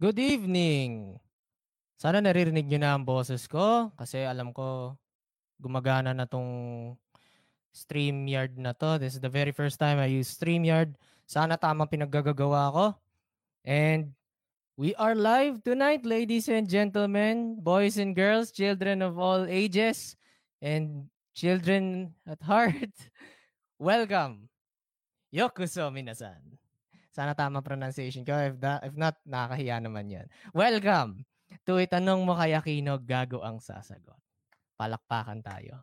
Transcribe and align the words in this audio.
Good 0.00 0.16
evening! 0.16 1.20
Sana 2.00 2.24
naririnig 2.24 2.64
niyo 2.64 2.80
na 2.80 2.96
ang 2.96 3.04
boses 3.04 3.44
ko 3.44 3.92
kasi 4.00 4.24
alam 4.24 4.48
ko 4.48 4.96
gumagana 5.60 6.16
na 6.16 6.24
'tong 6.24 6.48
StreamYard 7.76 8.56
na 8.56 8.72
'to. 8.72 8.96
This 8.96 9.12
is 9.12 9.20
the 9.20 9.28
very 9.28 9.52
first 9.52 9.76
time 9.76 10.00
I 10.00 10.08
use 10.08 10.32
StreamYard. 10.32 10.96
Sana 11.28 11.60
tamang 11.60 11.92
pinaggagagawa 11.92 12.72
ko. 12.72 12.86
And 13.60 14.16
we 14.80 14.96
are 14.96 15.12
live 15.12 15.60
tonight, 15.68 16.08
ladies 16.08 16.48
and 16.48 16.64
gentlemen, 16.64 17.60
boys 17.60 18.00
and 18.00 18.16
girls, 18.16 18.56
children 18.56 19.04
of 19.04 19.20
all 19.20 19.44
ages, 19.44 20.16
and 20.64 21.12
children 21.36 22.16
at 22.24 22.40
heart. 22.48 22.96
Welcome! 23.76 24.48
Yokuso 25.28 25.92
minasan. 25.92 26.59
Sana 27.10 27.34
tama 27.34 27.58
pronunciation 27.58 28.22
ko. 28.22 28.30
If, 28.38 28.54
da, 28.62 28.78
if 28.86 28.94
not, 28.94 29.18
nakakahiya 29.26 29.82
naman 29.82 30.06
yan. 30.06 30.26
Welcome 30.54 31.26
to 31.66 31.82
Itanong 31.82 32.22
Mo 32.22 32.38
Kay 32.38 32.54
Aquino, 32.54 33.02
Gago 33.02 33.42
ang 33.42 33.58
Sasagot. 33.58 34.18
Palakpakan 34.78 35.42
tayo. 35.42 35.82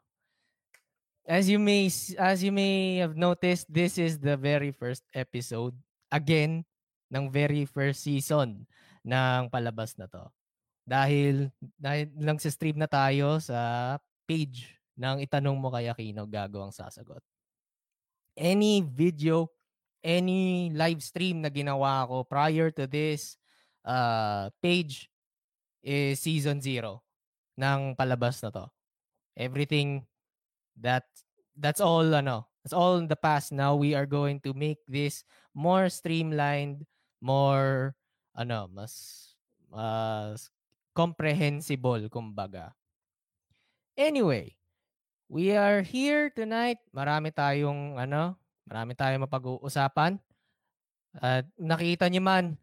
As 1.27 1.51
you 1.51 1.59
may 1.59 1.91
as 2.15 2.39
you 2.39 2.55
may 2.55 3.03
have 3.03 3.19
noticed, 3.19 3.67
this 3.67 3.99
is 3.99 4.15
the 4.15 4.39
very 4.39 4.71
first 4.71 5.03
episode 5.11 5.75
again 6.07 6.63
ng 7.11 7.27
very 7.27 7.67
first 7.67 8.07
season 8.07 8.63
ng 9.03 9.51
palabas 9.51 9.99
na 9.99 10.07
to. 10.07 10.23
Dahil 10.87 11.51
dahil 11.75 12.07
lang 12.15 12.39
sa 12.39 12.47
stream 12.47 12.79
na 12.79 12.87
tayo 12.87 13.43
sa 13.43 13.99
page 14.23 14.79
ng 14.95 15.19
Itanong 15.19 15.59
Mo 15.59 15.75
Kay 15.75 15.91
Aquino, 15.91 16.23
Gago 16.23 16.63
ang 16.63 16.71
Sasagot. 16.71 17.19
Any 18.39 18.79
video 18.79 19.51
any 20.03 20.69
live 20.73 21.01
stream 21.01 21.41
na 21.41 21.49
ginawa 21.49 22.05
ko 22.07 22.23
prior 22.23 22.69
to 22.71 22.85
this 22.85 23.37
uh, 23.85 24.49
page 24.61 25.09
is 25.81 26.19
season 26.19 26.59
zero 26.59 27.01
ng 27.57 27.95
palabas 27.97 28.43
na 28.43 28.51
to. 28.51 28.65
Everything 29.37 30.05
that 30.77 31.05
that's 31.57 31.81
all 31.81 32.05
ano, 32.13 32.49
that's 32.61 32.73
all 32.73 32.97
in 32.97 33.09
the 33.09 33.17
past. 33.17 33.51
Now 33.53 33.77
we 33.77 33.93
are 33.93 34.05
going 34.05 34.41
to 34.45 34.53
make 34.53 34.81
this 34.85 35.23
more 35.53 35.89
streamlined, 35.89 36.85
more 37.21 37.97
ano, 38.37 38.69
mas 38.69 39.33
mas 39.69 40.49
comprehensible 40.93 42.09
kumbaga. 42.09 42.73
Anyway, 43.97 44.57
we 45.29 45.57
are 45.57 45.81
here 45.81 46.29
tonight. 46.29 46.77
Marami 46.93 47.33
tayong 47.33 47.97
ano, 47.97 48.37
Marami 48.67 48.91
tayong 48.93 49.23
mapag-uusapan. 49.23 50.19
At 51.17 51.47
nakita 51.55 52.11
niyo 52.11 52.21
man, 52.21 52.59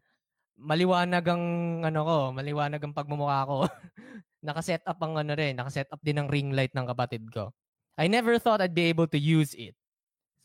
maliwanag 0.55 1.25
ang 1.27 1.45
ano 1.83 1.99
ko, 2.05 2.17
maliwanag 2.31 2.81
ang 2.81 2.95
pagmumukha 2.95 3.49
ko. 3.49 3.57
naka-set 4.45 4.85
up 4.85 5.01
ang 5.01 5.17
ano 5.17 5.33
rin, 5.33 5.57
naka-set 5.57 5.89
up 5.89 5.99
din 6.05 6.21
ang 6.21 6.29
ring 6.29 6.53
light 6.53 6.71
ng 6.77 6.85
kapatid 6.85 7.25
ko. 7.33 7.49
I 7.97 8.05
never 8.05 8.37
thought 8.37 8.61
I'd 8.61 8.77
be 8.77 8.87
able 8.87 9.09
to 9.09 9.19
use 9.19 9.57
it. 9.57 9.73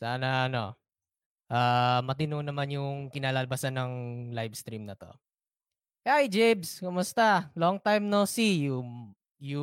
Sana 0.01 0.49
ano, 0.49 0.73
uh, 1.53 2.01
matino 2.01 2.41
naman 2.41 2.73
yung 2.73 3.13
kinalalbasan 3.13 3.77
ng 3.77 3.91
live 4.33 4.57
stream 4.57 4.89
na 4.89 4.97
to. 4.97 5.13
Hi 6.01 6.25
Jibs, 6.25 6.81
kumusta? 6.81 7.53
Long 7.53 7.77
time 7.77 8.09
no 8.09 8.25
see. 8.25 8.65
You 8.65 8.81
you 9.37 9.61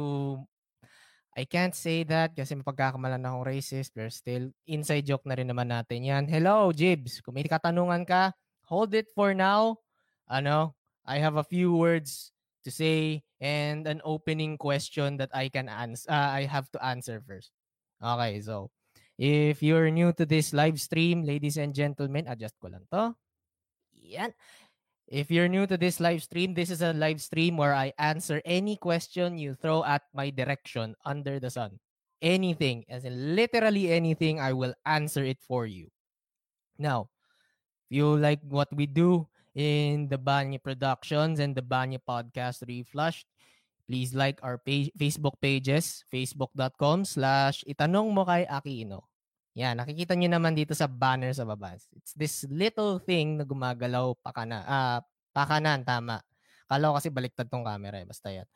I 1.38 1.46
can't 1.46 1.70
say 1.70 2.02
that 2.10 2.34
kasi 2.34 2.58
mapagkakamalan 2.58 3.22
akong 3.22 3.46
racist 3.46 3.94
but 3.94 4.10
still 4.10 4.50
inside 4.66 5.06
joke 5.06 5.22
na 5.22 5.38
rin 5.38 5.46
naman 5.46 5.70
natin 5.70 6.02
yan. 6.02 6.24
Hello, 6.26 6.74
Jibs. 6.74 7.22
Kung 7.22 7.38
may 7.38 7.46
katanungan 7.46 8.02
ka, 8.02 8.34
hold 8.66 8.90
it 8.98 9.06
for 9.14 9.38
now. 9.38 9.78
Ano, 10.26 10.74
I 11.06 11.22
have 11.22 11.38
a 11.38 11.46
few 11.46 11.70
words 11.70 12.34
to 12.66 12.74
say 12.74 13.22
and 13.38 13.86
an 13.86 14.02
opening 14.02 14.58
question 14.58 15.14
that 15.22 15.30
I 15.30 15.46
can 15.46 15.70
answer. 15.70 16.10
Uh, 16.10 16.42
I 16.42 16.50
have 16.50 16.66
to 16.74 16.82
answer 16.82 17.22
first. 17.22 17.54
Okay, 18.02 18.42
so 18.42 18.74
if 19.14 19.62
you're 19.62 19.94
new 19.94 20.10
to 20.18 20.26
this 20.26 20.50
live 20.50 20.82
stream, 20.82 21.22
ladies 21.22 21.54
and 21.54 21.70
gentlemen, 21.70 22.26
adjust 22.26 22.58
ko 22.58 22.66
lang 22.66 22.82
to. 22.90 23.14
Yan. 23.94 24.34
If 25.08 25.32
you're 25.32 25.48
new 25.48 25.64
to 25.64 25.80
this 25.80 26.04
live 26.04 26.20
stream, 26.20 26.52
this 26.52 26.68
is 26.68 26.84
a 26.84 26.92
live 26.92 27.24
stream 27.24 27.56
where 27.56 27.72
I 27.72 27.96
answer 27.96 28.44
any 28.44 28.76
question 28.76 29.40
you 29.40 29.56
throw 29.56 29.80
at 29.80 30.04
my 30.12 30.28
direction 30.28 30.92
under 31.00 31.40
the 31.40 31.48
sun. 31.48 31.80
Anything, 32.20 32.84
as 32.92 33.08
in 33.08 33.32
literally 33.32 33.88
anything, 33.88 34.36
I 34.36 34.52
will 34.52 34.76
answer 34.84 35.24
it 35.24 35.40
for 35.40 35.64
you. 35.64 35.88
Now, 36.76 37.08
if 37.88 37.96
you 37.96 38.20
like 38.20 38.44
what 38.44 38.68
we 38.68 38.84
do 38.84 39.24
in 39.56 40.12
the 40.12 40.20
Banya 40.20 40.60
Productions 40.60 41.40
and 41.40 41.56
the 41.56 41.64
Banya 41.64 42.04
Podcast 42.04 42.68
Reflushed, 42.68 43.24
please 43.88 44.12
like 44.12 44.36
our 44.44 44.60
page, 44.60 44.92
Facebook 44.92 45.40
pages, 45.40 46.04
facebook.com 46.12 47.08
slash 47.08 47.64
itanong 47.64 48.12
mo 48.12 48.28
kay 48.28 48.44
Aquino. 48.44 49.08
Yan, 49.58 49.74
nakikita 49.74 50.14
niyo 50.14 50.30
naman 50.30 50.54
dito 50.54 50.70
sa 50.70 50.86
banner 50.86 51.34
sa 51.34 51.42
baba. 51.42 51.74
It's 51.74 52.14
this 52.14 52.46
little 52.46 53.02
thing 53.02 53.42
na 53.42 53.44
gumagalaw 53.44 54.14
pa 54.22 54.30
kana, 54.30 54.62
ah, 54.62 55.02
pakanan, 55.34 55.82
tama. 55.82 56.22
Kala 56.70 56.94
kasi 56.94 57.10
baliktad 57.10 57.50
tong 57.50 57.66
camera 57.66 57.98
eh, 57.98 58.06
basta 58.06 58.30
yan. 58.30 58.46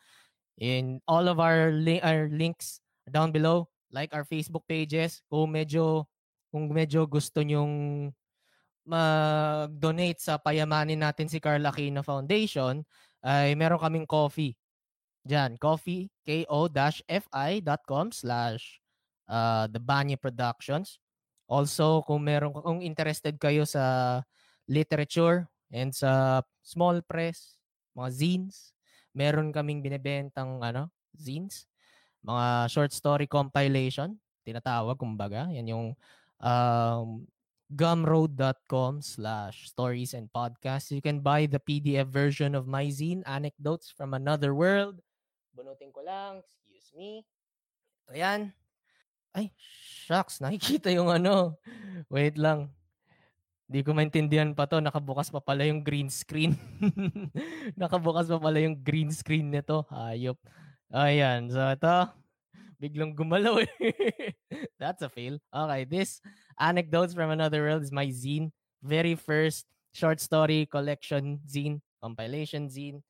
In 0.62 0.84
all 1.10 1.26
of 1.26 1.42
our, 1.42 1.74
li- 1.74 1.98
our 2.06 2.30
links 2.30 2.78
down 3.10 3.34
below, 3.34 3.66
like 3.90 4.14
our 4.14 4.22
Facebook 4.22 4.62
pages, 4.70 5.26
kung 5.26 5.50
medyo, 5.50 6.06
kung 6.54 6.70
medyo 6.70 7.02
gusto 7.10 7.42
nyong 7.42 8.06
mag-donate 8.86 10.22
sa 10.22 10.38
payamanin 10.38 11.02
natin 11.02 11.26
si 11.26 11.42
Carla 11.42 11.74
Aquino 11.74 12.06
Foundation, 12.06 12.86
ay 13.26 13.58
meron 13.58 13.82
kaming 13.82 14.06
coffee. 14.06 14.54
Diyan, 15.26 15.58
coffee, 15.58 16.10
ko-fi.com 16.26 18.06
slash 18.10 18.81
uh, 19.28 19.66
The 19.70 19.82
Banya 19.82 20.18
Productions. 20.18 20.98
Also, 21.46 22.00
kung 22.08 22.24
meron 22.24 22.54
kung 22.54 22.80
interested 22.80 23.36
kayo 23.36 23.68
sa 23.68 24.18
literature 24.64 25.44
and 25.68 25.92
sa 25.92 26.40
small 26.64 27.04
press, 27.04 27.60
mga 27.92 28.10
zines, 28.14 28.72
meron 29.12 29.52
kaming 29.52 29.84
binebentang 29.84 30.62
ano, 30.64 30.88
zines, 31.12 31.68
mga 32.24 32.70
short 32.72 32.92
story 32.94 33.28
compilation, 33.28 34.16
tinatawag 34.46 34.96
kumbaga. 34.96 35.50
Yan 35.52 35.68
yung 35.68 35.86
um, 36.40 37.28
gumroad.com 37.72 39.00
slash 39.00 39.68
stories 39.68 40.12
and 40.12 40.28
podcasts. 40.32 40.92
You 40.92 41.00
can 41.00 41.20
buy 41.20 41.48
the 41.48 41.60
PDF 41.60 42.08
version 42.08 42.54
of 42.54 42.68
my 42.68 42.88
zine, 42.92 43.24
Anecdotes 43.24 43.88
from 43.88 44.12
Another 44.12 44.52
World. 44.52 45.00
Bunutin 45.56 45.92
ko 45.92 46.04
lang, 46.04 46.40
excuse 46.44 46.92
me. 46.96 47.24
Ito 48.08 48.16
yan. 48.16 48.61
Ay, 49.32 49.48
shucks, 50.04 50.44
nakikita 50.44 50.92
yung 50.92 51.08
ano. 51.08 51.56
Wait 52.12 52.36
lang. 52.36 52.68
Hindi 53.72 53.80
ko 53.88 53.96
maintindihan 53.96 54.52
pa 54.52 54.68
to. 54.68 54.84
Nakabukas 54.84 55.32
pa 55.32 55.40
pala 55.40 55.64
yung 55.64 55.80
green 55.80 56.12
screen. 56.12 56.52
Nakabukas 57.80 58.28
pa 58.28 58.36
pala 58.36 58.60
yung 58.60 58.76
green 58.76 59.08
screen 59.08 59.48
nito. 59.48 59.88
Hayop. 59.88 60.36
Ayan. 60.92 61.48
So, 61.48 61.64
ito. 61.64 61.96
Biglang 62.76 63.16
gumalaw 63.16 63.64
eh. 63.64 63.72
That's 64.80 65.00
a 65.00 65.08
fail. 65.08 65.40
Okay, 65.48 65.88
this 65.88 66.20
Anecdotes 66.60 67.16
from 67.16 67.32
Another 67.32 67.64
World 67.64 67.86
is 67.86 67.94
my 67.94 68.12
zine. 68.12 68.52
Very 68.84 69.16
first 69.16 69.64
short 69.96 70.20
story 70.20 70.66
collection 70.66 71.40
zine, 71.48 71.80
compilation 72.02 72.68
zine. 72.68 73.00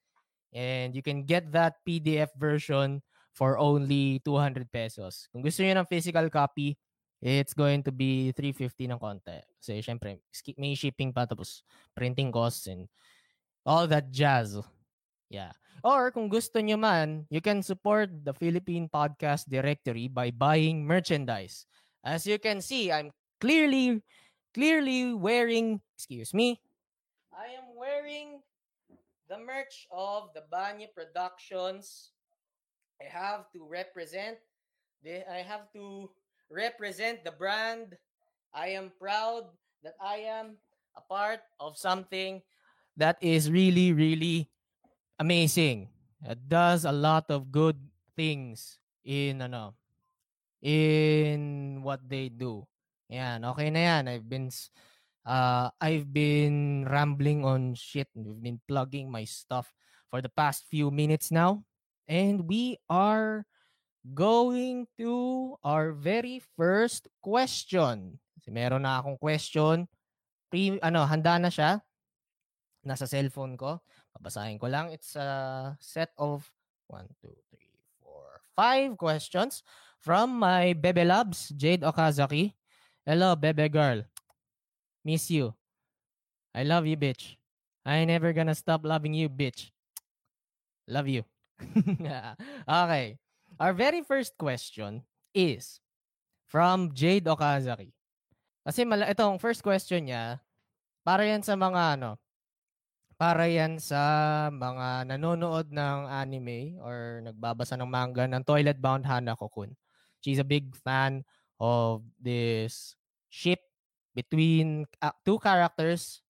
And 0.52 0.94
you 0.94 1.02
can 1.02 1.24
get 1.24 1.50
that 1.56 1.80
PDF 1.88 2.30
version 2.36 3.00
for 3.32 3.56
only 3.56 4.20
200 4.24 4.68
pesos. 4.68 5.28
Kung 5.32 5.40
gusto 5.40 5.64
niyo 5.64 5.76
ng 5.76 5.88
physical 5.88 6.28
copy, 6.28 6.76
it's 7.20 7.56
going 7.56 7.80
to 7.80 7.92
be 7.92 8.32
350 8.36 8.92
ng 8.92 9.00
konti. 9.00 9.40
Kasi 9.58 9.80
syempre, 9.80 10.20
may 10.60 10.76
shipping 10.76 11.10
pa 11.10 11.24
tapos 11.24 11.64
printing 11.96 12.30
costs 12.30 12.68
and 12.68 12.86
all 13.64 13.88
that 13.88 14.12
jazz. 14.12 14.58
Yeah. 15.32 15.56
Or 15.80 16.12
kung 16.12 16.28
gusto 16.28 16.60
niyo 16.60 16.76
man, 16.76 17.24
you 17.32 17.40
can 17.40 17.64
support 17.64 18.12
the 18.12 18.36
Philippine 18.36 18.86
Podcast 18.86 19.48
Directory 19.48 20.06
by 20.06 20.30
buying 20.30 20.84
merchandise. 20.84 21.64
As 22.04 22.26
you 22.26 22.36
can 22.36 22.60
see, 22.60 22.92
I'm 22.92 23.10
clearly 23.40 24.02
clearly 24.52 25.14
wearing, 25.14 25.80
excuse 25.96 26.34
me, 26.34 26.60
I 27.32 27.56
am 27.56 27.72
wearing 27.74 28.44
the 29.28 29.40
merch 29.40 29.88
of 29.90 30.30
the 30.36 30.44
Banya 30.52 30.92
Productions 30.92 32.12
I 33.02 33.10
have 33.10 33.50
to 33.50 33.66
represent 33.66 34.38
the 35.02 35.26
I 35.26 35.42
have 35.42 35.66
to 35.74 36.06
represent 36.46 37.26
the 37.26 37.34
brand. 37.34 37.98
I 38.54 38.78
am 38.78 38.94
proud 38.94 39.50
that 39.82 39.98
I 39.98 40.22
am 40.30 40.62
a 40.94 41.02
part 41.02 41.42
of 41.58 41.74
something 41.74 42.42
that 42.94 43.18
is 43.18 43.50
really 43.50 43.90
really 43.90 44.46
amazing. 45.18 45.90
It 46.22 46.46
does 46.46 46.86
a 46.86 46.94
lot 46.94 47.26
of 47.26 47.50
good 47.50 47.74
things 48.14 48.78
in 49.02 49.42
ano 49.42 49.74
in 50.62 51.82
what 51.82 52.06
they 52.06 52.30
do. 52.30 52.62
Yan, 53.10 53.42
okay 53.50 53.66
na 53.74 53.80
yan. 53.82 54.02
I've 54.06 54.28
been 54.30 54.46
Uh, 55.22 55.70
I've 55.78 56.10
been 56.10 56.82
rambling 56.90 57.46
on 57.46 57.78
shit. 57.78 58.10
We've 58.10 58.42
been 58.42 58.58
plugging 58.66 59.06
my 59.06 59.22
stuff 59.22 59.70
for 60.10 60.18
the 60.18 60.26
past 60.26 60.66
few 60.66 60.90
minutes 60.90 61.30
now. 61.30 61.62
And 62.08 62.48
we 62.48 62.78
are 62.90 63.46
going 64.14 64.90
to 64.98 65.54
our 65.62 65.94
very 65.94 66.42
first 66.58 67.06
question. 67.22 68.18
Kasi 68.38 68.50
meron 68.50 68.82
na 68.82 68.98
akong 68.98 69.18
question. 69.18 69.86
Pre, 70.50 70.82
ano, 70.82 71.06
handa 71.06 71.38
na 71.38 71.48
siya. 71.48 71.78
Nasa 72.82 73.06
cellphone 73.06 73.54
ko. 73.54 73.78
Babasahin 74.18 74.58
ko 74.58 74.66
lang. 74.66 74.90
It's 74.90 75.14
a 75.14 75.72
set 75.78 76.10
of 76.18 76.44
1, 76.90 77.06
2, 77.22 77.30
3, 77.54 78.92
4, 78.92 78.94
5 78.94 78.98
questions 78.98 79.62
from 80.02 80.42
my 80.42 80.74
Bebe 80.74 81.06
Labs, 81.06 81.54
Jade 81.54 81.86
Okazaki. 81.86 82.52
Hello, 83.06 83.38
Bebe 83.38 83.70
girl. 83.70 84.02
Miss 85.06 85.30
you. 85.30 85.54
I 86.54 86.66
love 86.66 86.86
you, 86.86 86.98
bitch. 86.98 87.38
I 87.86 88.04
never 88.04 88.34
gonna 88.34 88.54
stop 88.54 88.84
loving 88.84 89.14
you, 89.14 89.30
bitch. 89.30 89.70
Love 90.86 91.08
you. 91.08 91.24
okay. 92.84 93.18
Our 93.60 93.72
very 93.72 94.02
first 94.02 94.34
question 94.38 95.02
is 95.34 95.80
from 96.50 96.92
Jade 96.92 97.28
Okazaki. 97.28 97.92
Kasi 98.62 98.86
mala 98.86 99.10
itong 99.10 99.42
first 99.42 99.64
question 99.64 100.06
niya, 100.06 100.38
para 101.02 101.26
yan 101.26 101.42
sa 101.42 101.58
mga 101.58 101.98
ano, 101.98 102.20
para 103.18 103.46
yan 103.46 103.78
sa 103.78 104.02
mga 104.50 105.06
nanonood 105.14 105.70
ng 105.70 105.98
anime 106.10 106.78
or 106.82 107.22
nagbabasa 107.22 107.78
ng 107.78 107.86
manga 107.86 108.26
ng 108.26 108.42
Toilet 108.42 108.78
Bound 108.82 109.06
Hanako-kun. 109.06 109.74
She's 110.22 110.38
a 110.38 110.46
big 110.46 110.74
fan 110.78 111.26
of 111.58 112.02
this 112.18 112.94
ship 113.30 113.62
between 114.14 114.86
uh, 115.02 115.14
two 115.22 115.38
characters. 115.38 116.22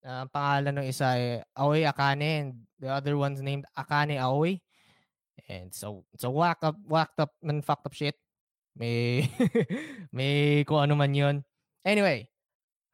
Uh, 0.00 0.24
pangalan 0.32 0.80
ng 0.80 0.88
isa 0.88 1.12
ay 1.12 1.24
Aoi 1.60 1.84
Akane 1.84 2.30
and 2.40 2.50
the 2.80 2.88
other 2.88 3.20
one's 3.20 3.44
named 3.44 3.68
Akane 3.76 4.16
Aoi. 4.16 4.60
And 5.48 5.74
so, 5.74 6.06
a 6.22 6.30
whack 6.30 6.62
up, 6.62 6.78
whacked 6.86 7.18
up, 7.20 7.34
and 7.42 7.64
fucked 7.64 7.84
up 7.84 7.92
shit. 7.92 8.16
May, 8.78 9.28
may 10.14 10.64
kung 10.64 10.88
ano 10.88 10.94
man 10.94 11.12
yun. 11.12 11.36
Anyway, 11.84 12.30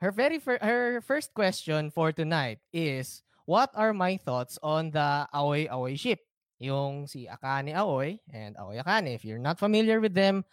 her 0.00 0.10
very 0.10 0.38
fir- 0.38 0.62
her 0.62 1.00
first 1.00 1.34
question 1.34 1.90
for 1.90 2.10
tonight 2.10 2.58
is, 2.72 3.22
what 3.44 3.70
are 3.76 3.92
my 3.92 4.16
thoughts 4.16 4.58
on 4.62 4.90
the 4.90 5.28
Aoi 5.30 5.68
Aoi 5.70 5.94
ship? 5.94 6.20
Yung 6.58 7.06
si 7.06 7.28
Akane 7.28 7.76
Aoi 7.76 8.18
and 8.32 8.56
Aoi 8.56 8.80
Akane. 8.80 9.14
If 9.14 9.24
you're 9.24 9.42
not 9.42 9.60
familiar 9.60 10.00
with 10.00 10.16
them, 10.16 10.44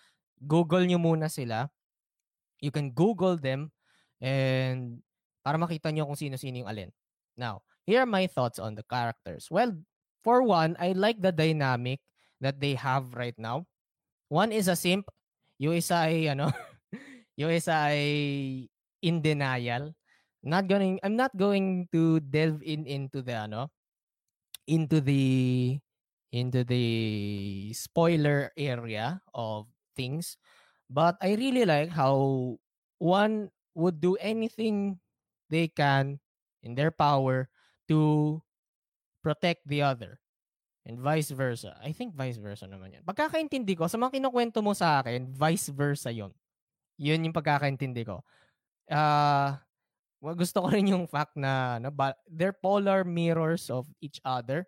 Google 0.44 0.83
nyo 0.83 1.00
muna 1.00 1.31
sila. 1.31 1.71
You 2.59 2.71
can 2.71 2.91
Google 2.91 3.39
them 3.39 3.71
and 4.19 5.03
para 5.44 5.60
makita 5.60 5.92
nyo 5.92 6.07
kung 6.07 6.18
sino-sino 6.18 6.63
yung 6.63 6.72
alin. 6.72 6.90
Now, 7.36 7.62
here 7.84 8.01
are 8.01 8.10
my 8.10 8.25
thoughts 8.31 8.57
on 8.57 8.80
the 8.80 8.88
characters. 8.88 9.51
Well, 9.51 9.75
for 10.24 10.42
one, 10.42 10.80
I 10.80 10.95
like 10.95 11.19
the 11.19 11.36
dynamic 11.36 12.00
that 12.40 12.63
they 12.63 12.80
have 12.80 13.13
right 13.13 13.36
now. 13.36 13.68
One 14.31 14.56
is 14.56 14.72
a 14.72 14.80
simp, 14.80 15.12
yung 15.60 15.75
isa 15.78 16.07
ay 16.07 16.31
ano, 16.31 16.50
yung 17.40 17.51
isa 17.51 17.92
ay 17.92 18.01
in 19.04 19.19
denial. 19.19 19.92
Not 20.44 20.68
going 20.68 21.00
I'm 21.04 21.16
not 21.16 21.36
going 21.36 21.88
to 21.96 22.19
delve 22.19 22.60
in 22.63 22.84
into 22.84 23.24
the 23.24 23.48
ano 23.48 23.72
into 24.68 25.00
the 25.00 25.80
into 26.36 26.63
the 26.68 26.88
spoiler 27.72 28.51
area 28.57 29.24
of 29.31 29.72
things, 29.96 30.36
but 30.89 31.16
I 31.24 31.39
really 31.39 31.63
like 31.63 31.96
how 31.96 32.57
one 33.00 33.54
would 33.75 34.04
do 34.04 34.19
anything 34.19 35.00
they 35.53 35.69
can 35.69 36.17
in 36.65 36.73
their 36.73 36.89
power 36.89 37.45
to 37.85 38.41
protect 39.21 39.61
the 39.69 39.85
other. 39.85 40.17
And 40.83 41.00
vice 41.00 41.31
versa. 41.31 41.77
I 41.79 41.94
think 41.95 42.17
vice 42.17 42.41
versa 42.41 42.67
naman 42.67 42.91
yan. 42.91 43.03
Pagkakaintindi 43.07 43.77
ko, 43.79 43.88
sa 43.88 43.95
mga 43.95 44.19
kinukwento 44.19 44.59
mo 44.59 44.75
sa 44.75 45.00
akin, 45.00 45.31
vice 45.31 45.71
versa 45.71 46.11
yon 46.11 46.33
Yun 47.00 47.29
yung 47.29 47.35
pagkakaintindi 47.38 48.03
ko. 48.03 48.25
Uh, 48.91 49.55
gusto 50.19 50.59
ko 50.59 50.67
rin 50.67 50.91
yung 50.91 51.07
fact 51.07 51.39
na 51.39 51.79
no, 51.79 51.88
they're 52.27 52.55
polar 52.55 53.07
mirrors 53.07 53.71
of 53.71 53.88
each 54.03 54.19
other. 54.27 54.67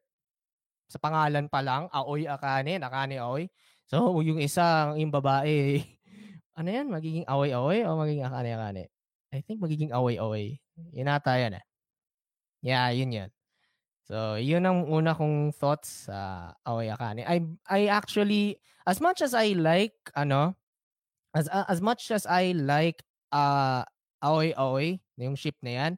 Sa 0.88 1.02
pangalan 1.02 1.52
pa 1.52 1.60
lang, 1.60 1.92
Aoy 1.92 2.32
Akane, 2.32 2.80
Akane 2.80 3.20
Aoy. 3.20 3.52
So, 3.86 4.18
yung 4.24 4.42
isa, 4.42 4.96
yung 4.96 5.12
babae, 5.14 5.84
ano 6.58 6.70
yan? 6.72 6.88
Magiging 6.90 7.26
Aoy-Aoy 7.30 7.86
o 7.86 8.00
magiging 8.02 8.26
Akane-Akane? 8.26 8.90
I 9.36 9.40
think 9.46 9.62
magiging 9.62 9.92
Aoy-Aoy. 9.94 10.58
Yun 10.96 11.08
ata 11.08 11.40
yan 11.40 11.60
eh. 11.60 11.66
Yeah, 12.66 12.90
yun 12.92 13.14
yan. 13.14 13.30
So, 14.06 14.38
yun 14.38 14.66
ang 14.70 14.86
una 14.86 15.18
kong 15.18 15.50
thoughts 15.56 16.10
sa 16.10 16.54
uh, 16.66 16.70
Aoi 16.70 16.94
Akane. 16.94 17.26
I 17.26 17.42
I 17.66 17.90
actually 17.90 18.62
as 18.86 19.02
much 19.02 19.26
as 19.26 19.34
I 19.34 19.58
like 19.58 19.98
ano 20.14 20.54
as 21.34 21.50
uh, 21.50 21.66
as 21.66 21.82
much 21.82 22.14
as 22.14 22.30
I 22.30 22.54
like 22.54 23.02
uh 23.34 23.82
Aoi 24.22 24.54
Aoi, 24.54 25.02
yung 25.18 25.34
ship 25.34 25.58
na 25.66 25.72
yan, 25.74 25.94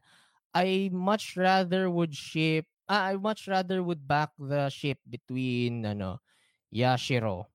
I 0.55 0.87
much 0.95 1.35
rather 1.35 1.91
would 1.91 2.15
ship 2.15 2.63
uh, 2.87 3.11
I 3.11 3.19
much 3.19 3.47
rather 3.51 3.83
would 3.83 4.07
back 4.07 4.31
the 4.39 4.71
ship 4.71 4.99
between 5.03 5.83
ano 5.83 6.23
Yashiro 6.71 7.47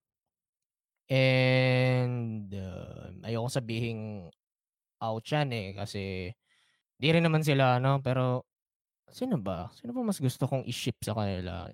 and 1.13 2.49
uh, 2.57 3.13
ayoko 3.25 3.49
sabihin 3.53 4.29
Aochan 5.03 5.51
eh 5.53 5.75
kasi 5.77 6.33
di 7.03 7.09
rin 7.11 7.27
naman 7.27 7.43
sila 7.43 7.83
ano 7.83 7.99
pero 7.99 8.47
Sino 9.13 9.37
ba? 9.37 9.69
Sino 9.77 9.93
ba 9.93 10.01
mas 10.01 10.17
gusto 10.17 10.49
kong 10.49 10.65
i-ship 10.65 10.97
sa 11.05 11.13
kanila? 11.13 11.69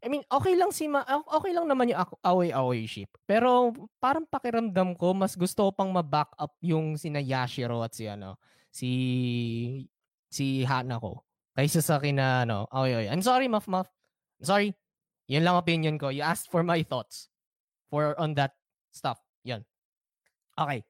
I 0.00 0.06
mean, 0.08 0.24
okay 0.32 0.56
lang 0.56 0.72
si 0.72 0.88
Ma, 0.88 1.04
okay 1.28 1.52
lang 1.52 1.68
naman 1.68 1.92
yung 1.92 2.00
away-away 2.24 2.88
ship. 2.88 3.10
Pero 3.26 3.74
parang 4.00 4.24
pakiramdam 4.24 4.96
ko 4.96 5.12
mas 5.12 5.36
gusto 5.36 5.68
ko 5.68 5.70
pang 5.74 5.90
ma-back 5.90 6.32
up 6.40 6.56
yung 6.64 6.96
sina 6.96 7.20
Yashiro 7.20 7.84
at 7.84 7.92
si 7.92 8.08
ano, 8.08 8.40
si 8.72 8.90
si 10.30 10.62
Hanako 10.64 11.26
kaysa 11.58 11.82
sa 11.82 11.98
kina 11.98 12.46
ano, 12.46 12.70
away-away. 12.70 13.10
I'm 13.10 13.20
sorry, 13.20 13.50
Muff 13.50 13.66
Muff. 13.66 13.90
I'm 14.40 14.46
sorry. 14.46 14.68
Yan 15.28 15.44
lang 15.44 15.58
opinion 15.58 15.98
ko. 15.98 16.08
You 16.14 16.22
asked 16.22 16.48
for 16.48 16.62
my 16.62 16.80
thoughts 16.86 17.28
for 17.90 18.14
on 18.16 18.38
that 18.38 18.54
stuff. 18.94 19.18
Yan. 19.42 19.66
Okay. 20.54 20.86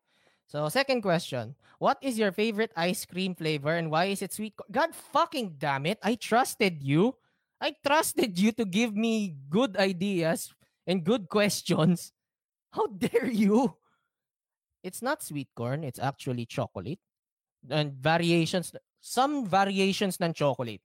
So, 0.51 0.67
second 0.67 1.07
question. 1.07 1.55
What 1.79 2.03
is 2.03 2.19
your 2.19 2.35
favorite 2.35 2.75
ice 2.75 3.07
cream 3.07 3.39
flavor 3.39 3.71
and 3.71 3.87
why 3.87 4.11
is 4.11 4.19
it 4.19 4.35
sweet? 4.35 4.59
God 4.67 4.91
fucking 5.15 5.63
damn 5.63 5.87
it. 5.87 6.03
I 6.03 6.19
trusted 6.19 6.83
you. 6.83 7.15
I 7.63 7.79
trusted 7.87 8.35
you 8.35 8.51
to 8.59 8.67
give 8.67 8.91
me 8.99 9.39
good 9.47 9.79
ideas 9.79 10.51
and 10.91 11.07
good 11.07 11.31
questions. 11.31 12.11
How 12.75 12.91
dare 12.91 13.31
you? 13.31 13.79
It's 14.83 15.07
not 15.07 15.23
sweet 15.23 15.55
corn. 15.55 15.87
It's 15.87 16.03
actually 16.03 16.51
chocolate. 16.51 16.99
And 17.71 17.95
variations, 17.95 18.75
some 18.99 19.47
variations 19.47 20.19
ng 20.19 20.35
chocolate. 20.35 20.83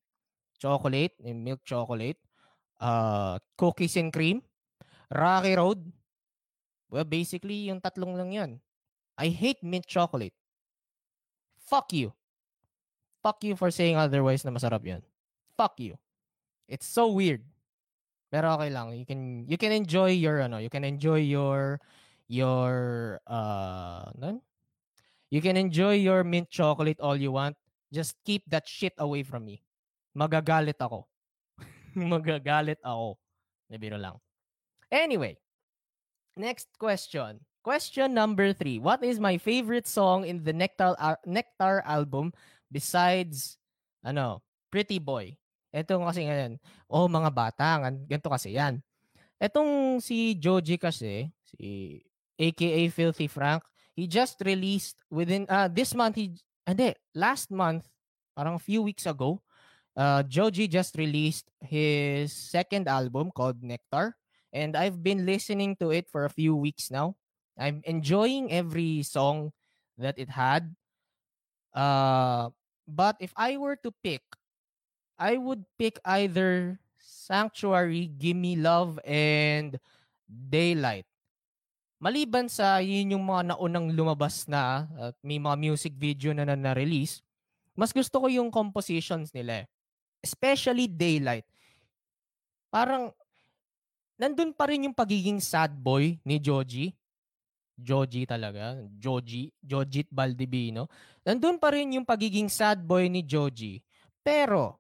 Chocolate, 0.62 1.18
milk 1.26 1.66
chocolate, 1.66 2.22
uh, 2.80 3.40
cookies 3.58 3.98
and 3.98 4.14
cream, 4.14 4.44
Rocky 5.10 5.56
Road. 5.58 5.82
Well, 6.90 7.04
basically, 7.04 7.74
yung 7.74 7.82
tatlong 7.82 8.14
lang 8.14 8.32
yan. 8.32 8.52
I 9.18 9.30
hate 9.30 9.64
mint 9.64 9.88
chocolate. 9.88 10.34
Fuck 11.66 11.94
you. 11.94 12.14
Fuck 13.24 13.44
you 13.44 13.56
for 13.56 13.72
saying 13.72 13.98
otherwise 13.98 14.46
na 14.46 14.52
masarap 14.52 14.86
yan. 14.86 15.02
Fuck 15.58 15.80
you. 15.80 15.98
It's 16.68 16.86
so 16.86 17.10
weird. 17.10 17.42
Pero 18.30 18.54
okay 18.60 18.70
lang. 18.70 18.94
You 18.94 19.06
can 19.08 19.48
you 19.48 19.58
can 19.58 19.72
enjoy 19.72 20.14
your 20.14 20.44
ano, 20.44 20.60
you 20.60 20.70
can 20.70 20.84
enjoy 20.84 21.24
your 21.24 21.80
your 22.28 23.18
uh 23.26 24.12
nun? 24.20 24.42
You 25.32 25.42
can 25.42 25.58
enjoy 25.58 25.98
your 26.04 26.24
mint 26.24 26.52
chocolate 26.52 27.00
all 27.00 27.18
you 27.18 27.32
want. 27.32 27.58
Just 27.90 28.20
keep 28.28 28.44
that 28.52 28.68
shit 28.68 28.94
away 29.00 29.24
from 29.24 29.46
me. 29.48 29.64
Magagalit 30.14 30.78
ako. 30.78 31.08
Magagalit 31.96 32.84
ako. 32.84 33.18
Nabiro 33.72 33.98
lang. 33.98 34.20
Anyway, 34.92 35.40
next 36.38 36.70
question. 36.78 37.42
Question 37.66 38.14
number 38.14 38.54
three. 38.54 38.78
What 38.78 39.02
is 39.02 39.18
my 39.18 39.42
favorite 39.42 39.90
song 39.90 40.30
in 40.30 40.46
the 40.46 40.54
Nectar, 40.54 40.94
uh, 41.02 41.18
Nectar 41.26 41.82
album 41.82 42.30
besides, 42.70 43.58
ano, 44.06 44.46
Pretty 44.70 45.02
Boy? 45.02 45.34
Ito 45.74 45.98
kasi 46.06 46.30
ngayon, 46.30 46.62
oh 46.86 47.10
mga 47.10 47.34
bata, 47.34 47.82
ganito 48.06 48.30
kasi 48.30 48.54
yan. 48.54 48.86
Etong 49.42 49.98
si 49.98 50.38
Joji 50.38 50.78
kasi, 50.78 51.34
si 51.42 52.06
aka 52.38 52.86
Filthy 52.94 53.26
Frank, 53.26 53.66
he 53.98 54.06
just 54.06 54.38
released 54.46 55.02
within, 55.10 55.50
uh, 55.50 55.66
this 55.66 55.98
month, 55.98 56.22
he, 56.22 56.38
hindi, 56.70 56.94
last 57.18 57.50
month, 57.50 57.90
parang 58.38 58.62
a 58.62 58.62
few 58.62 58.86
weeks 58.86 59.10
ago, 59.10 59.42
uh, 59.98 60.22
Joji 60.22 60.70
just 60.70 60.94
released 61.02 61.50
his 61.66 62.30
second 62.30 62.86
album 62.86 63.34
called 63.34 63.66
Nectar. 63.66 64.14
And 64.54 64.78
I've 64.78 65.02
been 65.02 65.26
listening 65.26 65.82
to 65.82 65.90
it 65.90 66.14
for 66.14 66.30
a 66.30 66.32
few 66.32 66.54
weeks 66.54 66.94
now. 66.94 67.18
I'm 67.56 67.80
enjoying 67.88 68.52
every 68.52 69.04
song 69.04 69.56
that 69.98 70.20
it 70.20 70.30
had. 70.30 70.76
Uh, 71.72 72.52
but 72.88 73.16
if 73.20 73.32
I 73.36 73.56
were 73.56 73.76
to 73.84 73.92
pick, 74.04 74.24
I 75.16 75.40
would 75.40 75.64
pick 75.80 76.00
either 76.04 76.80
Sanctuary, 77.00 78.12
Gimme 78.12 78.60
Love, 78.60 79.00
and 79.08 79.80
Daylight. 80.28 81.08
Maliban 81.96 82.52
sa 82.52 82.84
yun 82.84 83.16
yung 83.16 83.26
mga 83.26 83.56
naunang 83.56 83.88
lumabas 83.96 84.46
na 84.52 84.86
at 85.00 85.16
may 85.24 85.40
mga 85.40 85.58
music 85.58 85.96
video 85.96 86.36
na 86.36 86.44
na-release, 86.44 87.24
mas 87.74 87.96
gusto 87.96 88.20
ko 88.20 88.28
yung 88.28 88.52
compositions 88.52 89.32
nila. 89.32 89.64
Eh. 89.64 89.66
Especially 90.22 90.92
Daylight. 90.92 91.48
Parang 92.68 93.16
nandun 94.20 94.52
pa 94.52 94.68
rin 94.68 94.86
yung 94.86 94.96
pagiging 94.96 95.40
sad 95.40 95.72
boy 95.72 96.20
ni 96.28 96.36
Joji. 96.36 96.92
Joji 97.76 98.24
talaga. 98.24 98.80
Joji. 98.96 99.52
Jojit 99.60 100.08
Baldivino. 100.08 100.88
Nandun 101.28 101.60
pa 101.60 101.76
rin 101.76 101.92
yung 101.96 102.08
pagiging 102.08 102.48
sad 102.48 102.82
boy 102.82 103.12
ni 103.12 103.22
Joji. 103.22 103.84
Pero, 104.24 104.80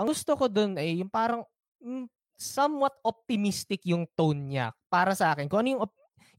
ang 0.00 0.08
gusto 0.08 0.32
ko 0.34 0.48
dun 0.48 0.80
ay 0.80 1.04
yung 1.04 1.12
parang 1.12 1.44
mm, 1.84 2.08
somewhat 2.40 2.96
optimistic 3.04 3.84
yung 3.84 4.08
tone 4.16 4.56
niya 4.56 4.72
para 4.88 5.12
sa 5.12 5.36
akin. 5.36 5.46
Kung 5.46 5.60
ano 5.60 5.68
yung, 5.76 5.82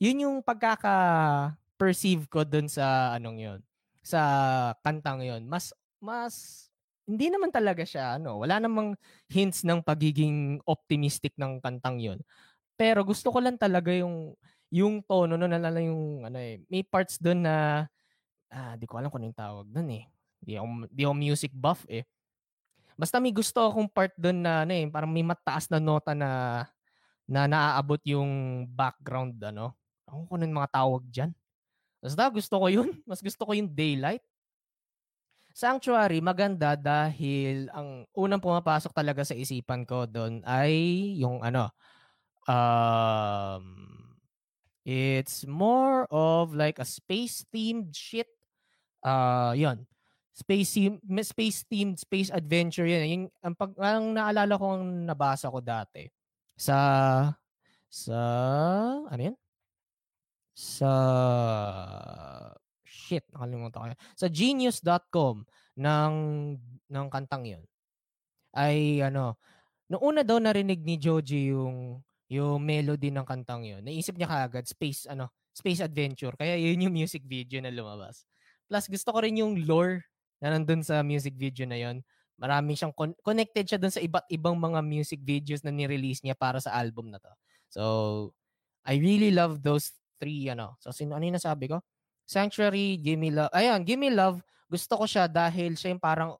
yun 0.02 0.24
yung 0.26 0.38
pagkaka-perceive 0.42 2.26
ko 2.26 2.42
dun 2.42 2.66
sa 2.66 3.14
anong 3.14 3.38
yun. 3.38 3.60
Sa 4.02 4.20
kantang 4.82 5.22
yun. 5.22 5.46
Mas, 5.46 5.70
mas, 6.02 6.66
hindi 7.06 7.30
naman 7.30 7.54
talaga 7.54 7.86
siya, 7.86 8.18
ano, 8.18 8.42
wala 8.42 8.58
namang 8.58 8.98
hints 9.30 9.62
ng 9.62 9.86
pagiging 9.86 10.58
optimistic 10.66 11.38
ng 11.38 11.62
kantang 11.62 12.02
yun. 12.02 12.20
Pero 12.80 13.06
gusto 13.06 13.30
ko 13.30 13.38
lang 13.38 13.62
talaga 13.62 13.94
yung 13.94 14.34
yung 14.72 15.04
tono 15.04 15.36
no 15.36 15.48
nalala 15.48 15.84
yung 15.84 16.24
ano 16.28 16.40
eh 16.40 16.64
may 16.72 16.84
parts 16.88 17.20
doon 17.20 17.44
na 17.44 17.86
ah 18.52 18.76
di 18.80 18.86
ko 18.88 19.00
alam 19.00 19.12
kung 19.12 19.24
anong 19.24 19.38
tawag 19.38 19.68
doon 19.72 19.90
eh. 20.02 20.04
Di 20.42 20.58
ako, 20.58 20.66
di 20.90 21.02
ako 21.06 21.16
music 21.16 21.52
buff 21.54 21.86
eh. 21.92 22.04
Basta 23.00 23.18
may 23.22 23.34
gusto 23.34 23.62
akong 23.66 23.90
part 23.90 24.14
doon 24.20 24.44
na 24.44 24.64
ano 24.68 24.74
eh 24.76 24.86
parang 24.92 25.12
may 25.12 25.26
mataas 25.26 25.68
na 25.72 25.80
nota 25.82 26.14
na 26.16 26.64
na 27.30 27.48
naaabot 27.48 28.02
yung 28.08 28.66
background 28.72 29.40
ano. 29.44 29.76
Ako 30.10 30.28
kung 30.32 30.38
anong 30.44 30.58
mga 30.64 30.72
tawag 30.76 31.04
diyan 31.12 31.32
basta 32.02 32.28
gusto 32.34 32.56
ko 32.58 32.68
yun. 32.70 32.90
Mas 33.10 33.22
gusto 33.22 33.46
ko 33.46 33.54
yung 33.56 33.70
daylight. 33.72 34.24
Sanctuary, 35.52 36.24
maganda 36.24 36.80
dahil 36.80 37.68
ang 37.76 38.08
unang 38.16 38.40
pumapasok 38.40 38.96
talaga 38.96 39.28
sa 39.28 39.36
isipan 39.36 39.84
ko 39.84 40.08
doon 40.08 40.40
ay 40.48 40.72
yung 41.20 41.44
ano, 41.44 41.68
um, 42.48 43.66
It's 44.82 45.46
more 45.46 46.10
of 46.10 46.58
like 46.58 46.82
a 46.82 46.88
space 46.88 47.46
themed 47.54 47.94
shit. 47.94 48.30
Uh, 49.02 49.54
yon 49.54 49.86
Space 50.34 50.80
space 51.28 51.60
themed 51.70 52.02
space 52.02 52.34
adventure 52.34 52.88
yan. 52.88 53.04
Yung 53.06 53.26
ang 53.46 53.54
pag 53.54 53.78
ang 53.78 54.16
naalala 54.16 54.58
ko 54.58 54.74
ang 54.74 55.06
nabasa 55.06 55.54
ko 55.54 55.62
dati 55.62 56.10
sa 56.58 56.78
sa 57.92 58.20
ano 59.06 59.22
yan? 59.22 59.38
Sa 60.56 60.92
shit, 62.82 63.28
nakalimutan 63.36 63.78
ko. 63.78 63.86
Yan. 63.92 64.02
Sa 64.18 64.28
genius.com 64.32 65.46
ng 65.78 66.16
ng 66.90 67.08
kantang 67.12 67.46
'yon. 67.46 67.64
Ay 68.56 69.04
ano, 69.06 69.38
noong 69.92 70.04
una 70.04 70.22
daw 70.26 70.40
narinig 70.40 70.82
ni 70.82 70.96
Joji 70.98 71.54
yung 71.54 72.02
yung 72.32 72.64
melody 72.64 73.12
ng 73.12 73.28
kantang 73.28 73.68
yun. 73.68 73.84
Naisip 73.84 74.16
niya 74.16 74.32
kaagad, 74.32 74.64
space, 74.64 75.04
ano, 75.12 75.28
space 75.52 75.84
adventure. 75.84 76.32
Kaya 76.40 76.56
yun 76.56 76.88
yung 76.88 76.96
music 76.96 77.28
video 77.28 77.60
na 77.60 77.68
lumabas. 77.68 78.24
Plus, 78.72 78.88
gusto 78.88 79.12
ko 79.12 79.20
rin 79.20 79.36
yung 79.36 79.68
lore 79.68 80.08
na 80.40 80.56
nandun 80.56 80.80
sa 80.80 81.04
music 81.04 81.36
video 81.36 81.68
na 81.68 81.76
yun. 81.76 82.00
Marami 82.40 82.80
siyang, 82.80 82.96
con- 82.96 83.20
connected 83.20 83.68
siya 83.68 83.76
dun 83.76 83.92
sa 83.92 84.00
iba't 84.00 84.32
ibang 84.32 84.56
mga 84.56 84.80
music 84.80 85.20
videos 85.20 85.60
na 85.68 85.76
ni-release 85.76 86.24
niya 86.24 86.40
para 86.40 86.64
sa 86.64 86.72
album 86.72 87.12
na 87.12 87.20
to. 87.20 87.32
So, 87.68 87.84
I 88.88 88.96
really 88.96 89.36
love 89.36 89.60
those 89.60 89.92
three, 90.16 90.48
ano. 90.48 90.80
So, 90.80 90.96
sino, 90.96 91.20
ano 91.20 91.28
yung 91.28 91.36
nasabi 91.36 91.68
ko? 91.68 91.84
Sanctuary, 92.24 92.96
Gimme 93.04 93.28
Love. 93.28 93.52
Ayun, 93.52 93.84
Gimme 93.84 94.08
Love. 94.08 94.40
Gusto 94.72 95.04
ko 95.04 95.04
siya 95.04 95.28
dahil 95.28 95.76
siya 95.76 95.92
yung 95.92 96.00
parang 96.00 96.40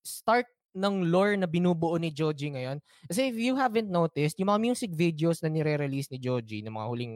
start 0.00 0.48
ng 0.76 1.08
lore 1.08 1.40
na 1.40 1.48
binubuo 1.48 1.96
ni 1.96 2.12
Joji 2.12 2.52
ngayon. 2.52 2.78
Kasi 3.08 3.32
if 3.32 3.36
you 3.40 3.56
haven't 3.56 3.88
noticed, 3.88 4.36
yung 4.36 4.52
mga 4.52 4.60
music 4.60 4.92
videos 4.92 5.40
na 5.40 5.48
nire-release 5.48 6.12
ni 6.12 6.20
Joji 6.20 6.60
ng 6.60 6.76
mga 6.76 6.86
huling 6.86 7.14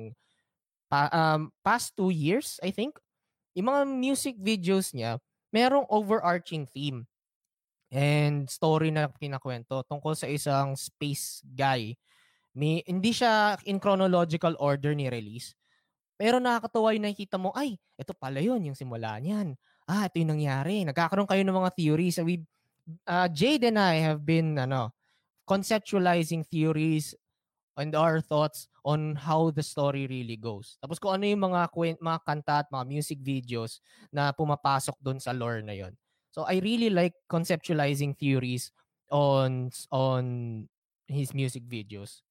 pa, 0.88 1.12
um, 1.12 1.52
past 1.60 1.92
two 1.94 2.08
years, 2.10 2.56
I 2.64 2.72
think, 2.72 2.96
yung 3.52 3.68
mga 3.68 3.82
music 3.86 4.36
videos 4.40 4.96
niya, 4.96 5.20
merong 5.52 5.84
overarching 5.92 6.64
theme 6.64 7.04
and 7.92 8.46
story 8.46 8.94
na 8.94 9.10
kinakwento 9.10 9.82
tungkol 9.86 10.14
sa 10.14 10.30
isang 10.30 10.78
space 10.78 11.44
guy. 11.44 11.94
May, 12.54 12.82
hindi 12.86 13.14
siya 13.14 13.58
in 13.68 13.78
chronological 13.78 14.58
order 14.58 14.94
ni 14.94 15.06
release. 15.06 15.54
Pero 16.18 16.36
nakakatawa 16.36 16.92
yung 16.94 17.06
nakikita 17.06 17.36
mo, 17.38 17.54
ay, 17.54 17.78
ito 17.96 18.12
pala 18.12 18.42
yun, 18.42 18.60
yung 18.60 18.76
simula 18.78 19.16
niyan. 19.18 19.54
Ah, 19.88 20.06
ito 20.06 20.22
yung 20.22 20.36
nangyari. 20.36 20.84
Nagkakaroon 20.86 21.26
kayo 21.26 21.42
ng 21.42 21.56
mga 21.56 21.70
theories. 21.74 22.20
We 22.22 22.44
uh, 23.06 23.28
Jade 23.28 23.64
and 23.64 23.78
I 23.78 24.00
have 24.02 24.24
been 24.24 24.58
ano, 24.58 24.92
conceptualizing 25.48 26.46
theories 26.46 27.14
and 27.76 27.94
our 27.94 28.20
thoughts 28.20 28.68
on 28.84 29.16
how 29.16 29.50
the 29.50 29.62
story 29.62 30.06
really 30.06 30.36
goes. 30.36 30.76
Tapos 30.84 31.00
kung 31.00 31.16
ano 31.16 31.24
yung 31.24 31.44
mga 31.50 31.72
mga 32.00 32.20
kanta 32.24 32.54
at 32.64 32.68
mga 32.68 32.86
music 32.88 33.18
videos 33.20 33.80
na 34.12 34.32
pumapasok 34.32 34.96
doon 35.00 35.18
sa 35.20 35.32
lore 35.32 35.64
na 35.64 35.72
yon. 35.72 35.96
So 36.30 36.46
I 36.46 36.62
really 36.62 36.90
like 36.90 37.14
conceptualizing 37.26 38.14
theories 38.16 38.70
on 39.10 39.74
on 39.90 40.24
his 41.10 41.34
music 41.34 41.66
videos. 41.66 42.22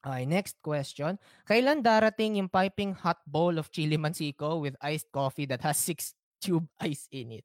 Okay, 0.00 0.24
next 0.24 0.56
question. 0.64 1.20
Kailan 1.44 1.84
darating 1.84 2.40
yung 2.40 2.48
piping 2.48 2.96
hot 2.96 3.20
bowl 3.28 3.60
of 3.60 3.68
chili 3.68 4.00
mansiko 4.00 4.56
with 4.56 4.72
iced 4.80 5.12
coffee 5.12 5.44
that 5.44 5.60
has 5.60 5.76
six 5.76 6.16
tube 6.40 6.66
ice 6.80 7.06
in 7.12 7.40
it. 7.40 7.44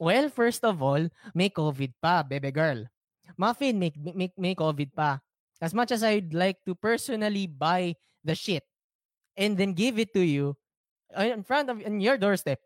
Well, 0.00 0.32
first 0.32 0.64
of 0.64 0.80
all, 0.80 1.06
may 1.36 1.52
COVID 1.52 1.92
pa, 2.00 2.24
baby 2.24 2.50
girl. 2.50 2.88
Muffin, 3.36 3.78
may, 3.78 3.92
may, 3.94 4.32
may 4.36 4.54
COVID 4.56 4.96
pa. 4.96 5.20
As 5.60 5.76
much 5.76 5.92
as 5.92 6.02
I'd 6.02 6.32
like 6.32 6.64
to 6.64 6.74
personally 6.74 7.46
buy 7.46 7.94
the 8.24 8.34
shit 8.34 8.64
and 9.36 9.56
then 9.56 9.76
give 9.76 10.00
it 10.00 10.12
to 10.16 10.24
you 10.24 10.56
uh, 11.12 11.28
in 11.28 11.44
front 11.44 11.68
of 11.68 11.84
in 11.84 12.00
your 12.00 12.16
doorstep, 12.16 12.58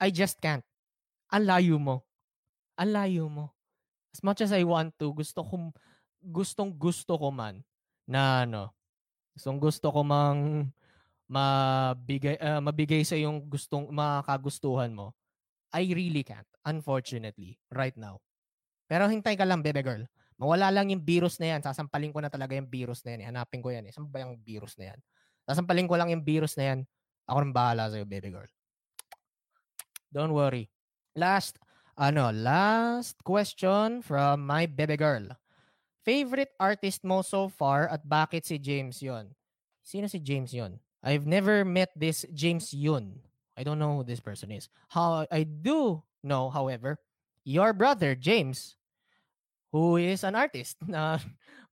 I 0.00 0.08
just 0.08 0.40
can't. 0.40 0.64
Ang 1.28 1.44
layo 1.44 1.76
mo. 1.76 2.02
Ang 2.80 2.96
layo 2.96 3.28
mo. 3.28 3.52
As 4.10 4.24
much 4.24 4.40
as 4.40 4.50
I 4.56 4.64
want 4.64 4.96
to, 4.98 5.12
gusto 5.12 5.44
ko 5.44 5.70
gustong 6.20 6.72
gusto 6.76 7.16
ko 7.16 7.32
man 7.32 7.64
na 8.04 8.44
ano, 8.44 8.72
gustong 9.36 9.60
gusto 9.60 9.92
ko 9.92 10.00
mang 10.04 10.72
mabigay 11.30 12.34
uh, 12.42 12.58
mabigay 12.58 13.06
sa 13.06 13.14
yung 13.14 13.46
gustong 13.46 13.86
makagustuhan 13.94 14.90
mo, 14.90 15.14
I 15.70 15.86
really 15.94 16.26
can't, 16.26 16.46
unfortunately, 16.66 17.62
right 17.70 17.94
now. 17.94 18.18
Pero 18.90 19.06
hintay 19.06 19.38
ka 19.38 19.46
lang, 19.46 19.62
baby 19.62 19.86
girl. 19.86 20.02
Mawala 20.34 20.74
lang 20.74 20.90
yung 20.90 21.06
virus 21.06 21.38
na 21.38 21.54
yan. 21.54 21.60
Sasampalin 21.62 22.10
ko 22.10 22.18
na 22.18 22.32
talaga 22.32 22.58
yung 22.58 22.66
virus 22.66 23.06
na 23.06 23.14
yan. 23.14 23.30
Hanapin 23.30 23.62
ko 23.62 23.70
yan. 23.70 23.86
Eh. 23.86 23.92
Saan 23.94 24.10
ba 24.10 24.24
yung 24.24 24.40
virus 24.42 24.74
na 24.80 24.90
yan? 24.90 24.98
Sasampalin 25.46 25.86
ko 25.86 25.94
lang 25.94 26.10
yung 26.10 26.24
virus 26.26 26.58
na 26.58 26.74
yan. 26.74 26.78
Ako 27.30 27.38
nang 27.44 27.54
bahala 27.54 27.86
sa'yo, 27.86 28.02
baby 28.08 28.34
girl. 28.34 28.50
Don't 30.10 30.34
worry. 30.34 30.66
Last, 31.14 31.60
ano, 31.94 32.34
last 32.34 33.22
question 33.22 34.02
from 34.02 34.42
my 34.42 34.66
baby 34.66 34.98
girl. 34.98 35.30
Favorite 36.02 36.50
artist 36.58 37.06
mo 37.06 37.22
so 37.22 37.46
far 37.46 37.86
at 37.86 38.02
bakit 38.02 38.48
si 38.48 38.58
James 38.58 38.98
yon? 39.04 39.30
Sino 39.84 40.10
si 40.10 40.18
James 40.18 40.50
yon? 40.50 40.80
I've 41.00 41.24
never 41.24 41.64
met 41.64 41.90
this 41.96 42.28
James 42.32 42.72
Yun. 42.76 43.24
I 43.56 43.64
don't 43.64 43.80
know 43.80 44.00
who 44.00 44.04
this 44.04 44.20
person 44.20 44.52
is. 44.52 44.68
How 44.88 45.26
I 45.32 45.44
do 45.44 46.04
know, 46.24 46.52
however, 46.52 47.00
your 47.44 47.72
brother 47.72 48.14
James, 48.14 48.76
who 49.72 49.96
is 49.96 50.24
an 50.24 50.36
artist 50.36 50.76
na 50.86 51.18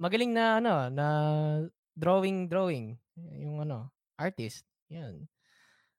magaling 0.01 0.33
na 0.33 0.61
ano 0.61 0.75
na 0.89 1.07
drawing 1.93 2.49
drawing 2.49 2.97
yung 3.37 3.65
ano 3.69 3.93
artist. 4.17 4.65
Yan. 4.89 5.29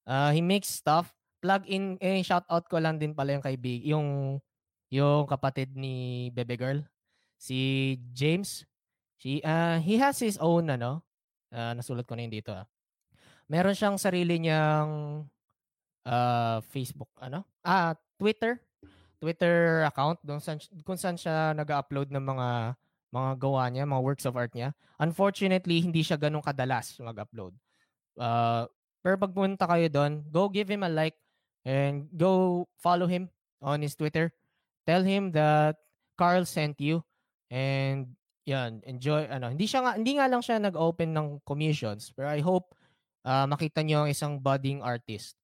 Uh, 0.10 0.34
he 0.34 0.42
makes 0.42 0.70
stuff. 0.70 1.14
Plug 1.40 1.64
in 1.72 1.96
eh 2.04 2.20
shout 2.20 2.44
out 2.52 2.68
ko 2.68 2.82
lang 2.84 3.00
din 3.00 3.16
pala 3.16 3.32
yung 3.32 3.46
kaibig 3.46 3.86
yung 3.88 4.42
yung 4.92 5.24
kapatid 5.30 5.72
ni 5.72 6.28
Bebe 6.36 6.60
Girl 6.60 6.82
si 7.40 7.96
James. 8.12 8.68
Si 9.22 9.40
uh, 9.46 9.80
he 9.80 9.96
has 10.02 10.20
his 10.20 10.36
own 10.42 10.68
ano 10.68 11.06
uh, 11.54 11.72
nasulat 11.78 12.04
ko 12.04 12.18
na 12.18 12.28
yun 12.28 12.34
dito 12.34 12.52
ah 12.52 12.68
meron 13.50 13.75
siyang 13.75 13.98
sarili 13.98 14.38
niyang 14.38 15.25
uh, 16.06 16.58
Facebook, 16.70 17.10
ano? 17.20 17.44
Ah, 17.65 17.98
Twitter. 18.22 18.62
Twitter 19.20 19.84
account 19.84 20.22
doon 20.24 20.39
saan, 20.39 20.62
kung 20.88 20.96
saan 20.96 21.20
siya 21.20 21.51
nag-upload 21.51 22.08
ng 22.08 22.24
mga 22.24 22.48
mga 23.10 23.32
gawa 23.41 23.63
niya, 23.68 23.89
mga 23.89 24.06
works 24.06 24.25
of 24.29 24.38
art 24.38 24.53
niya. 24.53 24.72
Unfortunately, 25.01 25.82
hindi 25.82 26.06
siya 26.06 26.15
ganun 26.15 26.46
kadalas 26.46 26.96
mag-upload. 27.01 27.58
Uh, 28.15 28.70
pero 29.01 29.18
pag 29.18 29.34
pumunta 29.34 29.65
kayo 29.65 29.89
doon, 29.89 30.24
go 30.29 30.48
give 30.48 30.70
him 30.70 30.86
a 30.86 30.91
like 30.91 31.18
and 31.65 32.08
go 32.15 32.63
follow 32.79 33.10
him 33.10 33.27
on 33.60 33.82
his 33.82 33.98
Twitter. 33.98 34.32
Tell 34.88 35.03
him 35.03 35.34
that 35.36 35.75
Carl 36.15 36.46
sent 36.46 36.79
you 36.79 37.03
and 37.50 38.13
yan, 38.48 38.82
enjoy 38.86 39.29
ano. 39.29 39.51
Hindi 39.51 39.65
siya 39.70 39.84
nga 39.84 39.91
hindi 39.98 40.18
nga 40.18 40.29
lang 40.29 40.41
siya 40.41 40.58
nag-open 40.62 41.10
ng 41.12 41.27
commissions, 41.46 42.13
but 42.15 42.25
I 42.25 42.41
hope 42.41 42.74
uh, 43.24 43.46
makita 43.48 43.84
niyo 43.84 44.06
ang 44.06 44.10
isang 44.12 44.40
budding 44.40 44.84
artist 44.84 45.36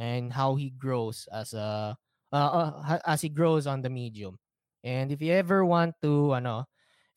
and 0.00 0.32
how 0.32 0.56
he 0.56 0.72
grows 0.72 1.28
as 1.32 1.52
a 1.52 1.96
uh, 2.32 2.36
uh, 2.36 2.98
as 3.04 3.20
he 3.20 3.28
grows 3.28 3.68
on 3.68 3.84
the 3.84 3.92
medium. 3.92 4.40
And 4.82 5.12
if 5.12 5.22
you 5.22 5.32
ever 5.32 5.62
want 5.62 5.94
to 6.02 6.34
ano, 6.34 6.66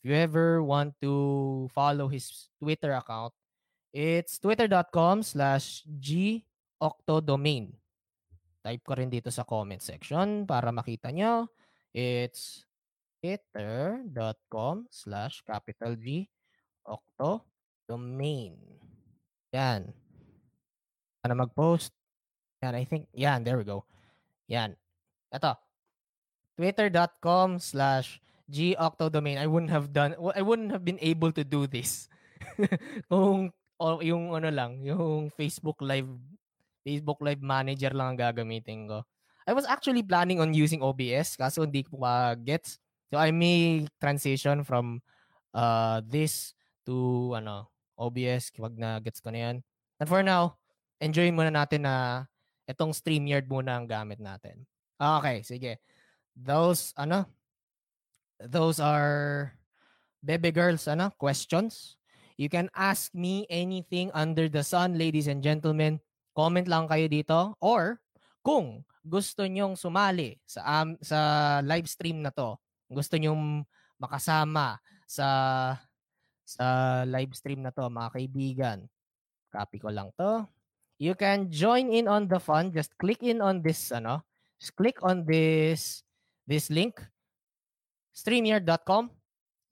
if 0.03 0.12
you 0.12 0.15
ever 0.15 0.62
want 0.62 0.93
to 1.01 1.67
follow 1.74 2.07
his 2.07 2.51
Twitter 2.62 2.93
account, 2.93 3.34
it's 3.89 4.38
twitter.com 4.38 5.24
slash 5.24 5.81
goctodomain. 6.77 7.74
Type 8.65 8.81
ko 8.81 8.93
rin 8.98 9.10
dito 9.10 9.29
sa 9.29 9.45
comment 9.45 9.81
section 9.81 10.45
para 10.45 10.69
makita 10.69 11.13
nyo. 11.13 11.50
It's 11.95 12.65
twitter.com 13.22 14.89
slash 14.89 15.41
capital 15.45 15.95
G 15.98 16.29
octo 16.86 17.45
domain. 17.89 18.57
Yan. 19.53 20.04
Para 21.25 21.34
mag-post. 21.34 21.89
Yan, 22.62 22.77
I 22.77 22.86
think, 22.86 23.10
yan, 23.10 23.41
there 23.41 23.58
we 23.58 23.65
go. 23.65 23.82
Yan. 24.46 24.77
Ito. 25.34 25.58
Twitter.com 26.53 27.58
slash 27.58 28.22
goctodomain. 28.46 29.41
I 29.41 29.50
wouldn't 29.50 29.74
have 29.74 29.89
done, 29.89 30.13
I 30.38 30.46
wouldn't 30.46 30.70
have 30.70 30.86
been 30.86 31.01
able 31.01 31.34
to 31.34 31.41
do 31.41 31.65
this 31.65 32.05
kung 33.10 33.50
o 33.82 34.05
yung 34.05 34.38
ano 34.38 34.53
lang, 34.53 34.86
yung 34.86 35.34
Facebook 35.34 35.82
Live 35.82 36.05
Facebook 36.86 37.17
Live 37.25 37.41
Manager 37.41 37.89
lang 37.98 38.13
ang 38.13 38.22
gagamitin 38.22 38.86
ko. 38.86 39.01
I 39.50 39.58
was 39.58 39.65
actually 39.65 40.05
planning 40.05 40.38
on 40.38 40.53
using 40.53 40.86
OBS 40.86 41.41
kaso 41.41 41.65
hindi 41.65 41.82
ko 41.82 41.98
pa 41.98 42.38
gets. 42.38 42.77
So 43.10 43.17
I 43.17 43.34
may 43.34 43.89
transition 43.98 44.62
from 44.62 45.01
uh 45.58 46.05
this 46.05 46.53
to 46.86 47.34
ano 47.34 47.74
OBS 47.98 48.53
wag 48.62 48.77
na 48.77 49.01
gets 49.01 49.17
ko 49.17 49.34
na 49.34 49.50
yan. 49.50 49.55
And 49.98 50.05
for 50.05 50.22
now, 50.22 50.62
enjoy 50.99 51.29
muna 51.31 51.51
natin 51.51 51.85
na 51.85 52.25
itong 52.65 52.95
StreamYard 52.95 53.45
muna 53.45 53.77
ang 53.77 53.85
gamit 53.85 54.17
natin. 54.17 54.65
Okay, 54.95 55.43
sige. 55.43 55.79
Those 56.35 56.91
ano 56.95 57.27
those 58.39 58.83
are 58.83 59.51
Bebe 60.23 60.51
Girls 60.51 60.87
ano 60.87 61.11
questions. 61.15 61.99
You 62.35 62.51
can 62.51 62.67
ask 62.75 63.15
me 63.15 63.47
anything 63.47 64.11
under 64.11 64.51
the 64.51 64.59
sun, 64.59 64.99
ladies 64.99 65.31
and 65.31 65.39
gentlemen. 65.39 66.03
Comment 66.35 66.67
lang 66.67 66.91
kayo 66.91 67.07
dito 67.07 67.55
or 67.63 68.03
kung 68.43 68.83
gusto 69.05 69.47
nyong 69.47 69.79
sumali 69.79 70.35
sa 70.43 70.83
um, 70.83 70.99
sa 70.99 71.19
live 71.63 71.87
stream 71.87 72.19
na 72.19 72.35
to, 72.35 72.59
gusto 72.91 73.15
nyong 73.15 73.63
makasama 73.95 74.81
sa 75.07 75.27
sa 76.45 76.65
live 77.07 77.31
stream 77.33 77.63
na 77.63 77.71
to, 77.71 77.87
mga 77.87 78.09
kaibigan. 78.11 78.79
Copy 79.49 79.79
ko 79.79 79.89
lang 79.89 80.11
to. 80.20 80.43
You 80.96 81.14
can 81.14 81.51
join 81.51 81.92
in 81.92 82.08
on 82.08 82.31
the 82.31 82.40
fun. 82.40 82.72
Just 82.72 82.96
click 82.96 83.20
in 83.20 83.44
on 83.44 83.60
this 83.60 83.92
ano. 83.92 84.24
Just 84.60 84.75
click 84.79 85.00
on 85.03 85.27
this 85.27 86.05
this 86.48 86.72
link 86.72 87.03
streamyard.com. 88.16 89.12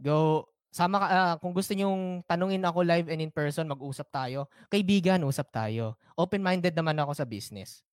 Go 0.03 0.51
sama 0.73 0.97
ka, 0.99 1.07
uh, 1.07 1.33
kung 1.37 1.53
gusto 1.53 1.71
niyo 1.77 1.87
tanungin 2.25 2.65
ako 2.65 2.81
live 2.81 3.07
and 3.07 3.21
in 3.21 3.29
person, 3.29 3.69
mag-usap 3.69 4.09
tayo. 4.09 4.49
Kaibigan, 4.73 5.21
usap 5.21 5.53
tayo. 5.53 6.01
Open-minded 6.17 6.73
naman 6.73 6.97
ako 6.97 7.13
sa 7.13 7.29
business. 7.29 7.85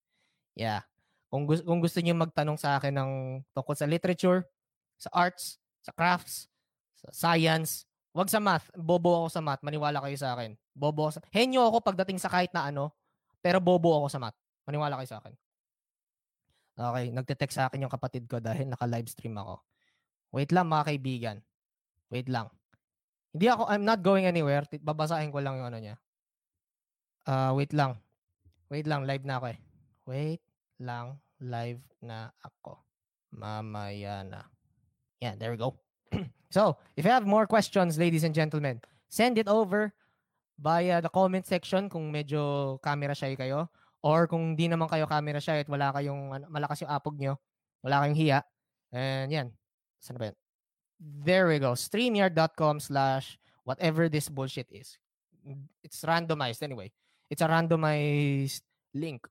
Yeah. 0.57 0.81
Kung, 1.29 1.45
gu- 1.45 1.63
kung 1.63 1.79
gusto 1.79 2.01
niyo 2.01 2.17
magtanong 2.17 2.57
sa 2.57 2.81
akin 2.81 2.91
ng 2.91 3.11
tungkol 3.53 3.77
sa 3.77 3.85
literature, 3.85 4.43
sa 4.97 5.13
arts, 5.13 5.61
sa 5.85 5.93
crafts, 5.93 6.49
sa 6.99 7.09
science, 7.13 7.85
wag 8.17 8.27
sa 8.33 8.41
math. 8.41 8.67
Bobo 8.73 9.23
ako 9.23 9.27
sa 9.29 9.41
math. 9.45 9.61
Maniwala 9.61 10.01
kayo 10.01 10.17
sa 10.17 10.33
akin. 10.33 10.57
Bobo 10.73 11.07
ako 11.07 11.21
sa... 11.21 11.23
Henyo 11.29 11.61
ako 11.69 11.85
pagdating 11.85 12.17
sa 12.17 12.33
kahit 12.33 12.49
na 12.51 12.67
ano, 12.67 12.97
pero 13.41 13.57
bobo 13.57 14.05
ako 14.05 14.07
sa 14.07 14.21
math. 14.21 14.37
Maniwala 14.69 15.01
kayo 15.01 15.09
sa 15.09 15.19
akin. 15.19 15.33
Okay, 16.81 17.05
nagte-text 17.11 17.55
sa 17.57 17.67
akin 17.67 17.83
yung 17.83 17.93
kapatid 17.93 18.25
ko 18.29 18.39
dahil 18.39 18.69
naka-live 18.69 19.09
stream 19.11 19.35
ako. 19.35 19.59
Wait 20.31 20.53
lang 20.55 20.71
mga 20.71 20.87
kaibigan. 20.87 21.37
Wait 22.07 22.31
lang. 22.31 22.47
Hindi 23.35 23.47
ako, 23.51 23.67
I'm 23.67 23.83
not 23.83 23.99
going 24.03 24.23
anywhere. 24.23 24.63
Babasahin 24.79 25.31
ko 25.31 25.43
lang 25.43 25.59
yung 25.59 25.67
ano 25.67 25.79
niya. 25.79 25.95
Uh, 27.27 27.51
wait 27.55 27.75
lang. 27.75 27.99
Wait 28.71 28.87
lang, 28.87 29.03
live 29.03 29.27
na 29.27 29.35
ako 29.39 29.45
eh. 29.51 29.59
Wait 30.07 30.43
lang, 30.79 31.19
live 31.43 31.83
na 31.99 32.31
ako. 32.39 32.79
Mamaya 33.35 34.23
na. 34.23 34.47
Yeah, 35.19 35.35
there 35.35 35.51
we 35.51 35.59
go. 35.59 35.77
so, 36.55 36.79
if 36.95 37.05
you 37.05 37.11
have 37.11 37.27
more 37.27 37.45
questions, 37.45 37.99
ladies 37.99 38.23
and 38.23 38.35
gentlemen, 38.35 38.81
send 39.07 39.37
it 39.37 39.47
over 39.47 39.93
via 40.61 41.01
the 41.01 41.09
comment 41.09 41.43
section 41.43 41.89
kung 41.89 42.13
medyo 42.13 42.77
camera 42.85 43.17
shy 43.17 43.33
kayo. 43.33 43.65
Or 44.05 44.29
kung 44.29 44.53
di 44.53 44.69
naman 44.69 44.85
kayo 44.89 45.09
camera 45.09 45.41
shy 45.41 45.65
at 45.65 45.69
wala 45.69 45.89
kayong, 45.93 46.37
ano, 46.37 46.45
malakas 46.53 46.85
yung 46.85 46.93
apog 46.93 47.17
nyo, 47.17 47.41
wala 47.81 48.05
kayong 48.05 48.17
hiya. 48.17 48.39
And 48.93 49.29
yan. 49.33 49.47
Saan 49.97 50.21
ba 50.21 50.29
yan? 50.29 50.37
there 51.01 51.47
we 51.47 51.59
go. 51.59 51.73
StreamYard.com 51.73 52.79
slash 52.79 53.37
whatever 53.63 54.09
this 54.09 54.29
bullshit 54.29 54.67
is. 54.69 54.97
It's 55.83 56.01
randomized 56.05 56.61
anyway. 56.61 56.91
It's 57.29 57.41
a 57.41 57.49
randomized 57.49 58.61
link. 58.93 59.25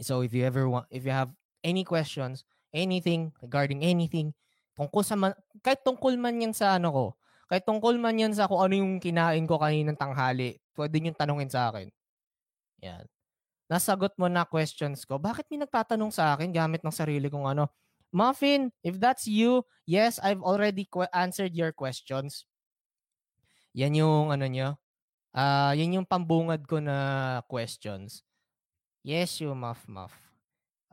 So 0.00 0.20
if 0.20 0.34
you 0.34 0.44
ever 0.44 0.68
want, 0.68 0.86
if 0.90 1.04
you 1.04 1.12
have 1.12 1.30
any 1.64 1.84
questions, 1.84 2.44
anything 2.72 3.32
regarding 3.40 3.82
anything, 3.84 4.34
tungkol 4.76 5.04
sa 5.04 5.16
man, 5.16 5.32
kahit 5.64 5.84
tungkol 5.84 6.16
man 6.16 6.40
yan 6.40 6.52
sa 6.52 6.76
ano 6.76 6.88
ko, 6.92 7.04
kahit 7.50 7.66
tungkol 7.66 7.98
man 7.98 8.14
yan 8.14 8.30
sa 8.30 8.46
kung 8.46 8.62
ano 8.62 8.78
yung 8.78 9.02
kinain 9.02 9.42
ko 9.42 9.58
kaninang 9.58 9.98
tanghali, 9.98 10.62
pwede 10.78 11.02
nyo 11.02 11.10
tanungin 11.18 11.50
sa 11.50 11.74
akin. 11.74 11.90
Yan. 12.86 13.04
Nasagot 13.66 14.14
mo 14.14 14.30
na 14.30 14.46
questions 14.46 15.02
ko. 15.02 15.18
Bakit 15.18 15.50
may 15.50 15.58
nagtatanong 15.58 16.14
sa 16.14 16.38
akin 16.38 16.54
gamit 16.54 16.86
ng 16.86 16.94
sarili 16.94 17.26
kong 17.26 17.50
ano? 17.50 17.66
Muffin, 18.14 18.70
if 18.86 18.98
that's 19.02 19.26
you, 19.26 19.66
yes, 19.82 20.22
I've 20.22 20.42
already 20.42 20.86
qu- 20.86 21.10
answered 21.10 21.54
your 21.54 21.74
questions. 21.74 22.46
Yan 23.74 23.98
yung 23.98 24.30
ano 24.30 24.46
nyo. 24.46 24.78
Uh, 25.30 25.74
yan 25.78 26.02
yung 26.02 26.06
pambungad 26.06 26.66
ko 26.66 26.82
na 26.82 27.38
questions. 27.46 28.26
Yes, 29.06 29.38
you, 29.38 29.54
Muff 29.54 29.86
Muff. 29.86 30.14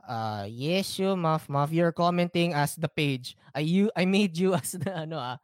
Uh, 0.06 0.46
yes, 0.46 0.94
you, 0.98 1.18
Muff 1.18 1.50
Muff. 1.50 1.74
You're 1.74 1.94
commenting 1.94 2.54
as 2.54 2.78
the 2.78 2.88
page. 2.88 3.34
I 3.50 3.66
you 3.66 3.90
I 3.98 4.06
made 4.06 4.38
you 4.38 4.54
as 4.58 4.78
the 4.78 4.94
ano 4.94 5.18
ah. 5.18 5.38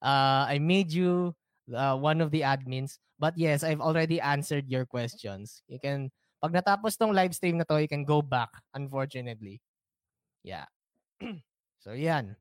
Uh, 0.00 0.48
I 0.48 0.58
made 0.58 0.92
you 0.92 1.36
uh, 1.72 1.96
one 1.96 2.20
of 2.20 2.30
the 2.30 2.40
admins. 2.42 2.98
But 3.20 3.36
yes, 3.36 3.62
I've 3.62 3.84
already 3.84 4.20
answered 4.20 4.68
your 4.68 4.88
questions. 4.88 5.62
You 5.68 5.78
can 5.78 6.08
pag 6.40 6.56
natapos 6.56 6.96
tong 6.96 7.12
live 7.12 7.36
stream 7.36 7.60
na 7.60 7.68
to, 7.68 7.76
you 7.76 7.88
can 7.88 8.04
go 8.08 8.24
back 8.24 8.48
unfortunately. 8.72 9.60
Yeah. 10.40 10.64
so 11.84 11.92
yan. 11.92 12.36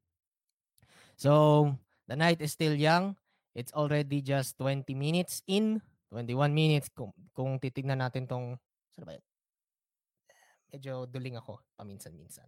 So 1.20 1.76
the 2.08 2.16
night 2.16 2.40
is 2.40 2.56
still 2.56 2.72
young. 2.72 3.20
It's 3.52 3.76
already 3.76 4.24
just 4.24 4.56
20 4.58 4.96
minutes 4.96 5.44
in. 5.52 5.84
21 6.16 6.56
minutes 6.56 6.88
kung, 6.90 7.12
kung 7.36 7.60
titignan 7.60 8.02
natin 8.02 8.26
tong 8.26 8.56
saan 8.96 9.06
ba 9.06 9.14
yan? 9.20 9.26
Medyo 10.74 10.94
duling 11.12 11.38
ako 11.38 11.60
paminsan-minsan. 11.76 12.48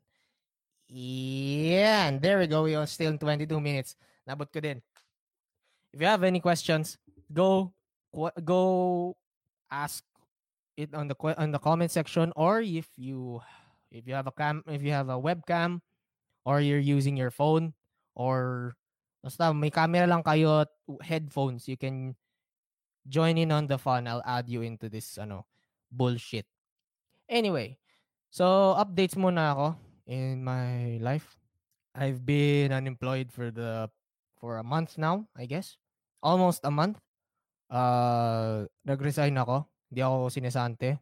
Yan. 0.88 2.24
There 2.24 2.40
we 2.40 2.48
go. 2.48 2.64
We 2.64 2.80
are 2.80 2.88
still 2.88 3.12
in 3.12 3.20
22 3.20 3.60
minutes. 3.60 4.00
Nabot 4.24 4.48
ko 4.50 4.64
din. 4.64 4.80
If 5.94 6.00
you 6.00 6.08
have 6.08 6.24
any 6.24 6.40
questions, 6.40 6.98
go 7.32 7.74
go 8.44 9.16
ask 9.72 10.04
it 10.76 10.94
on 10.94 11.08
the 11.08 11.16
on 11.38 11.52
the 11.52 11.60
comment 11.60 11.92
section 11.92 12.32
or 12.36 12.60
if 12.60 12.88
you 12.96 13.40
if 13.92 14.08
you 14.08 14.14
have 14.16 14.28
a 14.28 14.36
cam 14.36 14.64
if 14.68 14.84
you 14.84 14.92
have 14.92 15.08
a 15.08 15.20
webcam 15.20 15.80
or 16.44 16.60
you're 16.60 16.82
using 16.82 17.16
your 17.16 17.32
phone 17.32 17.74
or 18.16 18.74
basta 19.24 19.54
may 19.54 19.70
camera 19.70 20.10
lang 20.10 20.26
kayo 20.26 20.66
at 20.66 20.72
headphones, 21.06 21.70
you 21.70 21.78
can 21.78 22.18
join 23.08 23.38
in 23.38 23.54
on 23.54 23.68
the 23.70 23.78
fun. 23.78 24.08
I'll 24.10 24.26
add 24.26 24.50
you 24.50 24.62
into 24.62 24.90
this 24.90 25.18
ano 25.18 25.46
bullshit. 25.94 26.46
Anyway, 27.30 27.78
so 28.34 28.76
updates 28.76 29.16
muna 29.16 29.54
ako 29.54 29.68
in 30.10 30.44
my 30.44 30.98
life. 31.00 31.38
I've 31.94 32.26
been 32.26 32.72
unemployed 32.74 33.32
for 33.32 33.52
the 33.52 33.92
for 34.42 34.58
a 34.58 34.66
month 34.66 34.98
now, 34.98 35.30
I 35.38 35.46
guess. 35.46 35.78
Almost 36.26 36.66
a 36.66 36.74
month. 36.74 36.98
Uh 37.70 38.66
nag-resign 38.84 39.38
ako. 39.38 39.70
Hindi 39.94 40.02
ako 40.02 40.18
sinesante. 40.34 40.98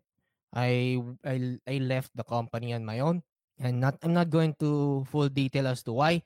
I 0.52 1.00
I 1.24 1.58
I 1.64 1.76
left 1.80 2.12
the 2.14 2.28
company 2.28 2.76
on 2.76 2.84
my 2.84 3.00
own. 3.00 3.24
And 3.58 3.80
not 3.80 3.96
I'm 4.04 4.12
not 4.12 4.28
going 4.28 4.60
to 4.60 5.02
full 5.08 5.32
detail 5.32 5.72
as 5.72 5.82
to 5.88 5.96
why. 5.96 6.22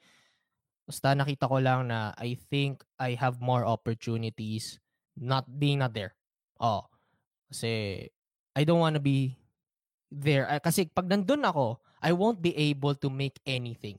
Basta 0.89 1.15
nakita 1.15 1.47
ko 1.47 1.61
lang 1.61 1.93
na 1.93 2.11
I 2.17 2.35
think 2.35 2.83
I 2.99 3.15
have 3.15 3.39
more 3.39 3.63
opportunities 3.63 4.81
not 5.15 5.45
being 5.47 5.79
not 5.79 5.93
there. 5.93 6.17
Oh. 6.57 6.89
Kasi 7.53 8.09
I 8.57 8.61
don't 8.65 8.81
want 8.81 8.97
to 8.97 9.03
be 9.03 9.37
there. 10.09 10.49
Kasi 10.61 10.89
pag 10.89 11.07
nandun 11.07 11.45
ako, 11.45 11.79
I 12.03 12.11
won't 12.11 12.41
be 12.43 12.51
able 12.57 12.97
to 12.99 13.07
make 13.07 13.39
anything. 13.47 13.97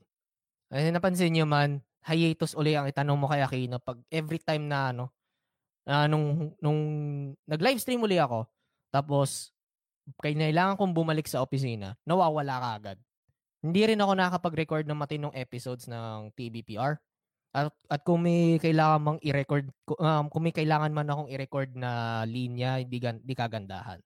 Ay, 0.68 0.90
napansin 0.90 1.33
niyo 1.33 1.46
man, 1.46 1.81
hiatus 2.04 2.52
uli 2.52 2.76
ang 2.76 2.84
itanong 2.84 3.16
mo 3.16 3.26
kay 3.26 3.40
Aquino 3.40 3.80
pag 3.80 3.96
every 4.12 4.36
time 4.36 4.68
na 4.68 4.92
ano, 4.92 5.08
uh, 5.88 6.04
nung, 6.04 6.52
nung 6.60 6.80
nag-livestream 7.48 8.04
uli 8.04 8.20
ako, 8.20 8.44
tapos 8.92 9.52
kailangan 10.20 10.76
kong 10.76 10.92
bumalik 10.92 11.24
sa 11.24 11.40
opisina, 11.40 11.96
nawawala 12.04 12.60
ka 12.60 12.68
agad. 12.76 12.98
Hindi 13.64 13.80
rin 13.88 14.02
ako 14.04 14.12
nakakapag-record 14.12 14.84
ng 14.84 14.98
matinong 15.00 15.34
episodes 15.34 15.88
ng 15.88 16.28
TBPR. 16.36 17.00
At, 17.54 17.72
at 17.88 18.00
kung 18.04 18.20
may 18.20 18.60
kailangan 18.60 19.00
mang 19.00 19.18
i-record, 19.24 19.70
um, 19.96 20.26
kung 20.28 20.42
may 20.44 20.52
kailangan 20.52 20.92
man 20.92 21.08
akong 21.08 21.30
i-record 21.32 21.72
na 21.72 22.20
linya, 22.28 22.82
hindi, 22.82 23.00
hindi 23.00 23.32
kagandahan. 23.32 24.02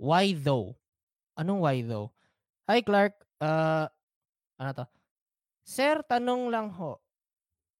Why 0.00 0.32
though? 0.32 0.78
Anong 1.36 1.60
why 1.60 1.82
though? 1.84 2.14
Hi 2.70 2.80
Clark, 2.80 3.18
uh, 3.44 3.90
ano 4.56 4.70
to? 4.72 4.86
Sir, 5.66 6.00
tanong 6.06 6.48
lang 6.48 6.72
ho. 6.72 7.03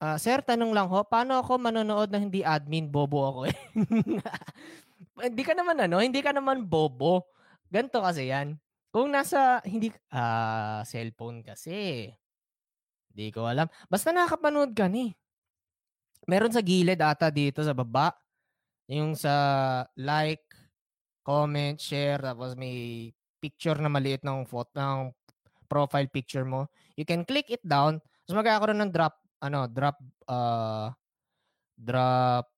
Uh, 0.04 0.20
sir, 0.20 0.44
tanong 0.44 0.76
lang 0.76 0.84
ho, 0.84 1.00
paano 1.08 1.40
ako 1.40 1.56
manonood 1.56 2.12
na 2.12 2.20
hindi 2.20 2.44
admin? 2.44 2.92
Bobo 2.92 3.24
ako 3.24 3.40
eh. 3.48 3.56
hindi 5.32 5.40
ka 5.40 5.56
naman 5.56 5.80
ano, 5.80 5.96
hindi 6.04 6.20
ka 6.20 6.36
naman 6.36 6.68
bobo. 6.68 7.24
Ganto 7.72 8.04
kasi 8.04 8.28
yan. 8.28 8.60
Kung 8.92 9.08
nasa, 9.08 9.64
hindi, 9.64 9.88
ah, 10.12 10.20
uh, 10.20 10.80
cellphone 10.84 11.40
kasi. 11.40 12.12
Hindi 13.16 13.32
ko 13.32 13.48
alam. 13.48 13.64
Basta 13.88 14.12
nakakapanood 14.12 14.76
ka 14.76 14.92
ni. 14.92 15.16
Meron 16.28 16.52
sa 16.52 16.60
gilid 16.60 17.00
ata 17.00 17.32
dito 17.32 17.64
sa 17.64 17.72
baba. 17.72 18.12
Yung 18.92 19.16
sa 19.16 19.32
like, 19.96 20.44
comment, 21.24 21.80
share, 21.80 22.20
tapos 22.20 22.52
may 22.60 23.08
picture 23.40 23.80
na 23.80 23.88
maliit 23.88 24.20
ng 24.20 24.44
photo, 24.44 24.68
ng 24.76 25.00
profile 25.64 26.12
picture 26.12 26.44
mo. 26.44 26.68
You 26.92 27.08
can 27.08 27.24
click 27.24 27.48
it 27.48 27.64
down. 27.64 28.04
Tapos 28.28 28.44
magkakaroon 28.44 28.84
ng 28.84 28.92
drop, 28.92 29.23
ano, 29.44 29.68
drop, 29.68 30.00
uh, 30.24 30.88
drop, 31.76 32.48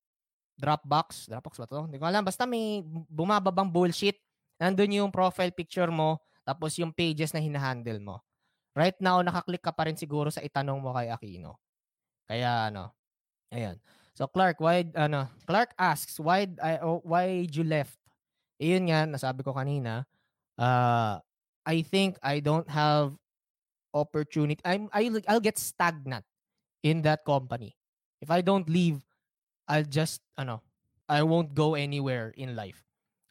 Dropbox. 0.57 1.29
Dropbox 1.29 1.55
ba 1.61 1.67
to? 1.69 1.85
Hindi 1.85 2.01
ko 2.01 2.09
alam. 2.09 2.25
Basta 2.25 2.49
may 2.49 2.81
bumababang 3.13 3.69
bullshit. 3.69 4.17
Nandun 4.57 5.05
yung 5.05 5.13
profile 5.13 5.53
picture 5.53 5.93
mo, 5.93 6.17
tapos 6.49 6.81
yung 6.81 6.97
pages 6.97 7.37
na 7.37 7.45
hinahandle 7.45 8.01
mo. 8.01 8.25
Right 8.73 8.97
now, 9.01 9.21
nakaklik 9.21 9.61
ka 9.61 9.73
pa 9.73 9.89
rin 9.89 9.97
siguro 10.01 10.33
sa 10.33 10.41
itanong 10.41 10.81
mo 10.81 10.97
kay 10.97 11.13
Aquino. 11.13 11.61
Kaya 12.25 12.73
ano, 12.73 12.93
ayan. 13.53 13.77
So 14.17 14.25
Clark, 14.25 14.57
why 14.65 14.89
ano, 14.97 15.29
Clark 15.45 15.77
asks, 15.77 16.17
why 16.17 16.49
I 16.65 16.81
oh, 16.81 17.05
why 17.05 17.45
you 17.45 17.65
left? 17.65 18.01
Iyon 18.57 18.89
nga, 18.89 19.05
nasabi 19.05 19.45
ko 19.45 19.53
kanina, 19.53 20.09
uh, 20.57 21.21
I 21.69 21.85
think 21.85 22.17
I 22.25 22.41
don't 22.41 22.69
have 22.73 23.13
opportunity. 23.93 24.65
I'm 24.65 24.89
I 24.89 25.13
I'll 25.29 25.45
get 25.45 25.61
stagnant 25.61 26.25
in 26.83 27.03
that 27.03 27.25
company. 27.25 27.77
If 28.21 28.31
I 28.31 28.41
don't 28.41 28.69
leave, 28.69 29.05
I'll 29.69 29.87
just 29.87 30.23
ano, 30.37 30.63
I 31.09 31.23
won't 31.23 31.55
go 31.55 31.75
anywhere 31.75 32.35
in 32.37 32.57
life. 32.57 32.83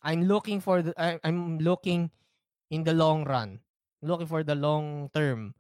I'm 0.06 0.30
looking 0.30 0.62
for 0.62 0.82
the 0.86 0.94
I, 0.96 1.18
I'm 1.26 1.58
looking 1.60 2.12
in 2.70 2.84
the 2.86 2.94
long 2.94 3.26
run. 3.26 3.60
Looking 4.06 4.30
for 4.30 4.46
the 4.46 4.54
long 4.54 5.10
term. 5.14 5.56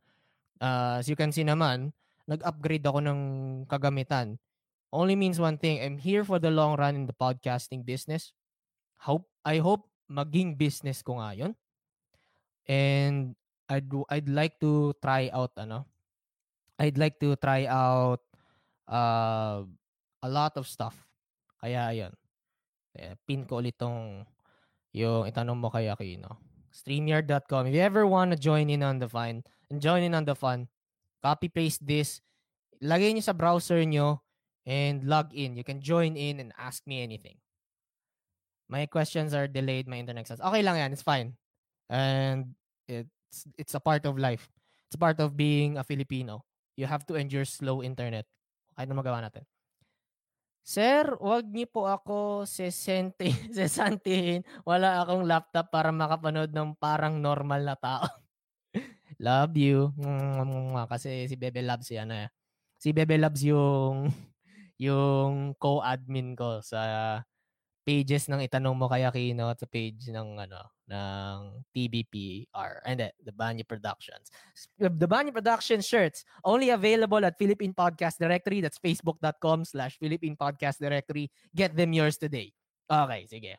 Uh, 0.61 1.01
as 1.01 1.09
you 1.09 1.17
can 1.17 1.33
see 1.33 1.43
naman, 1.43 1.91
nag-upgrade 2.29 2.85
ako 2.85 3.01
ng 3.01 3.19
kagamitan. 3.65 4.37
Only 4.93 5.17
means 5.17 5.41
one 5.41 5.57
thing. 5.57 5.81
I'm 5.81 5.97
here 5.97 6.23
for 6.23 6.39
the 6.39 6.53
long 6.53 6.77
run 6.77 6.95
in 6.95 7.05
the 7.09 7.17
podcasting 7.17 7.83
business. 7.83 8.31
Hope 9.01 9.27
I 9.43 9.59
hope 9.59 9.89
maging 10.07 10.55
business 10.55 11.01
ko 11.01 11.19
nga 11.19 11.35
'yon. 11.35 11.51
And 12.69 13.35
I'd 13.67 13.89
I'd 14.07 14.29
like 14.29 14.61
to 14.61 14.93
try 15.01 15.27
out 15.33 15.57
ano. 15.57 15.89
I'd 16.79 16.99
like 16.99 17.19
to 17.23 17.35
try 17.39 17.65
out 17.65 18.21
uh 18.89 19.63
a 20.21 20.29
lot 20.29 20.57
of 20.57 20.67
stuff. 20.67 20.95
Kaya 21.61 21.93
ayun. 21.93 22.13
Eh, 22.95 23.15
pin 23.27 23.43
ko 23.43 23.59
ulit 23.59 23.75
tong 23.75 24.23
yung 24.95 25.27
itanong 25.27 25.59
mo 25.59 25.67
kay 25.67 25.91
Aquino. 25.91 26.39
Streamyard.com. 26.71 27.67
If 27.67 27.75
you 27.75 27.83
ever 27.83 28.07
want 28.07 28.31
to 28.31 28.37
join 28.39 28.71
in 28.71 28.83
on 28.83 28.99
the 28.99 29.07
fun, 29.07 29.43
and 29.69 29.81
join 29.81 30.03
in 30.03 30.13
on 30.13 30.25
the 30.25 30.35
fun, 30.35 30.67
copy 31.23 31.49
paste 31.49 31.83
this, 31.83 32.21
lagay 32.83 33.11
niyo 33.11 33.23
sa 33.23 33.33
browser 33.35 33.81
niyo 33.83 34.21
and 34.65 35.03
log 35.05 35.33
in. 35.33 35.55
You 35.55 35.63
can 35.63 35.81
join 35.81 36.15
in 36.15 36.39
and 36.39 36.51
ask 36.57 36.85
me 36.85 37.01
anything. 37.01 37.37
My 38.69 38.85
questions 38.89 39.33
are 39.33 39.47
delayed, 39.47 39.87
my 39.87 40.01
internet 40.01 40.25
access. 40.25 40.41
Okay 40.41 40.61
lang 40.65 40.77
yan, 40.77 40.91
it's 40.91 41.05
fine. 41.05 41.37
And 41.89 42.57
it's 42.89 43.45
it's 43.61 43.75
a 43.77 43.83
part 43.83 44.05
of 44.09 44.17
life. 44.17 44.49
It's 44.89 44.97
a 44.97 45.01
part 45.01 45.21
of 45.21 45.37
being 45.37 45.77
a 45.77 45.85
Filipino. 45.85 46.41
You 46.75 46.87
have 46.91 47.07
to 47.07 47.15
endure 47.15 47.47
slow 47.47 47.79
internet. 47.79 48.27
Kahit 48.75 48.91
na 48.91 48.95
magawa 48.99 49.23
natin. 49.23 49.47
Sir, 50.65 51.13
wag 51.21 51.45
niyo 51.45 51.69
po 51.69 51.85
ako 51.85 52.43
sesente, 52.49 53.29
sesantihin. 53.55 54.41
Wala 54.65 55.05
akong 55.05 55.23
laptop 55.23 55.69
para 55.69 55.93
makapanood 55.93 56.49
ng 56.49 56.73
parang 56.81 57.21
normal 57.21 57.61
na 57.61 57.77
tao. 57.77 58.09
Love 59.21 59.55
you. 59.55 59.93
Kasi 60.91 61.29
si 61.29 61.37
Bebe 61.37 61.61
Loves 61.61 61.87
yan 61.93 62.09
eh. 62.11 62.27
Si 62.81 62.91
Bebe 62.91 63.15
Loves 63.15 63.45
yung 63.45 64.09
yung 64.75 65.55
co-admin 65.55 66.35
ko 66.35 66.59
sa 66.59 67.21
pages 67.85 68.25
ng 68.25 68.41
itanong 68.41 68.73
mo 68.73 68.89
kay 68.89 69.05
Aquino 69.05 69.53
at 69.53 69.61
sa 69.61 69.69
page 69.69 70.09
ng 70.09 70.41
ano 70.41 70.59
ng 70.89 71.37
TBPR 71.69 72.81
and 72.85 73.05
the, 73.05 73.09
the 73.21 73.33
Banyo 73.33 73.61
Productions. 73.61 74.33
The 74.81 75.05
Banyo 75.05 75.29
Productions 75.29 75.85
shirts 75.85 76.25
only 76.41 76.73
available 76.73 77.21
at 77.21 77.37
Philippine 77.37 77.77
Podcast 77.77 78.17
Directory. 78.17 78.59
That's 78.59 78.81
facebook.com 78.81 79.69
slash 79.69 80.01
Philippine 80.01 80.33
Podcast 80.33 80.81
Directory. 80.81 81.29
Get 81.53 81.77
them 81.77 81.93
yours 81.93 82.17
today. 82.17 82.49
Okay, 82.89 83.29
sige. 83.29 83.53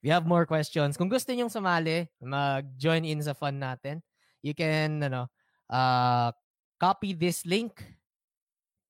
We 0.00 0.08
have 0.08 0.24
more 0.24 0.48
questions. 0.48 0.96
Kung 0.96 1.12
gusto 1.12 1.32
niyo 1.36 1.52
sumali, 1.52 2.08
mag-join 2.18 3.04
in 3.04 3.20
sa 3.20 3.36
fun 3.36 3.60
natin, 3.60 4.00
you 4.40 4.56
can 4.56 5.04
ano, 5.04 5.28
uh, 5.68 6.32
copy 6.80 7.12
this 7.12 7.44
link. 7.44 7.76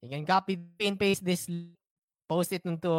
You 0.02 0.10
can 0.10 0.26
copy 0.26 0.58
and 0.58 0.98
paste 0.98 1.22
this 1.22 1.46
post 2.26 2.50
it 2.50 2.64
into 2.64 2.90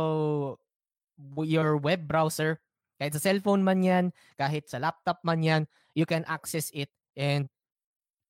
your 1.43 1.77
web 1.77 2.05
browser, 2.07 2.59
kahit 2.97 3.13
sa 3.17 3.23
cellphone 3.23 3.65
man 3.65 3.83
yan, 3.83 4.05
kahit 4.37 4.69
sa 4.69 4.79
laptop 4.79 5.19
man 5.25 5.41
yan, 5.43 5.61
you 5.97 6.05
can 6.07 6.23
access 6.29 6.69
it 6.73 6.89
and 7.17 7.49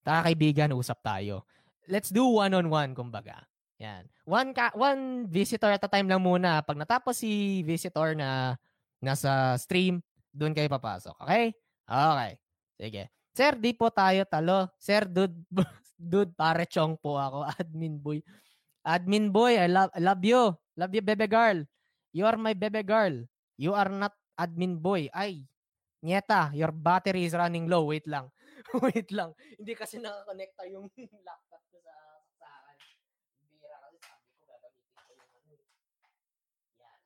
kaibigan, 0.03 0.75
usap 0.75 0.99
tayo. 1.03 1.47
Let's 1.87 2.11
do 2.11 2.27
one-on-one, 2.39 2.95
kumbaga. 2.95 3.43
Yan. 3.79 4.07
One, 4.23 4.55
ka, 4.55 4.71
one 4.75 5.27
visitor 5.27 5.71
at 5.75 5.83
a 5.83 5.89
time 5.91 6.07
lang 6.07 6.23
muna. 6.23 6.63
Pag 6.63 6.79
natapos 6.79 7.19
si 7.19 7.63
visitor 7.67 8.15
na 8.15 8.55
nasa 9.03 9.59
stream, 9.59 9.99
doon 10.31 10.55
kayo 10.55 10.71
papasok. 10.71 11.15
Okay? 11.27 11.51
Okay. 11.83 12.31
Sige. 12.79 13.03
Sir, 13.33 13.57
di 13.59 13.75
po 13.75 13.91
tayo 13.91 14.23
talo. 14.29 14.71
Sir, 14.79 15.09
dude, 15.09 15.35
dude, 15.99 16.31
pare 16.37 16.63
chong 16.69 16.95
po 16.95 17.19
ako. 17.19 17.49
Admin 17.59 17.99
boy. 17.99 18.23
Admin 18.83 19.31
boy, 19.31 19.59
I 19.59 19.67
love, 19.67 19.91
I 19.91 19.99
love 19.99 20.23
you. 20.23 20.55
Love 20.79 20.93
you, 20.95 21.03
bebe 21.03 21.27
girl. 21.27 21.63
You 22.13 22.29
are 22.29 22.37
my 22.37 22.53
bebe 22.53 22.85
girl. 22.85 23.25
You 23.57 23.73
are 23.73 23.89
not 23.89 24.13
admin 24.37 24.77
boy. 24.77 25.09
Ay, 25.09 25.49
Nieta, 26.05 26.53
your 26.53 26.69
battery 26.69 27.25
is 27.25 27.33
running 27.33 27.65
low. 27.65 27.89
Wait 27.89 28.05
lang. 28.05 28.29
Wait 28.85 29.09
lang. 29.09 29.33
Hindi 29.57 29.73
kasi 29.73 29.97
nakakonekta 29.97 30.69
yung 30.69 30.85
laptop 31.27 31.63
ko 31.73 31.77
sa 31.81 31.93
saksakan. 32.37 32.77
Bira 33.57 33.77
kasi 33.81 33.97
sabi 34.03 34.27
ko 34.35 34.43
gagamitin 34.45 35.41
ko 35.41 35.51
yung 35.57 35.65
ano. 35.65 36.09
Yan. 36.83 36.99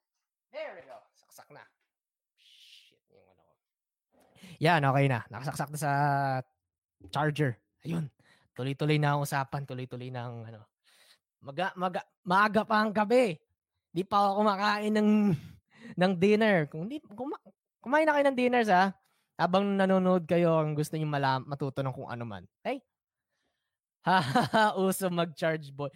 There 0.51 0.71
we 0.75 0.83
go. 0.83 0.97
Saksak 1.15 1.49
na. 1.55 1.63
Shit, 2.41 3.03
yung 3.13 3.27
ano 3.31 3.41
ko. 3.47 3.53
Yan, 4.59 4.81
okay 4.83 5.05
na. 5.07 5.19
Nakasaksak 5.31 5.69
na 5.71 5.79
sa 5.79 5.91
charger. 7.13 7.55
Ayun. 7.85 8.09
Tuloy-tuloy 8.57 8.97
na 8.97 9.15
ang 9.15 9.21
usapan. 9.23 9.63
Tuloy-tuloy 9.63 10.09
na 10.09 10.21
ang 10.27 10.41
ano. 10.41 10.61
Maga, 11.45 11.69
maga, 11.77 12.01
maaga 12.25 12.65
pa 12.65 12.81
ang 12.81 12.89
gabi. 12.89 13.37
Di 13.91 14.03
pa 14.03 14.29
ako 14.29 14.43
kumakain 14.43 14.93
ng 14.93 15.09
ng 16.01 16.11
dinner. 16.19 16.67
Kung 16.69 16.87
di 16.87 16.99
kuma, 17.01 17.37
kumain 17.81 18.05
na 18.05 18.13
kayo 18.15 18.25
ng 18.27 18.37
dinner 18.37 18.63
sa 18.65 18.91
habang 19.37 19.77
nanonood 19.77 20.25
kayo 20.25 20.57
ang 20.57 20.73
gusto 20.73 20.97
niyo 20.97 21.05
malam, 21.05 21.45
matuto 21.45 21.85
ng 21.85 21.93
kung 21.93 22.09
ano 22.09 22.25
man. 22.25 22.43
Hey. 22.65 22.81
Uso 24.81 25.13
mag-charge 25.13 25.69
boy. 25.69 25.93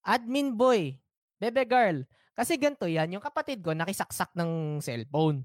Admin 0.00 0.56
boy. 0.56 0.96
Bebe 1.36 1.68
girl. 1.68 2.08
Kasi 2.34 2.58
ganito 2.58 2.88
yan, 2.88 3.14
yung 3.14 3.22
kapatid 3.22 3.62
ko 3.62 3.76
nakisaksak 3.76 4.32
ng 4.34 4.82
cellphone. 4.82 5.44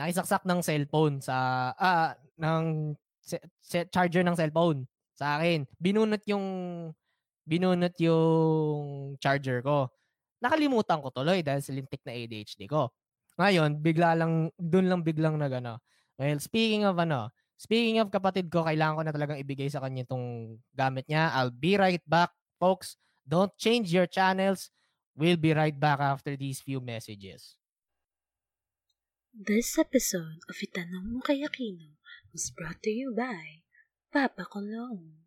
Nakisaksak 0.00 0.42
ng 0.48 0.60
cellphone 0.64 1.20
sa 1.22 1.70
ah 1.76 2.16
ng 2.38 2.94
se- 3.22 3.90
charger 3.92 4.24
ng 4.24 4.34
cellphone 4.34 4.88
sa 5.14 5.38
akin. 5.38 5.68
Binunot 5.78 6.22
yung 6.26 6.46
binunot 7.44 7.94
yung 8.00 9.14
charger 9.20 9.60
ko 9.60 9.92
nakalimutan 10.38 11.02
ko 11.02 11.10
tuloy 11.10 11.42
dahil 11.42 11.62
sa 11.62 11.74
lintik 11.74 12.02
na 12.06 12.14
ADHD 12.14 12.66
ko. 12.70 12.94
Ngayon, 13.38 13.78
bigla 13.78 14.18
lang, 14.18 14.50
dun 14.58 14.90
lang 14.90 15.06
biglang 15.06 15.38
nag 15.38 15.62
ano. 15.62 15.78
Well, 16.18 16.42
speaking 16.42 16.82
of 16.82 16.98
ano, 16.98 17.30
Speaking 17.58 17.98
of 17.98 18.14
kapatid 18.14 18.54
ko, 18.54 18.62
kailangan 18.62 18.94
ko 18.94 19.02
na 19.02 19.10
talagang 19.10 19.42
ibigay 19.42 19.66
sa 19.66 19.82
kanya 19.82 20.06
itong 20.06 20.62
gamit 20.70 21.10
niya. 21.10 21.34
I'll 21.34 21.50
be 21.50 21.74
right 21.74 22.02
back, 22.06 22.30
folks. 22.54 22.94
Don't 23.26 23.50
change 23.58 23.90
your 23.90 24.06
channels. 24.06 24.70
We'll 25.18 25.42
be 25.42 25.50
right 25.50 25.74
back 25.74 25.98
after 25.98 26.38
these 26.38 26.62
few 26.62 26.78
messages. 26.78 27.58
This 29.34 29.74
episode 29.74 30.38
of 30.46 30.54
Itanong 30.54 31.18
Mo 31.18 31.18
Kay 31.18 31.42
Aquino 31.42 31.98
was 32.30 32.54
brought 32.54 32.78
to 32.86 32.94
you 32.94 33.10
by 33.10 33.66
Papa 34.14 34.46
Colong. 34.46 35.26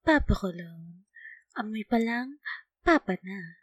Papa 0.00 0.32
Colong. 0.32 1.04
Amoy 1.52 1.84
pa 1.84 2.00
lang, 2.00 2.40
papa 2.80 3.20
na. 3.20 3.57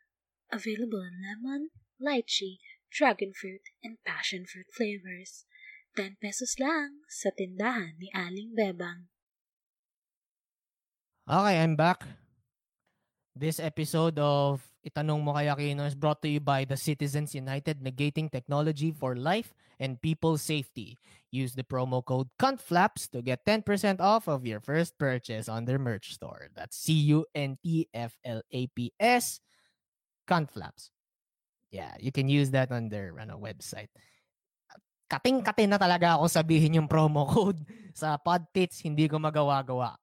Available 0.56 1.04
in 1.04 1.20
lemon, 1.20 1.76
lychee, 2.00 2.64
dragon 2.88 3.36
fruit, 3.36 3.60
and 3.84 4.00
passion 4.08 4.48
fruit 4.48 4.72
flavors. 4.72 5.44
10 6.00 6.16
pesos 6.24 6.56
lang 6.64 7.04
sa 7.12 7.28
tindahan 7.36 8.00
ni 8.00 8.08
Aling 8.16 8.56
Bebang. 8.56 9.12
Okay, 11.28 11.60
I'm 11.60 11.76
back. 11.76 12.08
This 13.36 13.60
episode 13.60 14.16
of 14.16 14.64
Itanong 14.88 15.28
Mo 15.28 15.36
Kay 15.36 15.52
Aquino 15.52 15.84
is 15.84 15.96
brought 15.96 16.24
to 16.24 16.32
you 16.32 16.40
by 16.40 16.64
the 16.64 16.80
Citizens 16.80 17.36
United 17.36 17.84
Negating 17.84 18.32
Technology 18.32 18.96
for 18.96 19.20
Life 19.20 19.52
and 19.76 20.00
People's 20.00 20.40
Safety. 20.40 20.96
Use 21.36 21.52
the 21.52 21.68
promo 21.68 22.00
code 22.00 22.32
CUNTFLAPS 22.40 23.12
to 23.12 23.20
get 23.20 23.44
10% 23.44 24.00
off 24.00 24.32
of 24.32 24.48
your 24.48 24.64
first 24.64 24.96
purchase 24.96 25.52
on 25.52 25.68
their 25.68 25.80
merch 25.80 26.16
store. 26.16 26.48
That's 26.56 26.80
C-U-N-T-F-L-A-P-S, 26.80 27.28
CUNTFLAPS. 30.26 30.92
Yeah, 31.70 31.94
you 32.00 32.12
can 32.12 32.30
use 32.30 32.52
that 32.52 32.72
on 32.72 32.90
their 32.90 33.14
ano, 33.18 33.38
website. 33.38 33.90
Kating-kate 35.06 35.70
na 35.70 35.78
talaga 35.78 36.18
ako 36.18 36.26
sabihin 36.30 36.82
yung 36.82 36.90
promo 36.90 37.28
code 37.34 37.62
sa 37.94 38.18
Podtits, 38.18 38.82
hindi 38.82 39.06
ko 39.06 39.22
magawa-gawa. 39.22 39.96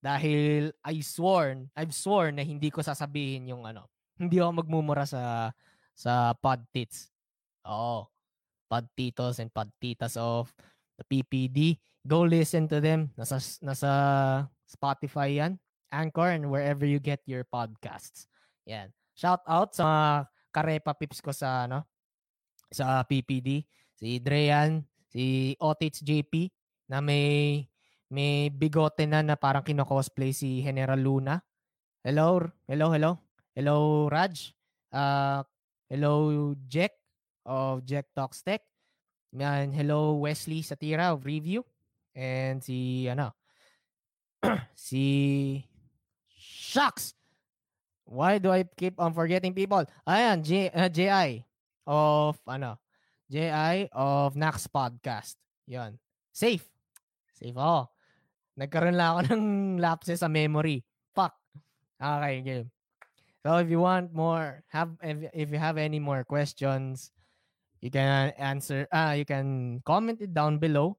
Dahil 0.00 0.72
I 0.80 1.04
sworn, 1.04 1.68
I've 1.76 1.92
sworn 1.92 2.40
na 2.40 2.44
hindi 2.44 2.72
ko 2.72 2.80
sasabihin 2.80 3.52
yung 3.52 3.68
ano, 3.68 3.84
hindi 4.16 4.40
ako 4.40 4.64
magmumura 4.64 5.04
sa 5.04 5.52
sa 5.92 6.32
Podtits. 6.40 7.12
Oo. 7.68 8.08
Podtitos 8.70 9.42
and 9.42 9.52
Podtitas 9.52 10.16
of 10.16 10.48
the 10.96 11.04
PPD. 11.04 11.76
Go 12.06 12.24
listen 12.24 12.64
to 12.70 12.80
them. 12.80 13.12
Nasa 13.18 13.36
nasa 13.60 13.90
Spotify 14.64 15.42
yan, 15.42 15.58
Anchor 15.90 16.32
and 16.32 16.48
wherever 16.48 16.86
you 16.86 17.02
get 17.02 17.20
your 17.26 17.44
podcasts. 17.44 18.30
Yan. 18.64 18.94
Shout 19.20 19.44
out 19.44 19.76
sa 19.76 19.84
mga 19.84 20.08
karepa 20.48 20.96
pips 20.96 21.20
ko 21.20 21.28
sa 21.28 21.68
ano 21.68 21.84
sa 22.72 23.04
PPD, 23.04 23.68
si 23.92 24.16
Dreyan, 24.16 24.80
si 25.12 25.52
Otits 25.60 26.00
JP 26.00 26.48
na 26.88 27.04
may 27.04 27.68
may 28.08 28.48
bigote 28.48 29.04
na 29.04 29.20
na 29.20 29.36
parang 29.36 29.60
kino-cosplay 29.60 30.32
si 30.32 30.64
General 30.64 30.96
Luna. 30.96 31.36
Hello, 32.00 32.40
hello, 32.64 32.88
hello. 32.96 33.12
Hello, 33.52 34.08
Raj. 34.08 34.56
Uh, 34.88 35.44
hello, 35.92 36.56
Jack 36.64 36.96
of 37.44 37.84
Jack 37.84 38.08
Talks 38.16 38.40
Tech. 38.40 38.64
And 39.36 39.70
hello, 39.70 40.16
Wesley 40.16 40.64
Satira 40.64 41.12
of 41.12 41.28
Review. 41.28 41.62
And 42.16 42.64
si, 42.64 43.04
ano, 43.06 43.36
si 44.74 45.62
Shucks. 46.26 47.19
Why 48.10 48.42
do 48.42 48.50
I 48.50 48.66
keep 48.66 48.98
on 48.98 49.14
forgetting 49.14 49.54
people? 49.54 49.86
Ayan, 50.02 50.42
J, 50.42 50.66
uh, 50.74 50.90
JI 50.90 51.46
of, 51.86 52.42
ano, 52.42 52.82
JI 53.30 53.86
of 53.94 54.34
Nax 54.34 54.66
Podcast. 54.66 55.38
Yan. 55.70 55.94
Safe. 56.34 56.66
Safe 57.38 57.54
ako. 57.54 57.86
Nagkaroon 58.58 58.98
lang 58.98 59.08
ako 59.14 59.20
ng 59.30 59.44
lapses 59.78 60.26
sa 60.26 60.28
memory. 60.28 60.82
Fuck. 61.14 61.38
Okay, 62.02 62.42
game. 62.42 62.68
So 63.46 63.62
if 63.62 63.70
you 63.70 63.78
want 63.78 64.10
more, 64.10 64.66
have 64.74 64.90
if, 65.00 65.30
if 65.32 65.48
you 65.54 65.62
have 65.62 65.78
any 65.78 66.02
more 66.02 66.26
questions, 66.26 67.14
you 67.78 67.94
can 67.94 68.34
answer. 68.36 68.90
Uh, 68.90 69.14
you 69.16 69.24
can 69.24 69.80
comment 69.86 70.20
it 70.20 70.34
down 70.34 70.58
below. 70.58 70.98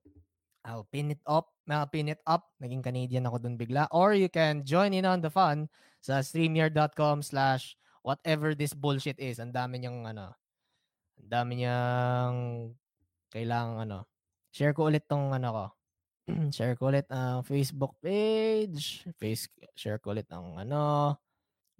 I'll 0.63 0.87
pin 0.89 1.11
it 1.11 1.21
up. 1.27 1.51
I'll 1.73 1.89
pin 1.89 2.11
it 2.11 2.19
up. 2.27 2.51
Naging 2.59 2.83
Canadian 2.83 3.27
ako 3.27 3.41
dun 3.41 3.55
bigla. 3.55 3.87
Or 3.91 4.13
you 4.13 4.27
can 4.27 4.63
join 4.67 4.93
in 4.93 5.07
on 5.07 5.23
the 5.23 5.31
fun 5.31 5.71
sa 6.03 6.19
streamyard.com 6.19 7.23
slash 7.23 7.79
whatever 8.03 8.53
this 8.53 8.75
bullshit 8.75 9.17
is. 9.17 9.39
Ang 9.39 9.55
dami 9.55 9.81
niyang 9.81 10.03
ano. 10.05 10.35
Ang 11.21 11.29
dami 11.29 11.51
niyang 11.61 12.37
kailangan 13.31 13.87
ano. 13.87 14.09
Share 14.51 14.75
ko 14.75 14.91
ulit 14.91 15.07
tong 15.07 15.31
ano 15.31 15.49
ko. 15.49 15.65
share 16.55 16.75
ko 16.75 16.91
ulit 16.91 17.07
ang 17.07 17.47
Facebook 17.47 17.95
page. 18.03 19.07
Face, 19.15 19.47
share 19.73 19.97
ko 19.97 20.11
ulit 20.11 20.27
ang 20.29 20.59
ano. 20.59 21.15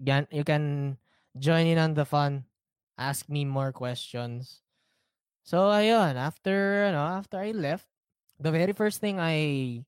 Yan, 0.01 0.25
you 0.32 0.47
can 0.47 0.95
join 1.36 1.67
in 1.67 1.77
on 1.77 1.93
the 1.93 2.08
fun. 2.08 2.47
Ask 2.95 3.27
me 3.27 3.43
more 3.43 3.75
questions. 3.75 4.63
So 5.43 5.67
ayun, 5.73 6.15
after 6.15 6.88
ano, 6.88 7.01
after 7.01 7.41
I 7.41 7.51
left, 7.51 7.90
the 8.41 8.49
very 8.49 8.73
first 8.73 8.97
thing 8.97 9.21
I 9.21 9.86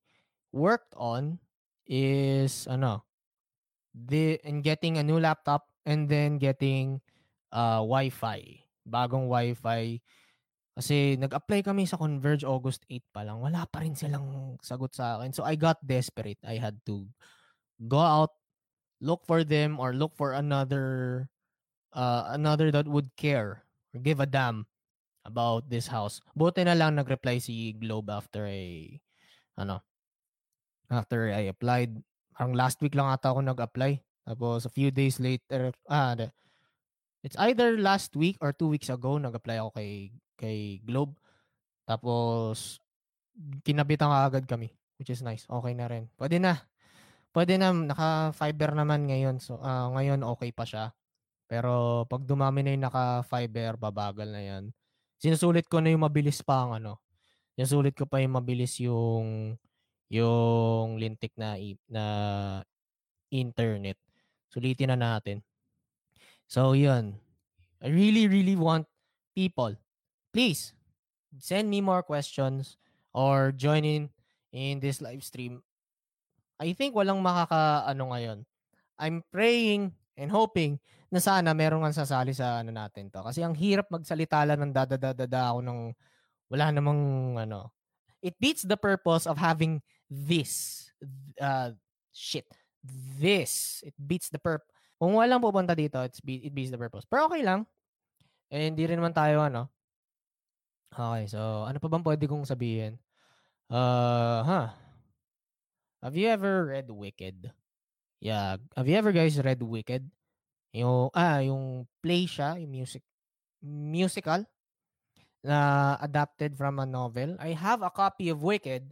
worked 0.54 0.94
on 0.94 1.42
is 1.89 2.70
ano, 2.70 3.04
the 3.92 4.38
in 4.46 4.62
getting 4.62 5.02
a 5.02 5.04
new 5.04 5.18
laptop 5.18 5.66
and 5.89 6.06
then 6.06 6.38
getting 6.38 7.02
uh 7.50 7.82
Wi-Fi. 7.82 8.62
Bagong 8.86 9.26
Wi-Fi 9.26 9.98
kasi 10.74 11.18
nag-apply 11.22 11.62
kami 11.62 11.86
sa 11.86 12.02
Converge 12.02 12.42
August 12.42 12.82
8 12.89 13.13
pa 13.13 13.22
lang. 13.22 13.38
Wala 13.42 13.66
pa 13.70 13.86
rin 13.86 13.94
silang 13.94 14.58
sagot 14.62 14.94
sa 14.94 15.22
akin. 15.22 15.30
So 15.30 15.46
I 15.46 15.54
got 15.54 15.82
desperate. 15.86 16.42
I 16.42 16.58
had 16.58 16.82
to 16.89 17.06
go 17.86 18.02
out, 18.02 18.34
look 18.98 19.22
for 19.30 19.46
them 19.46 19.78
or 19.78 19.94
look 19.94 20.18
for 20.18 20.34
another 20.34 21.30
uh, 21.94 22.34
another 22.34 22.74
that 22.74 22.89
would 22.89 23.13
care 23.18 23.66
or 23.94 24.02
give 24.02 24.18
a 24.18 24.26
damn 24.26 24.66
about 25.24 25.68
this 25.72 25.88
house. 25.88 26.20
Buti 26.36 26.68
na 26.68 26.76
lang 26.76 27.00
nag-reply 27.00 27.40
si 27.40 27.76
Globe 27.76 28.12
after 28.12 28.48
I 28.48 29.00
ano 29.56 29.80
after 30.92 31.32
I 31.32 31.50
applied. 31.50 32.00
Parang 32.36 32.54
last 32.54 32.82
week 32.84 32.94
lang 32.94 33.10
ata 33.10 33.32
ako 33.32 33.42
nag-apply. 33.42 34.04
Tapos 34.24 34.64
a 34.68 34.72
few 34.72 34.92
days 34.92 35.20
later, 35.20 35.76
ah, 35.92 36.16
it's 37.24 37.40
either 37.40 37.76
last 37.80 38.16
week 38.16 38.40
or 38.44 38.52
two 38.52 38.68
weeks 38.72 38.92
ago 38.92 39.20
nag-apply 39.20 39.60
ako 39.60 39.72
kay 39.76 40.12
kay 40.40 40.60
Globe. 40.84 41.16
Tapos, 41.84 42.80
kinabitan 43.64 44.08
ka 44.08 44.20
agad 44.28 44.46
kami, 44.48 44.72
which 45.00 45.12
is 45.12 45.20
nice. 45.20 45.44
Okay 45.48 45.74
na 45.76 45.88
rin. 45.92 46.08
Pwede 46.16 46.40
na. 46.40 46.64
Pwede 47.36 47.60
na, 47.60 47.76
naka-fiber 47.76 48.72
naman 48.78 49.10
ngayon. 49.10 49.44
So, 49.44 49.60
uh, 49.60 49.92
ngayon 49.92 50.24
okay 50.38 50.56
pa 50.56 50.64
siya. 50.64 50.96
Pero 51.50 52.04
pag 52.08 52.24
dumami 52.24 52.64
na 52.64 52.72
yung 52.72 52.86
naka-fiber, 52.88 53.76
babagal 53.76 54.30
na 54.32 54.42
yan. 54.42 54.64
Sinusulit 55.24 55.72
ko 55.72 55.80
na 55.80 55.96
yung 55.96 56.04
mabilis 56.04 56.44
pa 56.44 56.68
ang 56.68 56.84
ano. 56.84 57.00
Sinusulit 57.56 57.96
ko 57.96 58.04
pa 58.04 58.20
yung 58.20 58.36
mabilis 58.36 58.76
yung 58.84 59.56
yung 60.12 61.00
lintik 61.00 61.32
na 61.40 61.56
na 61.88 62.04
internet. 63.32 63.96
Sulitin 64.52 64.92
na 64.92 65.00
natin. 65.00 65.40
So, 66.52 66.76
yun. 66.76 67.16
I 67.80 67.88
really, 67.88 68.28
really 68.28 68.60
want 68.60 68.86
people 69.34 69.80
please 70.34 70.74
send 71.38 71.70
me 71.70 71.80
more 71.80 72.02
questions 72.02 72.76
or 73.14 73.54
join 73.54 73.86
in 73.86 74.10
in 74.50 74.82
this 74.82 75.00
live 75.00 75.22
stream. 75.22 75.62
I 76.58 76.74
think 76.74 76.98
walang 76.98 77.22
makaka 77.22 77.86
ano 77.86 78.10
ngayon. 78.12 78.40
I'm 78.98 79.22
praying 79.30 79.94
and 80.17 80.30
hoping 80.30 80.78
na 81.10 81.21
sana 81.21 81.54
meron 81.54 81.82
kang 81.86 81.95
sasali 81.95 82.34
sa 82.34 82.62
ano 82.62 82.73
natin 82.73 83.10
to. 83.10 83.21
Kasi 83.21 83.45
ang 83.45 83.54
hirap 83.54 83.89
magsalita 83.89 84.41
lang 84.45 84.60
ng 84.62 84.73
dadadadada 84.73 85.54
ako 85.54 85.60
ng 85.62 85.80
wala 86.49 86.65
namang 86.73 87.02
ano. 87.38 87.69
It 88.23 88.39
beats 88.39 88.63
the 88.63 88.80
purpose 88.80 89.28
of 89.28 89.36
having 89.36 89.84
this 90.08 90.86
uh, 91.41 91.76
shit. 92.15 92.47
This. 93.19 93.84
It 93.84 93.95
beats 93.99 94.32
the 94.32 94.39
purpose. 94.39 94.69
Kung 94.95 95.19
walang 95.19 95.43
pupunta 95.43 95.76
dito, 95.76 95.99
it's 96.06 96.23
be- 96.23 96.47
it 96.47 96.56
beats 96.56 96.71
the 96.71 96.80
purpose. 96.80 97.04
Pero 97.04 97.28
okay 97.28 97.43
lang. 97.43 97.67
Eh, 98.47 98.71
hindi 98.71 98.88
rin 98.88 99.02
naman 99.02 99.12
tayo 99.12 99.43
ano, 99.43 99.73
Okay, 100.93 101.26
so 101.26 101.65
ano 101.65 101.82
pa 101.82 101.89
bang 101.89 102.06
pwede 102.06 102.30
kong 102.30 102.45
sabihin? 102.45 103.02
Uh, 103.65 104.45
huh. 104.45 104.67
Have 106.06 106.13
you 106.13 106.30
ever 106.30 106.69
read 106.69 106.86
Wicked? 106.86 107.49
Yeah, 108.24 108.56
have 108.80 108.88
you 108.88 108.96
ever 108.96 109.12
guys 109.12 109.36
read 109.36 109.60
Wicked? 109.60 110.08
Yung 110.72 111.12
ah, 111.12 111.44
yung 111.44 111.84
play 112.00 112.24
siya, 112.24 112.56
yung 112.56 112.72
music 112.72 113.04
musical 113.60 114.48
na 115.44 116.00
adapted 116.00 116.56
from 116.56 116.80
a 116.80 116.88
novel. 116.88 117.36
I 117.36 117.52
have 117.52 117.84
a 117.84 117.92
copy 117.92 118.32
of 118.32 118.40
Wicked. 118.40 118.88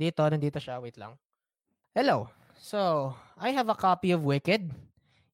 Dito, 0.00 0.24
nandito 0.24 0.56
siya. 0.56 0.80
Wait 0.80 0.96
lang. 0.96 1.12
Hello. 1.92 2.32
So, 2.56 3.12
I 3.36 3.52
have 3.52 3.68
a 3.68 3.76
copy 3.76 4.16
of 4.16 4.24
Wicked 4.24 4.72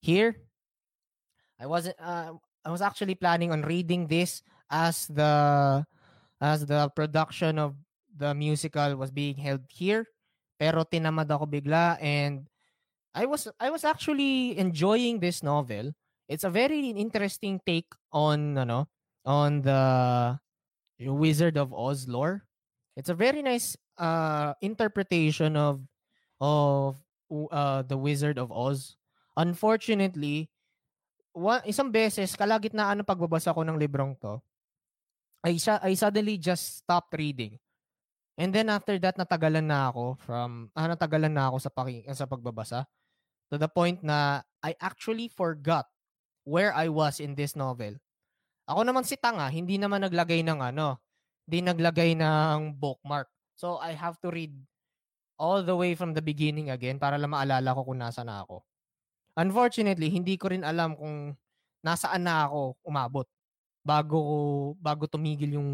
here. 0.03 0.35
I 1.63 1.71
wasn't 1.71 2.03
uh, 2.03 2.35
I 2.67 2.71
was 2.75 2.83
actually 2.83 3.15
planning 3.15 3.55
on 3.55 3.63
reading 3.63 4.11
this 4.11 4.43
as 4.67 5.07
the 5.07 5.87
as 6.43 6.67
the 6.67 6.91
production 6.99 7.63
of 7.63 7.79
the 8.11 8.35
musical 8.35 8.99
was 8.99 9.15
being 9.15 9.39
held 9.39 9.63
here. 9.71 10.03
Pero 10.59 10.83
tinamad 10.83 11.31
ako 11.31 11.47
bigla 11.47 11.95
and 12.03 12.50
I 13.15 13.27
was 13.27 13.51
I 13.59 13.71
was 13.71 13.83
actually 13.83 14.59
enjoying 14.59 15.19
this 15.19 15.43
novel. 15.43 15.91
It's 16.31 16.47
a 16.47 16.53
very 16.53 16.95
interesting 16.95 17.59
take 17.67 17.91
on 18.15 18.55
ano 18.55 18.87
on 19.27 19.67
the 19.67 20.39
Wizard 21.03 21.59
of 21.59 21.75
Oz 21.75 22.07
lore. 22.07 22.47
It's 22.95 23.11
a 23.11 23.19
very 23.19 23.43
nice 23.43 23.75
uh, 23.99 24.55
interpretation 24.63 25.59
of 25.59 25.83
of 26.39 27.03
uh, 27.51 27.83
the 27.83 27.99
Wizard 27.99 28.39
of 28.39 28.55
Oz. 28.55 28.95
Unfortunately, 29.35 30.47
one, 31.35 31.63
isang 31.67 31.91
beses 31.91 32.39
kalagitnaan 32.39 33.03
ng 33.03 33.09
pagbabasa 33.09 33.55
ko 33.55 33.63
ng 33.67 33.79
librong 33.79 34.15
to, 34.19 34.39
I, 35.43 35.57
I 35.83 35.95
suddenly 35.95 36.37
just 36.37 36.83
stopped 36.83 37.15
reading. 37.15 37.57
And 38.41 38.51
then 38.51 38.69
after 38.69 38.99
that, 38.99 39.17
natagalan 39.17 39.69
na 39.69 39.93
ako 39.93 40.19
from, 40.21 40.73
ah, 40.75 40.89
natagalan 40.89 41.31
na 41.31 41.49
ako 41.53 41.57
sa, 41.61 41.71
paki, 41.71 42.05
sa 42.11 42.27
pagbabasa 42.27 42.89
to 43.51 43.59
the 43.59 43.69
point 43.69 44.01
na 44.01 44.47
I 44.63 44.79
actually 44.79 45.29
forgot 45.29 45.91
where 46.47 46.73
I 46.73 46.89
was 46.89 47.19
in 47.19 47.35
this 47.35 47.59
novel. 47.59 47.99
Ako 48.71 48.87
naman 48.87 49.03
si 49.03 49.19
Tanga, 49.19 49.51
hindi 49.51 49.77
naman 49.77 50.07
naglagay 50.07 50.47
ng 50.47 50.63
ano, 50.63 51.03
hindi 51.51 51.67
naglagay 51.67 52.15
ng 52.15 52.79
bookmark. 52.79 53.27
So 53.59 53.83
I 53.83 53.99
have 53.99 54.17
to 54.23 54.31
read 54.31 54.55
all 55.41 55.67
the 55.67 55.75
way 55.75 55.99
from 55.99 56.15
the 56.15 56.23
beginning 56.23 56.71
again 56.71 57.01
para 57.01 57.19
lang 57.19 57.35
maalala 57.35 57.75
ko 57.75 57.83
kung 57.83 57.99
nasa 57.99 58.23
na 58.23 58.47
ako. 58.47 58.63
Unfortunately, 59.35 60.13
hindi 60.13 60.37
ko 60.37 60.53
rin 60.53 60.63
alam 60.63 60.95
kung 60.95 61.35
nasaan 61.81 62.29
na 62.29 62.47
ako 62.47 62.77
umabot 62.85 63.27
bago 63.81 64.21
bago 64.77 65.09
tumigil 65.09 65.57
yung 65.57 65.71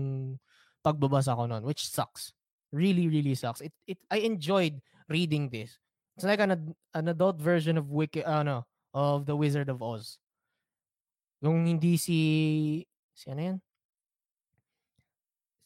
pagbabasa 0.86 1.34
ko 1.34 1.50
noon, 1.50 1.66
which 1.66 1.82
sucks. 1.90 2.30
Really, 2.70 3.10
really 3.10 3.34
sucks. 3.34 3.58
It, 3.58 3.74
it, 3.90 3.98
I 4.06 4.22
enjoyed 4.22 4.78
reading 5.10 5.50
this. 5.50 5.82
It's 6.16 6.24
like 6.24 6.40
an, 6.40 6.72
an 6.96 7.09
adult 7.09 7.37
version 7.37 7.76
of 7.76 7.92
Wiki, 7.92 8.24
ano, 8.24 8.64
of 8.96 9.29
The 9.29 9.37
Wizard 9.37 9.68
of 9.68 9.85
Oz. 9.85 10.16
Yung 11.44 11.68
hindi 11.68 12.00
si, 12.00 12.18
si 13.12 13.29
ano 13.29 13.40
yan? 13.44 13.59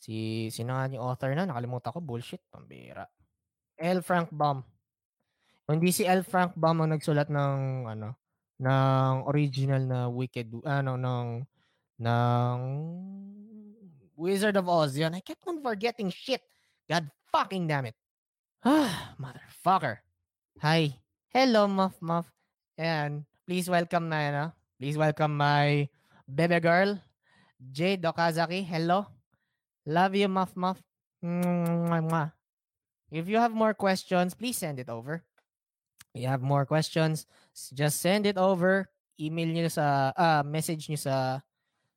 Si, 0.02 0.48
sino 0.50 0.74
nga 0.74 0.90
yung 0.90 1.06
author 1.06 1.30
na? 1.38 1.46
Nakalimutan 1.46 1.94
ko. 1.94 2.02
Bullshit. 2.02 2.42
Pambira. 2.50 3.06
L. 3.78 4.02
Frank 4.02 4.34
Baum. 4.34 4.66
Hindi 5.70 5.94
si 5.94 6.02
L. 6.02 6.26
Frank 6.26 6.58
Baum 6.58 6.82
ang 6.82 6.90
nagsulat 6.90 7.30
ng 7.30 7.86
ano 7.86 8.18
ng 8.60 9.14
original 9.30 9.82
na 9.86 9.98
Wicked 10.10 10.52
ano 10.66 10.98
ng 10.98 11.28
ng 12.02 12.56
Wizard 14.18 14.58
of 14.58 14.66
Oz. 14.66 14.98
Yan. 14.98 15.14
I 15.14 15.22
kept 15.22 15.46
on 15.46 15.62
forgetting 15.62 16.10
shit. 16.10 16.42
God 16.90 17.06
fucking 17.30 17.70
damn 17.70 17.86
it. 17.86 17.96
Ah, 18.66 19.14
motherfucker. 19.22 20.02
Hi. 20.58 20.98
Hello, 21.30 21.70
Muff 21.70 21.94
Muff. 22.02 22.26
And 22.74 23.22
please 23.46 23.70
welcome 23.70 24.10
na, 24.10 24.18
ano? 24.18 24.44
Please 24.82 24.98
welcome 24.98 25.38
my 25.38 25.86
baby 26.26 26.58
girl, 26.58 26.98
Jade 27.60 28.02
Okazaki. 28.02 28.66
Hello. 28.66 29.06
Love 29.86 30.18
you, 30.18 30.26
Muff 30.26 30.56
Muff. 30.58 30.82
If 33.10 33.28
you 33.30 33.38
have 33.38 33.54
more 33.54 33.74
questions, 33.74 34.34
please 34.34 34.58
send 34.58 34.82
it 34.82 34.90
over. 34.90 35.22
If 36.14 36.22
you 36.22 36.28
have 36.28 36.42
more 36.42 36.66
questions, 36.66 37.26
just 37.70 38.02
send 38.02 38.26
it 38.26 38.34
over. 38.34 38.90
Email 39.20 39.52
nyo 39.54 39.68
sa, 39.70 40.10
uh, 40.16 40.42
message 40.42 40.88
nyo 40.90 40.98
sa, 40.98 41.44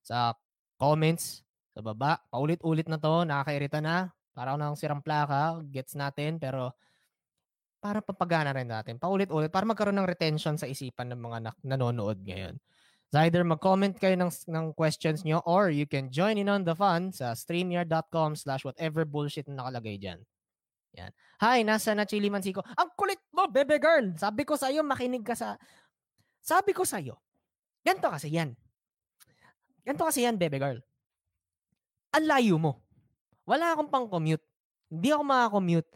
sa 0.03 0.37
comments 0.77 1.41
sa 1.73 1.81
baba. 1.81 2.21
Paulit-ulit 2.29 2.85
na 2.85 2.99
to, 3.01 3.25
nakakairita 3.25 3.81
na. 3.81 4.13
Para 4.33 4.53
ako 4.57 4.77
sirang 4.77 5.01
plaka, 5.01 5.61
gets 5.69 5.93
natin, 5.97 6.41
pero 6.41 6.73
para 7.83 7.99
papagana 7.99 8.55
rin 8.55 8.71
natin. 8.71 8.95
Paulit-ulit, 8.95 9.51
para 9.51 9.67
magkaroon 9.67 9.99
ng 9.99 10.07
retention 10.07 10.55
sa 10.55 10.63
isipan 10.63 11.11
ng 11.11 11.19
mga 11.19 11.37
na- 11.43 11.59
nanonood 11.67 12.23
ngayon. 12.23 12.55
So 13.11 13.19
either 13.19 13.43
mag-comment 13.43 13.99
kayo 13.99 14.15
ng, 14.15 14.31
ng 14.31 14.71
questions 14.71 15.27
nyo 15.27 15.43
or 15.43 15.67
you 15.67 15.83
can 15.83 16.07
join 16.07 16.39
in 16.39 16.47
on 16.47 16.63
the 16.63 16.73
fun 16.73 17.11
sa 17.11 17.35
streamyard.com 17.35 18.39
slash 18.39 18.63
whatever 18.63 19.03
bullshit 19.03 19.45
na 19.51 19.61
nakalagay 19.61 19.99
dyan. 19.99 20.23
Yan. 20.95 21.11
Hi, 21.43 21.61
nasa 21.67 21.91
na 21.91 22.07
Chili 22.07 22.31
Mansiko. 22.31 22.63
Ang 22.63 22.89
kulit 22.95 23.19
mo, 23.35 23.51
bebe 23.51 23.77
girl. 23.77 24.15
Sabi 24.15 24.47
ko 24.47 24.55
sa 24.55 24.71
iyo, 24.71 24.81
makinig 24.81 25.27
ka 25.27 25.35
sa... 25.35 25.59
Sabi 26.39 26.71
ko 26.71 26.87
sa 26.87 27.03
iyo, 27.03 27.19
ganito 27.83 28.07
kasi 28.07 28.31
yan. 28.31 28.55
Ganito 29.83 30.07
kasi 30.07 30.23
yan, 30.23 30.39
bebe 30.39 30.57
girl. 30.57 30.79
Ang 32.15 32.25
layo 32.25 32.55
mo. 32.57 32.81
Wala 33.43 33.75
akong 33.75 33.91
pang 33.91 34.07
commute. 34.07 34.45
Hindi 34.87 35.09
ako 35.11 35.23
makakommute. 35.25 35.91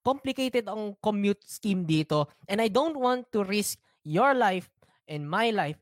Complicated 0.00 0.70
ang 0.70 0.96
commute 1.04 1.44
scheme 1.44 1.84
dito. 1.84 2.30
And 2.48 2.62
I 2.62 2.68
don't 2.72 2.96
want 2.96 3.28
to 3.36 3.44
risk 3.44 3.76
your 4.06 4.32
life 4.32 4.70
and 5.10 5.28
my 5.28 5.50
life 5.50 5.80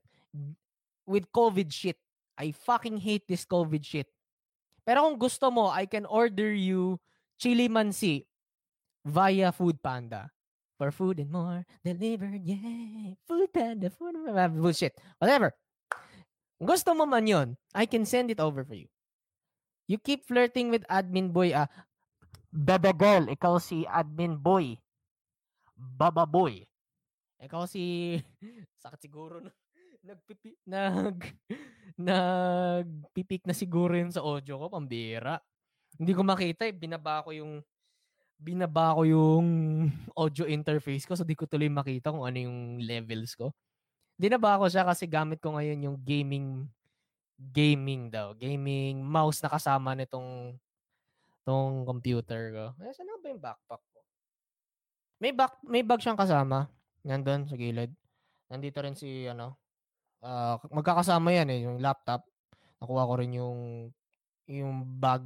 with 1.06 1.30
COVID 1.30 1.70
shit. 1.70 2.00
I 2.34 2.50
fucking 2.50 2.98
hate 2.98 3.28
this 3.30 3.46
COVID 3.46 3.84
shit. 3.84 4.10
Pero 4.82 5.06
kung 5.06 5.16
gusto 5.16 5.48
mo, 5.48 5.70
I 5.70 5.86
can 5.86 6.04
order 6.04 6.52
you 6.52 6.98
chili 7.38 7.70
mansi 7.70 8.26
via 9.06 9.52
Food 9.52 9.80
Panda. 9.80 10.28
For 10.74 10.90
food 10.90 11.22
and 11.22 11.30
more 11.30 11.62
delivered, 11.86 12.42
yeah. 12.42 13.14
Food 13.30 13.54
Panda, 13.54 13.94
food, 13.94 14.18
bullshit. 14.58 14.98
Whatever. 15.22 15.54
Gusto 16.58 16.98
mo 16.98 17.06
man 17.06 17.30
yon, 17.30 17.48
I 17.70 17.86
can 17.86 18.02
send 18.02 18.34
it 18.34 18.42
over 18.42 18.66
for 18.66 18.74
you. 18.74 18.90
You 19.86 20.02
keep 20.02 20.26
flirting 20.26 20.74
with 20.74 20.82
admin 20.90 21.30
boy, 21.30 21.54
ah. 21.54 21.70
Baba 22.54 22.94
girl, 22.94 23.26
ikaw 23.34 23.58
si 23.58 23.82
admin 23.82 24.38
boy. 24.38 24.78
Baba 25.74 26.22
boy. 26.22 26.62
Ikaw 27.42 27.66
si... 27.66 28.14
Sakit 28.82 29.10
siguro 29.10 29.42
na. 29.42 29.50
Nagpipi... 30.06 30.54
Nag... 30.62 31.18
Nagpipik 31.98 33.42
na 33.50 33.58
siguro 33.58 33.98
yun 33.98 34.14
sa 34.14 34.22
audio 34.22 34.62
ko. 34.62 34.70
Pambira. 34.70 35.42
Hindi 35.98 36.14
ko 36.14 36.22
makita 36.22 36.70
eh. 36.70 36.74
Binaba 36.74 37.26
ko 37.26 37.34
yung 37.34 37.58
binaba 38.34 38.94
ko 38.98 39.06
yung 39.06 39.46
audio 40.18 40.44
interface 40.44 41.06
ko 41.06 41.14
so 41.14 41.22
di 41.22 41.38
ko 41.38 41.46
tuloy 41.46 41.70
makita 41.70 42.10
kung 42.10 42.22
ano 42.22 42.38
yung 42.38 42.78
levels 42.82 43.34
ko. 43.34 43.50
Dinaba 44.14 44.62
ko 44.62 44.70
siya 44.70 44.86
kasi 44.86 45.10
gamit 45.10 45.42
ko 45.42 45.58
ngayon 45.58 45.90
yung 45.90 45.98
gaming 45.98 46.70
gaming 47.34 48.14
daw. 48.14 48.30
Gaming 48.38 49.02
mouse 49.02 49.42
na 49.42 49.50
kasama 49.50 49.98
nitong 49.98 50.54
tong 51.44 51.84
computer 51.84 52.42
ko. 52.50 52.64
Eh, 52.82 52.92
saan 52.96 53.12
ba 53.20 53.28
yung 53.28 53.42
backpack 53.42 53.82
ko? 53.92 54.00
May 55.20 55.32
back 55.32 55.54
may 55.64 55.84
bag 55.84 56.00
siyang 56.00 56.18
kasama. 56.18 56.68
Nandun 57.04 57.46
sa 57.46 57.54
gilid. 57.54 57.92
Nandito 58.48 58.80
rin 58.80 58.96
si 58.96 59.28
ano. 59.28 59.60
Uh, 60.24 60.56
magkakasama 60.72 61.36
yan 61.36 61.48
eh, 61.52 61.60
yung 61.68 61.78
laptop. 61.78 62.24
Nakuha 62.80 63.08
ko 63.08 63.14
rin 63.20 63.32
yung 63.36 63.58
yung 64.48 64.84
bag 64.98 65.24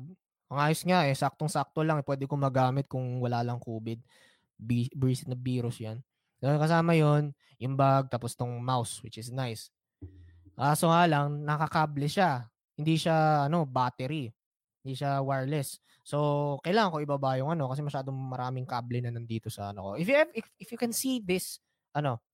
ang 0.49 0.59
ayos 0.65 0.81
nga 0.81 1.05
eh, 1.05 1.13
saktong-sakto 1.13 1.85
lang. 1.85 2.01
Eh, 2.01 2.07
pwede 2.09 2.25
ko 2.25 2.35
magamit 2.41 2.89
kung 2.89 3.21
wala 3.21 3.45
lang 3.45 3.61
COVID. 3.61 4.01
Breeze 4.97 5.29
na 5.29 5.37
virus 5.37 5.77
yan. 5.77 6.01
So, 6.41 6.49
kasama 6.57 6.97
yon 6.97 7.37
yung 7.61 7.75
bag, 7.77 8.09
tapos 8.09 8.33
tong 8.33 8.63
mouse, 8.63 9.03
which 9.05 9.21
is 9.21 9.29
nice. 9.29 9.69
Kaso 10.57 10.89
nga 10.89 11.05
lang, 11.05 11.45
nakakable 11.45 12.09
siya. 12.09 12.49
Hindi 12.79 12.97
siya, 12.97 13.47
ano, 13.51 13.69
battery. 13.69 14.33
Hindi 14.89 15.05
siya 15.05 15.21
wireless. 15.21 15.85
So, 16.01 16.57
kailangan 16.65 16.97
ko 16.97 17.05
ibaba 17.05 17.37
yung 17.37 17.53
ano, 17.53 17.69
kasi 17.69 17.85
masyadong 17.85 18.17
maraming 18.17 18.65
kable 18.65 19.05
na 19.05 19.13
nandito 19.13 19.53
sa 19.53 19.69
ano 19.69 19.85
ko. 19.85 19.91
If 20.01 20.09
you, 20.09 20.17
have, 20.17 20.33
if, 20.33 20.49
if 20.57 20.73
you 20.73 20.81
can 20.81 20.97
see 20.97 21.21
this, 21.21 21.61
ano, 21.93 22.25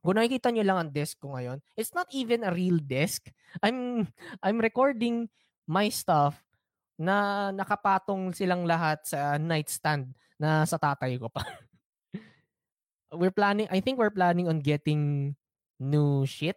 kung 0.00 0.16
nakikita 0.16 0.48
nyo 0.48 0.64
lang 0.64 0.78
ang 0.80 0.90
desk 0.96 1.20
ko 1.20 1.36
ngayon, 1.36 1.60
it's 1.76 1.92
not 1.92 2.08
even 2.16 2.40
a 2.40 2.56
real 2.56 2.80
desk. 2.80 3.28
I'm, 3.60 4.08
I'm 4.40 4.56
recording 4.64 5.28
my 5.68 5.92
stuff 5.92 6.40
na 6.96 7.52
nakapatong 7.52 8.32
silang 8.32 8.64
lahat 8.64 9.04
sa 9.04 9.36
nightstand 9.36 10.16
na 10.40 10.64
sa 10.64 10.80
tatay 10.80 11.20
ko 11.20 11.28
pa. 11.28 11.44
we're 13.20 13.36
planning, 13.36 13.68
I 13.68 13.84
think 13.84 14.00
we're 14.00 14.08
planning 14.08 14.48
on 14.48 14.64
getting 14.64 15.36
new 15.76 16.24
shit. 16.24 16.56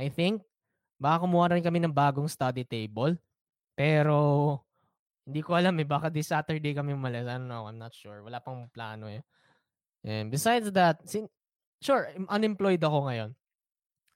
I 0.00 0.08
think. 0.08 0.40
Baka 0.96 1.28
kumuha 1.28 1.52
rin 1.52 1.60
kami 1.60 1.84
ng 1.84 1.92
bagong 1.92 2.32
study 2.32 2.64
table. 2.64 3.12
Pero, 3.78 4.58
hindi 5.22 5.38
ko 5.38 5.54
alam 5.54 5.78
eh. 5.78 5.86
Baka 5.86 6.10
this 6.10 6.34
Saturday 6.34 6.74
kami 6.74 6.98
umalis. 6.98 7.30
I 7.30 7.38
don't 7.38 7.46
know. 7.46 7.70
I'm 7.70 7.78
not 7.78 7.94
sure. 7.94 8.26
Wala 8.26 8.42
pang 8.42 8.66
plano 8.74 9.06
eh. 9.06 9.22
And 10.02 10.34
besides 10.34 10.66
that, 10.74 11.06
sin- 11.06 11.30
sure, 11.78 12.10
unemployed 12.26 12.82
ako 12.82 13.06
ngayon. 13.06 13.30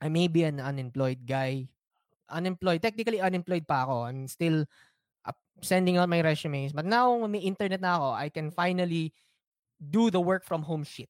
I 0.02 0.10
may 0.10 0.26
be 0.26 0.42
an 0.42 0.58
unemployed 0.58 1.22
guy. 1.22 1.70
Unemployed. 2.26 2.82
Technically, 2.82 3.22
unemployed 3.22 3.62
pa 3.62 3.86
ako. 3.86 4.10
I'm 4.10 4.26
still 4.26 4.66
sending 5.62 5.96
out 5.96 6.10
my 6.10 6.20
resumes. 6.20 6.74
But 6.74 6.90
now, 6.90 7.14
may 7.30 7.38
internet 7.46 7.78
na 7.78 7.94
ako, 7.96 8.08
I 8.18 8.28
can 8.28 8.50
finally 8.50 9.14
do 9.78 10.10
the 10.10 10.18
work 10.18 10.42
from 10.42 10.66
home 10.66 10.82
shit. 10.82 11.08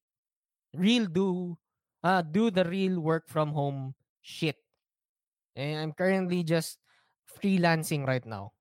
Real 0.77 1.09
do, 1.09 1.57
uh, 2.03 2.21
do 2.21 2.51
the 2.53 2.63
real 2.63 3.01
work 3.01 3.25
from 3.29 3.49
home 3.49 3.97
shit. 4.21 4.57
And 5.55 5.81
I'm 5.81 5.93
currently 5.93 6.43
just 6.43 6.77
freelancing 7.27 8.07
right 8.07 8.25
now. 8.25 8.53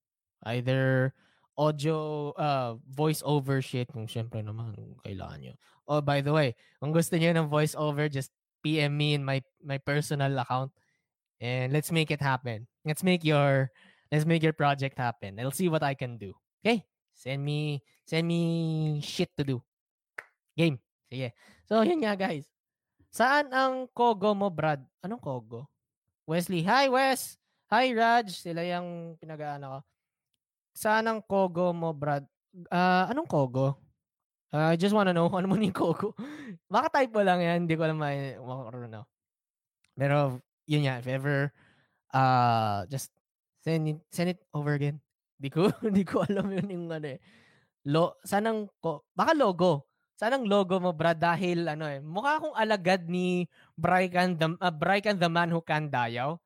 Either 0.45 1.15
audio, 1.57 2.31
uh, 2.35 2.75
voice 2.91 3.23
over 3.25 3.63
shit, 3.63 3.91
kung 3.93 4.07
syempre 4.07 4.43
naman, 4.43 4.99
kailangan 5.07 5.39
nyo. 5.41 5.55
Oh, 5.87 6.01
by 6.01 6.23
the 6.23 6.33
way, 6.33 6.55
kung 6.79 6.91
gusto 6.91 7.19
niyo 7.19 7.35
ng 7.35 7.51
voice 7.51 7.75
over, 7.75 8.09
just 8.09 8.31
PM 8.63 8.95
me 8.95 9.19
in 9.19 9.27
my 9.27 9.43
my 9.59 9.77
personal 9.77 10.31
account 10.39 10.71
and 11.43 11.75
let's 11.75 11.91
make 11.91 12.15
it 12.15 12.23
happen. 12.23 12.71
Let's 12.87 13.03
make 13.03 13.27
your 13.27 13.75
let's 14.15 14.25
make 14.25 14.43
your 14.47 14.55
project 14.55 14.97
happen. 14.97 15.43
I'll 15.43 15.51
see 15.51 15.69
what 15.69 15.83
I 15.83 15.99
can 15.99 16.17
do. 16.17 16.33
Okay? 16.63 16.87
Send 17.13 17.43
me 17.43 17.83
send 18.07 18.31
me 18.31 19.03
shit 19.03 19.35
to 19.37 19.45
do. 19.45 19.59
Game. 20.57 20.79
Sige. 21.11 21.35
So, 21.67 21.83
yun 21.83 22.01
nga 22.07 22.15
guys. 22.15 22.47
Saan 23.13 23.53
ang 23.53 23.91
Kogo 23.93 24.33
mo, 24.33 24.49
Brad? 24.49 24.81
Anong 25.05 25.21
Kogo? 25.21 25.69
Wesley. 26.25 26.63
Hi, 26.65 26.89
Wes! 26.89 27.37
Hi, 27.73 27.89
Raj. 27.97 28.29
Sila 28.29 28.61
yung 28.69 29.17
pinag-aano 29.17 29.65
ko. 29.65 29.79
Saan 30.77 31.09
ang 31.09 31.25
Kogo 31.25 31.73
mo, 31.73 31.97
Brad? 31.97 32.21
Uh, 32.69 33.09
anong 33.09 33.25
Kogo? 33.25 33.81
Uh, 34.53 34.69
I 34.69 34.77
just 34.77 34.93
wanna 34.93 35.17
know 35.17 35.33
ano 35.33 35.49
mo 35.49 35.57
yung 35.57 35.73
Kogo. 35.73 36.13
Baka 36.69 37.01
type 37.01 37.17
mo 37.17 37.25
lang 37.25 37.41
yan. 37.41 37.65
Hindi 37.65 37.73
ko 37.73 37.89
alam 37.89 37.97
may 37.97 38.37
makaroon 38.37 38.93
Pero, 39.97 40.45
yun 40.69 40.85
nga. 40.85 41.01
If 41.01 41.09
ever, 41.09 41.49
uh, 42.13 42.85
just 42.93 43.09
send 43.65 43.89
it, 43.89 44.05
send 44.13 44.37
it 44.37 44.45
over 44.53 44.77
again. 44.77 45.01
Hindi 45.41 45.49
ko, 45.49 45.73
hindi 45.81 46.05
ko 46.05 46.23
alam 46.29 46.53
yun 46.53 46.69
yung 46.69 46.87
ano 46.93 47.09
eh. 47.09 47.19
Lo, 47.89 48.21
sanang, 48.21 48.69
ko, 48.85 49.09
baka 49.17 49.33
logo. 49.33 49.89
Sanang 50.15 50.45
logo 50.45 50.77
mo, 50.77 50.93
Brad, 50.93 51.19
dahil 51.19 51.67
ano 51.67 51.89
eh, 51.89 52.05
mukha 52.05 52.37
akong 52.37 52.55
alagad 52.55 53.09
ni 53.09 53.49
Brycan 53.75 54.37
the, 54.37 54.55
uh, 54.61 54.71
Brycan 54.71 55.17
the 55.19 55.27
man 55.27 55.49
who 55.49 55.65
can 55.65 55.89
dayaw. 55.89 56.37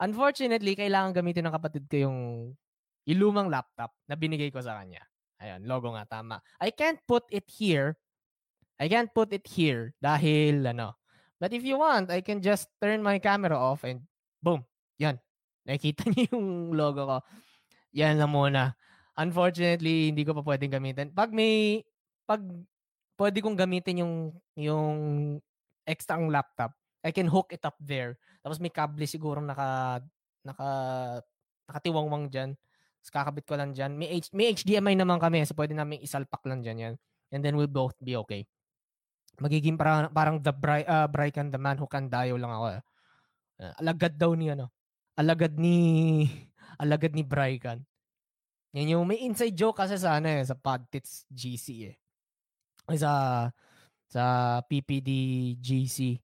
Unfortunately, 0.00 0.72
kailangan 0.72 1.12
gamitin 1.12 1.44
ng 1.44 1.54
kapatid 1.54 1.84
ko 1.84 2.08
yung, 2.08 2.18
yung 3.04 3.20
lumang 3.20 3.52
laptop 3.52 3.92
na 4.08 4.16
binigay 4.16 4.48
ko 4.48 4.64
sa 4.64 4.80
kanya. 4.80 5.04
Ayun, 5.40 5.68
logo 5.68 5.92
nga, 5.92 6.08
tama. 6.08 6.40
I 6.56 6.72
can't 6.72 7.00
put 7.04 7.28
it 7.28 7.44
here. 7.48 8.00
I 8.80 8.88
can't 8.88 9.12
put 9.12 9.32
it 9.36 9.44
here 9.44 9.92
dahil 10.00 10.64
ano. 10.64 10.96
But 11.36 11.52
if 11.52 11.64
you 11.64 11.80
want, 11.80 12.08
I 12.08 12.20
can 12.24 12.40
just 12.40 12.68
turn 12.80 13.04
my 13.04 13.20
camera 13.20 13.56
off 13.56 13.84
and 13.84 14.04
boom, 14.40 14.64
yan. 14.96 15.20
Nakikita 15.68 16.08
niyo 16.12 16.36
yung 16.36 16.72
logo 16.72 17.04
ko. 17.04 17.16
Yan 17.92 18.16
lang 18.16 18.32
muna. 18.32 18.72
Unfortunately, 19.20 20.12
hindi 20.12 20.24
ko 20.24 20.32
pa 20.32 20.44
pwedeng 20.44 20.72
gamitin. 20.72 21.12
Pag 21.12 21.32
may, 21.32 21.84
pag 22.24 22.40
pwede 23.20 23.44
kong 23.44 23.56
gamitin 23.56 24.00
yung 24.00 24.14
yung 24.56 24.96
extra 25.84 26.16
ang 26.16 26.32
laptop. 26.32 26.72
I 27.00 27.10
can 27.10 27.28
hook 27.28 27.52
it 27.52 27.64
up 27.64 27.76
there. 27.80 28.20
Tapos 28.44 28.60
may 28.60 28.72
kable 28.72 29.04
siguro 29.08 29.40
naka 29.40 30.00
naka 30.44 30.68
nakatiwangwang 31.68 32.28
diyan. 32.28 32.50
Tapos 33.00 33.10
kakabit 33.12 33.44
ko 33.48 33.54
lang 33.56 33.72
diyan. 33.72 33.92
May 33.96 34.08
H, 34.20 34.28
may 34.36 34.52
HDMI 34.52 34.94
naman 35.00 35.16
kami, 35.16 35.44
so 35.48 35.56
pwede 35.56 35.72
namin 35.72 36.04
isalpak 36.04 36.44
lang 36.44 36.60
diyan 36.60 36.78
yan. 36.78 36.94
And 37.32 37.40
then 37.40 37.56
we'll 37.56 37.70
both 37.70 37.96
be 38.02 38.18
okay. 38.20 38.44
Magiging 39.40 39.80
parang 39.80 40.12
parang 40.12 40.36
the 40.42 40.52
Bry 40.52 40.84
uh, 40.84 41.08
Brycan 41.08 41.48
the 41.48 41.56
man 41.56 41.80
who 41.80 41.88
can 41.88 42.12
dayo 42.12 42.36
lang 42.36 42.52
ako. 42.52 42.66
Uh, 43.60 43.72
alagad 43.80 44.14
daw 44.20 44.36
ni 44.36 44.52
ano. 44.52 44.68
Alagad 45.16 45.56
ni 45.56 45.76
alagad 46.82 47.16
ni 47.16 47.24
Brycan. 47.24 47.80
Yan 48.76 48.92
yung 48.98 49.08
may 49.08 49.24
inside 49.24 49.56
joke 49.56 49.80
kasi 49.80 49.96
sa 49.96 50.20
ano 50.20 50.28
eh, 50.30 50.44
sa 50.44 50.54
Podtits 50.54 51.26
GC 51.32 51.66
eh 51.90 51.96
sa 52.98 53.46
sa 54.10 54.22
PPD 54.66 55.10
GC 55.62 56.18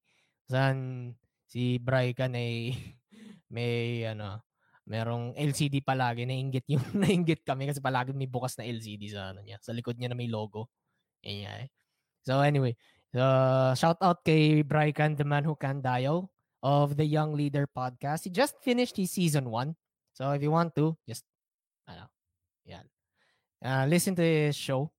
saan 0.47 1.11
si 1.47 1.79
Brycan 1.79 2.35
ay 2.35 2.75
may 3.55 4.03
ano 4.07 4.43
merong 4.87 5.35
LCD 5.35 5.83
palagi 5.83 6.27
nainggit 6.27 6.67
yung 6.71 6.83
nainggit 7.03 7.43
kami 7.43 7.67
kasi 7.67 7.83
palagi 7.83 8.15
may 8.15 8.31
bukas 8.31 8.55
na 8.59 8.67
LCD 8.67 9.11
sa 9.11 9.35
ano 9.35 9.43
niya 9.43 9.59
sa 9.59 9.75
likod 9.75 9.99
niya 9.99 10.15
na 10.15 10.19
may 10.19 10.31
logo 10.31 10.71
yeah. 11.23 11.67
so 12.23 12.39
anyway 12.43 12.75
so 13.11 13.23
shout 13.75 13.99
out 14.03 14.23
kay 14.23 14.63
Brycan 14.63 15.19
the 15.19 15.27
man 15.27 15.43
who 15.43 15.59
can 15.59 15.83
dial 15.83 16.31
of 16.63 16.95
the 16.95 17.07
Young 17.07 17.35
Leader 17.35 17.67
podcast 17.67 18.27
he 18.27 18.31
just 18.31 18.55
finished 18.63 18.95
his 18.95 19.11
season 19.11 19.51
1 19.51 19.75
so 20.15 20.31
if 20.35 20.43
you 20.43 20.55
want 20.55 20.75
to 20.79 20.95
just 21.07 21.27
ano 21.91 22.07
yan 22.63 22.87
uh, 23.63 23.87
listen 23.91 24.15
to 24.15 24.23
his 24.23 24.55
show 24.55 24.91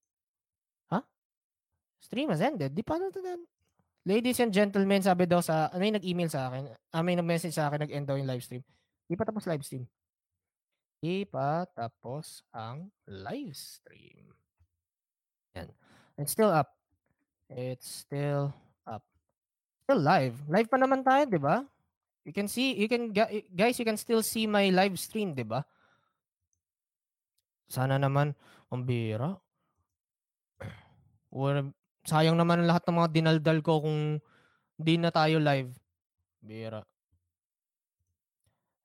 Stream 2.07 2.31
has 2.31 2.39
ended. 2.39 2.71
Di 2.71 2.87
pa 2.87 2.95
na. 2.95 3.11
Ladies 4.07 4.39
and 4.39 4.55
gentlemen, 4.55 5.03
sabi 5.03 5.27
daw 5.27 5.43
sa, 5.43 5.67
may 5.75 5.91
nag-email 5.91 6.31
sa 6.31 6.47
akin, 6.47 6.71
ah, 6.95 7.03
may 7.03 7.19
nag-message 7.19 7.51
sa 7.51 7.67
akin, 7.67 7.83
nag-end 7.83 8.07
daw 8.07 8.15
yung 8.15 8.31
live 8.31 8.39
stream. 8.39 8.63
Di 9.03 9.19
pa 9.19 9.27
tapos 9.27 9.43
live 9.43 9.67
stream. 9.67 9.83
Di 11.03 11.27
pa 11.27 11.67
tapos 11.75 12.39
ang 12.55 12.87
live 13.03 13.51
stream. 13.51 14.31
Yan. 15.59 15.67
It's 16.15 16.31
still 16.31 16.47
up. 16.47 16.71
It's 17.51 18.07
still 18.07 18.55
up. 18.87 19.03
Still 19.83 19.99
live. 19.99 20.39
Live 20.47 20.71
pa 20.71 20.79
naman 20.79 21.03
tayo, 21.03 21.27
di 21.27 21.43
ba? 21.43 21.67
You 22.23 22.31
can 22.31 22.47
see, 22.47 22.79
you 22.79 22.87
can, 22.87 23.11
guys, 23.11 23.75
you 23.75 23.83
can 23.83 23.99
still 23.99 24.23
see 24.23 24.47
my 24.47 24.71
live 24.71 24.95
stream, 25.03 25.35
di 25.35 25.43
ba? 25.43 25.67
Sana 27.67 27.99
naman, 27.99 28.31
ang 28.71 28.87
bira. 28.87 29.35
sayang 32.07 32.39
naman 32.39 32.63
lahat 32.63 32.87
ng 32.87 32.97
mga 33.03 33.09
dinaldal 33.11 33.59
ko 33.59 33.83
kung 33.83 34.23
di 34.79 34.95
na 34.95 35.11
tayo 35.11 35.43
live. 35.43 35.75
Bira. 36.39 36.81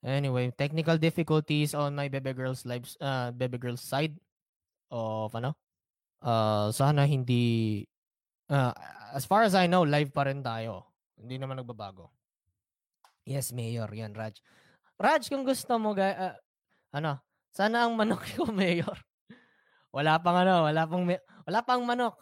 Anyway, 0.03 0.51
technical 0.59 0.99
difficulties 0.99 1.79
on 1.79 1.95
my 1.95 2.11
Bebe 2.11 2.35
Girls 2.35 2.67
live 2.67 2.91
uh, 2.99 3.31
Bebe 3.31 3.55
Girls 3.55 3.79
side 3.79 4.19
of 4.91 5.31
ano? 5.39 5.55
Uh, 6.19 6.75
sana 6.75 7.07
hindi 7.07 7.87
uh, 8.51 8.75
as 9.15 9.23
far 9.23 9.47
as 9.47 9.55
I 9.55 9.71
know, 9.71 9.87
live 9.87 10.11
pa 10.11 10.27
rin 10.27 10.43
tayo. 10.43 10.91
Hindi 11.15 11.39
naman 11.39 11.63
nagbabago. 11.63 12.11
Yes, 13.23 13.55
Mayor. 13.55 13.87
Yan, 13.95 14.17
Raj. 14.17 14.43
Raj, 14.99 15.31
kung 15.31 15.47
gusto 15.47 15.79
mo, 15.79 15.95
guy, 15.95 16.11
uh, 16.11 16.35
ano, 16.91 17.23
sana 17.55 17.87
ang 17.87 17.95
manok 17.95 18.27
ko, 18.35 18.51
Mayor. 18.51 18.99
Wala 19.95 20.19
pang 20.19 20.35
ano, 20.35 20.67
wala 20.67 20.83
pang, 20.89 21.05
wala 21.47 21.61
pang 21.63 21.83
manok. 21.87 22.19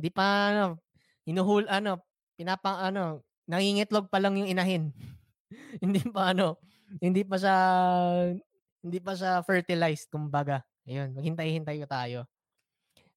Di 0.00 0.08
pa 0.08 0.56
ano, 0.56 0.80
hinuhul 1.28 1.68
ano, 1.68 2.00
pinapang 2.40 2.80
ano, 2.80 3.20
nangingitlog 3.44 4.08
pa 4.08 4.16
lang 4.16 4.40
yung 4.40 4.48
inahin. 4.48 4.96
hindi 5.84 6.00
pa 6.08 6.32
ano, 6.32 6.56
hindi 7.04 7.20
pa 7.20 7.36
siya 7.36 7.56
hindi 8.80 8.98
pa 8.98 9.12
siya 9.12 9.44
fertilized 9.44 10.08
kumbaga. 10.08 10.64
Ayun, 10.88 11.12
maghintay-hintay 11.12 11.76
ko 11.84 11.86
tayo. 11.86 12.18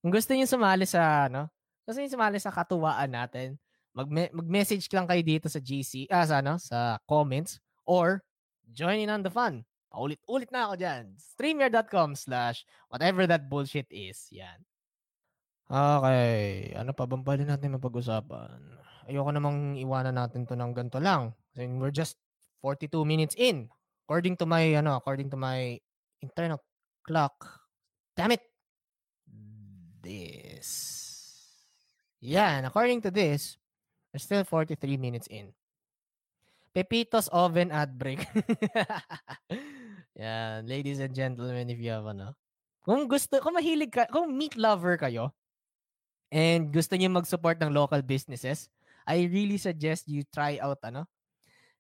Kung 0.04 0.12
gusto 0.12 0.36
niyo 0.36 0.44
sumali 0.44 0.84
sa 0.84 1.32
ano, 1.32 1.48
gusto 1.88 2.04
niyo 2.04 2.12
sumali 2.20 2.36
sa 2.36 2.52
katuwaan 2.52 3.16
natin, 3.16 3.56
mag 3.96 4.12
mag-message 4.12 4.92
lang 4.92 5.08
kayo 5.08 5.24
dito 5.24 5.48
sa 5.48 5.64
GC, 5.64 6.12
ah, 6.12 6.28
sa 6.28 6.44
ano, 6.44 6.60
sa 6.60 7.00
comments 7.08 7.64
or 7.88 8.20
join 8.76 9.00
in 9.00 9.08
on 9.08 9.24
the 9.24 9.32
fun. 9.32 9.64
Paulit-ulit 9.94 10.50
na 10.50 10.68
ako 10.68 10.76
dyan. 10.82 11.04
Streamyard.com 11.16 12.18
slash 12.18 12.66
whatever 12.90 13.30
that 13.30 13.46
bullshit 13.46 13.86
is. 13.94 14.26
Yan. 14.34 14.58
Okay. 15.68 16.72
Ano 16.76 16.92
pa 16.92 17.08
bang 17.08 17.24
pwede 17.24 17.44
natin 17.48 17.76
mapag-usapan? 17.80 18.60
Ayoko 19.08 19.32
namang 19.32 19.76
iwanan 19.80 20.16
natin 20.16 20.48
to 20.48 20.56
ng 20.56 20.72
ganito 20.76 21.00
lang. 21.00 21.36
Kasi 21.52 21.68
we're 21.76 21.94
just 21.94 22.16
42 22.64 23.04
minutes 23.04 23.36
in. 23.36 23.68
According 24.08 24.40
to 24.40 24.46
my, 24.48 24.64
ano, 24.76 25.00
according 25.00 25.32
to 25.32 25.40
my 25.40 25.80
internal 26.24 26.60
clock. 27.04 27.36
Damn 28.16 28.36
it! 28.36 28.44
This. 30.04 30.70
Yan. 32.24 32.68
According 32.68 33.04
to 33.08 33.12
this, 33.12 33.60
we're 34.12 34.24
still 34.24 34.44
43 34.44 35.00
minutes 35.00 35.28
in. 35.28 35.52
Pepito's 36.74 37.30
oven 37.30 37.70
ad 37.72 38.00
break. 38.00 38.24
Yan. 40.24 40.66
Ladies 40.68 41.00
and 41.00 41.14
gentlemen, 41.16 41.70
if 41.70 41.80
you 41.80 41.92
have 41.92 42.08
ano. 42.08 42.36
Kung 42.84 43.08
gusto, 43.08 43.40
kung 43.40 43.56
mahilig 43.56 43.92
ka, 43.92 44.12
kung 44.12 44.36
meat 44.36 44.60
lover 44.60 45.00
kayo, 45.00 45.32
and 46.34 46.74
gusto 46.74 46.98
niyo 46.98 47.14
mag-support 47.14 47.62
ng 47.62 47.70
local 47.70 48.02
businesses, 48.02 48.66
I 49.06 49.30
really 49.30 49.62
suggest 49.62 50.10
you 50.10 50.26
try 50.26 50.58
out 50.58 50.82
ano. 50.82 51.06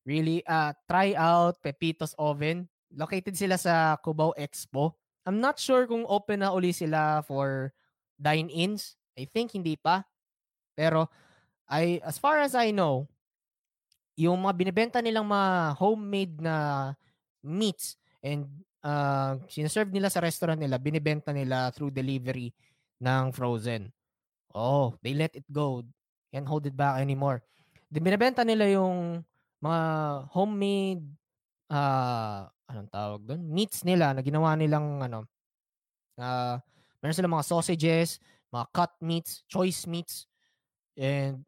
Really 0.06 0.45
uh 0.45 0.78
try 0.86 1.18
out 1.18 1.58
Pepito's 1.66 2.14
Oven. 2.22 2.70
Located 2.93 3.34
sila 3.34 3.58
sa 3.58 3.97
Cubao 3.97 4.38
Expo. 4.38 4.93
I'm 5.26 5.41
not 5.41 5.58
sure 5.58 5.89
kung 5.89 6.06
open 6.06 6.45
na 6.45 6.54
uli 6.54 6.70
sila 6.70 7.26
for 7.26 7.74
dine-ins. 8.22 8.93
I 9.18 9.26
think 9.26 9.58
hindi 9.58 9.74
pa. 9.74 10.06
Pero 10.78 11.10
I 11.66 12.04
as 12.06 12.22
far 12.22 12.38
as 12.43 12.54
I 12.54 12.70
know, 12.70 13.10
yung 14.14 14.45
mga 14.45 14.54
binebenta 14.54 14.99
nilang 15.01 15.26
mga 15.26 15.82
homemade 15.82 16.36
na 16.38 16.56
meats 17.41 17.97
and 18.22 18.45
uh, 18.86 19.39
sinaserve 19.49 19.89
nila 19.89 20.14
sa 20.14 20.22
restaurant 20.22 20.60
nila, 20.62 20.78
binebenta 20.78 21.34
nila 21.34 21.74
through 21.74 21.89
delivery 21.89 22.54
ng 23.01 23.34
frozen. 23.34 23.89
Oh, 24.54 24.93
they 25.01 25.18
let 25.18 25.34
it 25.34 25.45
go. 25.49 25.82
Can't 26.30 26.47
hold 26.47 26.66
it 26.70 26.78
back 26.78 27.01
anymore. 27.01 27.41
Di 27.89 28.01
binebenta 28.01 28.45
nila 28.45 28.70
yung 28.70 29.22
mga 29.62 29.82
homemade 30.34 31.06
uh, 31.70 32.49
anong 32.70 32.89
tawag 32.89 33.22
doon? 33.26 33.41
Meats 33.49 33.86
nila 33.86 34.14
na 34.14 34.22
ginawa 34.22 34.54
nilang 34.58 35.01
ano 35.01 35.26
Uh, 36.14 36.62
meron 37.01 37.16
silang 37.16 37.34
mga 37.34 37.49
sausages, 37.49 38.22
mga 38.54 38.66
cut 38.70 38.93
meats, 39.01 39.41
choice 39.49 39.89
meats, 39.89 40.30
and 40.93 41.41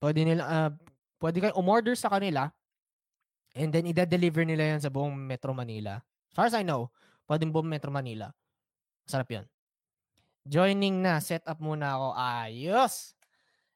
pwede 0.00 0.24
nila, 0.24 0.42
uh, 0.48 0.70
pwede 1.20 1.44
kayo 1.44 1.54
umorder 1.60 1.92
sa 1.92 2.08
kanila, 2.08 2.48
and 3.52 3.68
then 3.68 3.84
i-deliver 3.84 4.48
nila 4.48 4.76
yan 4.76 4.80
sa 4.80 4.88
buong 4.88 5.12
Metro 5.12 5.52
Manila. 5.52 6.00
As 6.00 6.34
far 6.34 6.46
as 6.48 6.56
I 6.56 6.64
know, 6.64 6.88
pwedeng 7.28 7.52
buong 7.52 7.68
Metro 7.68 7.92
Manila. 7.92 8.32
Sarap 9.04 9.28
yan. 9.28 9.44
Joining 10.48 11.04
na, 11.04 11.20
set 11.20 11.44
up 11.44 11.60
muna 11.60 11.92
ako. 11.92 12.08
Ayos! 12.16 13.12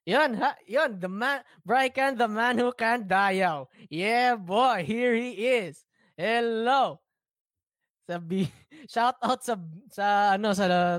Yun, 0.08 0.40
ha? 0.40 0.56
Yun, 0.64 0.96
the 0.96 1.06
man, 1.06 1.44
Brycan, 1.62 2.16
the 2.16 2.26
man 2.26 2.56
who 2.56 2.72
can 2.72 3.04
dayaw. 3.04 3.68
Yeah, 3.92 4.40
boy, 4.40 4.82
here 4.82 5.12
he 5.12 5.36
is. 5.36 5.84
Hello. 6.16 7.04
Sabi, 8.08 8.48
shout 8.92 9.20
out 9.20 9.44
sa, 9.44 9.54
sa, 9.92 10.06
ano, 10.34 10.56
sa, 10.56 10.98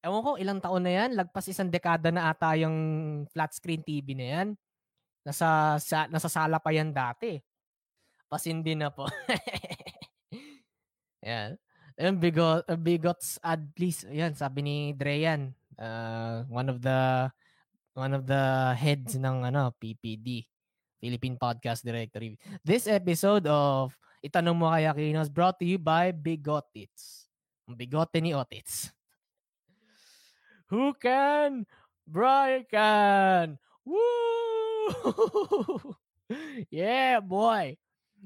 ewan 0.00 0.24
ko, 0.24 0.40
ilang 0.40 0.58
taon 0.58 0.82
na 0.82 1.04
yan? 1.04 1.14
Lagpas 1.14 1.46
isang 1.52 1.68
dekada 1.68 2.08
na 2.08 2.32
ata 2.32 2.56
yung 2.56 2.76
flat 3.28 3.52
screen 3.52 3.84
TV 3.84 4.16
na 4.16 4.40
yan. 4.40 4.48
Nasa, 5.20 5.76
sa, 5.78 6.08
nasa 6.08 6.32
sala 6.32 6.56
pa 6.56 6.72
yan 6.72 6.96
dati. 6.96 7.36
Pasindi 8.26 8.72
na 8.72 8.88
po. 8.88 9.04
yan. 11.22 11.60
Yung 11.96 12.20
bigot, 12.20 12.68
bigots 12.84 13.40
at 13.40 13.64
least, 13.80 14.04
yan, 14.12 14.36
sabi 14.36 14.60
ni 14.60 14.76
Dreyan, 14.92 15.56
uh, 15.80 16.44
one 16.52 16.68
of 16.68 16.84
the 16.84 17.32
one 17.96 18.12
of 18.12 18.28
the 18.28 18.76
heads 18.76 19.16
ng 19.16 19.48
ano 19.48 19.72
PPD, 19.80 20.44
Philippine 21.00 21.40
Podcast 21.40 21.80
Directory. 21.80 22.36
This 22.60 22.84
episode 22.84 23.48
of 23.48 23.96
Itanong 24.26 24.58
mo 24.58 24.66
kay 24.74 24.84
Aquino 24.90 25.22
is 25.22 25.30
brought 25.30 25.56
to 25.56 25.64
you 25.64 25.78
by 25.78 26.10
Bigotits. 26.10 27.30
Ang 27.64 27.78
bigote 27.78 28.18
ni 28.18 28.34
Otits. 28.34 28.90
Who 30.66 30.92
can? 30.98 31.62
Brian 32.04 32.66
can. 32.66 33.56
Woo! 33.86 34.02
yeah, 36.74 37.22
boy. 37.22 37.78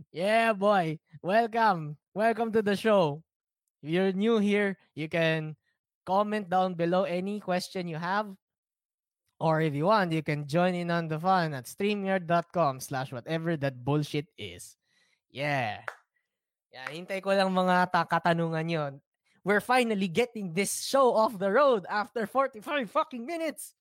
Yeah, 0.09 0.57
boy. 0.57 0.97
Welcome. 1.21 2.01
Welcome 2.17 2.51
to 2.57 2.65
the 2.65 2.81
show. 2.81 3.21
If 3.83 3.91
you're 3.91 4.13
new 4.13 4.39
here, 4.39 4.77
you 4.95 5.09
can 5.09 5.57
comment 6.07 6.49
down 6.51 6.75
below 6.75 7.05
any 7.05 7.41
question 7.41 7.89
you 7.89 7.97
have 7.97 8.29
Or 9.41 9.65
if 9.65 9.73
you 9.73 9.89
want, 9.89 10.13
you 10.13 10.21
can 10.23 10.45
join 10.45 10.77
in 10.77 10.93
on 10.93 11.09
the 11.09 11.17
fun 11.17 11.57
at 11.57 11.65
streamyard.com 11.65 12.79
slash 12.85 13.09
whatever 13.09 13.57
that 13.57 13.81
bullshit 13.81 14.29
is. 14.37 14.77
Yeah. 15.33 15.81
Yeah, 16.69 16.87
hintay 16.93 17.25
ko 17.25 17.33
lang 17.33 17.49
mga 17.49 17.89
ta- 17.89 18.05
katanungan 18.05 18.69
yon. 18.69 18.93
We're 19.41 19.65
finally 19.65 20.13
getting 20.13 20.53
this 20.53 20.85
show 20.85 21.17
off 21.17 21.41
the 21.41 21.49
road 21.49 21.89
after 21.89 22.29
45 22.29 22.61
fucking 22.93 23.25
minutes. 23.25 23.73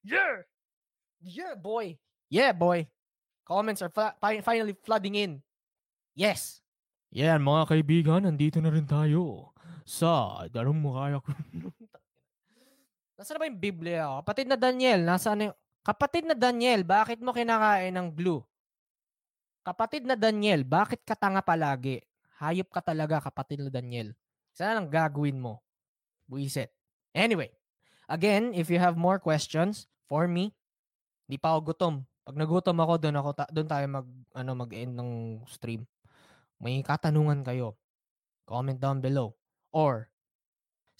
Yeah. 0.00 0.48
Yeah, 1.20 1.60
boy. 1.60 2.00
Yeah, 2.32 2.56
boy. 2.56 2.88
Comments 3.44 3.84
are 3.84 3.92
fa- 3.92 4.16
finally 4.16 4.72
flooding 4.80 5.14
in. 5.14 5.44
Yes. 6.16 6.61
Yeah, 7.12 7.36
mga 7.36 7.68
kaibigan, 7.68 8.24
nandito 8.24 8.56
na 8.64 8.72
rin 8.72 8.88
tayo 8.88 9.52
sa 9.84 10.40
Darong 10.48 10.80
Mukaya 10.80 11.20
Nasaan 13.20 13.36
ba 13.36 13.44
yung 13.44 13.60
Biblia? 13.60 14.08
Kapatid 14.24 14.48
na 14.48 14.56
Daniel, 14.56 15.04
nasaan 15.04 15.52
yung... 15.52 15.56
Kapatid 15.84 16.24
na 16.24 16.32
Daniel, 16.32 16.88
bakit 16.88 17.20
mo 17.20 17.36
kinakain 17.36 17.92
ng 17.92 18.08
blue? 18.08 18.40
Kapatid 19.60 20.08
na 20.08 20.16
Daniel, 20.16 20.64
bakit 20.64 21.04
ka 21.04 21.12
tanga 21.12 21.44
palagi? 21.44 22.00
Hayop 22.40 22.72
ka 22.72 22.80
talaga, 22.80 23.20
kapatid 23.20 23.60
na 23.60 23.68
Daniel. 23.68 24.16
Sana 24.56 24.80
lang 24.80 24.88
gagawin 24.88 25.36
mo. 25.36 25.60
Buisit. 26.24 26.72
Anyway, 27.12 27.52
again, 28.08 28.56
if 28.56 28.72
you 28.72 28.80
have 28.80 28.96
more 28.96 29.20
questions 29.20 29.84
for 30.08 30.24
me, 30.24 30.56
di 31.28 31.36
pa 31.36 31.52
ako 31.52 31.76
gutom. 31.76 31.94
Pag 32.24 32.40
nagutom 32.40 32.80
ako, 32.80 32.94
doon 32.96 33.16
ako 33.20 33.30
ta- 33.36 33.52
doon 33.52 33.68
tayo 33.68 33.84
mag 34.00 34.08
ano 34.32 34.50
mag-end 34.56 34.96
ng 34.96 35.10
stream. 35.44 35.84
May 36.62 36.78
katanungan 36.86 37.42
kayo. 37.42 37.74
Comment 38.46 38.78
down 38.78 39.02
below. 39.02 39.34
Or 39.74 40.08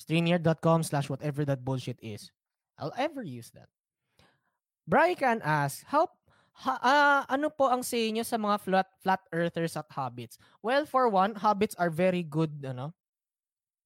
StreamYard.com 0.02 0.82
slash 0.82 1.06
whatever 1.06 1.46
that 1.46 1.62
bullshit 1.62 2.02
is. 2.02 2.34
I'll 2.78 2.94
ever 2.98 3.22
use 3.22 3.54
that. 3.54 3.70
Brian 4.90 5.38
asks, 5.46 5.86
how, 5.86 6.10
ha, 6.58 6.74
uh, 6.82 7.22
ano 7.30 7.50
po 7.50 7.70
ang 7.70 7.86
say 7.86 8.10
niyo 8.10 8.26
sa 8.26 8.34
mga 8.34 8.58
flat, 8.58 8.88
flat 8.98 9.22
earthers 9.30 9.78
at 9.78 9.86
hobbits? 9.94 10.34
Well, 10.58 10.82
for 10.84 11.06
one, 11.06 11.38
hobbits 11.38 11.78
are 11.78 11.90
very 11.90 12.26
good, 12.26 12.66
ano? 12.66 12.90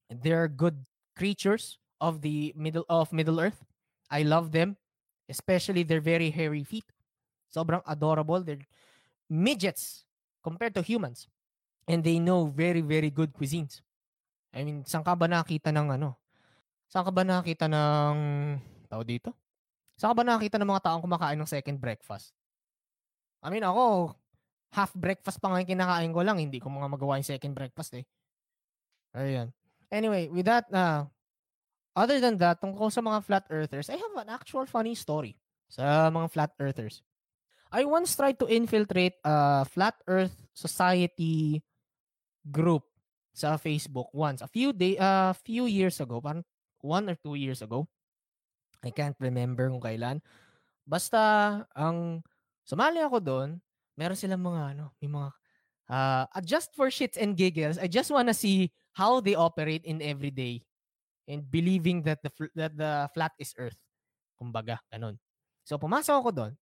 They're 0.09 0.49
good 0.49 0.81
creatures 1.13 1.77
of 2.01 2.23
the 2.23 2.55
middle 2.57 2.89
of 2.89 3.13
Middle 3.13 3.41
Earth. 3.41 3.61
I 4.09 4.23
love 4.23 4.53
them, 4.53 4.77
especially 5.29 5.83
their 5.83 6.01
very 6.01 6.31
hairy 6.31 6.65
feet. 6.65 6.87
Sobrang 7.53 7.83
adorable. 7.87 8.41
They're 8.41 8.65
midgets 9.29 10.05
compared 10.43 10.75
to 10.75 10.83
humans. 10.83 11.29
And 11.87 12.03
they 12.03 12.19
know 12.19 12.51
very, 12.51 12.83
very 12.83 13.15
good 13.15 13.31
cuisines. 13.31 13.81
I 14.51 14.67
mean, 14.67 14.83
saan 14.83 15.07
ka 15.07 15.15
ba 15.15 15.31
nakita 15.31 15.71
ng 15.71 15.95
ano? 15.95 16.19
Saan 16.91 17.07
ka 17.07 17.13
ba 17.15 17.23
nakita 17.23 17.71
ng 17.71 18.17
tao 18.91 19.03
dito? 19.07 19.31
Saan 19.95 20.11
ka 20.15 20.17
ba 20.19 20.27
nakita 20.27 20.59
ng 20.59 20.67
mga 20.67 20.83
taong 20.91 21.03
kumakain 21.03 21.39
ng 21.39 21.47
second 21.47 21.79
breakfast? 21.79 22.35
I 23.45 23.53
mean, 23.55 23.63
ako, 23.63 24.17
half 24.75 24.91
breakfast 24.97 25.39
pa 25.39 25.53
nga 25.53 25.63
yung 25.63 25.71
kinakain 25.71 26.11
ko 26.11 26.21
lang. 26.27 26.43
Hindi 26.43 26.59
ko 26.59 26.73
mga 26.73 26.91
magawa 26.91 27.23
yung 27.23 27.27
second 27.27 27.55
breakfast 27.55 27.95
eh. 27.95 28.05
Ayan. 29.15 29.55
Anyway, 29.89 30.27
with 30.29 30.47
that, 30.51 30.67
uh, 30.75 31.07
other 31.95 32.19
than 32.19 32.37
that, 32.37 32.59
tungkol 32.59 32.91
sa 32.91 33.01
mga 33.01 33.23
flat 33.23 33.47
earthers, 33.49 33.89
I 33.89 33.97
have 33.97 34.15
an 34.19 34.29
actual 34.29 34.67
funny 34.67 34.99
story 34.99 35.39
sa 35.71 36.11
mga 36.11 36.29
flat 36.31 36.53
earthers. 36.59 37.01
I 37.71 37.83
once 37.83 38.15
tried 38.15 38.39
to 38.39 38.47
infiltrate 38.47 39.19
a 39.27 39.67
flat 39.67 39.99
earth 40.07 40.35
society 40.55 41.66
group 42.47 42.87
sa 43.37 43.61
Facebook 43.61 44.09
once 44.17 44.41
a 44.41 44.49
few 44.49 44.73
day 44.73 44.97
a 44.97 45.31
uh, 45.31 45.31
few 45.45 45.69
years 45.69 46.01
ago, 46.01 46.23
parang 46.25 46.47
one 46.81 47.05
or 47.11 47.17
two 47.21 47.37
years 47.37 47.61
ago. 47.61 47.85
I 48.81 48.95
can't 48.95 49.19
remember 49.21 49.69
kung 49.69 49.83
kailan. 49.83 50.25
Basta 50.87 51.21
ang 51.75 52.23
sumali 52.65 53.03
ako 53.03 53.19
doon, 53.21 53.49
meron 53.99 54.17
silang 54.17 54.41
mga 54.41 54.77
ano, 54.77 54.95
may 55.03 55.11
mga 55.11 55.29
uh, 55.91 56.25
just 56.47 56.73
for 56.73 56.89
shits 56.89 57.19
and 57.19 57.37
giggles, 57.37 57.77
I 57.77 57.91
just 57.91 58.09
wanna 58.09 58.33
see 58.33 58.71
how 58.97 59.21
they 59.21 59.37
operate 59.37 59.85
in 59.85 60.01
everyday 60.01 60.65
and 61.29 61.45
believing 61.45 62.01
that 62.07 62.23
the 62.23 62.31
that 62.55 62.73
the 62.73 63.11
flat 63.13 63.35
is 63.37 63.53
earth. 63.59 63.77
Kumbaga, 64.39 64.81
ganun. 64.89 65.19
So 65.67 65.77
pumasok 65.77 66.15
ako 66.15 66.31
doon. 66.33 66.53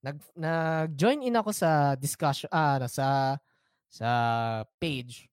Nag 0.00 0.16
nag-join 0.34 1.20
in 1.22 1.36
ako 1.36 1.52
sa 1.52 1.94
discussion 1.94 2.48
ah 2.50 2.80
uh, 2.80 2.88
sa 2.88 3.36
sa 3.88 4.10
page 4.78 5.30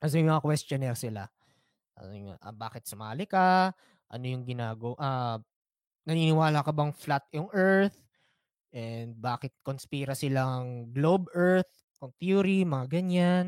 kasi 0.00 0.24
yung 0.24 0.32
mga 0.32 0.44
questionnaire 0.44 0.96
sila. 0.96 1.28
Ano 2.00 2.12
yung, 2.16 2.32
ah, 2.40 2.56
bakit 2.56 2.88
sumali 2.88 3.28
ka? 3.28 3.76
Ano 4.08 4.24
yung 4.24 4.48
ginago? 4.48 4.96
Ah, 4.96 5.36
naniniwala 6.08 6.64
ka 6.64 6.72
bang 6.72 6.92
flat 6.96 7.28
yung 7.36 7.52
Earth? 7.52 8.00
And 8.72 9.12
bakit 9.20 9.52
conspiracy 9.60 10.32
lang 10.32 10.88
globe 10.96 11.28
Earth? 11.36 11.68
Kung 12.00 12.16
theory, 12.16 12.64
mga 12.64 12.86
ganyan. 12.88 13.46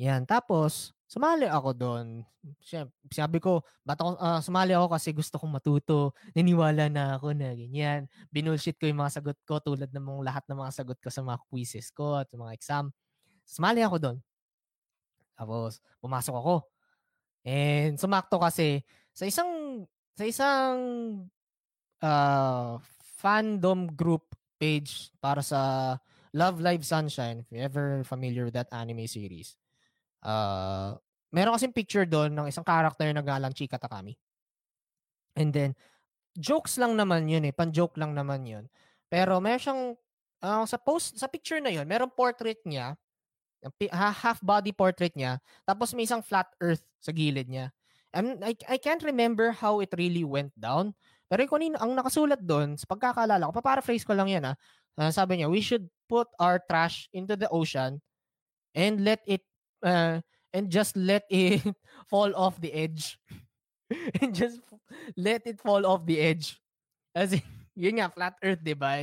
Yan. 0.00 0.24
Tapos, 0.24 0.96
sumali 1.12 1.44
ako 1.44 1.70
doon. 1.76 2.06
Sabi 3.12 3.36
ko, 3.36 3.60
ba't 3.84 4.00
ako, 4.00 4.16
uh, 4.16 4.40
sumali 4.40 4.72
ako 4.72 4.96
kasi 4.96 5.12
gusto 5.12 5.36
kong 5.36 5.60
matuto. 5.60 6.16
Naniwala 6.32 6.88
na 6.88 7.20
ako 7.20 7.36
na 7.36 7.52
ganyan. 7.52 8.08
Binulshit 8.32 8.80
ko 8.80 8.88
yung 8.88 9.04
mga 9.04 9.20
sagot 9.20 9.36
ko 9.44 9.60
tulad 9.60 9.92
ng 9.92 10.00
mga 10.00 10.20
lahat 10.24 10.44
ng 10.48 10.56
mga 10.56 10.72
sagot 10.72 10.96
ko 10.96 11.12
sa 11.12 11.20
mga 11.20 11.38
quizzes 11.52 11.92
ko 11.92 12.16
at 12.16 12.32
mga 12.32 12.56
exam. 12.56 12.88
Sumali 13.44 13.84
ako 13.84 13.96
doon. 14.00 14.18
Tapos, 15.36 15.84
pumasok 16.00 16.32
ako. 16.32 16.54
And 17.44 18.00
sumakto 18.00 18.40
kasi 18.40 18.80
sa 19.12 19.28
isang 19.28 19.84
sa 20.16 20.24
isang 20.24 20.78
uh, 22.00 22.80
fandom 23.20 23.90
group 23.92 24.32
page 24.56 25.12
para 25.20 25.44
sa 25.44 25.94
Love 26.32 26.64
Live 26.64 26.86
Sunshine, 26.88 27.44
if 27.44 27.52
you're 27.52 27.66
ever 27.66 28.00
familiar 28.08 28.48
with 28.48 28.56
that 28.56 28.72
anime 28.72 29.04
series. 29.04 29.60
Uh, 30.22 30.96
meron 31.34 31.54
kasing 31.58 31.74
picture 31.74 32.06
doon 32.06 32.32
ng 32.32 32.46
isang 32.48 32.64
character 32.64 33.10
na 33.10 33.20
galang 33.20 33.52
Chika 33.52 33.76
Takami. 33.76 34.14
And 35.34 35.50
then, 35.50 35.74
jokes 36.38 36.78
lang 36.78 36.94
naman 36.94 37.28
yun 37.28 37.44
eh. 37.44 37.52
Pan-joke 37.52 37.98
lang 37.98 38.14
naman 38.14 38.46
yun. 38.46 38.64
Pero 39.10 39.42
meron 39.42 39.60
siyang, 39.60 39.82
uh, 40.40 40.64
sa 40.64 40.78
post, 40.80 41.18
sa 41.18 41.28
picture 41.28 41.60
na 41.60 41.74
yun, 41.74 41.84
meron 41.84 42.08
portrait 42.08 42.60
niya 42.64 42.96
half 43.92 44.42
body 44.42 44.74
portrait 44.74 45.14
niya, 45.14 45.38
tapos 45.62 45.94
may 45.94 46.02
isang 46.02 46.22
flat 46.22 46.50
earth 46.58 46.82
sa 46.98 47.14
gilid 47.14 47.46
niya. 47.46 47.70
And 48.12 48.42
I, 48.44 48.52
I 48.68 48.76
can't 48.76 49.02
remember 49.02 49.54
how 49.54 49.80
it 49.80 49.94
really 49.96 50.26
went 50.26 50.52
down. 50.58 50.92
Pero 51.32 51.48
kung 51.48 51.64
ano 51.64 51.80
ang 51.80 51.96
nakasulat 51.96 52.44
doon, 52.44 52.76
sa 52.76 52.84
pagkakaalala 52.84 53.48
ko, 53.48 53.64
paraphrase 53.64 54.04
ko 54.04 54.12
lang 54.12 54.28
yan 54.28 54.44
ah. 54.52 54.56
Uh, 55.00 55.08
sabi 55.08 55.40
niya, 55.40 55.48
we 55.48 55.64
should 55.64 55.88
put 56.04 56.28
our 56.36 56.60
trash 56.68 57.08
into 57.16 57.32
the 57.32 57.48
ocean 57.48 57.96
and 58.76 59.00
let 59.00 59.24
it 59.24 59.40
uh, 59.82 60.22
and 60.54 60.70
just 60.70 60.96
let 60.96 61.26
it 61.30 61.62
fall 62.10 62.32
off 62.34 62.60
the 62.60 62.72
edge. 62.72 63.18
and 64.20 64.32
just 64.34 64.60
let 65.16 65.44
it 65.44 65.60
fall 65.60 65.84
off 65.84 66.06
the 66.06 66.18
edge. 66.18 66.56
As 67.12 67.32
in, 67.36 67.44
yun 67.76 68.00
nga, 68.00 68.08
flat 68.08 68.36
earth, 68.40 68.62
di 68.64 68.74
ba? 68.74 69.00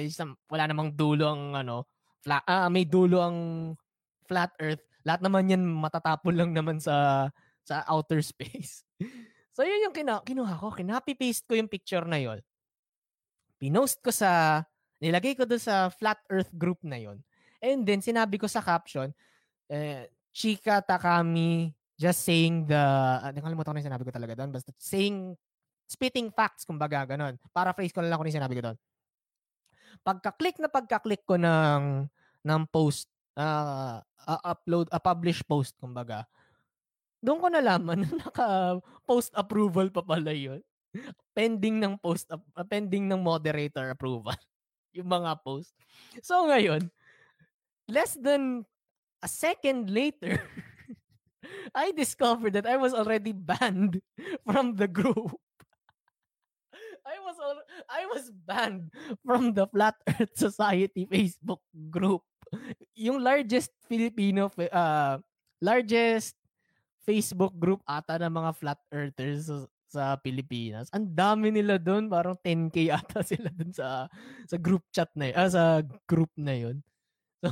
Wala 0.49 0.63
namang 0.65 0.93
dulo 0.93 1.29
ang, 1.29 1.43
ano, 1.53 1.85
flat, 2.21 2.43
ah, 2.49 2.69
may 2.69 2.85
dulo 2.85 3.21
ang 3.21 3.37
flat 4.25 4.53
earth. 4.61 4.81
Lahat 5.05 5.21
naman 5.23 5.49
yan 5.49 5.63
matatapon 5.63 6.35
lang 6.35 6.51
naman 6.53 6.77
sa 6.77 7.27
sa 7.69 7.85
outer 7.85 8.25
space. 8.25 8.81
so, 9.53 9.61
yun 9.61 9.85
yung 9.89 9.95
kina, 9.95 10.25
kinuha 10.25 10.57
ko. 10.57 10.73
Kinapi-paste 10.73 11.45
ko 11.45 11.53
yung 11.53 11.69
picture 11.69 12.05
na 12.09 12.17
yon. 12.17 12.41
Pinost 13.61 14.01
ko 14.01 14.09
sa, 14.09 14.61
nilagay 14.97 15.37
ko 15.37 15.45
doon 15.45 15.61
sa 15.61 15.93
flat 15.93 16.17
earth 16.33 16.49
group 16.57 16.81
na 16.81 16.97
yon. 16.97 17.21
And 17.61 17.85
then, 17.85 18.01
sinabi 18.01 18.41
ko 18.41 18.49
sa 18.49 18.65
caption, 18.65 19.13
eh, 19.69 20.09
Chika 20.33 20.81
Takami 20.85 21.73
just 21.99 22.23
saying 22.23 22.63
the, 22.71 22.79
uh, 22.79 23.31
nakalimutan 23.35 23.75
ko 23.75 23.77
na 23.77 23.87
sinabi 23.91 24.07
ko 24.07 24.11
talaga 24.15 24.39
doon, 24.39 24.55
basta 24.55 24.71
saying, 24.79 25.35
spitting 25.83 26.31
facts, 26.31 26.63
kumbaga, 26.63 27.03
ganun. 27.03 27.35
Paraphrase 27.51 27.91
ko 27.91 27.99
lang 27.99 28.15
kung 28.15 28.31
sinabi 28.31 28.55
ko 28.55 28.71
doon. 28.71 28.77
Pagka-click 30.05 30.63
na 30.63 30.71
pagka-click 30.71 31.27
ko 31.27 31.35
ng, 31.35 32.07
ng 32.47 32.61
post, 32.71 33.11
uh, 33.35 33.99
uh, 33.99 34.41
upload, 34.47 34.87
a 34.93 34.97
uh, 34.97 35.03
publish 35.03 35.43
post, 35.43 35.75
kumbaga, 35.75 36.23
doon 37.19 37.43
ko 37.43 37.47
nalaman 37.51 38.07
na 38.07 38.11
naka-post 38.23 39.35
approval 39.35 39.91
pa 39.91 39.99
pala 39.99 40.31
yun. 40.31 40.63
pending 41.35 41.83
ng 41.83 41.99
post, 41.99 42.31
uh, 42.31 42.39
pending 42.63 43.11
ng 43.11 43.19
moderator 43.19 43.91
approval. 43.91 44.39
yung 44.97 45.09
mga 45.09 45.35
post. 45.43 45.75
So 46.23 46.47
ngayon, 46.47 46.87
less 47.91 48.15
than 48.15 48.63
a 49.23 49.27
second 49.27 49.89
later, 49.89 50.41
I 51.75 51.91
discovered 51.91 52.53
that 52.53 52.65
I 52.67 52.77
was 52.77 52.93
already 52.93 53.31
banned 53.31 54.01
from 54.45 54.75
the 54.75 54.87
group. 54.87 55.35
I 57.09 57.17
was 57.25 57.37
al- 57.41 57.69
I 57.89 58.05
was 58.05 58.29
banned 58.29 58.93
from 59.25 59.57
the 59.57 59.65
Flat 59.65 59.97
Earth 60.05 60.35
Society 60.37 61.09
Facebook 61.09 61.63
group. 61.89 62.21
Yung 62.93 63.21
largest 63.23 63.73
Filipino 63.89 64.53
uh 64.69 65.17
largest 65.57 66.37
Facebook 67.01 67.57
group 67.57 67.81
ata 67.89 68.21
ng 68.21 68.29
mga 68.29 68.51
flat 68.53 68.79
earthers 68.93 69.49
sa, 69.49 69.57
sa 69.89 70.03
Pilipinas. 70.21 70.93
Ang 70.93 71.09
dami 71.17 71.49
nila 71.49 71.81
doon, 71.81 72.05
parang 72.05 72.37
10k 72.37 72.93
ata 72.93 73.25
sila 73.31 73.49
doon 73.49 73.73
sa 73.73 74.05
sa 74.45 74.57
group 74.61 74.85
chat 74.93 75.09
na 75.17 75.33
yun, 75.33 75.37
ah, 75.37 75.49
sa 75.49 75.63
group 76.05 76.29
na 76.37 76.53
yun. 76.53 76.77
So, 77.41 77.49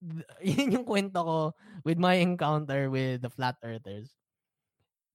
yun 0.44 0.80
yung 0.80 0.86
kwento 0.86 1.20
ko 1.20 1.38
with 1.84 2.00
my 2.00 2.16
encounter 2.16 2.88
with 2.88 3.22
the 3.22 3.30
flat 3.30 3.56
earthers. 3.62 4.12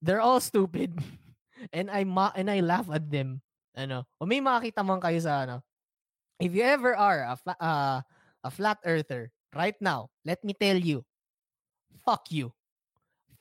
They're 0.01 0.21
all 0.21 0.39
stupid. 0.39 0.95
and 1.73 1.89
I 1.89 2.03
ma- 2.03 2.35
and 2.35 2.49
I 2.49 2.59
laugh 2.61 2.89
at 2.91 3.09
them. 3.09 3.41
Ano, 3.75 4.07
o 4.21 4.25
may 4.25 4.39
makita 4.39 4.85
man 4.85 5.01
kayo 5.03 5.19
sa 5.19 5.43
ano. 5.43 5.59
If 6.39 6.55
you 6.55 6.63
ever 6.63 6.95
are 6.95 7.27
a 7.27 7.35
fla- 7.35 7.59
uh, 7.59 7.99
a 8.43 8.49
flat 8.51 8.79
earther 8.85 9.31
right 9.55 9.75
now, 9.81 10.11
let 10.23 10.43
me 10.43 10.53
tell 10.53 10.77
you. 10.77 11.03
Fuck 12.03 12.29
you. 12.31 12.53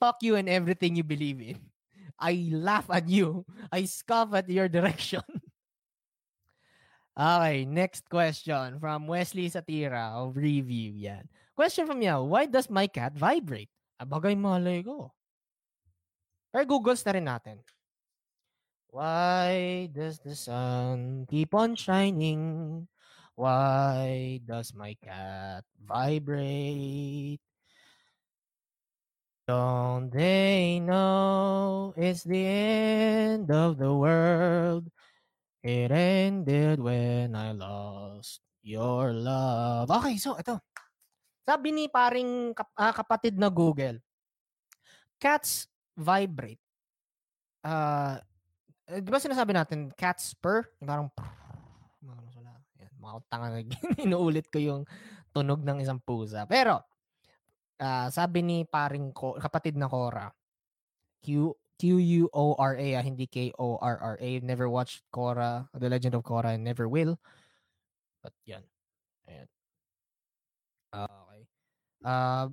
Fuck 0.00 0.22
you 0.22 0.36
and 0.36 0.48
everything 0.48 0.96
you 0.96 1.04
believe 1.04 1.42
in. 1.42 1.58
I 2.18 2.48
laugh 2.54 2.88
at 2.88 3.08
you. 3.08 3.44
I 3.70 3.84
scoff 3.84 4.32
at 4.34 4.48
your 4.48 4.68
direction. 4.68 5.22
Okay, 7.14 7.62
next 7.62 8.10
question 8.10 8.82
from 8.82 9.06
Wesley 9.06 9.46
Satira 9.46 10.18
of 10.18 10.34
Review. 10.34 10.90
Yan. 11.06 11.30
Question 11.54 11.86
from 11.86 12.02
you, 12.02 12.18
why 12.26 12.50
does 12.50 12.66
my 12.66 12.90
cat 12.90 13.14
vibrate? 13.14 13.70
Ah, 14.02 14.02
Abagay 14.02 14.34
malay 14.34 14.82
ko. 14.82 15.14
Pero 16.50 16.66
Googles 16.66 17.06
na 17.06 17.14
rin 17.14 17.26
natin. 17.30 17.62
Why 18.90 19.86
does 19.94 20.18
the 20.18 20.34
sun 20.34 21.26
keep 21.30 21.54
on 21.54 21.78
shining? 21.78 22.86
Why 23.38 24.42
does 24.42 24.74
my 24.74 24.98
cat 24.98 25.62
vibrate? 25.78 27.42
Don't 29.46 30.10
they 30.10 30.82
know 30.82 31.94
it's 31.94 32.26
the 32.26 32.42
end 32.42 33.50
of 33.54 33.78
the 33.78 33.94
world? 33.94 34.90
It 35.64 35.88
ended 35.88 36.76
when 36.76 37.32
I 37.32 37.56
lost 37.56 38.44
your 38.60 39.16
love. 39.16 39.88
Okay, 39.88 40.20
so 40.20 40.36
ito. 40.36 40.60
Sabi 41.40 41.72
ni 41.72 41.88
paring 41.88 42.52
kap, 42.52 42.68
uh, 42.76 42.92
kapatid 42.92 43.40
na 43.40 43.48
Google, 43.48 43.96
cats 45.16 45.64
vibrate. 45.96 46.60
Uh, 47.64 48.20
di 48.92 49.08
ba 49.08 49.16
sinasabi 49.16 49.56
natin, 49.56 49.88
cats 49.96 50.36
purr? 50.36 50.68
Parang 50.84 51.08
mga 53.00 53.20
tanga 53.32 53.48
na 53.52 53.60
inuulit 54.04 54.52
ko 54.52 54.60
yung 54.60 54.84
tunog 55.32 55.64
ng 55.64 55.80
isang 55.80 56.00
pusa. 56.00 56.44
Pero, 56.44 56.84
uh, 57.80 58.08
sabi 58.12 58.44
ni 58.44 58.68
paring 58.68 59.16
ko, 59.16 59.40
kapatid 59.40 59.80
na 59.80 59.88
Cora, 59.88 60.28
Q, 61.24 61.52
Q-U-O-R-A, 61.78 62.88
ah, 62.94 63.04
hindi 63.04 63.26
K-O-R-R-A. 63.26 64.30
Never 64.40 64.70
watched 64.70 65.02
Korra, 65.10 65.66
The 65.74 65.90
Legend 65.90 66.14
of 66.14 66.22
Korra, 66.22 66.54
and 66.54 66.62
never 66.62 66.86
will. 66.86 67.18
But 68.22 68.32
yan. 68.46 68.62
Ayan. 69.26 69.48
Uh, 70.94 71.10
okay. 71.10 71.42
Uh, 72.04 72.46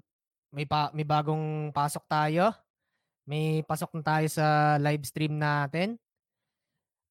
may, 0.52 0.66
pa, 0.66 0.90
may 0.92 1.06
bagong 1.06 1.70
pasok 1.70 2.04
tayo. 2.10 2.52
May 3.30 3.62
pasok 3.64 3.94
na 3.96 4.04
tayo 4.04 4.28
sa 4.28 4.76
live 4.82 5.06
stream 5.06 5.38
natin. 5.38 6.02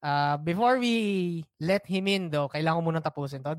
Uh, 0.00 0.36
before 0.40 0.80
we 0.80 1.44
let 1.60 1.84
him 1.84 2.08
in 2.08 2.32
though, 2.32 2.48
kailangan 2.48 2.80
ko 2.80 2.84
muna 2.84 3.04
tapusin 3.04 3.44
to. 3.44 3.54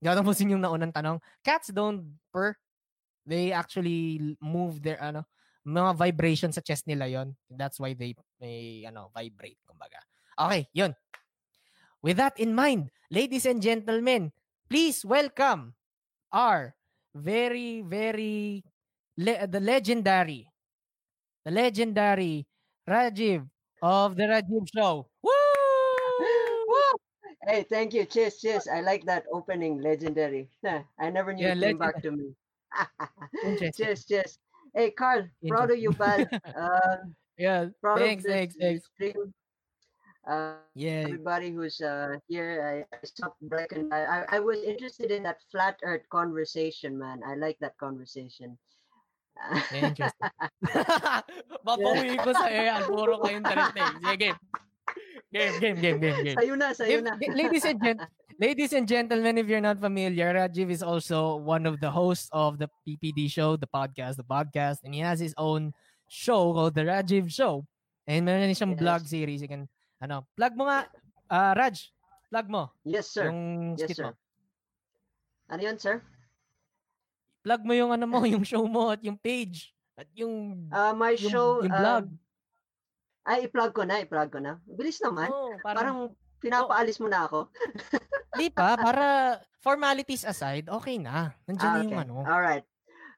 Hindi 0.00 0.06
ako 0.08 0.16
tapusin 0.24 0.52
yung 0.56 0.64
naunang 0.64 0.94
tanong. 0.94 1.20
Cats 1.44 1.70
don't 1.70 2.16
purr. 2.32 2.56
They 3.28 3.52
actually 3.52 4.34
move 4.40 4.80
their, 4.80 4.96
ano, 4.96 5.28
mga 5.66 5.92
vibration 5.96 6.50
sa 6.52 6.64
chest 6.64 6.88
nila 6.88 7.06
yon. 7.06 7.36
That's 7.50 7.76
why 7.76 7.92
they 7.92 8.16
may 8.40 8.84
ano 8.88 9.12
vibrate 9.12 9.60
kumbaga. 9.68 10.00
Okay, 10.40 10.68
yun. 10.72 10.96
With 12.00 12.16
that 12.16 12.40
in 12.40 12.56
mind, 12.56 12.88
ladies 13.12 13.44
and 13.44 13.60
gentlemen, 13.60 14.32
please 14.72 15.04
welcome 15.04 15.76
our 16.32 16.72
very 17.12 17.82
very 17.84 18.64
le- 19.18 19.44
the 19.44 19.60
legendary 19.60 20.48
the 21.44 21.50
legendary 21.50 22.46
Rajiv 22.88 23.48
of 23.82 24.16
the 24.16 24.24
Rajiv 24.24 24.64
show. 24.74 25.06
Woo! 25.22 25.32
Hey, 27.46 27.64
thank 27.64 27.94
you. 27.94 28.04
Cheers, 28.04 28.38
cheers. 28.38 28.68
I 28.68 28.80
like 28.80 29.04
that 29.06 29.24
opening, 29.32 29.80
legendary. 29.80 30.48
I 30.64 31.10
never 31.10 31.32
knew 31.32 31.46
yeah, 31.46 31.54
it 31.54 31.60
came 31.60 31.78
back 31.78 32.02
to 32.02 32.10
me. 32.12 32.36
cheers, 33.76 34.04
cheers. 34.04 34.38
Hey, 34.74 34.90
Carl, 34.90 35.26
proud 35.48 35.70
of 35.70 35.78
you, 35.78 35.92
pal. 35.98 36.26
Um, 36.54 37.14
yeah, 37.36 37.66
proud 37.80 37.98
thanks, 37.98 38.24
of 38.24 38.30
this, 38.30 38.54
thanks, 38.58 38.88
thanks. 38.98 39.18
Uh, 40.28 40.54
yeah. 40.74 41.08
Everybody 41.08 41.50
who's 41.50 41.80
uh, 41.80 42.16
here, 42.28 42.86
I, 42.92 42.96
I 42.96 42.98
stopped 43.04 43.40
breaking. 43.42 43.92
I, 43.92 44.24
I 44.28 44.38
was 44.38 44.62
interested 44.62 45.10
in 45.10 45.22
that 45.24 45.40
flat 45.50 45.80
Earth 45.82 46.04
conversation, 46.10 46.98
man. 46.98 47.20
I 47.26 47.34
like 47.34 47.58
that 47.60 47.76
conversation. 47.78 48.58
Interesting. 49.72 50.30
Babawi 51.66 52.20
ko 52.20 52.30
sa 52.36 52.46
iyo. 52.52 52.84
Puro 52.84 53.18
kayong 53.24 53.46
talente. 53.48 53.80
Sige. 54.04 54.30
Game, 55.32 55.54
game, 55.62 55.78
game, 55.80 55.98
game, 55.98 56.18
game. 56.26 56.36
Sayo 56.36 56.54
na, 56.58 56.74
sayo 56.76 57.00
na. 57.00 57.16
Ladies 57.16 57.64
and 57.64 57.80
gentlemen, 57.80 58.10
Ladies 58.40 58.72
and 58.72 58.88
gentlemen, 58.88 59.36
if 59.36 59.52
you're 59.52 59.60
not 59.60 59.76
familiar, 59.76 60.32
Rajiv 60.32 60.72
is 60.72 60.80
also 60.82 61.36
one 61.36 61.68
of 61.68 61.76
the 61.76 61.92
hosts 61.92 62.32
of 62.32 62.56
the 62.56 62.72
PPD 62.88 63.28
show, 63.28 63.60
the 63.60 63.68
podcast, 63.68 64.16
the 64.16 64.24
podcast, 64.24 64.80
and 64.80 64.96
he 64.96 65.04
has 65.04 65.20
his 65.20 65.36
own 65.36 65.76
show 66.08 66.48
called 66.56 66.72
The 66.72 66.88
Rajiv 66.88 67.28
Show. 67.28 67.68
And 68.08 68.24
meron 68.24 68.48
din 68.48 68.56
siyang 68.56 68.72
yes. 68.72 68.80
blog 68.80 69.02
series. 69.04 69.44
You 69.44 69.50
can, 69.52 69.68
ano, 70.00 70.24
plug 70.40 70.56
mo 70.56 70.72
nga, 70.72 70.88
uh, 71.28 71.52
Raj, 71.52 71.92
plug 72.32 72.48
mo. 72.48 72.72
Yes, 72.80 73.12
sir. 73.12 73.28
Yung 73.28 73.76
yes, 73.76 73.92
sir. 73.92 74.08
mo. 74.08 74.16
Ano 75.52 75.60
yun, 75.60 75.76
sir? 75.76 76.00
Plug 77.44 77.60
mo 77.60 77.76
yung 77.76 77.92
ano 77.92 78.08
mo, 78.08 78.24
yung 78.32 78.40
show 78.48 78.64
mo 78.64 78.88
at 78.88 79.04
yung 79.04 79.20
page. 79.20 79.68
At 80.00 80.08
yung, 80.16 80.64
uh, 80.72 80.96
my 80.96 81.12
yung, 81.12 81.28
show, 81.28 81.60
yung 81.60 81.76
blog. 81.76 82.08
Uh, 82.08 83.36
ay, 83.36 83.52
i-plug 83.52 83.76
ko 83.76 83.84
na, 83.84 84.00
i-plug 84.00 84.32
ko 84.32 84.40
na. 84.40 84.56
Bilis 84.64 84.96
naman. 85.04 85.28
Oh, 85.28 85.52
parang, 85.60 85.76
parang 85.76 85.98
pinapaalis 86.40 86.96
mo 87.04 87.12
na 87.12 87.28
ako. 87.28 87.52
Di 88.36 88.48
pa, 88.50 88.78
para 88.78 89.40
formalities 89.60 90.24
aside, 90.24 90.68
okay 90.70 90.98
na. 90.98 91.34
Nandiyan 91.46 91.66
ah, 91.66 91.74
okay. 91.74 91.86
na 91.86 91.90
yung 91.90 92.02
ano. 92.02 92.14
All 92.26 92.42
right. 92.42 92.64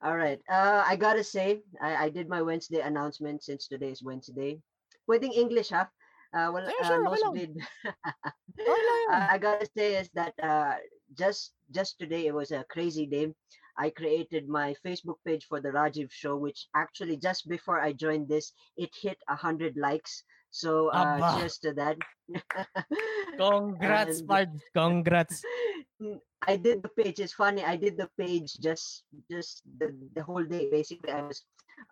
All 0.03 0.17
right. 0.19 0.41
Uh, 0.51 0.83
I 0.83 0.97
gotta 0.97 1.23
say, 1.23 1.63
I, 1.81 2.07
I 2.07 2.09
did 2.09 2.29
my 2.29 2.43
Wednesday 2.43 2.81
announcement 2.83 3.45
since 3.45 3.69
today 3.69 3.95
is 3.95 4.03
Wednesday. 4.03 4.59
Pwedeng 5.07 5.35
English, 5.35 5.71
ha? 5.71 5.87
Uh, 6.35 6.51
well, 6.51 6.65
yeah, 6.65 6.89
sure, 6.89 7.07
uh, 7.07 7.11
nosebleed. 7.11 7.55
uh, 7.87 9.27
I 9.31 9.39
gotta 9.39 9.69
say 9.77 10.01
is 10.01 10.09
that 10.15 10.33
uh, 10.43 10.81
just 11.15 11.53
just 11.71 11.99
today 12.01 12.27
it 12.27 12.35
was 12.35 12.51
a 12.51 12.65
crazy 12.71 13.07
day. 13.07 13.31
I 13.77 13.91
created 13.91 14.49
my 14.49 14.75
Facebook 14.85 15.21
page 15.27 15.47
for 15.47 15.61
the 15.61 15.71
Rajiv 15.71 16.11
Show, 16.11 16.37
which 16.37 16.69
actually 16.75 17.17
just 17.17 17.49
before 17.49 17.81
I 17.81 17.93
joined 17.93 18.29
this, 18.29 18.53
it 18.77 18.91
hit 18.97 19.19
a 19.29 19.37
hundred 19.37 19.77
likes. 19.77 20.25
So 20.53 20.93
uh, 20.93 21.41
cheers 21.41 21.57
to 21.65 21.73
that. 21.73 21.97
Congrats, 23.39 24.21
and, 24.21 24.61
Congrats. 24.77 25.43
I 26.47 26.57
did 26.57 26.83
the 26.83 26.93
page. 26.93 27.21
It's 27.21 27.33
funny. 27.33 27.65
I 27.65 27.77
did 27.77 27.97
the 27.97 28.09
page 28.21 28.61
just 28.61 29.05
just 29.31 29.65
the, 29.81 29.97
the 30.15 30.23
whole 30.23 30.45
day. 30.45 30.69
Basically, 30.71 31.11
I 31.11 31.23
was 31.25 31.41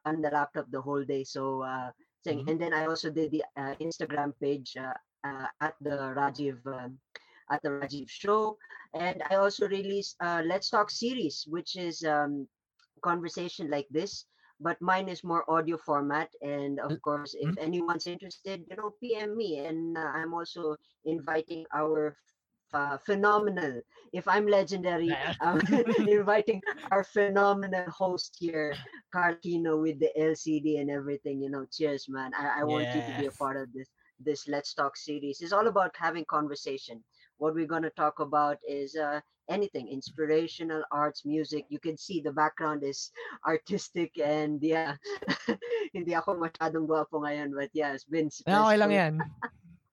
on 0.05 0.21
the 0.21 0.29
laptop 0.29 0.69
the 0.71 0.81
whole 0.81 1.03
day. 1.05 1.25
So 1.25 1.63
uh, 1.65 1.91
saying, 2.23 2.41
mm-hmm. 2.41 2.51
and 2.51 2.61
then 2.61 2.75
I 2.75 2.85
also 2.85 3.09
did 3.09 3.33
the 3.33 3.43
uh, 3.57 3.75
Instagram 3.81 4.37
page 4.43 4.77
uh, 4.77 4.93
uh, 5.25 5.49
at 5.65 5.75
the 5.81 6.13
Rajiv 6.13 6.61
um, 6.69 7.01
at 7.51 7.63
the 7.63 7.71
Rajiv 7.71 8.11
Show, 8.13 8.59
and 8.93 9.23
I 9.31 9.37
also 9.37 9.69
released 9.69 10.17
uh, 10.21 10.43
Let's 10.45 10.69
Talk 10.69 10.91
series, 10.91 11.49
which 11.49 11.77
is 11.77 12.05
um, 12.05 12.47
conversation 13.01 13.71
like 13.71 13.89
this 13.89 14.27
but 14.61 14.81
mine 14.81 15.09
is 15.09 15.25
more 15.25 15.49
audio 15.51 15.77
format 15.77 16.29
and 16.43 16.79
of 16.81 16.93
mm, 16.93 17.01
course 17.01 17.35
if 17.35 17.49
mm-hmm. 17.49 17.65
anyone's 17.65 18.07
interested 18.07 18.63
you 18.69 18.77
know 18.77 18.93
pm 19.01 19.37
me 19.37 19.59
and 19.59 19.97
uh, 19.97 20.13
i'm 20.15 20.35
also 20.35 20.77
inviting 21.05 21.65
our 21.75 22.17
uh, 22.73 22.97
phenomenal 22.99 23.81
if 24.13 24.29
i'm 24.29 24.47
legendary 24.47 25.11
i'm 25.41 25.61
inviting 26.07 26.61
our 26.91 27.03
phenomenal 27.03 27.89
host 27.91 28.37
here 28.39 28.75
carl 29.13 29.35
kino 29.43 29.77
with 29.77 29.99
the 29.99 30.11
lcd 30.19 30.81
and 30.81 30.91
everything 30.91 31.41
you 31.41 31.51
know. 31.51 31.67
Cheers 31.71 32.07
man. 32.09 32.33
I, 32.39 32.61
I 32.61 32.65
want 32.65 32.85
yes. 32.85 32.97
you 32.97 33.15
to 33.15 33.21
be 33.21 33.27
a 33.27 33.33
part 33.33 33.57
of 33.57 33.73
this 33.73 33.89
this 34.21 34.49
let's 34.49 34.75
talk 34.75 34.97
series. 34.97 35.41
It's 35.41 35.53
all 35.53 35.67
about 35.67 35.95
having 35.97 36.25
conversation. 36.27 37.03
What 37.39 37.55
we're 37.55 37.67
going 37.67 37.83
to 37.83 37.91
talk 37.91 38.21
about 38.21 38.59
is 38.69 38.97
uh, 38.97 39.21
anything 39.51 39.91
inspirational 39.91 40.81
arts 40.95 41.27
music 41.27 41.67
you 41.69 41.83
can 41.83 41.99
see 41.99 42.23
the 42.23 42.33
background 42.33 42.87
is 42.87 43.11
artistic 43.47 44.15
and 44.23 44.63
yeah 44.63 44.95
hindi 45.97 46.15
ako 46.15 46.39
masyadong 46.39 46.87
guwapo 46.87 47.21
ngayon 47.27 47.51
but 47.53 47.69
yeah 47.75 47.93
it's 47.93 48.07
been 48.07 48.31
stressful. 48.31 48.65
okay 48.65 48.79
lang 48.79 48.93
yan 48.95 49.13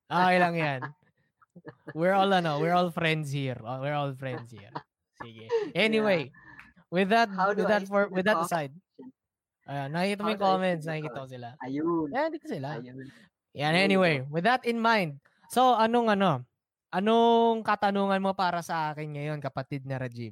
okay 0.07 0.37
lang 0.37 0.53
yan 0.55 0.81
we're 1.97 2.13
all 2.13 2.29
ano 2.29 2.61
we're 2.61 2.77
all 2.77 2.93
friends 2.93 3.33
here 3.33 3.57
oh, 3.65 3.81
we're 3.81 3.97
all 3.97 4.13
friends 4.13 4.53
here 4.53 4.71
sige 5.25 5.49
anyway 5.75 6.29
yeah. 6.29 6.93
with 6.93 7.09
that 7.09 7.27
with 7.57 7.65
that 7.65 7.83
for 7.89 8.07
with 8.13 8.23
that 8.23 8.37
aside 8.37 8.71
Ayan, 9.67 9.91
nakikita 9.91 10.23
mo 10.23 10.31
yung 10.31 10.39
comments, 10.47 10.87
nakikita 10.87 11.19
ko 11.19 11.27
sila. 11.27 11.49
Ayun. 11.59 12.07
Ayan, 12.15 12.29
dito 12.31 12.47
sila. 12.47 12.79
Ayun. 12.79 13.03
Yan, 13.51 13.75
anyway, 13.75 14.23
with 14.31 14.47
that 14.47 14.63
in 14.63 14.79
mind, 14.79 15.19
so 15.51 15.75
anong 15.75 16.07
ano, 16.07 16.47
Anong 16.87 17.67
katanungan 17.67 18.23
mo 18.23 18.31
para 18.31 18.63
sa 18.63 18.95
akin 18.95 19.19
ngayon, 19.19 19.39
kapatid 19.43 19.83
na 19.83 19.99
Rajib? 19.99 20.31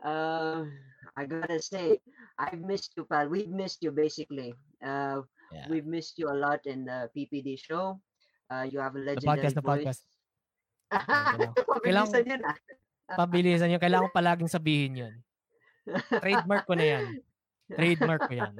Uh, 0.00 0.64
I 1.12 1.28
gotta 1.28 1.60
say, 1.60 2.00
I've 2.40 2.64
missed 2.64 2.96
you, 2.96 3.04
pal. 3.04 3.28
We've 3.28 3.52
missed 3.52 3.84
you, 3.84 3.92
basically. 3.92 4.56
Uh, 4.80 5.20
yeah. 5.52 5.68
We've 5.68 5.84
missed 5.84 6.16
you 6.16 6.32
a 6.32 6.36
lot 6.36 6.64
in 6.64 6.88
the 6.88 7.12
PPD 7.12 7.60
show. 7.60 8.00
Uh, 8.48 8.64
you 8.64 8.80
have 8.80 8.96
a 8.96 9.02
legendary 9.04 9.52
the 9.52 9.60
podcast, 9.60 10.00
voice. 10.00 10.00
The 10.88 10.96
podcast. 10.96 11.60
Pabilisan 11.68 12.22
yun, 12.24 12.42
ah. 12.48 12.56
Pabilisan 13.20 13.70
yun. 13.70 13.80
Kailangan 13.84 14.08
ko 14.08 14.16
palaging 14.16 14.48
sabihin 14.48 14.96
yun. 14.96 15.14
Trademark 16.08 16.64
ko 16.64 16.72
na 16.72 16.86
yan. 16.88 17.20
Trademark 17.74 18.28
ko 18.28 18.34
yan. 18.34 18.54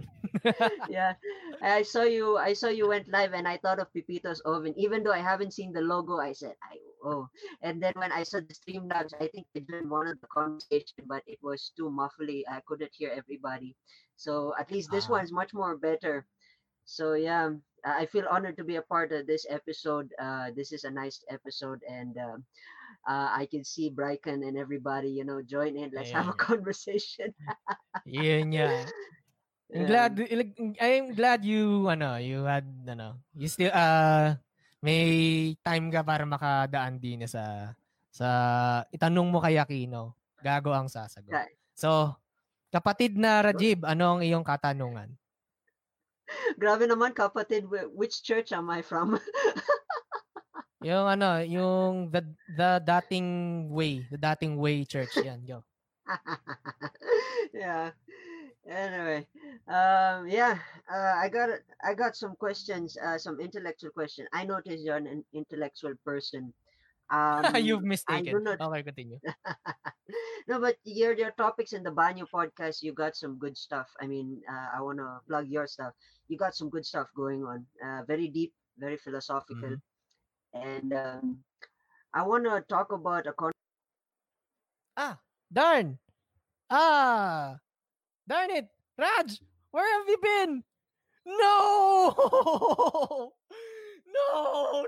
yeah. 0.89 1.15
I 1.63 1.83
saw 1.83 2.03
you 2.03 2.39
I 2.39 2.53
saw 2.53 2.69
you 2.69 2.89
went 2.89 3.09
live 3.09 3.33
and 3.35 3.47
I 3.47 3.59
thought 3.59 3.79
of 3.79 3.93
Pipito's 3.93 4.41
oven. 4.47 4.75
Even 4.77 5.03
though 5.03 5.13
I 5.13 5.23
haven't 5.23 5.53
seen 5.53 5.73
the 5.73 5.83
logo, 5.83 6.19
I 6.19 6.33
said, 6.33 6.55
I 6.63 6.79
oh. 7.05 7.29
And 7.63 7.83
then 7.83 7.93
when 7.97 8.13
I 8.13 8.23
saw 8.23 8.41
the 8.41 8.55
Streamlabs, 8.55 9.15
I 9.21 9.29
think 9.29 9.47
I 9.57 9.61
joined 9.67 9.91
one 9.91 10.07
of 10.07 10.21
the 10.21 10.31
conversation, 10.31 11.05
but 11.07 11.23
it 11.27 11.39
was 11.43 11.73
too 11.77 11.91
muffly. 11.91 12.43
I 12.51 12.61
couldn't 12.67 12.93
hear 12.95 13.11
everybody. 13.11 13.77
So 14.17 14.55
at 14.59 14.71
least 14.71 14.91
this 14.91 15.09
uh, 15.09 15.19
one's 15.19 15.33
much 15.33 15.53
more 15.53 15.77
better. 15.77 16.27
So 16.85 17.15
yeah, 17.15 17.51
I 17.85 18.07
feel 18.07 18.27
honored 18.31 18.57
to 18.59 18.65
be 18.65 18.77
a 18.77 18.89
part 18.91 19.13
of 19.13 19.27
this 19.27 19.47
episode. 19.49 20.13
Uh, 20.21 20.51
this 20.55 20.73
is 20.73 20.85
a 20.85 20.91
nice 20.91 21.25
episode, 21.31 21.81
and 21.89 22.17
uh, 22.19 22.37
uh, 23.07 23.31
I 23.33 23.47
can 23.47 23.65
see 23.65 23.91
Bryken 23.91 24.45
and 24.47 24.57
everybody, 24.57 25.09
you 25.09 25.25
know, 25.25 25.41
join 25.41 25.77
in. 25.77 25.93
Let's 25.95 26.11
yeah. 26.11 26.23
have 26.23 26.29
a 26.33 26.37
conversation. 26.37 27.33
yeah, 28.05 28.45
yeah. 28.51 28.85
I'm 29.71 29.87
glad 29.87 30.19
I'm 30.83 31.15
glad 31.15 31.47
you 31.47 31.87
ano, 31.87 32.19
you 32.19 32.43
had 32.43 32.67
ano, 32.91 33.23
you 33.39 33.47
still 33.47 33.71
uh 33.71 34.35
may 34.83 35.55
time 35.63 35.93
ka 35.95 36.03
para 36.03 36.27
makadaan 36.27 36.99
din 36.99 37.23
sa 37.31 37.77
sa 38.11 38.29
itanong 38.91 39.31
mo 39.31 39.39
kay 39.39 39.63
Aquino. 39.63 40.19
Gago 40.43 40.73
ang 40.75 40.91
sasagot. 40.91 41.31
So, 41.77 42.17
kapatid 42.73 43.15
na 43.15 43.45
Rajib, 43.45 43.85
ano 43.85 44.19
ang 44.19 44.21
iyong 44.25 44.43
katanungan? 44.43 45.13
Grabe 46.57 46.89
naman 46.89 47.13
kapatid, 47.13 47.69
which 47.93 48.23
church 48.25 48.51
am 48.51 48.71
I 48.73 48.83
from? 48.83 49.19
yung 50.81 51.07
ano, 51.07 51.45
yung 51.45 52.09
the 52.11 52.25
the 52.57 52.81
dating 52.85 53.69
way, 53.69 54.07
the 54.09 54.17
dating 54.17 54.57
way 54.57 54.85
church 54.85 55.13
yan, 55.21 55.45
yo. 55.45 55.61
yeah. 57.55 57.93
Anyway, 58.69 59.27
um, 59.69 60.29
yeah, 60.29 60.61
uh, 60.87 61.15
I 61.17 61.29
got 61.29 61.51
I 61.83 61.95
got 61.95 62.15
some 62.15 62.37
questions, 62.37 62.97
uh, 62.97 63.19
some 63.19 63.41
intellectual 63.41 63.91
question. 63.91 64.27
I 64.33 64.45
noticed 64.45 64.85
you're 64.85 65.01
an 65.01 65.25
intellectual 65.33 65.95
person. 66.05 66.53
Um, 67.11 67.43
You've 67.59 67.83
mistaken. 67.83 68.39
Not... 68.47 68.61
Okay, 68.63 68.85
continue. 68.85 69.19
no, 70.47 70.63
but 70.63 70.79
your 70.87 71.11
your 71.19 71.35
topics 71.35 71.75
in 71.75 71.83
the 71.83 71.91
Banyo 71.91 72.23
podcast, 72.23 72.87
you 72.87 72.95
got 72.95 73.19
some 73.19 73.35
good 73.35 73.59
stuff. 73.59 73.91
I 73.99 74.07
mean, 74.07 74.39
uh, 74.47 74.79
I 74.79 74.81
want 74.81 75.03
to 75.03 75.19
plug 75.27 75.51
your 75.51 75.67
stuff. 75.67 75.91
You 76.31 76.39
got 76.39 76.55
some 76.55 76.71
good 76.71 76.87
stuff 76.87 77.11
going 77.19 77.43
on. 77.43 77.67
Uh, 77.83 78.07
very 78.07 78.31
deep, 78.31 78.55
very 78.79 78.95
philosophical, 78.95 79.75
mm-hmm. 79.75 79.90
And 80.55 80.93
um, 80.93 81.39
I 82.15 82.23
want 82.23 82.45
to 82.45 82.63
talk 82.69 82.93
about 82.93 83.27
a. 83.27 83.33
Con- 83.33 83.53
ah, 84.97 85.19
darn! 85.53 85.99
Ah, 86.71 87.59
darn 88.29 88.51
it, 88.51 88.67
Raj, 88.99 89.41
where 89.71 89.87
have 89.87 90.09
you 90.09 90.19
been? 90.23 90.63
No! 91.27 92.15
no! 94.15 94.27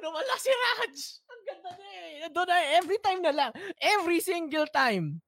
Nawala 0.03 0.35
si 0.39 0.51
Raj! 0.51 0.97
Ang 1.31 1.43
ganda 1.47 1.71
na 1.77 1.87
eh. 1.87 2.29
Na 2.31 2.59
every 2.79 2.99
time 2.99 3.21
na 3.23 3.31
lang. 3.31 3.51
Every 3.79 4.21
single 4.21 4.67
time. 4.71 5.21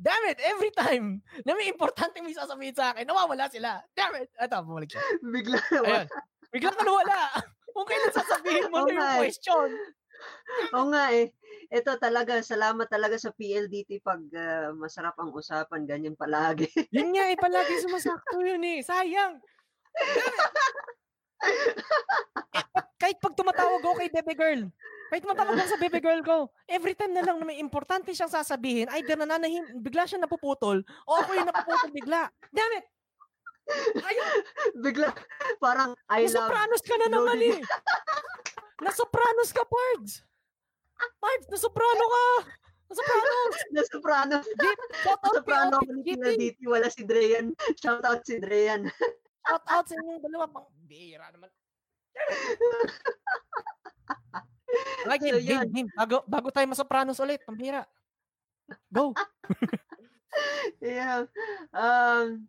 Damn 0.00 0.32
it, 0.32 0.40
every 0.44 0.72
time 0.72 1.20
na 1.44 1.52
may 1.56 1.68
importante 1.68 2.20
may 2.24 2.32
sasabihin 2.32 2.76
sa 2.76 2.92
akin, 2.92 3.04
nawawala 3.08 3.48
sila. 3.52 3.80
Damn 3.96 4.24
it! 4.24 4.28
Ito, 4.36 4.64
bumalik 4.64 4.92
siya. 4.92 5.02
Bigla 5.32 5.60
nawala. 5.72 6.04
Bigla 6.52 6.70
ka 6.72 6.82
nawala. 6.84 7.18
Kung 7.74 7.86
kailan 7.86 8.12
sasabihin 8.12 8.70
mo 8.70 8.84
na 8.84 8.92
yung 8.92 9.10
eh. 9.16 9.18
question. 9.26 9.70
Oo 10.76 10.86
nga 10.92 11.04
eh. 11.16 11.32
Ito 11.70 11.96
talaga, 12.02 12.42
salamat 12.42 12.90
talaga 12.90 13.16
sa 13.16 13.30
PLDT 13.30 14.02
pag 14.02 14.20
uh, 14.20 14.74
masarap 14.74 15.14
ang 15.16 15.30
usapan, 15.30 15.86
ganyan 15.86 16.18
palagi. 16.18 16.66
yun 16.96 17.14
nga 17.14 17.30
eh, 17.30 17.38
palagi 17.38 17.74
sumasakto 17.82 18.42
yun 18.42 18.62
eh. 18.66 18.82
Sayang. 18.82 19.38
eh, 21.46 21.72
kahit 23.00 23.16
pag 23.22 23.34
tumatawag 23.38 23.80
ako 23.80 23.96
kay 24.02 24.10
Bebe 24.12 24.34
Girl, 24.34 24.62
kahit 25.08 25.22
tumatawag 25.24 25.56
ako 25.56 25.66
sa 25.72 25.80
Bebe 25.80 26.00
Girl 26.02 26.20
ko, 26.26 26.52
every 26.68 26.92
time 26.92 27.14
na 27.16 27.24
lang 27.24 27.40
na 27.40 27.48
may 27.48 27.58
importante 27.62 28.12
siyang 28.12 28.30
sasabihin, 28.30 28.90
either 28.98 29.16
nananahim, 29.16 29.64
bigla 29.80 30.04
siya 30.04 30.20
napuputol, 30.20 30.84
o 31.06 31.10
ako 31.16 31.30
yung 31.38 31.48
napuputol 31.48 31.90
bigla. 31.90 32.28
Damn 32.52 32.82
it! 32.82 32.86
Ayun! 34.08 34.36
Bigla, 34.82 35.10
parang 35.62 35.94
I 36.10 36.26
love... 36.26 36.50
Nasopranos 36.50 36.82
ka 36.82 36.94
na 36.98 37.08
naman 37.10 37.38
eh! 37.42 37.58
Nasopranos 38.80 39.50
ka, 39.52 39.62
Pards! 39.66 40.22
Pards, 41.20 41.46
nasoprano 41.48 42.04
ka! 42.04 42.24
Nasopranos! 42.90 43.56
Nasopranos! 43.76 44.46
Nasoprano 45.22 45.74
ako 45.78 45.90
ni 45.94 46.02
PLDT, 46.16 46.58
wala 46.66 46.90
si 46.90 47.06
Dreyan. 47.06 47.54
Shout 47.78 48.02
out 48.02 48.26
si 48.26 48.42
Dreyan. 48.42 48.90
Shout 49.46 49.64
out 49.70 49.86
sa 49.86 49.94
inyong 49.96 50.22
dalawa. 50.26 50.50
Pang 50.50 50.66
bira 50.84 51.30
naman. 51.30 51.48
like 55.08 55.22
so, 55.22 55.38
game, 55.38 55.46
game, 55.46 55.70
game. 55.70 55.88
Bago, 55.94 56.26
bago 56.26 56.50
tayo 56.50 56.66
masopranos 56.68 57.22
ulit. 57.22 57.40
Pambira. 57.46 57.86
Go. 58.92 59.14
yeah. 60.82 61.26
Um, 61.74 62.46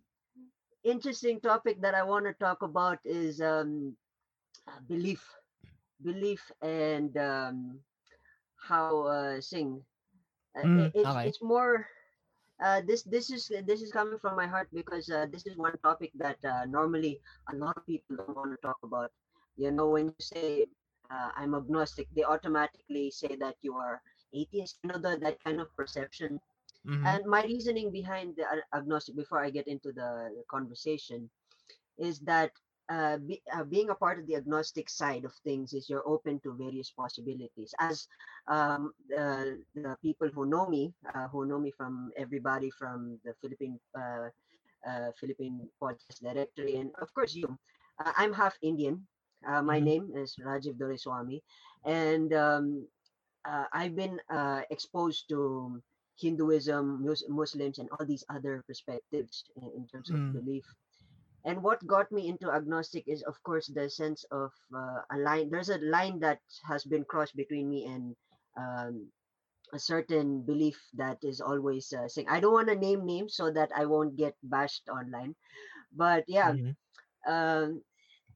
interesting 0.84 1.40
topic 1.40 1.82
that 1.82 1.96
I 1.96 2.04
want 2.04 2.26
to 2.26 2.34
talk 2.34 2.62
about 2.62 3.00
is 3.06 3.42
um, 3.42 3.96
belief. 4.88 5.24
Belief 6.04 6.42
and 6.62 7.16
um, 7.18 7.80
how 8.58 9.06
uh, 9.06 9.42
sing. 9.42 9.82
Uh, 10.58 10.66
mm, 10.66 10.92
it's, 10.94 11.08
okay. 11.08 11.28
it's 11.28 11.42
more 11.42 11.88
uh, 12.62 12.82
this 12.86 13.02
this 13.04 13.30
is 13.32 13.50
this 13.66 13.82
is 13.82 13.92
coming 13.92 14.20
from 14.20 14.36
my 14.36 14.46
heart 14.46 14.70
because 14.74 15.10
uh, 15.10 15.26
this 15.32 15.46
is 15.46 15.58
one 15.58 15.74
topic 15.84 16.12
that 16.16 16.38
uh, 16.46 16.66
normally 16.66 17.20
a 17.52 17.56
lot 17.56 17.76
of 17.78 17.86
people 17.86 18.16
don't 18.16 18.36
want 18.36 18.52
to 18.52 18.62
talk 18.62 18.78
about. 18.84 19.12
You 19.58 19.72
know, 19.72 19.90
when 19.90 20.14
you 20.14 20.22
say 20.22 20.66
uh, 21.10 21.30
I'm 21.36 21.56
agnostic, 21.56 22.08
they 22.16 22.24
automatically 22.24 23.10
say 23.10 23.36
that 23.38 23.56
you 23.62 23.76
are 23.76 24.02
atheist. 24.34 24.78
You 24.84 24.92
know, 24.94 25.00
the, 25.00 25.18
that 25.22 25.44
kind 25.44 25.60
of 25.60 25.74
perception. 25.76 26.40
Mhm. 26.86 27.06
And 27.06 27.26
my 27.26 27.44
reasoning 27.44 27.92
behind 27.92 28.36
the 28.38 28.46
agnostic, 28.74 29.16
before 29.16 29.40
I 29.44 29.50
get 29.50 29.68
into 29.68 29.92
the 29.92 30.44
conversation, 30.50 31.30
is 31.98 32.20
that 32.22 32.52
uh, 32.90 33.18
be, 33.18 33.42
uh, 33.54 33.64
being 33.64 33.90
a 33.90 33.96
part 33.96 34.20
of 34.20 34.28
the 34.28 34.36
agnostic 34.36 34.90
side 34.90 35.26
of 35.26 35.34
things 35.44 35.74
is 35.74 35.90
you're 35.90 36.08
open 36.08 36.40
to 36.42 36.54
various 36.54 36.92
possibilities. 36.92 37.74
As 37.80 38.08
um, 38.50 38.94
uh, 39.18 39.46
the 39.76 39.98
people 40.02 40.30
who 40.34 40.46
know 40.46 40.68
me, 40.68 40.94
uh, 41.14 41.28
who 41.28 41.46
know 41.46 41.60
me 41.60 41.72
from 41.72 42.12
everybody 42.18 42.70
from 42.72 43.20
the 43.24 43.34
Philippine 43.42 43.80
uh, 43.98 44.30
uh, 44.88 45.12
Philippine 45.20 45.70
podcast 45.82 46.20
directory, 46.22 46.76
and 46.78 46.92
of 47.02 47.14
course 47.14 47.36
you, 47.36 47.52
uh, 48.00 48.12
I'm 48.18 48.34
half 48.34 48.58
Indian. 48.62 49.08
Uh, 49.46 49.62
my 49.62 49.80
Mhm. 49.80 49.80
name 49.80 50.12
is 50.16 50.36
Rajiv 50.44 50.78
Doreswamy, 50.78 51.42
and 51.86 52.34
um, 52.34 52.88
uh, 53.46 53.66
I've 53.74 53.96
been 53.96 54.20
uh, 54.30 54.62
exposed 54.70 55.30
to 55.30 55.82
Hinduism, 56.22 57.04
Mus- 57.06 57.28
Muslims, 57.30 57.80
and 57.80 57.90
all 57.92 58.06
these 58.06 58.26
other 58.30 58.64
perspectives 58.68 59.44
in, 59.58 59.72
in 59.78 59.88
terms 59.88 60.12
of 60.12 60.22
Mm. 60.22 60.34
belief. 60.34 60.66
And 61.46 61.64
what 61.64 61.86
got 61.88 62.12
me 62.12 62.28
into 62.28 62.52
agnostic 62.52 63.08
is, 63.08 63.24
of 63.24 63.42
course, 63.44 63.68
the 63.68 63.90
sense 63.90 64.24
of 64.32 64.52
uh, 64.76 65.02
a 65.12 65.18
line. 65.18 65.50
There's 65.50 65.70
a 65.70 65.80
line 65.80 66.20
that 66.22 66.42
has 66.66 66.84
been 66.86 67.06
crossed 67.06 67.36
between 67.36 67.70
me 67.70 67.86
and 67.86 68.16
um, 68.58 69.12
a 69.74 69.80
certain 69.80 70.44
belief 70.44 70.80
that 70.94 71.20
is 71.24 71.42
always 71.42 71.92
uh, 71.94 72.08
saying. 72.08 72.28
I 72.30 72.40
don't 72.40 72.54
want 72.54 72.70
to 72.70 72.76
name 72.76 73.06
names 73.06 73.36
so 73.36 73.52
that 73.52 73.72
I 73.76 73.86
won't 73.86 74.16
get 74.18 74.36
bashed 74.44 74.90
online. 74.90 75.36
But 75.94 76.26
yeah, 76.28 76.54
Mhm. 76.54 76.76
um, 77.28 77.84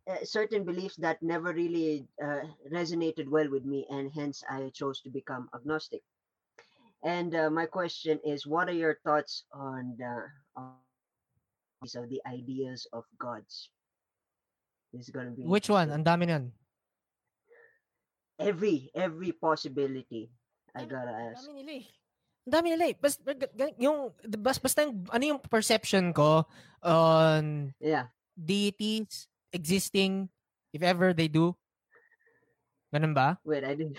uh, 0.09 0.23
certain 0.23 0.63
beliefs 0.65 0.95
that 0.97 1.21
never 1.21 1.53
really 1.53 2.07
uh, 2.23 2.41
resonated 2.71 3.27
well 3.29 3.49
with 3.49 3.65
me, 3.65 3.85
and 3.89 4.11
hence 4.13 4.43
I 4.49 4.69
chose 4.73 5.01
to 5.01 5.09
become 5.09 5.49
agnostic. 5.55 6.03
And 7.05 7.37
uh, 7.37 7.53
my 7.53 7.69
question 7.69 8.17
is, 8.25 8.49
what 8.49 8.65
are 8.65 8.73
your 8.73 8.97
thoughts 9.05 9.45
on 9.53 9.93
the 9.93 10.25
on 10.57 10.73
these 11.85 11.93
are 11.93 12.09
the 12.09 12.17
ideas 12.25 12.89
of 12.97 13.05
gods? 13.21 13.69
This 14.89 15.05
is 15.05 15.09
gonna 15.13 15.29
be 15.29 15.45
Which 15.45 15.69
one? 15.69 15.93
interesting. 15.93 16.01
Ang 16.01 16.05
dami 16.09 16.23
niyan. 16.25 16.45
Every 18.41 18.89
every 18.97 19.31
possibility. 19.37 20.33
I 20.73 20.89
gotta 20.89 21.13
ang 21.13 21.37
ask. 21.37 21.45
dami 21.45 21.61
nila 21.61 21.71
eh. 21.77 21.85
Ang 22.49 22.53
dami 22.57 22.67
nila 22.73 22.83
eh. 22.89 22.95
Basta, 22.97 23.19
yung, 23.77 23.97
basta, 24.41 24.59
basta 24.65 24.79
yung, 24.89 24.95
ano 25.07 25.23
yung 25.23 25.41
perception 25.45 26.09
ko 26.09 26.49
on 26.81 27.69
Yeah. 27.77 28.09
deities 28.33 29.29
existing 29.53 30.27
if 30.73 30.81
ever 30.81 31.13
they 31.13 31.29
do. 31.29 31.53
Ganun 32.89 33.13
ba? 33.13 33.37
Wait, 33.45 33.61
I 33.63 33.77
didn't. 33.77 33.95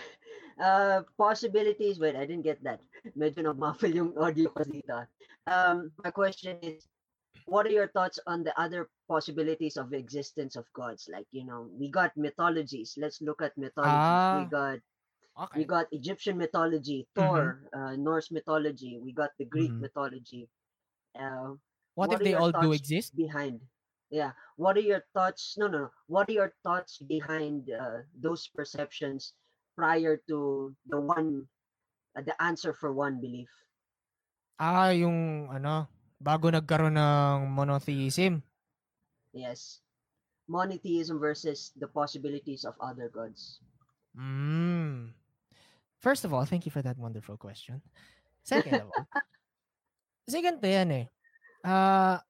Uh, 0.57 1.03
possibilities. 1.19 2.01
Wait, 2.01 2.17
I 2.17 2.25
didn't 2.25 2.45
get 2.45 2.63
that. 2.65 2.81
Medyo 3.13 3.45
nag-muffle 3.53 3.93
yung 3.93 4.17
audio 4.17 4.49
ko 4.49 4.65
dito. 4.65 5.05
Um, 5.45 5.93
my 6.01 6.09
question 6.09 6.57
is, 6.65 6.89
what 7.45 7.69
are 7.69 7.75
your 7.77 7.93
thoughts 7.93 8.19
on 8.27 8.41
the 8.43 8.57
other 8.59 8.89
possibilities 9.05 9.77
of 9.77 9.93
existence 9.93 10.57
of 10.57 10.65
gods? 10.73 11.13
Like, 11.13 11.29
you 11.31 11.45
know, 11.45 11.69
we 11.77 11.93
got 11.93 12.17
mythologies. 12.17 12.97
Let's 12.97 13.21
look 13.21 13.45
at 13.45 13.53
mythologies. 13.61 14.25
We 14.33 14.49
Ah. 14.49 14.49
got 14.49 14.79
Okay. 15.37 15.61
we 15.61 15.65
got 15.69 15.85
Egyptian 15.93 16.41
mythology, 16.41 17.05
Thor, 17.13 17.69
uh, 17.77 17.93
Norse 17.93 18.33
mythology. 18.33 18.97
We 18.97 19.13
got 19.13 19.37
the 19.37 19.45
Greek 19.45 19.69
Mhm. 19.77 19.85
mythology. 19.85 20.49
Uh, 21.13 21.61
what, 21.93 22.09
what 22.09 22.17
if 22.17 22.25
they 22.25 22.33
all 22.33 22.49
do 22.57 22.73
exist? 22.73 23.13
behind? 23.13 23.61
Yeah. 24.09 24.33
What 24.57 24.81
are 24.81 24.87
your 24.89 25.05
thoughts? 25.13 25.61
No, 25.61 25.69
no, 25.69 25.79
no. 25.87 25.91
What 26.09 26.33
are 26.33 26.37
your 26.49 26.57
thoughts 26.65 26.97
behind 27.05 27.69
uh, 27.69 28.09
those 28.17 28.49
perceptions 28.49 29.37
prior 29.77 30.19
to 30.27 30.73
the 30.89 30.99
one, 30.99 31.45
uh, 32.17 32.25
the 32.25 32.35
answer 32.43 32.73
for 32.73 32.91
one 32.97 33.21
belief? 33.21 33.53
Ah, 34.57 34.91
yung 34.91 35.47
ano, 35.53 35.87
bago 36.17 36.49
nagkaroon 36.49 36.97
ng 36.97 37.53
monotheism. 37.53 38.41
Yes. 39.37 39.85
Monotheism 40.49 41.21
versus 41.21 41.77
the 41.77 41.87
possibilities 41.87 42.65
of 42.65 42.73
other 42.81 43.13
gods. 43.13 43.61
Mm. 44.17 45.13
First 46.01 46.25
of 46.25 46.33
all, 46.33 46.49
thank 46.49 46.65
you 46.65 46.73
for 46.73 46.81
that 46.81 46.97
wonderful 46.97 47.37
question. 47.37 47.85
Second 48.47 48.87
of 48.87 48.89
all, 48.89 49.07
kasi 50.25 50.41
ganito 50.41 50.65
yan 50.65 50.91
eh. 51.05 51.07
Ko, 51.67 52.23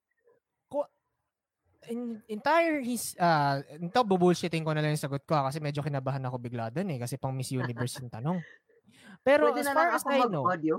in, 1.88 2.22
entire 2.28 2.82
his, 2.82 3.16
ah, 3.18 3.60
ito 3.62 4.00
bubullshitting 4.02 4.62
ko 4.62 4.72
na 4.74 4.82
lang 4.84 4.94
yung 4.94 5.04
sagot 5.04 5.22
ko 5.24 5.34
ah, 5.38 5.48
kasi 5.50 5.58
medyo 5.58 5.80
kinabahan 5.82 6.22
ako 6.26 6.36
bigla 6.38 6.70
dun 6.70 6.90
eh, 6.92 6.98
kasi 6.98 7.16
pang 7.16 7.34
Miss 7.34 7.52
Universe 7.52 8.02
yung 8.02 8.12
tanong. 8.12 8.38
Pero 9.26 9.50
pwede 9.50 9.66
as 9.66 9.70
far 9.74 9.88
as 9.90 10.02
I 10.06 10.22
know, 10.28 10.46
mag-audio. 10.46 10.76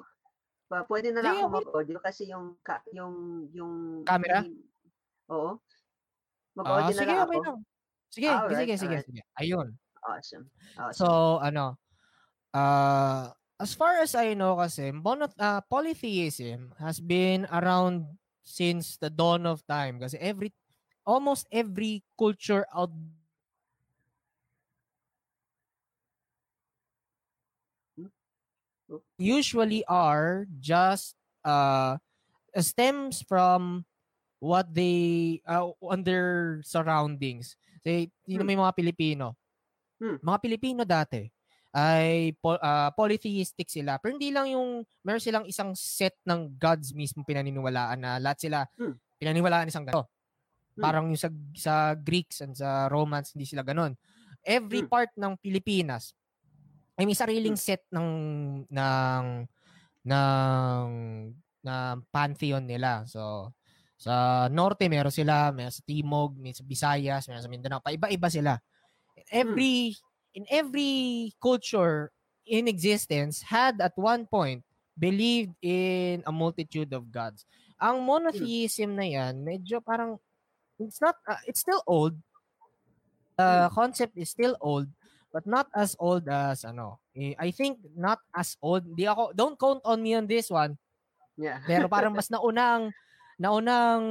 Pa, 0.67 0.83
pwede 0.87 1.15
na 1.15 1.23
lang 1.23 1.35
Sige, 1.35 1.43
ako 1.43 1.49
mag-audio 1.63 1.97
kasi 2.03 2.23
yung 2.31 2.45
ka, 2.59 2.83
yung 2.91 3.47
yung 3.55 4.03
Camera? 4.03 4.43
Oo. 5.31 5.59
Mag-audio 6.55 6.93
na 6.93 6.99
sige, 6.99 7.11
lang 7.11 7.23
okay 7.23 7.39
ako. 7.39 7.45
lang. 7.47 7.57
Sige, 8.07 8.29
Alright, 8.31 8.55
sige, 8.55 8.73
sige, 8.79 8.97
sige. 9.03 9.21
Ayun. 9.35 9.67
Awesome. 10.07 10.47
Awesome. 10.79 10.95
So, 10.95 11.07
ano, 11.43 11.75
uh, 12.55 13.31
as 13.59 13.75
far 13.75 13.99
as 13.99 14.15
I 14.15 14.33
know 14.37 14.55
kasi, 14.55 14.95
mono, 14.95 15.27
uh, 15.35 15.61
polytheism 15.67 16.71
has 16.79 17.03
been 17.03 17.43
around 17.51 18.07
since 18.47 18.95
the 18.95 19.11
dawn 19.11 19.43
of 19.43 19.59
time 19.67 19.99
kasi 19.99 20.15
every 20.23 20.55
almost 21.07 21.47
every 21.49 22.03
culture 22.19 22.67
out 22.75 22.91
usually 29.19 29.83
are 29.87 30.47
just 30.59 31.15
uh 31.43 31.97
stems 32.57 33.21
from 33.23 33.83
what 34.39 34.69
they 34.73 35.39
uh, 35.47 35.69
on 35.81 36.03
their 36.03 36.61
surroundings. 36.63 37.57
Say, 37.83 38.11
yun 38.27 38.43
Hmm. 38.43 38.47
may 38.47 38.57
mga 38.57 38.73
Pilipino. 38.75 39.35
Hmm. 40.01 40.17
Mga 40.21 40.39
Pilipino 40.43 40.81
dati 40.85 41.25
ay 41.73 42.33
po, 42.41 42.57
ah, 42.57 42.89
polytheistic 42.95 43.69
sila. 43.69 44.01
Pero 44.01 44.17
hindi 44.17 44.33
lang 44.33 44.49
yung 44.49 44.81
meron 45.05 45.21
silang 45.21 45.45
isang 45.45 45.73
set 45.77 46.17
ng 46.25 46.57
gods 46.57 46.93
mismo 46.95 47.21
pinaniniwalaan 47.21 47.99
na 48.01 48.11
lahat 48.21 48.37
sila 48.47 48.59
Hmm. 48.77 48.95
pinaniniwalaan 49.21 49.69
isang 49.69 49.85
ganito. 49.85 50.05
Hmm. 50.77 50.83
Parang 50.83 51.05
yung 51.09 51.19
sa, 51.19 51.29
sa 51.57 51.73
Greeks 51.97 52.45
and 52.45 52.53
sa 52.53 52.87
Romans 52.87 53.33
hindi 53.33 53.49
sila 53.49 53.65
ganon. 53.65 53.97
Every 54.45 54.85
Hmm. 54.85 54.91
part 54.91 55.11
ng 55.17 55.33
Pilipinas 55.41 56.13
ay 56.97 57.05
may 57.05 57.17
sariling 57.17 57.57
set 57.57 57.85
ng 57.93 58.09
ng 58.69 59.25
ng 60.07 60.87
ng 61.67 61.97
pantheon 62.13 62.63
nila. 62.65 63.03
So 63.09 63.53
sa 63.97 64.45
norte 64.53 64.85
meron 64.89 65.13
sila, 65.13 65.49
meron 65.49 65.73
sa 65.73 65.81
Timog, 65.85 66.37
may 66.37 66.53
sa 66.53 66.61
Visayas, 66.65 67.25
meron 67.27 67.43
sa 67.45 67.51
Mindanao, 67.51 67.81
paiba-iba 67.81 68.29
sila. 68.29 68.53
Every 69.33 69.97
in 70.37 70.45
every 70.49 71.33
culture 71.41 72.13
in 72.47 72.69
existence 72.69 73.41
had 73.49 73.81
at 73.83 73.97
one 73.97 74.29
point 74.29 74.63
believed 74.97 75.53
in 75.61 76.23
a 76.25 76.33
multitude 76.33 76.93
of 76.93 77.09
gods. 77.11 77.45
Ang 77.77 78.01
monotheism 78.05 78.97
na 78.97 79.05
yan, 79.05 79.41
medyo 79.45 79.81
parang 79.83 80.17
it's 80.79 81.01
not 81.01 81.15
uh, 81.25 81.41
it's 81.45 81.61
still 81.61 81.81
old. 81.85 82.15
The 83.37 83.69
concept 83.69 84.17
is 84.17 84.33
still 84.33 84.57
old 84.57 84.89
but 85.29 85.45
not 85.45 85.69
as 85.75 85.93
old 85.99 86.25
as 86.25 86.65
ano. 86.65 86.97
eh, 87.13 87.37
I 87.37 87.51
think 87.51 87.77
not 87.93 88.17
as 88.33 88.57
old. 88.57 88.85
Di 88.97 89.05
ako 89.05 89.33
don't 89.33 89.53
count 89.53 89.81
on 89.85 90.01
me 90.01 90.17
on 90.17 90.25
this 90.25 90.49
one. 90.49 90.73
yeah. 91.37 91.61
Pero 91.65 91.85
parang 91.85 92.13
mas 92.17 92.29
naunang 92.29 92.89
naunang 93.37 94.01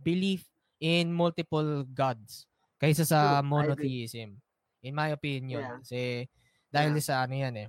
belief 0.00 0.48
in 0.80 1.12
multiple 1.12 1.84
gods 1.84 2.48
kaysa 2.80 3.04
sa 3.04 3.44
monotheism. 3.44 4.40
In 4.80 4.96
my 4.96 5.12
opinion. 5.12 5.60
Yeah. 5.60 5.76
Kasi 5.84 6.00
dahil 6.72 6.96
Yeah. 6.96 7.04
sa 7.04 7.14
ano 7.28 7.34
yan 7.36 7.54
eh. 7.54 7.68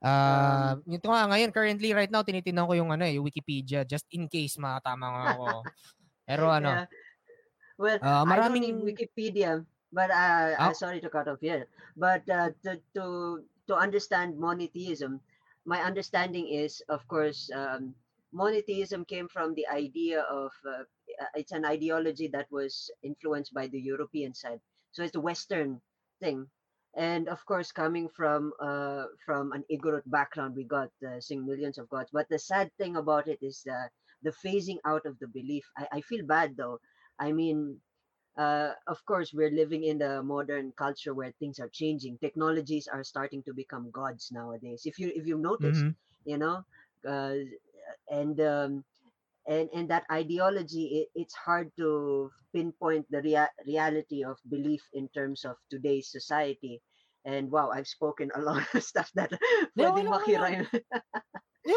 Ah, 0.00 0.80
ito 0.88 1.12
nga 1.12 1.28
ngayon 1.28 1.52
currently 1.52 1.92
right 1.92 2.08
now 2.08 2.24
tinitingnan 2.24 2.64
ko 2.64 2.72
yung 2.72 2.88
ano 2.88 3.04
eh, 3.04 3.16
yung 3.20 3.24
Wikipedia 3.24 3.84
just 3.84 4.08
in 4.12 4.28
case 4.28 4.56
makatama 4.56 5.06
nga 5.12 5.24
ako. 5.36 5.46
Pero 6.28 6.44
ano, 6.48 6.84
Yeah. 6.84 6.84
Well, 7.80 7.98
ah, 8.00 8.24
I 8.26 8.40
don't 8.40 8.60
maraming 8.60 8.60
need 8.60 8.76
Wikipedia, 8.84 9.64
but 9.92 10.10
uh, 10.12 10.56
Ah. 10.58 10.70
uh, 10.70 10.74
sorry 10.74 11.00
to 11.00 11.10
cut 11.10 11.28
off 11.28 11.40
here. 11.40 11.66
But 11.96 12.28
uh, 12.28 12.50
to 12.64 12.72
to 12.94 13.04
to 13.68 13.74
understand 13.74 14.38
monotheism, 14.38 15.20
my 15.64 15.80
understanding 15.82 16.46
is, 16.52 16.82
of 16.92 17.06
course, 17.08 17.50
um, 17.54 17.96
monotheism 18.32 19.04
came 19.06 19.28
from 19.28 19.54
the 19.54 19.66
idea 19.68 20.22
of 20.28 20.52
uh, 20.68 20.84
uh, 21.22 21.32
it's 21.34 21.52
an 21.52 21.64
ideology 21.64 22.28
that 22.36 22.48
was 22.52 22.90
influenced 23.02 23.54
by 23.54 23.66
the 23.68 23.80
European 23.80 24.34
side. 24.34 24.60
So 24.92 25.02
it's 25.02 25.16
a 25.16 25.20
Western 25.30 25.80
thing, 26.20 26.46
and 26.96 27.28
of 27.28 27.40
course, 27.46 27.72
coming 27.72 28.08
from 28.08 28.52
uh, 28.60 29.06
from 29.24 29.52
an 29.52 29.64
Igorot 29.72 30.04
background, 30.06 30.54
we 30.56 30.64
got 30.64 30.90
uh, 31.06 31.20
sing 31.20 31.46
millions 31.46 31.78
of 31.78 31.88
gods. 31.88 32.10
But 32.12 32.28
the 32.28 32.38
sad 32.38 32.70
thing 32.78 32.96
about 32.96 33.26
it 33.28 33.38
is 33.42 33.62
the 33.64 33.90
the 34.22 34.34
phasing 34.44 34.78
out 34.84 35.06
of 35.06 35.18
the 35.18 35.28
belief. 35.28 35.64
I, 35.78 35.88
I 35.98 36.00
feel 36.02 36.26
bad 36.26 36.56
though. 36.56 36.78
I 37.20 37.32
mean, 37.32 37.82
uh, 38.38 38.74
of 38.88 39.04
course, 39.06 39.32
we're 39.34 39.50
living 39.52 39.84
in 39.84 39.98
the 39.98 40.22
modern 40.22 40.72
culture 40.72 41.14
where 41.14 41.32
things 41.38 41.60
are 41.60 41.70
changing. 41.70 42.18
Technologies 42.18 42.88
are 42.88 43.04
starting 43.04 43.42
to 43.44 43.54
become 43.54 43.90
gods 43.92 44.30
nowadays. 44.32 44.82
If 44.86 44.98
you 44.98 45.12
if 45.14 45.26
you've 45.26 45.40
noticed, 45.44 45.86
Mhm. 45.86 45.94
you 46.24 46.38
know, 46.38 46.64
uh, 47.06 47.36
and 48.10 48.40
um, 48.40 48.84
and 49.46 49.68
and 49.74 49.90
that 49.90 50.04
ideology 50.12 51.04
it, 51.04 51.08
it's 51.14 51.34
hard 51.34 51.72
to 51.78 52.30
pinpoint 52.54 53.06
the 53.10 53.22
rea- 53.22 53.54
reality 53.66 54.24
of 54.24 54.38
belief 54.48 54.82
in 54.92 55.08
terms 55.10 55.44
of 55.44 55.56
today's 55.70 56.10
society 56.10 56.82
and 57.24 57.50
wow 57.50 57.70
i've 57.70 57.86
spoken 57.88 58.30
a 58.34 58.40
lot 58.48 58.62
of 58.74 58.82
stuff 58.84 59.10
that 59.14 59.32
Hindi, 59.78 59.82
okay 59.82 60.00
pwedeng 60.00 60.06
lang, 60.06 60.20
okay 60.20 60.36
lang. 60.38 60.68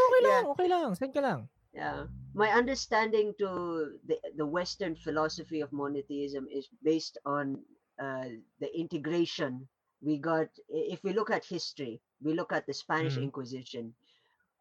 okay 0.07 0.19
lang, 0.25 0.43
okay 0.53 0.67
lang. 0.69 0.89
Send 0.95 1.13
ka 1.15 1.21
lang. 1.23 1.39
Yeah 1.73 2.05
my 2.33 2.49
understanding 2.49 3.33
to 3.39 3.99
the 4.07 4.17
the 4.37 4.45
western 4.45 4.95
philosophy 4.95 5.61
of 5.61 5.71
monotheism 5.71 6.47
is 6.51 6.67
based 6.83 7.17
on 7.25 7.57
uh, 8.01 8.27
the 8.59 8.69
integration 8.77 9.67
we 10.01 10.17
got 10.17 10.47
if 10.69 11.03
we 11.03 11.13
look 11.13 11.29
at 11.31 11.45
history 11.45 12.01
we 12.21 12.33
look 12.33 12.51
at 12.53 12.65
the 12.67 12.73
spanish 12.73 13.17
Mhm. 13.17 13.27
inquisition 13.27 13.93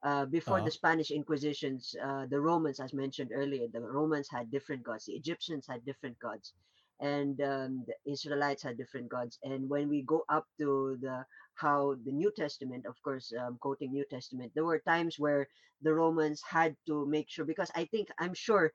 uh, 0.05 0.25
before 0.27 0.61
Oo. 0.61 0.63
the 0.63 0.71
spanish 0.71 1.11
inquisitions 1.11 1.95
uh, 2.05 2.27
the 2.27 2.41
romans 2.41 2.81
as 2.81 2.93
mentioned 2.95 3.31
earlier 3.35 3.67
the 3.73 3.81
romans 3.81 4.29
had 4.31 4.51
different 4.51 4.83
gods 4.83 5.07
the 5.07 5.13
egyptians 5.15 5.67
had 5.69 5.85
different 5.85 6.19
gods 6.19 6.53
and 7.01 7.41
um, 7.41 7.85
the 7.87 7.95
israelites 8.11 8.63
had 8.63 8.77
different 8.77 9.09
gods 9.09 9.39
and 9.43 9.69
when 9.69 9.89
we 9.89 10.03
go 10.03 10.23
up 10.29 10.47
to 10.59 10.97
the 11.01 11.25
how 11.55 11.95
the 12.05 12.13
new 12.13 12.31
testament 12.37 12.87
of 12.87 12.95
course 13.03 13.33
um, 13.41 13.57
quoting 13.61 13.93
new 13.93 14.05
testament 14.11 14.51
there 14.55 14.65
were 14.65 14.83
times 14.87 15.17
where 15.19 15.47
the 15.83 15.93
romans 15.93 16.43
had 16.49 16.75
to 16.87 17.07
make 17.07 17.29
sure 17.29 17.45
because 17.45 17.71
i 17.75 17.85
think 17.87 18.09
i'm 18.19 18.35
sure 18.35 18.73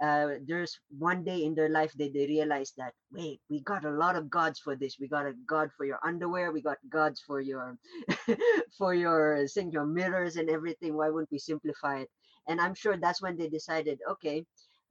uh, 0.00 0.36
there's 0.46 0.80
one 0.98 1.22
day 1.24 1.44
in 1.44 1.54
their 1.54 1.68
life 1.68 1.92
that 1.98 2.14
they 2.14 2.26
realized 2.26 2.72
that 2.78 2.94
wait 3.12 3.40
we 3.50 3.60
got 3.60 3.84
a 3.84 3.90
lot 3.90 4.16
of 4.16 4.30
gods 4.30 4.58
for 4.58 4.74
this. 4.74 4.96
We 4.98 5.08
got 5.08 5.26
a 5.26 5.34
god 5.46 5.70
for 5.76 5.84
your 5.84 5.98
underwear. 6.04 6.52
We 6.52 6.62
got 6.62 6.78
gods 6.88 7.20
for 7.26 7.40
your 7.40 7.76
for 8.78 8.94
your 8.94 9.46
sing 9.46 9.70
your 9.70 9.84
mirrors 9.84 10.36
and 10.36 10.48
everything. 10.48 10.96
Why 10.96 11.10
wouldn't 11.10 11.30
we 11.30 11.38
simplify 11.38 12.00
it? 12.00 12.08
And 12.48 12.60
i'm 12.60 12.74
sure 12.74 12.96
that's 12.96 13.20
when 13.20 13.36
they 13.36 13.48
decided 13.48 14.00
okay. 14.10 14.44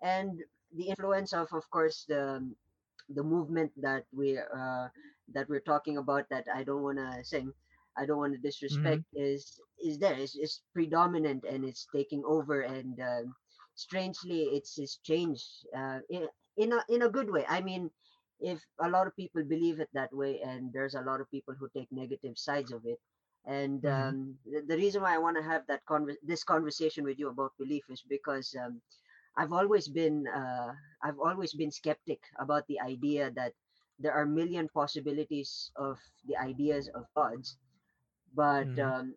And 0.03 0.39
the 0.75 0.89
influence 0.89 1.33
of 1.33 1.47
of 1.53 1.67
course 1.71 2.05
the 2.07 2.45
the 3.09 3.23
movement 3.23 3.71
that 3.77 4.05
we 4.13 4.37
uh 4.37 4.87
that 5.33 5.47
we're 5.49 5.63
talking 5.71 5.97
about 5.97 6.25
that 6.29 6.45
i 6.53 6.63
don't 6.63 6.83
want 6.83 6.97
to 6.97 7.23
sing 7.23 7.53
i 7.97 8.05
don't 8.05 8.17
want 8.19 8.33
to 8.33 8.39
disrespect 8.39 9.03
is 9.13 9.59
is 9.83 9.97
there. 9.99 10.15
It's, 10.15 10.35
is 10.35 10.61
predominant 10.73 11.43
and 11.49 11.63
it's 11.65 11.87
taking 11.93 12.23
over 12.25 12.61
and 12.61 12.99
um 12.99 13.35
strangely 13.75 14.43
it's 14.57 14.77
it's 14.79 14.97
changed 14.99 15.65
uh 15.75 15.99
in, 16.09 16.27
in 16.57 16.73
a 16.73 16.83
in 16.89 17.01
a 17.03 17.09
good 17.09 17.29
way 17.31 17.45
i 17.49 17.61
mean 17.61 17.89
if 18.39 18.59
a 18.81 18.89
lot 18.89 19.07
of 19.07 19.15
people 19.15 19.43
believe 19.43 19.79
it 19.79 19.89
that 19.93 20.13
way 20.13 20.39
and 20.41 20.71
there's 20.73 20.95
a 20.95 21.01
lot 21.01 21.19
of 21.21 21.29
people 21.31 21.53
who 21.59 21.69
take 21.75 21.87
negative 21.91 22.37
sides 22.37 22.71
of 22.71 22.81
it 22.85 22.99
and 23.45 23.85
Mhm. 23.85 23.85
um, 23.85 24.37
the, 24.45 24.61
the 24.67 24.77
reason 24.77 25.01
why 25.01 25.13
i 25.15 25.17
want 25.17 25.37
to 25.37 25.43
have 25.43 25.63
that 25.67 25.81
conver- 25.89 26.21
this 26.23 26.43
conversation 26.43 27.03
with 27.05 27.19
you 27.19 27.29
about 27.29 27.51
belief 27.57 27.83
is 27.89 28.03
because 28.09 28.55
um, 28.63 28.81
i've 29.39 29.53
always 29.53 29.87
been 29.89 30.27
uh, 30.27 30.71
i've 31.03 31.19
always 31.19 31.53
been 31.55 31.71
skeptic 31.71 32.21
about 32.39 32.67
the 32.67 32.79
idea 32.81 33.31
that 33.31 33.53
there 33.99 34.13
are 34.13 34.25
million 34.25 34.69
possibilities 34.69 35.71
of 35.77 35.97
the 36.27 36.37
ideas 36.37 36.89
of 36.95 37.05
gods 37.15 37.57
but 38.33 38.69
Mhm. 38.69 38.89
um, 38.89 39.15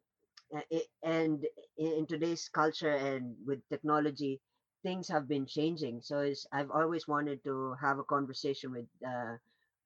a- 0.55 0.66
i- 0.79 0.89
and 1.03 1.47
in, 1.77 1.93
in 2.01 2.07
today's 2.07 2.49
culture 2.49 2.93
and 3.11 3.37
with 3.47 3.61
technology 3.68 4.41
things 4.83 5.09
have 5.09 5.29
been 5.29 5.47
changing 5.47 6.01
so 6.03 6.20
it's, 6.20 6.47
i've 6.53 6.70
always 6.70 7.07
wanted 7.09 7.43
to 7.45 7.75
have 7.81 7.99
a 7.99 8.05
conversation 8.16 8.73
with 8.73 8.89
uh, 9.07 9.37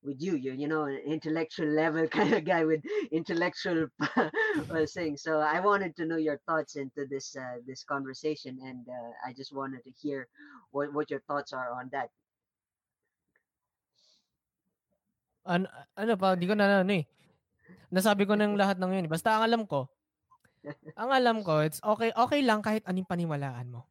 with 0.07 0.23
you 0.23 0.37
you're 0.37 0.55
you 0.55 0.69
know 0.71 0.85
an 0.87 1.03
intellectual 1.05 1.67
level 1.67 2.07
kind 2.19 2.33
of 2.33 2.45
guy 2.47 2.65
with 2.65 2.81
intellectual 3.11 3.87
uh, 4.17 4.87
things 4.87 5.23
so 5.23 5.41
i 5.41 5.59
wanted 5.61 5.95
to 5.97 6.07
know 6.07 6.17
your 6.17 6.39
thoughts 6.47 6.77
into 6.77 7.05
this 7.11 7.35
uh, 7.37 7.59
this 7.67 7.83
conversation 7.85 8.57
and 8.63 8.87
uh, 8.89 9.11
i 9.27 9.33
just 9.35 9.53
wanted 9.53 9.83
to 9.85 9.91
hear 10.01 10.29
what, 10.71 10.93
what 10.95 11.11
your 11.11 11.21
thoughts 11.27 11.53
are 11.53 11.71
on 11.75 11.91
that 11.93 12.09
Ano, 15.47 15.71
ano 15.95 16.13
pa, 16.19 16.35
di 16.35 16.43
ko 16.51 16.59
na 16.59 16.83
ano 16.83 16.91
eh. 16.91 17.07
Nasabi 17.95 18.27
ko 18.27 18.35
ng 18.35 18.59
lahat 18.59 18.83
ng 18.83 18.91
yun. 18.99 19.07
eh. 19.07 19.13
Basta 19.15 19.39
ang 19.39 19.47
alam 19.47 19.63
ko, 19.63 19.87
ang 21.01 21.11
alam 21.15 21.47
ko, 21.47 21.63
it's 21.63 21.79
okay, 21.87 22.11
okay 22.19 22.43
lang 22.43 22.59
kahit 22.67 22.83
anong 22.83 23.07
paniwalaan 23.07 23.71
mo. 23.71 23.87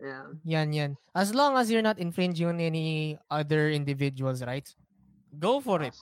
yeah 0.00 0.24
Yan, 0.48 0.72
yan. 0.72 0.90
As 1.12 1.36
long 1.36 1.56
as 1.60 1.68
you're 1.68 1.84
not 1.84 2.00
infringing 2.00 2.48
on 2.48 2.60
any 2.64 3.20
other 3.28 3.68
individual's 3.68 4.40
rights, 4.40 4.72
go 5.38 5.60
for 5.60 5.82
it. 5.82 5.94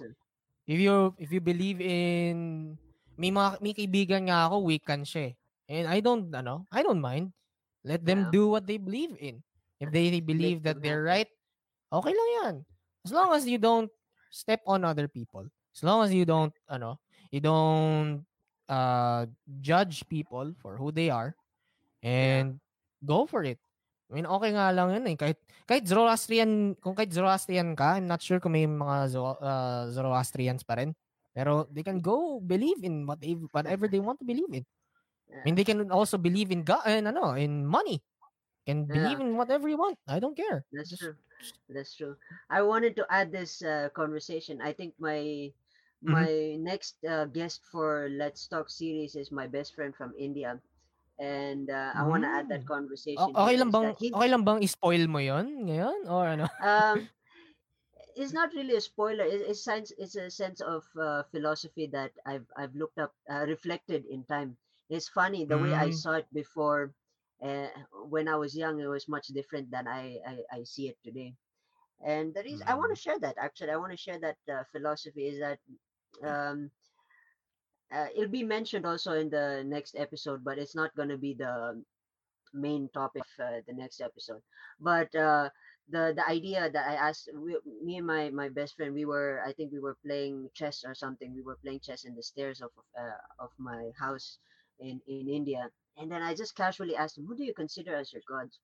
If 0.68 0.79
you 0.79 1.12
if 1.18 1.33
you 1.33 1.41
believe 1.41 1.81
in 1.81 2.76
may 3.18 3.33
mga 3.33 3.61
may 3.61 3.74
kaibigan 3.74 4.29
nga 4.29 4.47
ako 4.49 4.64
weekend 4.68 5.05
siya. 5.09 5.33
eh. 5.33 5.35
And 5.68 5.85
I 5.89 6.01
don't 6.01 6.33
ano, 6.33 6.64
I 6.72 6.81
don't 6.81 7.01
mind. 7.03 7.33
Let 7.85 8.05
them 8.05 8.29
Yeah. 8.29 8.33
do 8.33 8.43
what 8.49 8.64
they 8.64 8.76
believe 8.81 9.16
in. 9.20 9.43
If 9.79 9.95
they, 9.95 10.18
believe 10.18 10.66
that 10.66 10.83
they're 10.83 11.07
right, 11.07 11.31
okay 11.93 12.11
lang 12.11 12.31
'yan. 12.35 12.55
As 13.07 13.14
long 13.14 13.31
as 13.31 13.47
you 13.47 13.62
don't 13.62 13.87
step 14.35 14.61
on 14.66 14.83
other 14.83 15.07
people. 15.07 15.47
As 15.72 15.83
long 15.87 16.03
as 16.03 16.11
you 16.11 16.26
don't 16.26 16.53
ano, 16.66 16.99
you 17.31 17.39
don't 17.41 18.26
uh 18.68 19.24
judge 19.62 20.03
people 20.11 20.53
for 20.59 20.76
who 20.76 20.91
they 20.91 21.09
are 21.09 21.33
and 22.03 22.59
go 23.07 23.24
for 23.24 23.45
it. 23.47 23.62
I 24.09 24.17
mean, 24.17 24.25
okay 24.25 24.51
nga 24.57 24.73
lang 24.73 24.89
yun 24.97 25.05
eh. 25.05 25.17
Kahit, 25.21 25.39
kahit 25.69 25.85
Zoroastrian, 25.85 26.73
kung 26.81 26.97
kahit 26.97 27.13
Zoroastrian 27.13 27.77
ka, 27.77 28.01
I'm 28.01 28.09
not 28.09 28.25
sure 28.25 28.41
kung 28.41 28.57
may 28.57 28.65
mga 28.65 29.13
Zo, 29.13 29.37
uh, 29.37 29.93
Zoroastrians 29.93 30.65
pa 30.65 30.81
rin. 30.81 30.97
Pero 31.37 31.69
they 31.71 31.85
can 31.85 32.01
go 32.01 32.41
believe 32.41 32.81
in 32.83 33.05
what 33.05 33.21
they, 33.21 33.37
whatever 33.53 33.87
they 33.87 34.01
want 34.01 34.19
to 34.19 34.27
believe 34.27 34.49
in. 34.51 34.65
I 35.29 35.45
mean, 35.45 35.55
they 35.55 35.65
can 35.65 35.93
also 35.93 36.17
believe 36.17 36.49
in 36.51 36.65
God, 36.65 36.81
and 36.89 37.07
ano, 37.13 37.37
in 37.37 37.69
money. 37.69 38.01
Can 38.65 38.85
believe 38.89 39.21
in 39.21 39.37
whatever 39.37 39.69
you 39.69 39.77
want. 39.77 39.97
I 40.09 40.21
don't 40.21 40.37
care. 40.37 40.65
That's 40.73 40.91
Just- 40.91 41.05
true. 41.05 41.17
That's 41.71 41.95
true. 41.95 42.17
I 42.51 42.67
wanted 42.67 42.97
to 42.97 43.07
add 43.09 43.31
this 43.31 43.63
uh, 43.63 43.89
conversation. 43.95 44.59
I 44.59 44.73
think 44.75 44.99
my 44.99 45.53
Mhm. 46.03 46.11
my 46.15 46.31
next 46.59 46.99
uh, 47.07 47.27
guest 47.31 47.63
for 47.71 48.07
Let's 48.11 48.47
Talk 48.47 48.71
series 48.71 49.15
is 49.15 49.31
my 49.31 49.47
best 49.47 49.75
friend 49.75 49.95
from 49.95 50.15
India, 50.19 50.59
and 51.19 51.71
uh, 51.71 51.95
I 51.97 52.05
want 52.05 52.25
to 52.25 52.29
add 52.29 52.49
that 52.49 52.64
Mm. 52.64 52.66
conversation. 52.66 53.35
O- 53.35 53.45
okay 53.45 53.57
lang 53.59 53.71
bang, 53.75 53.89
he- 53.99 54.14
okay 54.14 54.29
lang 54.31 54.45
bang 54.47 54.61
i-spoil 54.62 55.05
mo 55.11 55.19
yon 55.21 55.47
ngayon? 55.66 55.99
Or 56.09 56.25
ano? 56.29 56.47
um, 56.61 57.09
it's 58.16 58.33
not 58.33 58.53
really 58.55 58.77
a 58.77 58.81
spoiler. 58.81 59.25
It, 59.25 59.41
it's 59.43 59.62
sense. 59.64 59.93
It's 59.99 60.16
a 60.16 60.31
sense 60.31 60.61
of 60.61 60.85
uh, 60.97 61.23
philosophy 61.25 61.87
that 61.89 62.12
I've 62.27 62.47
I've 62.57 62.75
looked 62.75 62.99
up, 62.99 63.14
uh, 63.31 63.45
reflected 63.49 64.07
in 64.07 64.25
time. 64.25 64.57
It's 64.89 65.09
funny 65.09 65.45
the 65.45 65.59
way 65.59 65.75
I 65.75 65.91
Mm. 65.91 66.01
saw 66.03 66.14
it 66.14 66.29
before. 66.33 66.95
Uh, 67.41 67.69
when 68.11 68.27
I 68.29 68.37
was 68.37 68.57
young, 68.57 68.81
it 68.81 68.87
was 68.87 69.09
much 69.09 69.29
different 69.29 69.71
than 69.71 69.87
I 69.87 70.19
I, 70.27 70.35
I 70.59 70.64
see 70.64 70.89
it 70.89 70.99
today. 71.05 71.37
And 72.05 72.35
the 72.35 72.43
reason 72.43 72.66
I 72.69 72.75
want 72.75 72.95
to 72.95 73.01
share 73.01 73.19
that 73.21 73.39
actually, 73.39 73.73
I 73.73 73.77
want 73.77 73.93
to 73.93 73.99
share 73.99 74.19
that 74.21 74.39
uh, 74.49 74.64
philosophy 74.73 75.29
is 75.29 75.39
that 75.41 75.61
um, 76.23 76.71
uh, 77.93 78.07
it'll 78.14 78.28
be 78.30 78.43
mentioned 78.45 78.86
also 78.86 79.12
in 79.12 79.30
the 79.30 79.62
next 79.66 79.95
episode, 79.97 80.45
but 80.45 80.59
it's 80.59 80.74
not 80.74 80.95
going 80.97 81.09
to 81.09 81.18
be 81.18 81.34
the 81.34 81.82
main 82.55 82.89
topic 82.95 83.22
of 83.39 83.45
uh, 83.45 83.61
the 83.66 83.72
next 83.74 84.01
episode. 84.01 84.43
But 84.80 85.14
uh, 85.14 85.51
the 85.89 86.12
the 86.16 86.26
idea 86.28 86.70
that 86.70 86.86
I 86.89 86.95
asked 86.95 87.28
we, 87.34 87.59
me 87.82 87.97
and 87.99 88.07
my 88.07 88.30
my 88.30 88.49
best 88.49 88.76
friend, 88.76 88.95
we 88.95 89.05
were 89.05 89.43
I 89.47 89.53
think 89.53 89.72
we 89.72 89.80
were 89.80 89.97
playing 90.05 90.51
chess 90.55 90.84
or 90.86 90.95
something. 90.95 91.34
We 91.34 91.43
were 91.43 91.59
playing 91.62 91.80
chess 91.80 92.05
in 92.05 92.14
the 92.14 92.22
stairs 92.22 92.61
of 92.62 92.70
uh, 92.99 93.18
of 93.39 93.51
my 93.59 93.91
house 93.99 94.39
in 94.80 95.01
in 95.07 95.28
India, 95.28 95.70
and 95.97 96.11
then 96.11 96.22
I 96.22 96.34
just 96.34 96.57
casually 96.57 96.97
asked 96.97 97.18
him, 97.18 97.26
"Who 97.26 97.36
do 97.36 97.45
you 97.45 97.55
consider 97.55 97.95
as 97.95 98.12
your 98.12 98.22
gods?" 98.28 98.59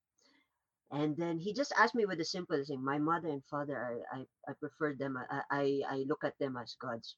And 0.90 1.16
then 1.16 1.38
he 1.40 1.52
just 1.52 1.72
asked 1.76 1.94
me 1.94 2.06
with 2.06 2.20
a 2.20 2.24
simple 2.24 2.62
thing, 2.64 2.82
"My 2.84 2.98
mother 2.98 3.28
and 3.28 3.44
father, 3.44 3.76
I 4.12 4.18
I, 4.20 4.26
I 4.48 4.52
prefer 4.54 4.94
them. 4.94 5.16
I, 5.18 5.42
I 5.50 5.82
I 5.88 5.96
look 6.08 6.24
at 6.24 6.38
them 6.38 6.56
as 6.56 6.74
gods." 6.80 7.16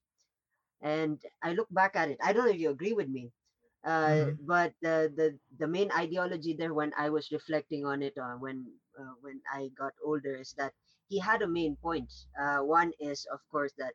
And 0.83 1.21
I 1.43 1.53
look 1.53 1.69
back 1.71 1.97
at 1.97 2.11
it. 2.11 2.19
I 2.23 2.33
don't 2.33 2.45
know 2.47 2.53
if 2.53 2.61
you 2.61 2.71
agree 2.71 2.93
with 2.93 3.09
me, 3.09 3.33
uh, 3.85 4.27
Mhm. 4.27 4.39
but 4.41 4.73
the, 4.83 5.13
the 5.15 5.39
the 5.59 5.67
main 5.67 5.91
ideology 5.93 6.55
there 6.55 6.75
when 6.75 6.93
I 6.97 7.11
was 7.11 7.31
reflecting 7.33 7.85
on 7.85 8.03
it 8.03 8.15
uh, 8.19 8.35
when 8.39 8.67
uh, 8.99 9.15
when 9.21 9.41
I 9.53 9.71
got 9.79 9.93
older 10.05 10.37
is 10.37 10.55
that 10.59 10.73
he 11.09 11.19
had 11.19 11.43
a 11.43 11.49
main 11.49 11.77
point. 11.77 12.13
Uh, 12.39 12.59
one 12.61 12.93
is 13.01 13.27
of 13.33 13.41
course 13.51 13.73
that 13.79 13.95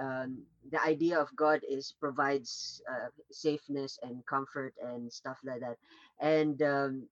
um, 0.00 0.44
the 0.70 0.80
idea 0.82 1.18
of 1.20 1.28
God 1.36 1.60
is 1.68 1.94
provides 2.00 2.80
uh, 2.90 3.08
safeness 3.30 3.98
and 4.02 4.24
comfort 4.26 4.74
and 4.82 5.12
stuff 5.12 5.38
like 5.44 5.60
that, 5.60 5.76
and 6.20 6.60
um, 6.62 7.08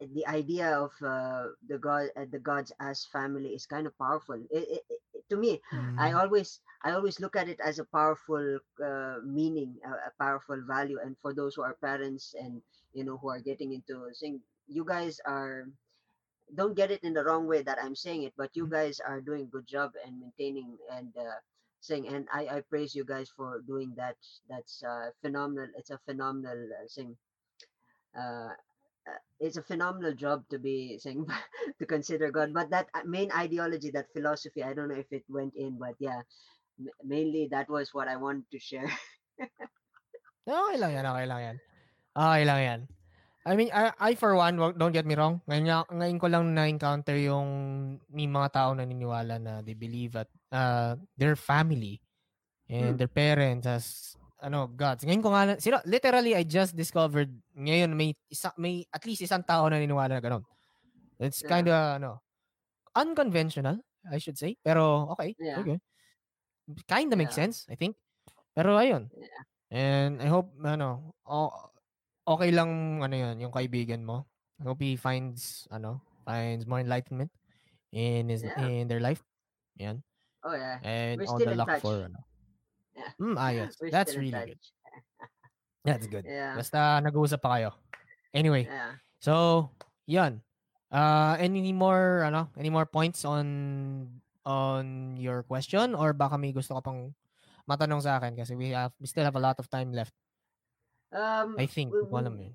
the 0.00 0.26
idea 0.26 0.78
of 0.78 0.92
uh, 1.02 1.48
the 1.68 1.78
God 1.78 2.08
uh, 2.16 2.26
the 2.30 2.38
gods 2.38 2.72
as 2.80 3.04
family 3.06 3.50
is 3.54 3.66
kind 3.66 3.86
of 3.86 3.96
powerful. 3.98 4.36
It, 4.50 4.80
it, 4.80 4.82
it, 5.14 5.24
to 5.30 5.36
me, 5.36 5.60
I 5.98 6.12
Mm. 6.12 6.14
always 6.14 6.60
I 6.82 6.92
always 6.92 7.20
look 7.20 7.36
at 7.36 7.48
it 7.48 7.60
as 7.60 7.78
a 7.78 7.84
powerful 7.84 8.58
uh, 8.84 9.16
meaning, 9.24 9.78
a, 9.84 10.08
a 10.08 10.12
powerful 10.18 10.60
value, 10.66 10.98
and 11.02 11.16
for 11.20 11.34
those 11.34 11.54
who 11.54 11.62
are 11.62 11.74
parents 11.80 12.34
and 12.38 12.62
you 12.92 13.04
know 13.04 13.16
who 13.18 13.28
are 13.30 13.40
getting 13.40 13.72
into 13.72 14.08
saying, 14.12 14.40
you 14.68 14.84
guys 14.84 15.20
are 15.26 15.68
don't 16.54 16.74
get 16.76 16.90
it 16.90 17.02
in 17.04 17.12
the 17.14 17.24
wrong 17.24 17.46
way 17.46 17.62
that 17.62 17.78
I'm 17.82 17.94
saying 17.96 18.22
it, 18.24 18.34
but 18.36 18.56
you 18.56 18.66
guys 18.66 19.00
are 19.00 19.20
doing 19.20 19.48
good 19.50 19.66
job 19.66 19.92
and 20.04 20.20
maintaining 20.20 20.76
and 20.90 21.12
uh, 21.16 21.40
saying, 21.80 22.08
and 22.08 22.28
I 22.32 22.46
I 22.56 22.60
praise 22.62 22.94
you 22.94 23.04
guys 23.04 23.30
for 23.30 23.60
doing 23.66 23.94
that. 23.96 24.16
That's 24.48 24.82
uh, 24.82 25.10
phenomenal. 25.22 25.70
It's 25.76 25.90
a 25.90 25.98
phenomenal 26.06 26.68
uh, 26.72 26.86
thing. 26.88 27.16
Uh, 28.16 28.50
uh, 29.08 29.20
it's 29.40 29.56
a 29.56 29.62
phenomenal 29.62 30.14
job 30.14 30.44
to 30.50 30.58
be 30.58 30.98
saying 30.98 31.26
to 31.78 31.86
consider 31.86 32.30
God. 32.30 32.52
But 32.52 32.70
that 32.70 32.88
uh, 32.94 33.04
main 33.04 33.30
ideology, 33.32 33.90
that 33.92 34.12
philosophy, 34.12 34.62
I 34.62 34.74
don't 34.74 34.88
know 34.88 35.00
if 35.00 35.10
it 35.12 35.24
went 35.28 35.54
in, 35.56 35.78
but 35.78 35.94
yeah, 35.98 36.22
m- 36.80 36.96
mainly 37.04 37.48
that 37.50 37.68
was 37.68 37.92
what 37.94 38.08
I 38.08 38.16
wanted 38.16 38.50
to 38.52 38.58
share. 38.58 38.90
Okay 40.44 40.76
lang 40.76 40.92
yan, 40.92 41.06
okay 41.08 41.26
lang 41.26 41.40
yan. 41.40 41.56
Okay 42.12 42.42
lang 42.44 42.60
yan. 42.60 42.80
I 43.44 43.52
mean, 43.56 43.70
I, 43.72 43.92
I 44.00 44.10
for 44.16 44.32
one, 44.36 44.56
don't 44.56 44.92
get 44.96 45.04
me 45.04 45.16
wrong, 45.16 45.40
ngayon, 45.48 45.64
nga- 45.68 45.90
ngayon 45.92 46.18
ko 46.20 46.26
lang 46.32 46.44
na-encounter 46.56 47.16
yung 47.20 47.48
may 48.08 48.24
mga 48.28 48.48
tao 48.56 48.70
na 48.72 48.84
naniniwala 48.84 49.36
na 49.40 49.52
they 49.60 49.76
believe 49.76 50.16
that 50.16 50.28
uh, 50.52 50.96
their 51.16 51.36
family 51.36 52.00
and 52.68 52.96
Hmm. 52.96 52.96
their 52.96 53.10
parents 53.10 53.68
as 53.68 54.16
ano, 54.44 54.68
gods. 54.68 55.08
Ngayon 55.08 55.22
ko 55.24 55.30
nga, 55.32 55.56
sino, 55.56 55.80
literally, 55.88 56.36
I 56.36 56.44
just 56.44 56.76
discovered, 56.76 57.32
ngayon 57.56 57.96
may, 57.96 58.12
isa, 58.28 58.52
may 58.60 58.84
at 58.92 59.00
least 59.08 59.24
isang 59.24 59.40
tao 59.40 59.64
na 59.66 59.80
naniniwala 59.80 60.20
na 60.20 60.22
ganun. 60.22 60.44
It's 61.16 61.40
Yeah. 61.40 61.48
kind 61.48 61.66
of, 61.72 61.80
ano, 61.96 62.10
unconventional, 62.92 63.80
I 64.04 64.20
should 64.20 64.36
say. 64.36 64.60
Pero, 64.60 65.08
okay, 65.16 65.32
Yeah. 65.40 65.64
okay. 65.64 65.78
Kind 66.84 67.08
of 67.08 67.16
makes 67.16 67.34
Yeah. 67.34 67.48
sense, 67.48 67.64
I 67.72 67.76
think. 67.80 67.96
Pero, 68.52 68.76
ayun. 68.76 69.08
Yeah. 69.16 69.42
And 69.74 70.20
I 70.20 70.28
hope, 70.28 70.52
ano, 70.60 71.16
okay 72.28 72.50
lang, 72.52 73.00
ano 73.00 73.16
yun, 73.16 73.40
yung 73.48 73.52
kaibigan 73.52 74.04
mo. 74.04 74.28
I 74.60 74.68
hope 74.68 74.84
he 74.84 74.94
finds, 74.94 75.66
ano, 75.72 76.04
finds 76.22 76.68
more 76.68 76.78
enlightenment 76.84 77.32
in 77.90 78.28
his, 78.28 78.44
Yeah. 78.44 78.60
in 78.60 78.86
their 78.92 79.00
life. 79.00 79.24
Yan. 79.80 80.04
Oh 80.44 80.52
yeah, 80.52 80.76
And 80.84 81.24
We're 81.24 81.26
all 81.32 81.40
still 81.40 81.56
the 81.56 81.58
luck 81.58 81.68
touch. 81.72 81.82
for, 81.82 81.96
ano. 82.04 82.20
Mm, 83.20 83.36
ayos. 83.38 83.74
we're 83.80 83.90
That's 83.90 84.14
really 84.16 84.30
good. 84.32 84.60
That's 85.86 86.06
good. 86.08 86.24
Yeah, 86.24 86.56
Basta 86.56 86.98
nag-uusap 87.04 87.40
pa 87.44 87.60
kayo. 87.60 87.70
Anyway, 88.32 88.64
yeah. 88.64 88.96
so, 89.20 89.68
yan. 90.08 90.40
Uh, 90.88 91.36
any 91.38 91.74
more, 91.74 92.24
ano, 92.24 92.48
any 92.56 92.70
more 92.70 92.86
points 92.86 93.26
on 93.26 93.44
on 94.44 95.16
your 95.16 95.42
question 95.42 95.96
or 95.96 96.12
baka 96.12 96.36
may 96.36 96.52
gusto 96.52 96.76
ka 96.76 96.84
pang 96.84 97.16
matanong 97.64 98.00
sa 98.04 98.20
akin 98.20 98.36
kasi 98.36 98.52
we 98.52 98.76
have 98.76 98.92
we 99.00 99.08
still 99.08 99.24
have 99.24 99.34
a 99.36 99.42
lot 99.42 99.56
of 99.56 99.66
time 99.72 99.90
left. 99.92 100.12
Um, 101.10 101.56
I 101.56 101.64
think. 101.66 101.92
we- 101.92 102.04
alam 102.12 102.36
we- 102.38 102.52
eh. 102.52 102.54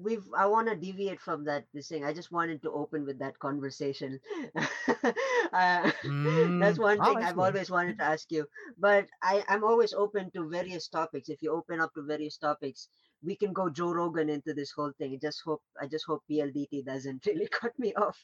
We've 0.00 0.24
I 0.36 0.46
want 0.46 0.68
to 0.68 0.76
deviate 0.76 1.20
from 1.20 1.44
that 1.44 1.64
this 1.72 1.88
thing. 1.88 2.04
I 2.04 2.12
just 2.12 2.30
wanted 2.32 2.62
to 2.62 2.70
open 2.72 3.04
with 3.06 3.18
that 3.20 3.38
conversation. 3.38 4.20
uh, 5.52 5.90
that's 6.58 6.78
Mm, 6.78 6.78
one 6.78 7.02
thing 7.02 7.22
okay, 7.22 7.22
I've 7.22 7.38
always 7.38 7.70
wanted 7.70 7.98
to 7.98 8.04
ask 8.04 8.30
you. 8.30 8.46
But 8.78 9.08
I 9.22 9.44
I'm 9.48 9.64
always 9.64 9.92
open 9.92 10.30
to 10.32 10.48
various 10.48 10.88
topics. 10.88 11.28
If 11.28 11.42
you 11.42 11.52
open 11.52 11.80
up 11.80 11.94
to 11.94 12.02
various 12.02 12.36
topics, 12.38 12.88
we 13.22 13.36
can 13.36 13.52
go 13.52 13.68
Joe 13.70 13.92
Rogan 13.92 14.28
into 14.28 14.54
this 14.54 14.72
whole 14.72 14.92
thing. 14.98 15.14
I 15.14 15.18
just 15.20 15.42
hope 15.44 15.62
I 15.80 15.86
just 15.86 16.06
hope 16.06 16.22
PLDT 16.30 16.82
doesn't 16.84 17.26
really 17.28 17.48
cut 17.48 17.78
me 17.78 17.94
off. 17.94 18.18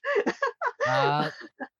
Ah, 0.87 1.31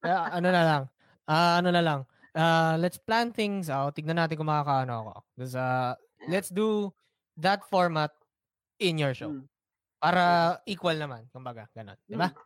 kaya 0.03 0.31
ano 0.31 0.49
na 0.51 0.63
lang. 0.63 0.83
Ah, 1.27 1.59
ano 1.59 1.69
na 1.75 1.83
lang. 1.83 2.01
Ah, 2.35 2.75
let's 2.79 2.99
plan 2.99 3.33
things 3.35 3.69
out. 3.69 3.95
Tignan 3.97 4.17
natin 4.19 4.39
kung 4.39 4.49
makakaano 4.49 4.93
ako. 5.07 5.15
Because, 5.37 5.55
uh, 5.59 5.95
let's 6.27 6.49
do 6.49 6.93
that 7.37 7.67
format 7.67 8.11
in 8.79 8.99
your 8.99 9.15
show. 9.15 9.37
Mm. 9.37 9.49
Para 10.03 10.59
equal 10.67 10.99
naman, 10.99 11.31
kumbaga, 11.31 11.71
ganun, 11.71 11.95
'di 12.11 12.19
ba? 12.19 12.35
Mm. 12.35 12.43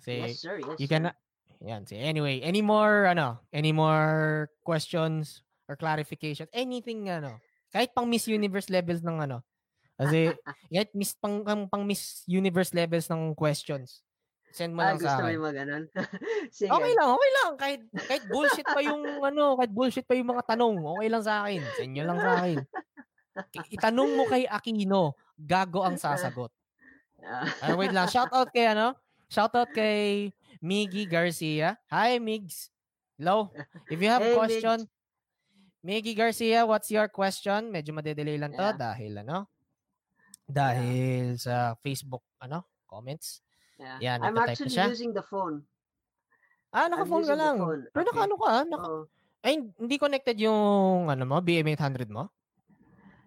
Kasi 0.00 0.12
Yes, 0.16 0.40
sir. 0.40 0.56
Yes, 0.64 0.80
you 0.80 0.88
sir. 0.88 0.88
can 0.88 1.12
Yan, 1.60 1.84
see. 1.84 2.00
Anyway, 2.00 2.40
any 2.40 2.64
more 2.64 3.04
ano, 3.04 3.36
any 3.52 3.68
more 3.68 4.48
questions 4.64 5.44
or 5.68 5.76
clarifications? 5.76 6.48
Anything 6.56 7.12
ano, 7.12 7.36
kahit 7.68 7.92
pang 7.92 8.08
Miss 8.08 8.24
Universe 8.24 8.72
levels 8.72 9.04
ng 9.04 9.20
ano. 9.28 9.44
Kasi 10.00 10.32
kahit 10.72 10.88
miss 10.96 11.12
pang, 11.12 11.44
pang, 11.44 11.68
pang 11.68 11.84
Miss 11.84 12.24
Universe 12.24 12.72
levels 12.72 13.12
ng 13.12 13.36
questions. 13.36 14.00
Send 14.48 14.72
mo 14.72 14.80
Ah, 14.80 14.96
lang 14.96 14.96
gusto 14.96 15.12
sa 15.12 15.20
mo 15.20 15.28
akin. 15.28 15.36
mga 15.44 15.54
ganun? 15.60 15.84
Sige. 16.56 16.72
Okay 16.72 16.92
lang, 16.96 17.08
okay 17.12 17.30
lang. 17.36 17.50
Kahit, 17.60 17.80
kahit 18.08 18.24
bullshit 18.24 18.64
pa 18.72 18.80
yung 18.80 19.02
ano, 19.20 19.60
kahit 19.60 19.72
bullshit 19.76 20.06
pa 20.08 20.16
yung 20.16 20.32
mga 20.32 20.56
tanong, 20.56 20.80
okay 20.96 21.08
lang 21.12 21.22
sa 21.22 21.44
akin. 21.44 21.60
Send 21.76 21.92
nyo 21.92 22.04
lang 22.08 22.18
sa 22.24 22.32
akin. 22.40 22.58
Itanong 23.70 24.10
mo 24.16 24.24
kay 24.26 24.48
Aquino, 24.48 25.14
gago 25.36 25.84
ang 25.84 26.00
sasagot. 26.00 26.50
Ah, 27.62 27.76
wait 27.76 27.92
lang, 27.92 28.08
shout 28.08 28.32
out 28.32 28.48
kay 28.50 28.66
ano? 28.66 28.96
Shout 29.28 29.54
out 29.54 29.70
kay 29.70 30.32
Miggy 30.58 31.06
Garcia. 31.06 31.78
Hi, 31.88 32.18
Migs. 32.18 32.68
Hello. 33.14 33.52
If 33.86 34.00
you 34.00 34.08
have 34.08 34.24
a 34.24 34.32
Hey, 34.32 34.36
question, 34.36 34.78
Miggy 35.80 36.12
Garcia, 36.12 36.64
what's 36.64 36.90
your 36.90 37.06
question? 37.08 37.70
Medyo 37.70 37.94
madedelay 37.94 38.36
lang 38.36 38.52
to 38.52 38.60
Yeah. 38.60 38.76
dahil 38.76 39.12
ano? 39.22 39.48
Dahil 40.44 41.38
sa 41.38 41.78
Facebook 41.78 42.26
ano, 42.42 42.66
comments. 42.84 43.40
Yeah. 43.78 43.96
Yan, 44.02 44.18
I'm 44.26 44.36
actually 44.36 44.72
siya. 44.72 44.90
using 44.90 45.14
the 45.14 45.22
phone. 45.22 45.64
Ah, 46.70 46.86
naka-phone 46.86 47.24
ka 47.24 47.34
lang. 47.34 47.56
phone. 47.58 47.82
Pero 47.90 48.02
Okay. 48.02 48.08
naka-ano 48.12 48.34
ka? 48.36 48.52
Naka, 48.66 48.86
Oo. 48.86 49.02
ay, 49.40 49.54
hindi 49.74 49.96
connected 49.96 50.36
yung 50.38 51.06
ano 51.06 51.24
mo, 51.24 51.38
BM800 51.40 52.10
mo? 52.10 52.28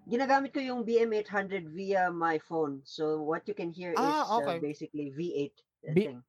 Ginagamit 0.04 0.51
ko 0.51 0.60
yung 0.60 0.84
BM800 0.84 1.72
via 1.72 2.12
my 2.12 2.36
phone. 2.38 2.84
So 2.84 3.24
what 3.24 3.47
you 3.47 3.56
can 3.56 3.72
hear 3.72 3.95
is 3.95 3.99
Ah, 3.99 4.28
uh, 4.28 4.39
okay. 4.39 4.60
basically 4.60 5.12
V8 5.12 5.54
uh, 5.89 5.93
B- 5.95 6.08
thing. 6.12 6.20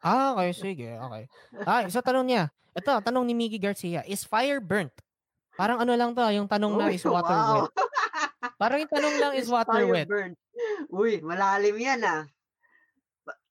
Ah, 0.00 0.32
okay, 0.32 0.50
sige, 0.52 0.88
okay. 0.96 1.24
Ah, 1.62 1.84
isa 1.84 2.00
tanong 2.00 2.24
niya. 2.24 2.48
Ito, 2.72 3.04
tanong 3.04 3.24
ni 3.28 3.36
Miggy 3.36 3.60
Garcia, 3.60 4.00
is 4.08 4.24
fire 4.24 4.56
burnt? 4.56 4.92
Parang 5.60 5.76
ano 5.76 5.92
lang 5.92 6.16
to, 6.16 6.24
ah, 6.24 6.32
yung 6.32 6.48
tanong 6.48 6.72
na 6.72 6.88
Uy, 6.88 6.96
is 6.96 7.04
water 7.04 7.36
wow. 7.36 7.68
wet. 7.68 7.72
Parang 8.60 8.78
yung 8.80 8.92
tanong 8.92 9.14
lang 9.20 9.32
is 9.36 9.44
Is 9.44 9.52
water 9.52 9.84
fire 9.84 9.92
wet. 9.92 10.08
burnt. 10.08 10.36
Uy, 10.88 11.20
malalim 11.20 11.76
yan 11.76 12.00
ah. 12.00 12.24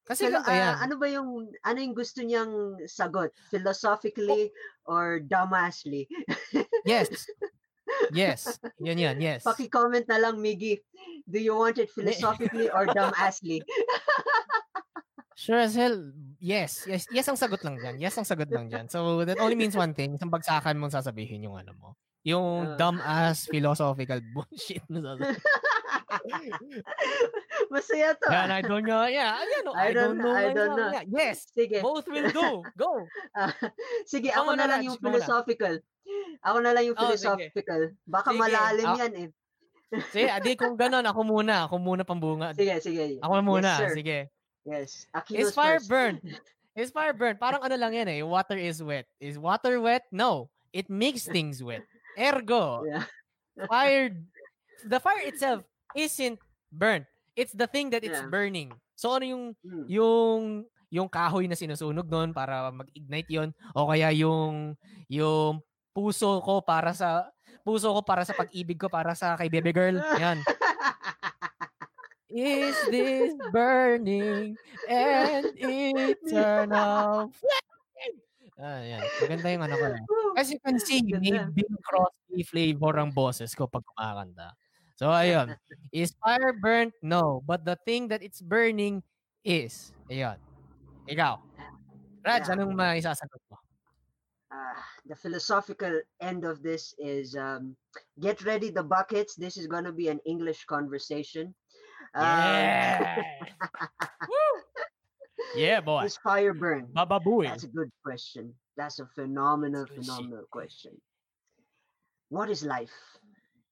Kasi 0.09 0.25
Philo- 0.25 0.41
yan. 0.41 0.73
ah, 0.73 0.81
ano 0.81 0.97
ba 0.97 1.05
yung 1.05 1.29
ano 1.61 1.77
yung 1.77 1.93
gusto 1.93 2.25
niyang 2.25 2.81
sagot? 2.89 3.29
Philosophically 3.53 4.49
or 4.89 5.21
dumbassly? 5.21 6.09
Yes. 6.81 7.13
Yes. 8.11 8.59
Yan 8.85 8.97
yan, 8.97 9.17
yes. 9.19 9.43
Paki-comment 9.43 10.05
na 10.07 10.17
lang, 10.17 10.37
Miggy. 10.37 10.79
Do 11.25 11.37
you 11.37 11.53
want 11.55 11.77
it 11.77 11.89
philosophically 11.89 12.69
or 12.69 12.85
dumbassly? 12.87 13.61
Sure 15.39 15.55
as 15.55 15.71
hell, 15.71 15.95
yes. 16.43 16.83
Yes, 16.83 17.07
yes 17.15 17.23
ang 17.31 17.39
sagot 17.39 17.63
lang 17.63 17.79
dyan. 17.79 17.95
Yes 17.95 18.11
ang 18.19 18.27
sagot 18.27 18.51
lang 18.51 18.67
dyan. 18.67 18.91
So, 18.91 19.23
that 19.23 19.39
only 19.39 19.55
means 19.55 19.71
one 19.71 19.95
thing. 19.95 20.11
Isang 20.19 20.27
bagsakan 20.27 20.75
mong 20.75 20.91
sasabihin 20.91 21.47
yung 21.47 21.55
ano 21.55 21.71
mo. 21.79 21.89
Yung 22.27 22.67
Ah. 22.67 22.75
dumb-ass 22.75 23.47
philosophical 23.47 24.19
bullshit 24.35 24.83
na 24.91 24.99
sasabihin. 25.15 25.39
Masaya 27.71 28.19
to. 28.19 28.27
Ah. 28.27 28.51
I 28.51 28.59
don't 28.59 28.83
know. 28.83 29.07
Yeah, 29.07 29.31
I, 29.39 29.47
know. 29.63 29.71
I 29.71 29.95
don't 29.95 30.19
don't- 30.19 30.27
know. 30.27 30.35
I 30.35 30.51
don't 30.51 30.75
know. 30.75 30.89
Yeah, 30.91 31.05
Yes, 31.07 31.47
Sige. 31.55 31.79
both 31.79 32.11
will 32.11 32.27
do. 32.35 32.59
Go. 32.75 33.07
Ah, 33.31 33.55
sige, 34.03 34.35
ako 34.35 34.59
na 34.59 34.67
lang 34.67 34.83
yung 34.83 34.99
philosophical. 34.99 35.79
Ako 36.39 36.57
na 36.59 36.71
lang 36.71 36.83
yung 36.85 36.95
Oh, 36.95 37.11
sige. 37.11 37.19
philosophical. 37.19 37.81
Baka 38.05 38.29
Sige. 38.31 38.39
malalim 38.39 38.87
Ah. 38.87 38.97
yan 38.97 39.13
eh. 39.15 39.29
Sige, 40.13 40.29
adi 40.29 40.53
kung 40.53 40.77
ganun, 40.77 41.01
ako 41.01 41.21
muna. 41.23 41.65
Ako 41.65 41.75
muna 41.77 42.05
pambunga. 42.05 42.53
Sige, 42.53 42.77
sige. 42.79 43.17
Ako 43.19 43.33
muna. 43.41 43.73
Yes, 43.73 43.79
sir. 43.79 43.91
Sige. 43.93 44.17
Yes. 44.63 44.89
Is 44.89 44.93
Akinos 45.11 45.51
fire 45.51 45.79
first. 45.79 45.89
burnt? 45.89 46.19
Is 46.77 46.93
fire 46.93 47.11
burnt? 47.11 47.41
Parang 47.41 47.59
ano 47.59 47.73
lang 47.73 47.91
yan 47.91 48.07
eh. 48.07 48.21
Water 48.21 48.55
is 48.55 48.79
wet. 48.79 49.03
Is 49.17 49.35
water 49.35 49.81
wet? 49.81 50.05
No. 50.13 50.47
It 50.69 50.87
makes 50.87 51.25
things 51.25 51.59
wet. 51.59 51.81
Ergo, 52.15 52.85
Yeah. 52.85 53.03
fire, 53.65 54.13
the 54.91 55.01
fire 55.01 55.25
itself 55.25 55.65
isn't 55.91 56.37
burnt. 56.69 57.03
It's 57.33 57.51
the 57.51 57.65
thing 57.65 57.89
that 57.91 58.05
it's 58.05 58.21
Yeah. 58.21 58.29
burning. 58.29 58.69
So 58.93 59.11
ano 59.11 59.25
yung 59.25 59.43
Mm. 59.59 59.85
yung 59.89 60.41
yung 60.89 61.09
kahoy 61.09 61.49
na 61.49 61.57
sinusunog 61.57 62.05
doon 62.05 62.29
para 62.31 62.69
mag-ignite 62.69 63.29
yon 63.29 63.49
o 63.73 63.89
kaya 63.89 64.13
yung 64.13 64.77
yung 65.09 65.59
puso 65.99 66.39
ko 66.39 66.63
para 66.63 66.95
sa 66.95 67.27
puso 67.67 67.91
ko 67.91 67.99
para 67.99 68.23
sa 68.23 68.31
pag-ibig 68.31 68.79
ko 68.79 68.87
para 68.87 69.11
sa 69.11 69.35
kay 69.35 69.51
baby 69.51 69.75
girl. 69.75 69.99
Yan. 70.15 70.39
Is 72.31 72.77
this 72.87 73.35
burning 73.51 74.55
and 74.87 75.51
eternal 75.59 77.27
flame? 77.35 78.17
Ah, 78.59 78.79
yan. 78.79 79.03
Maganda 79.23 79.47
yung 79.51 79.63
ano 79.67 79.75
ko. 79.75 79.85
As 80.39 80.47
you 80.47 80.59
can 80.63 80.79
see, 80.79 81.03
may. 81.03 81.35
Bing 81.51 81.79
Crosby 81.83 82.43
flavor 82.47 82.95
ang 82.99 83.11
boses 83.11 83.51
ko 83.55 83.67
pag 83.67 83.83
kumakanta. 83.83 84.55
So, 84.95 85.11
ayun. 85.11 85.55
Is 85.95 86.15
fire 86.19 86.55
burnt? 86.55 86.95
No. 87.03 87.43
But 87.43 87.63
the 87.63 87.79
thing 87.87 88.07
that 88.11 88.23
it's 88.23 88.43
burning 88.43 89.03
is. 89.43 89.95
Ayun. 90.11 90.35
Ikaw. 91.07 91.39
Raj, 92.19 92.51
anong 92.51 92.75
maisasagot 92.75 93.39
mo? 93.47 93.58
Ah, 94.51 94.81
the 95.05 95.15
philosophical 95.15 96.01
end 96.21 96.43
of 96.43 96.63
this 96.63 96.93
is 96.97 97.35
um, 97.35 97.75
get 98.19 98.41
ready 98.43 98.71
the 98.71 98.81
buckets. 98.83 99.35
This 99.35 99.57
is 99.57 99.67
going 99.67 99.83
to 99.85 99.91
be 99.93 100.07
an 100.09 100.19
English 100.25 100.65
conversation. 100.65 101.53
Um, 102.15 102.25
Yeah! 102.25 103.21
Woo! 104.29 104.61
Yeah, 105.55 105.81
boy. 105.81 106.05
is 106.05 106.17
fire 106.17 106.53
burn? 106.53 106.87
Bababoy. 106.93 107.45
That's 107.45 107.63
a 107.63 107.67
good 107.73 107.91
question. 108.03 108.53
That's 108.77 108.99
a 108.99 109.05
phenomenal, 109.13 109.85
That's 109.85 109.95
good 109.95 110.05
shit. 110.05 110.05
phenomenal 110.05 110.45
question. 110.51 110.93
What 112.29 112.49
is 112.49 112.63
life? 112.63 112.93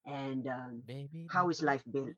And 0.05 0.47
um, 0.47 0.81
Baby. 0.87 1.25
how 1.29 1.49
is 1.49 1.61
life 1.61 1.83
built? 1.91 2.13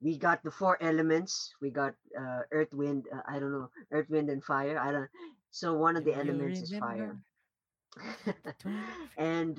we 0.00 0.16
got 0.16 0.42
the 0.44 0.50
four 0.50 0.78
elements. 0.80 1.54
We 1.60 1.70
got 1.70 1.94
uh, 2.14 2.42
earth, 2.52 2.72
wind. 2.72 3.06
Uh, 3.12 3.22
I 3.26 3.38
don't 3.40 3.50
know, 3.50 3.70
earth, 3.90 4.06
wind, 4.08 4.30
and 4.30 4.42
fire. 4.44 4.78
I 4.78 4.92
don't. 4.92 5.08
So 5.50 5.74
one 5.74 5.96
of 5.96 6.04
the 6.04 6.12
Do 6.12 6.20
elements 6.20 6.60
is 6.62 6.76
fire. 6.78 7.16
and 9.16 9.58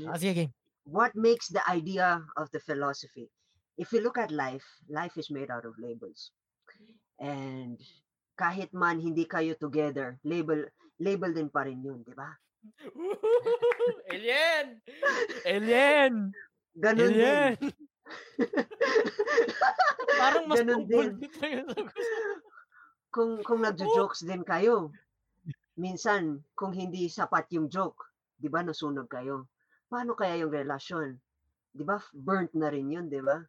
what 0.86 1.16
makes 1.16 1.50
the 1.50 1.64
idea 1.70 2.24
of 2.38 2.50
the 2.52 2.60
philosophy? 2.60 3.30
If 3.78 3.92
you 3.94 4.02
look 4.02 4.18
at 4.18 4.32
life, 4.32 4.66
life 4.90 5.18
is 5.18 5.30
made 5.32 5.50
out 5.50 5.66
of 5.66 5.74
labels. 5.80 6.32
And 7.20 7.80
kahit 8.40 8.72
man 8.72 9.00
hindi 9.00 9.28
kayo 9.28 9.56
together, 9.60 10.20
label 10.24 10.68
label 11.00 11.32
din 11.36 11.52
pa 11.52 11.68
rin 11.68 11.84
yun, 11.84 12.04
di 12.04 12.16
ba? 12.16 12.32
Alien! 14.12 14.84
Alien! 15.48 16.14
Ganun 16.76 17.12
Alien! 17.12 17.56
din. 17.60 17.72
Parang 20.20 20.44
mas 20.48 20.60
Ganun 20.64 20.84
din. 20.88 21.10
complete 21.20 21.36
pa 21.40 21.46
yung 21.48 21.68
sagot. 21.72 21.96
Kung 23.10 23.32
kung 23.42 23.60
nagjo-jokes 23.64 24.24
din 24.28 24.44
kayo, 24.46 24.94
minsan 25.80 26.44
kung 26.60 26.76
hindi 26.76 27.08
sapat 27.08 27.48
yung 27.56 27.72
joke, 27.72 28.12
'di 28.38 28.52
ba, 28.52 28.62
nasunog 28.62 29.08
kayo. 29.08 29.48
Paano 29.88 30.14
kaya 30.20 30.44
yung 30.44 30.52
relasyon? 30.52 31.16
'Di 31.72 31.84
ba? 31.88 31.98
Burnt 32.12 32.52
na 32.60 32.68
rin 32.68 32.92
'yun, 32.92 33.08
'di 33.08 33.24
ba? 33.24 33.40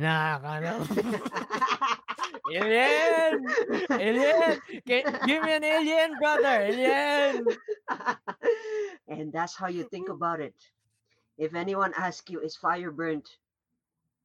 Nakakalaw. 0.00 0.80
alien! 2.56 3.36
Alien! 3.92 4.56
Gi- 4.88 5.06
Give 5.28 5.42
me 5.44 5.52
an 5.52 5.64
alien, 5.64 6.16
brother! 6.16 6.56
Alien! 6.72 7.44
and 9.08 9.28
that's 9.28 9.54
how 9.54 9.68
you 9.68 9.84
think 9.92 10.08
about 10.08 10.40
it. 10.40 10.56
If 11.36 11.54
anyone 11.54 11.92
asks 11.96 12.30
you, 12.32 12.40
is 12.40 12.56
fire 12.56 12.90
burnt? 12.90 13.28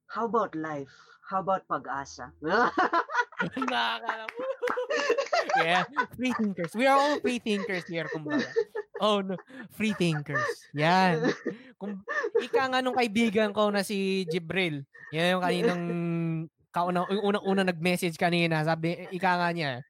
How 0.08 0.26
about 0.26 0.56
life? 0.56 0.96
How 1.28 1.40
about 1.44 1.68
pag-asa? 1.68 2.32
Nakakalaw. 3.70 4.28
Yeah, 5.60 5.84
free 6.18 6.34
thinkers. 6.34 6.72
We 6.74 6.86
are 6.90 6.98
all 6.98 7.18
free 7.22 7.40
thinkers 7.40 7.86
here, 7.86 8.10
kumbaga. 8.10 8.48
Oh 9.04 9.20
no, 9.20 9.36
free 9.76 9.92
thinkers. 9.92 10.46
Yan. 10.72 11.36
Kung 11.76 12.00
ika 12.40 12.72
nga 12.72 12.80
nung 12.80 12.96
kaibigan 12.96 13.52
ko 13.52 13.68
na 13.68 13.84
si 13.84 14.24
Jibril, 14.32 14.88
yan 15.12 15.36
yung 15.36 15.44
kaninang 15.44 15.84
kauna, 16.72 17.08
yung 17.12 17.36
unang-una 17.36 17.64
nag-message 17.68 18.16
kanina, 18.16 18.64
sabi, 18.64 19.08
ika 19.12 19.32
nga 19.40 19.50
niya, 19.52 19.84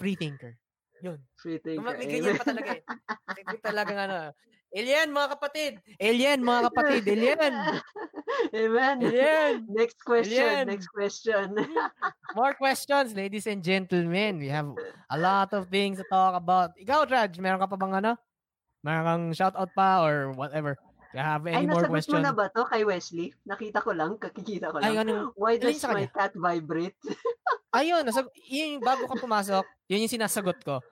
free 0.00 0.16
thinker. 0.16 0.56
Yun. 1.04 1.20
Free 1.36 1.60
thinker. 1.60 1.94
May 1.96 2.08
ganyan 2.08 2.36
pa 2.40 2.46
talaga 2.48 2.70
eh. 2.74 2.82
May 3.46 3.60
talagang 3.60 4.00
ano, 4.00 4.16
alien 4.70 5.08
mga 5.10 5.28
kapatid! 5.34 5.72
Alien 5.96 6.40
mga 6.40 6.60
kapatid! 6.70 7.02
Alien! 7.08 7.52
Amen. 8.54 8.96
Alien! 9.02 9.54
Next 9.68 9.98
question. 10.04 10.44
Alien. 10.44 10.64
Next 10.68 10.88
question. 10.88 11.56
More 12.38 12.52
questions, 12.54 13.16
ladies 13.16 13.46
and 13.46 13.64
gentlemen. 13.64 14.38
We 14.38 14.48
have 14.48 14.68
a 15.08 15.18
lot 15.18 15.52
of 15.52 15.68
things 15.68 15.96
to 15.98 16.06
talk 16.06 16.36
about. 16.36 16.76
Ikaw, 16.76 17.08
Raj, 17.08 17.32
meron 17.40 17.60
ka 17.60 17.68
pa 17.68 17.76
bang 17.76 17.94
ano? 18.04 18.12
Meron 18.84 19.04
kang 19.04 19.24
shoutout 19.32 19.72
pa 19.72 20.04
or 20.04 20.32
whatever? 20.36 20.76
You 21.16 21.24
have 21.24 21.48
Ay, 21.48 21.64
any 21.64 21.66
more 21.66 21.80
nasagot 21.80 21.88
mo 21.88 21.94
questions? 21.96 22.20
na 22.20 22.36
ba 22.36 22.52
to 22.52 22.68
kay 22.68 22.84
Wesley? 22.84 23.32
Nakita 23.48 23.80
ko 23.80 23.96
lang, 23.96 24.20
kakikita 24.20 24.68
ko 24.70 24.84
Ay, 24.84 24.92
lang. 24.92 25.08
ano? 25.08 25.32
Why 25.40 25.56
does 25.56 25.80
my 25.80 26.04
kanya? 26.04 26.12
cat 26.12 26.32
vibrate? 26.36 27.00
Ayun, 27.72 28.04
nasag- 28.04 28.28
yun 28.44 28.76
yung 28.76 28.84
bago 28.84 29.08
ka 29.08 29.16
pumasok, 29.16 29.64
yun 29.88 30.04
yung 30.04 30.12
sinasagot 30.12 30.60
ko. 30.60 30.84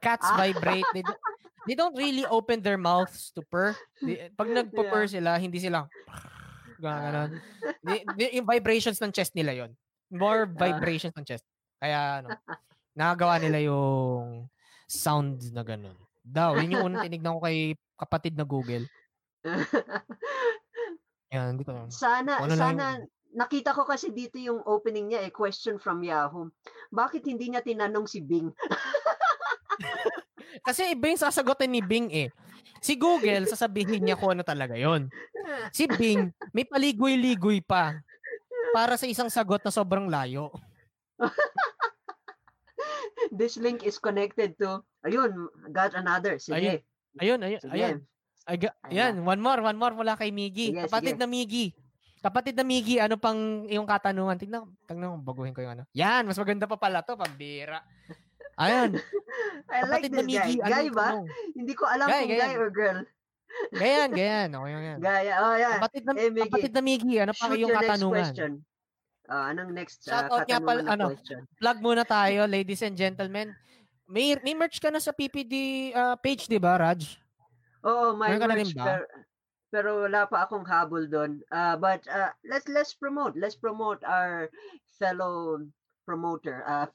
Cats 0.00 0.24
Ah. 0.24 0.40
vibrate. 0.40 0.88
They, 1.68 1.76
don't- 1.76 1.92
really 1.92 2.24
open 2.24 2.64
their 2.64 2.80
mouths 2.80 3.28
to 3.36 3.44
purr. 3.44 3.76
They- 4.00 4.32
pag 4.32 4.48
nagpo-purr 4.56 5.04
sila, 5.06 5.36
hindi 5.36 5.60
sila 5.60 5.84
gano'n. 6.82 7.36
Di- 7.84 8.06
di- 8.16 8.34
yung 8.40 8.48
vibrations 8.48 8.96
ng 8.98 9.12
chest 9.12 9.36
nila 9.36 9.52
yon 9.52 9.70
More 10.08 10.48
Ah. 10.48 10.56
vibrations 10.56 11.12
ng 11.12 11.26
chest. 11.26 11.44
Kaya 11.76 12.24
ano, 12.24 12.32
nakagawa 12.94 13.36
nila 13.38 13.60
yung 13.60 14.48
sound 14.88 15.44
na 15.52 15.60
gano'n. 15.60 15.94
Daw, 16.24 16.56
yun 16.56 16.72
yung 16.72 16.84
unang 16.88 17.04
tinignan 17.04 17.36
ko 17.36 17.44
kay 17.44 17.58
kapatid 17.94 18.32
na 18.32 18.44
Google. 18.44 18.88
Yan, 21.28 21.56
dito. 21.56 21.72
sana, 21.88 22.40
Ano 22.40 22.52
na 22.52 22.56
sana, 22.56 22.84
nakita 23.32 23.72
ko 23.72 23.84
kasi 23.84 24.12
dito 24.12 24.36
yung 24.36 24.64
opening 24.64 25.12
niya 25.12 25.20
eh, 25.22 25.32
question 25.32 25.76
from 25.76 26.00
Yahoo. 26.00 26.48
Bakit 26.88 27.24
hindi 27.24 27.52
niya 27.52 27.60
tinanong 27.60 28.08
si 28.08 28.20
Bing? 28.20 28.48
Kasi 30.62 30.94
iba 30.94 31.08
yung 31.08 31.20
sasagutin 31.20 31.70
ni 31.70 31.82
Bing 31.82 32.08
eh. 32.10 32.28
Si 32.78 32.94
Google, 32.94 33.46
sasabihin 33.50 34.06
niya 34.06 34.14
kung 34.14 34.38
ano 34.38 34.46
talaga 34.46 34.78
yon. 34.78 35.10
Si 35.74 35.90
Bing, 35.90 36.30
may 36.54 36.62
paligoy-ligoy 36.62 37.58
pa 37.64 37.98
para 38.70 38.94
sa 38.94 39.08
isang 39.08 39.26
sagot 39.26 39.58
na 39.64 39.72
sobrang 39.74 40.06
layo. 40.06 40.54
This 43.34 43.58
link 43.58 43.82
is 43.82 43.98
connected 43.98 44.54
to, 44.62 44.86
ayun, 45.02 45.50
got 45.74 45.92
another. 45.98 46.38
Sige. 46.38 46.86
Ayun, 47.18 47.40
ayun, 47.42 47.60
Sige. 47.60 47.74
ayun. 47.74 47.96
Ay, 48.48 48.56
ga- 48.56 48.78
ayan, 48.88 49.20
one 49.26 49.42
more, 49.42 49.60
one 49.60 49.76
more 49.76 49.92
mula 49.92 50.16
kay 50.16 50.30
Miggy. 50.32 50.72
Sige, 50.72 50.86
Kapatid 50.88 51.14
sige. 51.18 51.20
na 51.20 51.26
Miggy. 51.28 51.66
Kapatid 52.18 52.54
na 52.56 52.64
Miggy, 52.64 52.96
ano 53.02 53.14
pang 53.20 53.66
yung 53.68 53.84
katanungan? 53.84 54.38
Tingnan, 54.38 54.62
tingnan, 54.86 55.20
baguhin 55.20 55.52
ko 55.52 55.60
yung 55.60 55.74
ano. 55.78 55.84
Yan, 55.92 56.24
mas 56.24 56.38
maganda 56.38 56.64
pa 56.64 56.78
pala 56.78 57.02
to, 57.02 57.18
pambira. 57.18 57.82
Ayan, 58.58 58.98
I 59.72 59.78
like 59.84 60.04
kapatid 60.04 60.10
this 60.12 60.26
guy. 60.26 60.28
Miggy. 60.28 60.54
Guy 60.60 60.86
ba? 60.90 61.06
tanong? 61.12 61.26
Hindi 61.54 61.72
ko 61.74 61.84
alam 61.86 62.06
Guy, 62.06 62.20
kung 62.20 62.30
guy. 62.30 62.40
guy 62.40 62.54
or 62.56 62.70
girl. 62.70 62.98
Gayan, 63.72 64.10
gayan. 64.18 64.48
Okay, 64.52 64.70
yan. 64.72 64.98
Gaya. 65.00 65.32
Oh, 65.40 65.54
yeah. 65.56 65.74
Kapatid 65.80 66.02
na, 66.04 66.12
Eh, 66.14 66.30
Miggy, 66.30 66.44
kapatid 66.46 66.72
na 66.72 66.82
Miggy, 66.82 67.14
ano 67.18 67.32
pa 67.32 67.44
next 67.48 67.72
katanungan? 67.72 68.12
question. 68.12 68.52
Ah, 69.28 69.52
anong 69.52 69.70
next 69.76 70.08
uh, 70.08 70.24
Shoutout 70.24 70.44
nga 70.44 70.58
pala, 70.58 70.80
katanungan 70.80 70.84
na 70.84 70.92
ano, 70.94 71.06
question? 71.12 71.40
plug 71.56 71.78
muna 71.80 72.04
tayo, 72.04 72.40
ladies 72.56 72.80
and 72.80 72.96
gentlemen. 72.96 73.52
May, 74.08 74.36
may 74.40 74.56
merch 74.56 74.80
ka 74.80 74.88
na 74.88 75.00
sa 75.00 75.12
PPD 75.12 75.54
uh, 75.92 76.16
page, 76.16 76.48
di 76.48 76.56
ba, 76.56 76.80
Raj? 76.80 77.20
Oo, 77.84 78.16
may 78.16 78.36
Meron 78.36 78.48
merch, 78.48 78.72
ba? 78.72 78.84
pero, 78.84 79.04
pero 79.68 79.88
wala 80.08 80.24
pa 80.24 80.48
akong 80.48 80.64
habol 80.64 81.04
doon. 81.04 81.44
Uh, 81.52 81.76
but 81.76 82.00
uh, 82.08 82.32
let's 82.40 82.64
let's 82.72 82.96
promote. 82.96 83.36
Let's 83.36 83.52
promote 83.52 84.00
our 84.00 84.48
fellow 84.96 85.60
promoter. 86.08 86.64
Uh, 86.64 86.88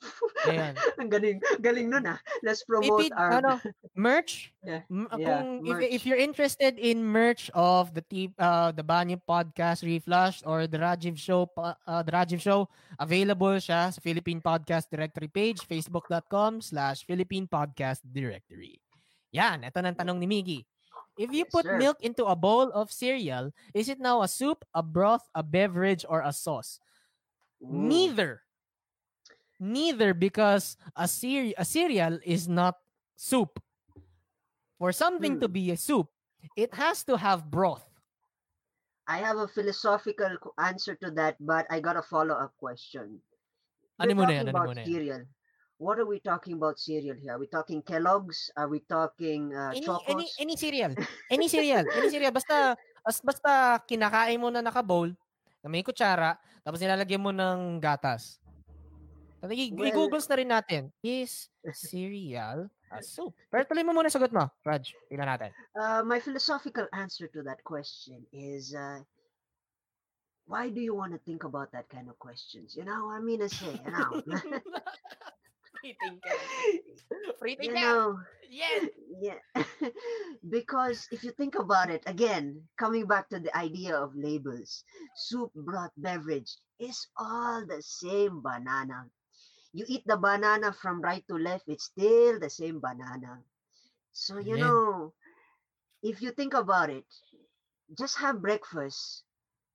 Ayan. 0.50 0.74
ang 1.00 1.10
galing, 1.14 1.38
galing 1.62 1.94
nun 1.94 2.10
ah. 2.10 2.18
Let's 2.42 2.66
promote 2.66 3.14
PPD, 3.14 3.14
our... 3.14 3.32
ano, 3.38 3.62
merch? 3.94 4.50
Yeah, 4.66 4.82
M- 4.90 5.06
yeah, 5.22 5.46
kung, 5.46 5.62
if, 5.62 5.78
merch. 5.78 5.94
if 5.94 6.02
you're 6.10 6.18
interested 6.18 6.82
in 6.82 7.06
merch 7.06 7.54
of 7.54 7.94
the 7.94 8.02
t- 8.02 8.34
uh, 8.42 8.74
the 8.74 8.82
Banyo 8.82 9.22
Podcast 9.22 9.86
Reflushed 9.86 10.42
or 10.50 10.66
the 10.66 10.82
Rajiv 10.82 11.22
Show, 11.22 11.46
uh, 11.62 12.02
the 12.02 12.10
Rajiv 12.10 12.42
Show, 12.42 12.66
available 12.98 13.54
siya 13.62 13.94
sa 13.94 14.00
Philippine 14.02 14.42
Podcast 14.42 14.90
Directory 14.90 15.30
page, 15.30 15.62
facebook.com 15.62 16.66
slash 16.66 17.06
Philippine 17.06 17.46
Podcast 17.46 18.02
Directory. 18.02 18.82
Yan, 19.34 19.62
ito 19.66 19.78
ng 19.82 19.94
tanong 19.98 20.18
ni 20.18 20.26
Miggy. 20.26 20.62
If 21.18 21.30
you 21.30 21.46
Yes, 21.46 21.54
put 21.54 21.66
sir. 21.66 21.78
milk 21.78 22.02
into 22.02 22.26
a 22.26 22.34
bowl 22.34 22.74
of 22.74 22.90
cereal, 22.90 23.54
is 23.74 23.86
it 23.90 24.02
now 24.02 24.26
a 24.26 24.30
soup, 24.30 24.66
a 24.74 24.82
broth, 24.82 25.26
a 25.38 25.46
beverage, 25.46 26.06
or 26.10 26.26
a 26.26 26.34
sauce? 26.34 26.82
Ooh. 27.62 27.70
Neither. 27.70 28.43
Neither 29.64 30.12
because 30.12 30.76
a 30.92 31.08
cere- 31.08 31.56
a 31.56 31.64
cereal 31.64 32.20
is 32.28 32.52
not 32.52 32.76
soup. 33.16 33.64
For 34.76 34.92
something 34.92 35.40
to 35.40 35.48
Hmm. 35.48 35.56
be 35.56 35.72
a 35.72 35.80
soup, 35.80 36.12
it 36.60 36.76
has 36.76 37.08
to 37.08 37.16
have 37.16 37.48
broth. 37.48 37.88
I 39.08 39.24
have 39.24 39.40
a 39.40 39.48
philosophical 39.48 40.36
answer 40.60 41.00
to 41.00 41.12
that, 41.16 41.40
but 41.40 41.64
I 41.72 41.80
got 41.80 41.96
a 41.96 42.04
follow-up 42.04 42.52
question. 42.60 43.24
Ano 44.00 44.12
muna 44.20 44.36
talking 44.36 44.36
yan? 44.36 44.48
Ano 44.52 44.68
muna 44.68 44.84
cereal. 44.84 45.24
What 45.80 45.96
are 46.00 46.08
we 46.08 46.20
talking 46.20 46.60
about 46.60 46.76
cereal 46.80 47.16
here? 47.16 47.36
Are 47.36 47.40
we 47.40 47.48
talking 47.48 47.80
Kellogg's? 47.84 48.52
Are 48.60 48.68
we 48.68 48.84
talking 48.84 49.52
uh, 49.56 49.72
Any, 49.72 49.84
Chocos? 49.88 50.08
any, 50.12 50.28
any 50.40 50.56
cereal. 50.60 50.92
Any 51.32 51.48
cereal. 51.48 51.84
Any 51.88 52.08
cereal. 52.12 52.32
Basta, 52.36 52.76
as, 53.08 53.20
basta 53.24 53.80
kinakain 53.88 54.40
mo 54.40 54.48
na 54.52 54.60
naka-bowl, 54.64 55.12
na 55.64 55.68
may 55.72 55.84
kutsara, 55.84 56.36
tapos 56.64 56.80
nilalagyan 56.84 57.24
mo 57.24 57.32
ng 57.32 57.80
gatas. 57.80 58.43
Tapos 59.44 59.60
i- 59.60 59.76
Well- 59.76 59.92
i-googles 59.92 60.24
na 60.32 60.36
rin 60.40 60.48
natin. 60.48 60.82
Is 61.04 61.52
cereal 61.92 62.72
a 62.88 63.04
soup? 63.04 63.36
Pero 63.52 63.68
tuloy 63.68 63.84
mo 63.84 63.92
muna 63.92 64.08
sagot 64.08 64.32
mo, 64.32 64.48
Raj. 64.64 64.96
Tingnan 65.12 65.28
natin. 65.28 65.52
Uh, 65.76 66.00
my 66.08 66.24
philosophical 66.24 66.88
answer 66.96 67.28
to 67.28 67.44
that 67.44 67.60
question 67.68 68.24
is 68.32 68.72
uh, 68.72 69.04
why 70.48 70.72
do 70.72 70.80
you 70.80 70.96
want 70.96 71.12
to 71.12 71.20
think 71.28 71.44
about 71.44 71.76
that 71.76 71.92
kind 71.92 72.08
of 72.08 72.16
questions? 72.24 72.72
You 72.80 72.88
know, 72.88 73.12
I 73.12 73.20
mean, 73.20 73.44
I 73.44 73.52
say, 73.52 73.76
you 73.76 73.92
know, 73.92 74.24
Free 75.84 75.96
thinker. 76.00 76.36
Free 77.44 77.60
you 77.60 77.76
know, 77.76 78.16
Yes. 78.48 78.88
yeah, 79.20 79.40
because 80.48 81.10
if 81.12 81.24
you 81.28 81.32
think 81.36 81.60
about 81.60 81.90
it, 81.92 82.00
again, 82.08 82.64
coming 82.80 83.04
back 83.10 83.28
to 83.36 83.40
the 83.44 83.52
idea 83.58 83.98
of 83.98 84.16
labels, 84.16 84.86
soup, 85.18 85.52
broth, 85.52 85.92
beverage 86.00 86.56
is 86.80 87.08
all 87.20 87.66
the 87.68 87.82
same 87.84 88.40
banana. 88.40 89.10
You 89.74 89.86
eat 89.88 90.06
the 90.06 90.18
banana 90.18 90.72
from 90.72 91.02
right 91.02 91.26
to 91.28 91.36
left, 91.36 91.66
it's 91.68 91.86
still 91.86 92.40
the 92.40 92.50
same 92.50 92.80
banana. 92.80 93.42
So, 94.14 94.38
you 94.38 94.56
Amen. 94.56 94.70
know, 94.70 95.14
if 96.04 96.22
you 96.22 96.32
think 96.32 96.54
about 96.54 96.90
it, 96.90 97.06
just 97.98 98.18
have 98.18 98.42
breakfast. 98.42 99.24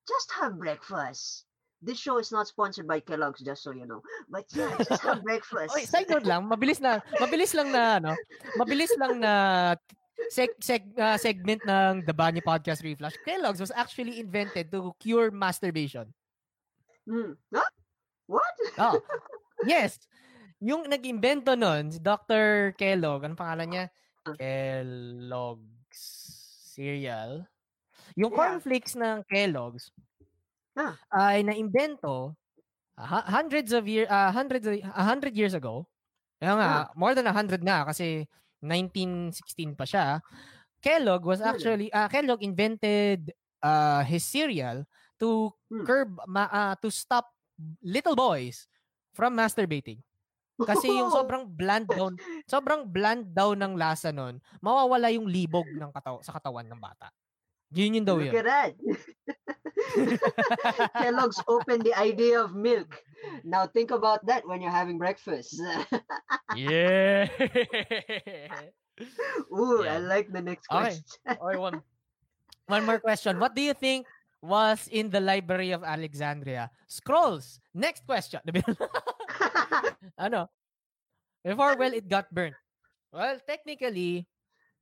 Just 0.06 0.30
have 0.38 0.58
breakfast. 0.58 1.44
this 1.82 1.98
show 1.98 2.18
is 2.18 2.32
not 2.32 2.46
sponsored 2.46 2.86
by 2.86 3.00
Kellogg's, 3.00 3.40
just 3.40 3.62
so 3.62 3.70
you 3.70 3.86
know. 3.86 4.02
But 4.28 4.46
yeah, 4.54 4.74
just 4.82 5.02
have 5.02 5.22
breakfast. 5.26 5.74
Oy, 5.74 5.84
side 5.86 6.10
note 6.10 6.26
lang, 6.26 6.50
mabilis 6.50 6.80
na, 6.82 6.98
mabilis 7.22 7.54
lang 7.54 7.70
na, 7.70 8.02
ano, 8.02 8.12
mabilis 8.58 8.90
lang 8.98 9.22
na 9.22 9.32
seg, 10.30 10.50
seg, 10.58 10.82
uh, 10.98 11.14
segment 11.14 11.62
ng 11.62 12.02
The 12.02 12.14
Bunny 12.14 12.42
Podcast 12.42 12.82
Reflash. 12.82 13.14
Kellogg's 13.22 13.62
was 13.62 13.70
actually 13.74 14.18
invented 14.18 14.70
to 14.74 14.90
cure 14.98 15.30
masturbation. 15.30 16.10
Hmm. 17.06 17.38
Huh? 17.54 17.70
What? 18.26 18.54
Oh. 18.78 18.98
Yes. 19.66 19.98
Yung 20.58 20.86
nag-invento 20.86 21.54
nun, 21.54 21.90
si 21.90 21.98
Dr. 21.98 22.74
Kellogg, 22.74 23.22
anong 23.24 23.38
pangalan 23.38 23.68
niya? 23.70 23.84
Kellogg's 24.38 26.02
cereal. 26.74 27.46
Yung 28.14 28.30
Yeah. 28.34 28.38
cornflakes 28.38 28.94
ng 28.98 29.22
Kellogg's 29.26 29.90
Ah. 30.78 30.94
ay 31.10 31.42
na-invento 31.42 32.38
uh, 32.98 33.22
hundreds 33.26 33.70
of 33.74 33.86
year 33.86 34.06
uh, 34.06 34.30
hundreds 34.30 34.66
of, 34.66 34.74
a 34.78 35.04
hundred 35.04 35.34
years 35.34 35.54
ago. 35.54 35.86
Kaya 36.38 36.54
nga, 36.54 36.68
Ah. 36.70 36.86
more 36.94 37.14
than 37.18 37.26
a 37.26 37.34
hundred 37.34 37.62
na 37.66 37.82
kasi 37.86 38.26
1916 38.62 39.74
pa 39.74 39.82
siya. 39.86 40.18
Kellogg 40.82 41.26
was 41.26 41.42
actually 41.42 41.90
uh, 41.90 42.06
Kellogg 42.06 42.42
invented 42.42 43.34
uh, 43.62 44.02
his 44.06 44.22
cereal 44.22 44.86
to 45.18 45.50
Hmm. 45.70 45.82
curb 45.86 46.10
ma- 46.30 46.50
uh, 46.50 46.74
to 46.78 46.90
stop 46.90 47.26
little 47.82 48.14
boys 48.14 48.70
from 49.18 49.34
masturbating. 49.34 49.98
Kasi 50.62 50.94
yung 50.94 51.10
sobrang 51.18 51.50
bland 51.50 51.90
daw, 51.90 52.14
sobrang 52.46 52.86
bland 52.86 53.26
daw 53.34 53.58
ng 53.58 53.74
lasa 53.74 54.14
nun, 54.14 54.38
mawawala 54.62 55.10
yung 55.10 55.26
libog 55.26 55.66
ng 55.74 55.90
kataw 55.90 56.22
sa 56.22 56.38
katawan 56.38 56.70
ng 56.70 56.78
bata. 56.78 57.10
Yun 57.74 58.00
yun 58.00 58.06
daw 58.06 58.16
Look 58.16 58.32
yun. 58.32 58.40
at 58.40 58.48
that. 58.48 58.72
Kellogg's 60.96 61.36
opened 61.44 61.84
the 61.84 61.92
idea 61.92 62.40
of 62.40 62.56
milk. 62.56 62.96
Now 63.44 63.68
think 63.68 63.90
about 63.90 64.24
that 64.24 64.48
when 64.48 64.62
you're 64.64 64.72
having 64.72 64.96
breakfast. 64.96 65.60
yeah. 66.56 67.28
Ooh, 69.52 69.84
Yeah. 69.84 69.94
I 69.94 69.98
like 70.00 70.32
the 70.32 70.40
next 70.40 70.64
Okay. 70.72 70.96
question. 70.96 71.36
or 71.44 71.60
one, 71.60 71.76
one 72.66 72.84
more 72.88 72.98
question. 72.98 73.36
What 73.38 73.52
do 73.54 73.60
you 73.60 73.74
think 73.76 74.08
was 74.42 74.88
in 74.90 75.10
the 75.10 75.20
Library 75.20 75.72
of 75.72 75.82
Alexandria? 75.84 76.70
Scrolls. 76.86 77.60
Next 77.74 78.06
question. 78.06 78.40
ano? 80.18 80.48
Before, 81.44 81.76
well, 81.76 81.92
it 81.94 82.08
got 82.08 82.30
burnt. 82.32 82.54
Well, 83.12 83.38
technically, 83.46 84.26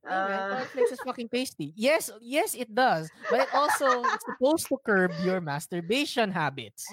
Uh, 0.06 0.62
cornflakes 0.62 0.94
is 0.94 1.02
fucking 1.02 1.26
tasty. 1.34 1.74
Yes, 1.74 2.14
yes, 2.22 2.54
it 2.54 2.70
does. 2.70 3.10
But 3.26 3.42
it 3.42 3.50
also 3.50 4.06
it's 4.06 4.22
supposed 4.22 4.70
to 4.70 4.78
curb 4.86 5.10
your 5.26 5.42
masturbation 5.42 6.30
habits. 6.30 6.86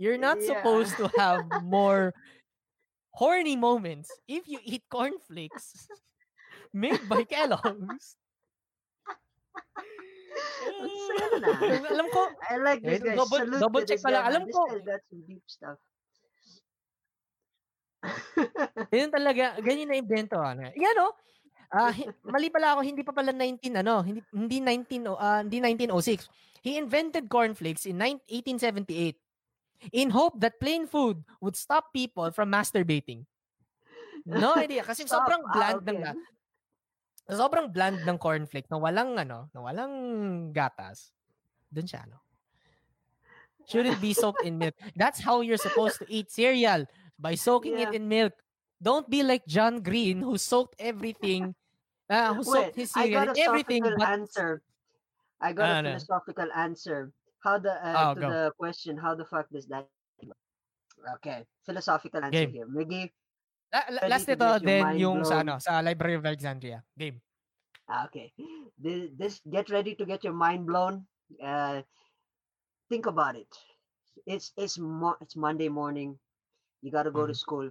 You're 0.00 0.16
not 0.16 0.40
Yeah. 0.40 0.56
supposed 0.56 0.96
to 0.96 1.12
have 1.20 1.44
more 1.68 2.16
horny 3.12 3.60
moments 3.60 4.08
if 4.24 4.48
you 4.48 4.56
eat 4.64 4.88
cornflakes 4.88 5.84
made 6.72 7.04
by 7.12 7.28
Kellogg's. 7.28 8.16
Saya 10.38 11.26
na. 11.38 11.48
Alam 11.94 12.06
ko, 12.08 12.20
I 12.44 12.54
like 12.58 12.80
this 12.80 13.00
Eh, 13.00 13.12
guy. 13.12 13.16
double- 13.16 13.42
Salute 13.42 13.60
double 13.60 13.84
check 13.84 14.00
pala. 14.00 14.24
Alam 14.24 14.42
This 14.46 14.54
ko. 14.54 14.62
guy 14.66 14.80
got 14.84 15.02
some 15.06 15.22
deep 15.24 15.44
stuff. 15.46 15.78
yun 18.94 19.10
talaga, 19.10 19.58
ganyan 19.58 19.90
na 19.90 19.98
invento. 19.98 20.38
Ano. 20.38 20.70
Yan 20.70 20.96
o, 21.02 21.08
ah, 21.68 21.90
hi- 21.90 22.08
mali 22.22 22.48
pala 22.48 22.78
ako, 22.78 22.80
hindi 22.86 23.02
pa 23.02 23.10
pala 23.10 23.34
19, 23.34 23.74
ano, 23.76 24.02
hindi, 24.02 24.22
hindi 24.30 24.58
19, 24.62 25.10
oh, 25.10 25.18
ah, 25.18 25.42
hindi 25.42 25.58
1906. 25.58 26.30
He 26.62 26.78
invented 26.78 27.26
cornflakes 27.26 27.86
in 27.86 27.98
nine- 27.98 28.22
1878 28.30 29.18
in 29.94 30.10
hope 30.10 30.34
that 30.38 30.58
plain 30.58 30.86
food 30.86 31.22
would 31.38 31.54
stop 31.54 31.94
people 31.94 32.30
from 32.30 32.50
masturbating. 32.50 33.22
No 34.26 34.58
idea. 34.58 34.82
Kasi 34.82 35.06
Stop. 35.06 35.24
sobrang 35.24 35.42
Ah, 35.46 35.52
bland 35.54 35.82
ng 35.86 35.98
okay. 36.02 36.14
Sobrang 37.36 37.68
bland 37.72 38.00
ng 38.08 38.18
cornflake 38.18 38.68
na 38.72 38.78
walang 38.80 39.18
ano, 39.20 39.52
na 39.52 39.60
walang 39.60 39.92
gatas. 40.54 41.12
Doon 41.68 41.84
siya 41.84 42.08
ano. 42.08 42.24
Shouldn't 43.68 44.00
be 44.00 44.16
soaked 44.16 44.40
in 44.48 44.56
milk. 44.56 44.72
That's 44.96 45.20
how 45.20 45.44
you're 45.44 45.60
supposed 45.60 46.00
to 46.00 46.08
eat 46.08 46.32
cereal 46.32 46.88
by 47.20 47.36
soaking 47.36 47.76
it 47.76 47.92
Yeah. 47.92 48.00
in 48.00 48.08
milk. 48.08 48.32
Don't 48.80 49.04
be 49.10 49.20
like 49.20 49.44
John 49.44 49.82
Green 49.84 50.22
who 50.24 50.38
soaked 50.38 50.78
everything 50.80 51.52
uh, 52.08 52.32
who 52.32 52.40
soaked 52.44 52.72
Wait, 52.78 52.88
his 52.88 52.92
I 52.96 53.12
cereal 53.12 53.26
got 53.28 53.36
in 53.36 53.44
everything 53.44 53.82
but 53.84 54.08
answer. 54.08 54.62
I 55.42 55.52
got 55.52 55.68
Ah, 55.68 55.72
a 55.74 55.78
ano? 55.84 55.88
philosophical 56.00 56.48
answer. 56.56 57.12
How 57.44 57.58
the 57.60 57.76
uh, 57.76 58.10
Oh, 58.10 58.14
to 58.14 58.20
go. 58.20 58.28
the 58.30 58.42
question? 58.56 58.96
How 58.96 59.14
the 59.14 59.28
fuck 59.28 59.46
does 59.52 59.68
that? 59.68 59.86
Okay, 61.20 61.44
philosophical 61.62 62.24
answer 62.24 62.48
Game. 62.48 62.50
here. 62.50 62.66
Miggy. 62.66 63.12
La- 63.72 63.88
la- 63.90 64.06
last 64.08 64.26
to 64.26 64.32
ito 64.36 64.48
get 64.60 64.62
then 64.64 64.84
mind 64.84 64.98
yung 65.02 65.18
sa 65.24 65.40
ano 65.44 65.58
sa 65.60 65.80
Library 65.84 66.16
of 66.16 66.24
Alexandria. 66.26 66.84
Game. 66.96 67.20
Ah, 67.88 68.04
okay, 68.06 68.32
this, 68.78 69.10
this 69.16 69.40
get 69.50 69.70
ready 69.70 69.94
to 69.94 70.04
get 70.06 70.24
your 70.24 70.32
mind 70.34 70.66
blown. 70.66 71.06
Uh, 71.42 71.82
think 72.88 73.06
about 73.06 73.36
it. 73.36 73.48
It's 74.26 74.52
it's 74.56 74.78
mo- 74.78 75.16
it's 75.20 75.36
Monday 75.36 75.68
morning. 75.68 76.18
You 76.82 76.90
got 76.92 77.04
to 77.04 77.10
go 77.10 77.26
to 77.26 77.32
Mhm. 77.32 77.36
school. 77.36 77.70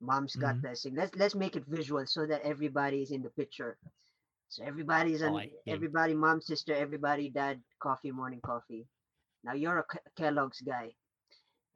Mom's 0.00 0.36
got 0.36 0.56
Mhm. 0.56 0.62
this 0.62 0.82
thing. 0.82 0.94
Let's 0.94 1.14
let's 1.16 1.34
make 1.34 1.56
it 1.56 1.64
visual 1.66 2.06
so 2.06 2.26
that 2.26 2.42
everybody 2.42 3.02
is 3.02 3.10
in 3.10 3.22
the 3.22 3.30
picture. 3.30 3.78
So 4.48 4.64
everybody's 4.64 5.22
on 5.22 5.50
game. 5.64 5.74
everybody, 5.74 6.14
mom, 6.14 6.40
sister, 6.40 6.74
everybody, 6.74 7.30
dad, 7.30 7.62
coffee, 7.80 8.12
morning 8.12 8.40
coffee. 8.40 8.86
Now 9.44 9.54
you're 9.54 9.78
a 9.80 9.86
Kellogg's 10.16 10.60
guy, 10.60 10.94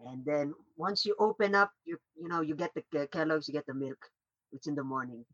and 0.00 0.24
then 0.24 0.54
once 0.76 1.04
you 1.04 1.14
open 1.18 1.54
up, 1.54 1.72
you 1.84 1.98
you 2.16 2.28
know 2.28 2.40
you 2.40 2.54
get 2.54 2.74
the 2.74 2.82
Ke- 2.82 3.10
Kellogg's, 3.10 3.48
you 3.48 3.54
get 3.54 3.66
the 3.66 3.74
milk. 3.74 4.10
It's 4.52 4.66
in 4.66 4.74
the 4.74 4.84
morning. 4.84 5.24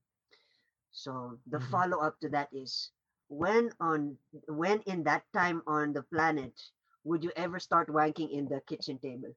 So 0.93 1.39
the 1.47 1.59
Mhm. 1.59 1.61
follow 1.61 1.99
up 2.01 2.19
to 2.21 2.29
that 2.31 2.49
is 2.53 2.91
when 3.29 3.71
on 3.81 4.19
when 4.49 4.81
in 4.83 5.05
that 5.05 5.25
time 5.33 5.63
on 5.67 5.93
the 5.93 6.03
planet 6.03 6.59
would 7.05 7.23
you 7.25 7.33
ever 7.37 7.59
start 7.59 7.89
wanking 7.89 8.31
in 8.31 8.49
the 8.49 8.61
kitchen 8.63 8.99
table? 8.99 9.35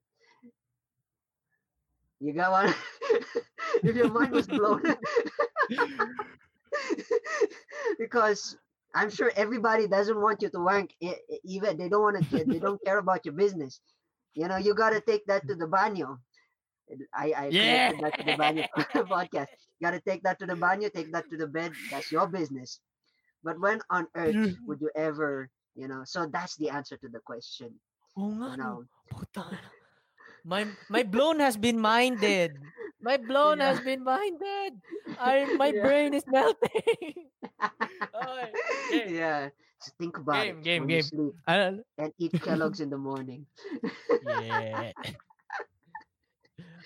You 2.20 2.34
got 2.34 2.52
one? 2.52 2.74
if 3.84 3.96
your 3.96 4.10
mind 4.10 4.34
was 4.34 4.48
blown. 4.48 4.82
because 8.00 8.58
I'm 8.96 9.10
sure 9.10 9.32
everybody 9.36 9.88
doesn't 9.88 10.20
want 10.20 10.42
you 10.42 10.50
to 10.50 10.60
wank 10.60 10.94
even 11.44 11.78
they 11.78 11.90
don't 11.90 12.02
want 12.02 12.30
to 12.32 12.46
they 12.46 12.60
don't 12.60 12.82
care 12.86 12.98
about 13.00 13.26
your 13.26 13.34
business. 13.34 13.80
You 14.38 14.46
know, 14.46 14.62
you 14.62 14.78
gotta 14.78 15.02
take 15.02 15.26
that 15.26 15.50
to 15.50 15.58
mm. 15.58 15.66
the 15.66 15.68
banyo. 15.68 16.22
I, 17.10 17.34
I 17.34 17.46
Yeah. 17.50 17.92
that 17.98 18.14
to 18.22 18.24
the 18.24 18.38
banyo 18.38 18.70
podcast. 19.10 19.50
You 19.82 19.90
gotta 19.90 20.00
take 20.00 20.22
that 20.30 20.38
to 20.40 20.46
the 20.46 20.54
banyo, 20.54 20.94
take 20.94 21.12
that 21.12 21.26
to 21.34 21.38
the 21.42 21.50
bed. 21.50 21.74
That's 21.90 22.14
your 22.14 22.30
business. 22.30 22.80
But 23.42 23.58
when 23.60 23.82
on 23.90 24.06
earth 24.14 24.38
mm. 24.38 24.54
would 24.70 24.80
you 24.80 24.94
ever, 24.94 25.50
you 25.74 25.90
know? 25.90 26.06
So 26.06 26.30
that's 26.30 26.56
the 26.62 26.70
answer 26.70 27.02
to 27.02 27.10
the 27.10 27.20
question. 27.26 27.74
Oh, 28.14 28.30
nga 28.30 28.54
You 28.54 28.58
know, 28.62 28.86
no. 28.86 28.86
Puta. 29.10 29.58
My 30.46 30.70
my 30.88 31.02
blown 31.02 31.42
has 31.42 31.58
been 31.58 31.82
minded. 31.82 32.62
My 33.00 33.18
blown 33.18 33.60
Yeah. 33.60 33.70
has 33.72 33.80
been 33.82 34.04
minded. 34.04 34.82
I 35.22 35.46
my 35.62 35.70
Yeah. 35.70 35.82
brain 35.86 36.12
is 36.14 36.26
melting. 36.28 37.30
Okay. 38.18 38.50
Game. 38.92 39.10
yeah. 39.16 39.50
So 39.80 39.94
think 40.02 40.18
about 40.18 40.42
Game, 40.42 40.58
it 40.58 40.64
game, 40.66 40.84
you 40.90 41.02
game. 41.02 41.08
and 41.98 42.12
eat 42.18 42.34
Kellogg's 42.42 42.82
in 42.82 42.90
the 42.90 42.98
morning. 42.98 43.46
Yeah. 44.26 44.92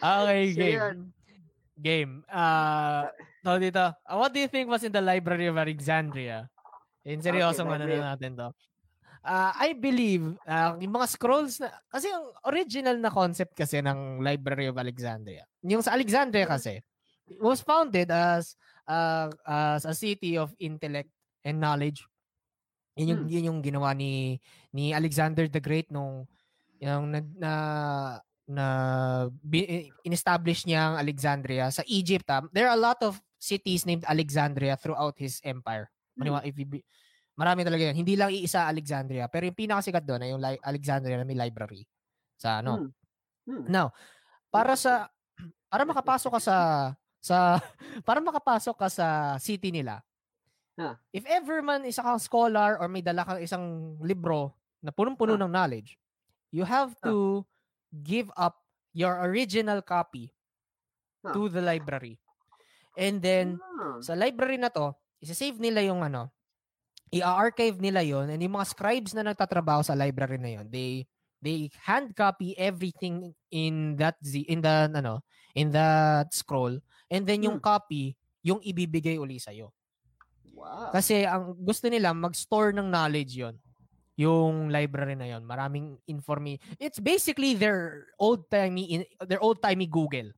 Okay, 0.04 0.52
So 0.52 0.60
game. 0.60 0.76
yun. 0.76 0.98
Game. 1.82 2.14
Uh, 2.28 3.10
tawag 3.46 3.72
dito. 3.72 3.96
Uh, 4.06 4.16
what 4.20 4.34
do 4.36 4.40
you 4.44 4.50
think 4.52 4.70
was 4.70 4.84
in 4.84 4.92
the 4.94 5.02
Library 5.02 5.48
of 5.48 5.58
Alexandria? 5.58 6.52
In 7.08 7.24
seryosong 7.24 7.66
ano 7.72 7.86
Library 7.86 7.98
na 7.98 8.14
natin 8.14 8.38
to. 8.38 8.48
Uh, 9.22 9.54
I 9.54 9.78
believe, 9.78 10.34
uh, 10.50 10.74
yung 10.82 10.98
mga 10.98 11.06
scrolls 11.06 11.62
na, 11.62 11.70
kasi 11.94 12.10
ang 12.10 12.26
original 12.50 12.98
na 12.98 13.14
concept 13.14 13.54
kasi 13.54 13.78
ng 13.78 14.18
Library 14.18 14.66
of 14.66 14.82
Alexandria, 14.82 15.46
yung 15.62 15.86
sa 15.86 15.94
Alexandria 15.94 16.50
kasi, 16.50 16.82
it 17.30 17.38
was 17.38 17.62
founded 17.62 18.10
as 18.10 18.58
uh, 18.90 19.30
as 19.46 19.86
a 19.86 19.94
city 19.94 20.42
of 20.42 20.50
intellect 20.58 21.14
and 21.46 21.62
knowledge. 21.62 22.02
Yun 22.98 23.08
yung, 23.14 23.22
Hmm. 23.24 23.30
yun 23.30 23.48
yung 23.54 23.60
ginawa 23.62 23.94
ni 23.94 24.42
ni 24.74 24.90
Alexander 24.90 25.46
the 25.46 25.62
Great 25.62 25.94
nung 25.94 26.26
yung 26.82 27.14
na 27.38 27.54
na 28.50 28.66
bi- 29.40 29.94
in-establish 30.02 30.66
niya 30.66 30.92
ang 30.92 30.96
Alexandria 30.98 31.70
sa 31.70 31.86
Egypt. 31.86 32.26
ah, 32.28 32.42
there 32.52 32.66
are 32.68 32.76
a 32.76 32.86
lot 32.90 32.98
of 33.06 33.22
cities 33.38 33.86
named 33.86 34.04
Alexandria 34.10 34.76
throughout 34.76 35.14
his 35.16 35.38
empire. 35.46 35.88
Maniwa, 36.18 36.42
if 36.44 36.58
you 36.58 36.68
marami 37.42 37.66
talaga 37.66 37.90
yan. 37.90 37.98
Hindi 37.98 38.14
lang 38.14 38.30
iisa 38.30 38.70
Alexandria, 38.70 39.26
pero 39.26 39.50
yung 39.50 39.58
pinakasikat 39.58 40.06
doon 40.06 40.22
ay 40.22 40.30
yung 40.30 40.42
li- 40.42 40.62
Alexandria 40.62 41.18
na 41.18 41.26
may 41.26 41.34
library 41.34 41.82
sa 42.38 42.62
ano. 42.62 42.78
Hmm. 42.78 42.90
Hmm. 43.50 43.66
Now, 43.66 43.88
para 44.54 44.78
sa 44.78 45.10
para 45.74 45.82
makapasok 45.82 46.38
ka 46.38 46.42
sa 46.42 46.58
sa 47.18 47.58
para 48.08 48.22
makapasok 48.22 48.78
ka 48.78 48.88
sa 48.88 49.08
city 49.42 49.74
nila. 49.74 50.06
Huh. 50.78 50.94
If 51.10 51.26
ever 51.26 51.66
man 51.66 51.82
isa 51.84 52.06
kang 52.06 52.22
scholar 52.22 52.78
or 52.78 52.86
may 52.86 53.02
dala 53.02 53.26
kang 53.26 53.42
isang 53.42 53.98
libro 54.00 54.54
na 54.80 54.94
punong-puno 54.94 55.34
Huh. 55.34 55.42
ng 55.42 55.52
knowledge, 55.52 55.98
you 56.54 56.62
have 56.62 56.94
to 57.02 57.42
give 58.06 58.30
up 58.38 58.62
your 58.94 59.18
original 59.26 59.82
copy 59.82 60.30
Huh. 61.26 61.34
to 61.34 61.50
the 61.50 61.62
library. 61.62 62.18
And 62.94 63.22
then, 63.22 63.56
Ah. 63.62 64.02
sa 64.02 64.14
library 64.14 64.58
na 64.58 64.68
to, 64.70 64.92
isa-save 65.22 65.62
nila 65.62 65.80
yung 65.82 66.02
ano, 66.02 66.34
i-archive 67.12 67.78
nila 67.78 68.02
yon 68.02 68.32
and 68.32 68.40
yung 68.40 68.56
mga 68.56 68.72
scribes 68.72 69.12
na 69.12 69.28
nagtatrabaho 69.28 69.84
sa 69.84 69.94
library 69.94 70.40
na 70.40 70.60
yon, 70.60 70.68
they 70.72 71.04
they 71.44 71.68
hand 71.84 72.16
copy 72.16 72.56
everything 72.56 73.36
in 73.52 74.00
that 74.00 74.16
z 74.24 74.48
in 74.48 74.64
the 74.64 74.88
ano, 74.96 75.20
in 75.52 75.68
that 75.76 76.32
scroll 76.32 76.80
and 77.12 77.28
then 77.28 77.44
yung 77.44 77.60
copy 77.60 78.16
yung 78.42 78.64
ibibigay 78.64 79.20
uli 79.20 79.38
sa 79.38 79.52
Wow. 80.52 80.94
Kasi 80.94 81.26
ang 81.26 81.58
gusto 81.58 81.90
nila 81.90 82.14
mag-store 82.14 82.70
ng 82.70 82.86
knowledge 82.86 83.34
yon 83.34 83.58
yung 84.20 84.70
library 84.70 85.18
na 85.18 85.26
yon 85.26 85.42
maraming 85.42 85.98
information 86.06 86.62
it's 86.78 87.02
basically 87.02 87.58
their 87.58 88.06
old 88.22 88.46
timey 88.52 89.02
their 89.26 89.42
old 89.42 89.58
timey 89.58 89.90
Google 89.90 90.30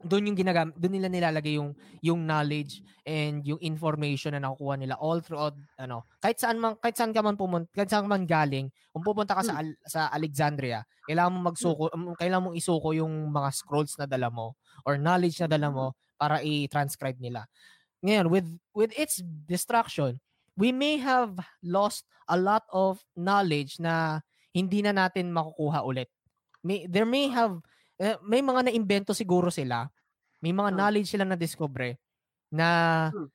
doon 0.00 0.32
yung 0.32 0.38
ginagam 0.38 0.72
doon 0.76 0.96
nila 0.96 1.08
nilalagay 1.12 1.60
yung 1.60 1.76
yung 2.00 2.24
knowledge 2.24 2.80
and 3.04 3.44
yung 3.44 3.60
information 3.60 4.32
na 4.32 4.40
nakukuha 4.40 4.80
nila 4.80 4.96
all 4.96 5.20
throughout 5.20 5.52
ano 5.76 6.08
kahit 6.24 6.40
saan 6.40 6.56
man 6.56 6.76
kahit 6.80 6.96
saan 6.96 7.12
ka 7.12 7.20
man 7.20 7.36
pumunta 7.36 7.68
kahit 7.76 7.92
saan 7.92 8.08
man 8.08 8.24
galing 8.24 8.72
kung 8.92 9.04
pupunta 9.04 9.36
ka 9.36 9.44
sa 9.44 9.60
Al- 9.60 9.80
sa 9.84 10.08
Alexandria 10.08 10.80
kailangan 11.10 11.32
mo 11.34 11.38
magsuko 11.52 11.90
um, 11.90 12.14
kailangan 12.14 12.48
mong 12.48 12.56
isuko 12.56 12.94
yung 12.94 13.34
mga 13.34 13.50
scrolls 13.50 13.98
na 13.98 14.06
dala 14.06 14.30
mo 14.30 14.54
or 14.86 14.96
knowledge 14.96 15.42
na 15.42 15.48
dala 15.50 15.68
mo 15.68 15.92
para 16.20 16.44
i-transcribe 16.44 17.16
nila. 17.16 17.48
Ngayon 18.04 18.28
with 18.28 18.48
with 18.76 18.92
its 18.94 19.24
destruction 19.48 20.20
we 20.54 20.70
may 20.70 21.00
have 21.00 21.34
lost 21.64 22.04
a 22.28 22.36
lot 22.36 22.68
of 22.70 23.00
knowledge 23.16 23.80
na 23.80 24.20
hindi 24.52 24.84
na 24.84 24.92
natin 24.92 25.32
makukuha 25.32 25.80
ulit. 25.82 26.08
May 26.60 26.84
there 26.84 27.08
may 27.08 27.32
have 27.32 27.64
eh, 28.00 28.16
may 28.24 28.40
mga 28.40 28.72
naimbento 28.72 29.12
siguro 29.12 29.52
sila. 29.52 29.84
May 30.40 30.56
mga 30.56 30.72
Hmm. 30.72 30.78
knowledge 30.80 31.08
sila 31.12 31.28
na 31.28 31.36
discover 31.36 31.94
na 32.48 32.68
Hmm. 33.12 33.28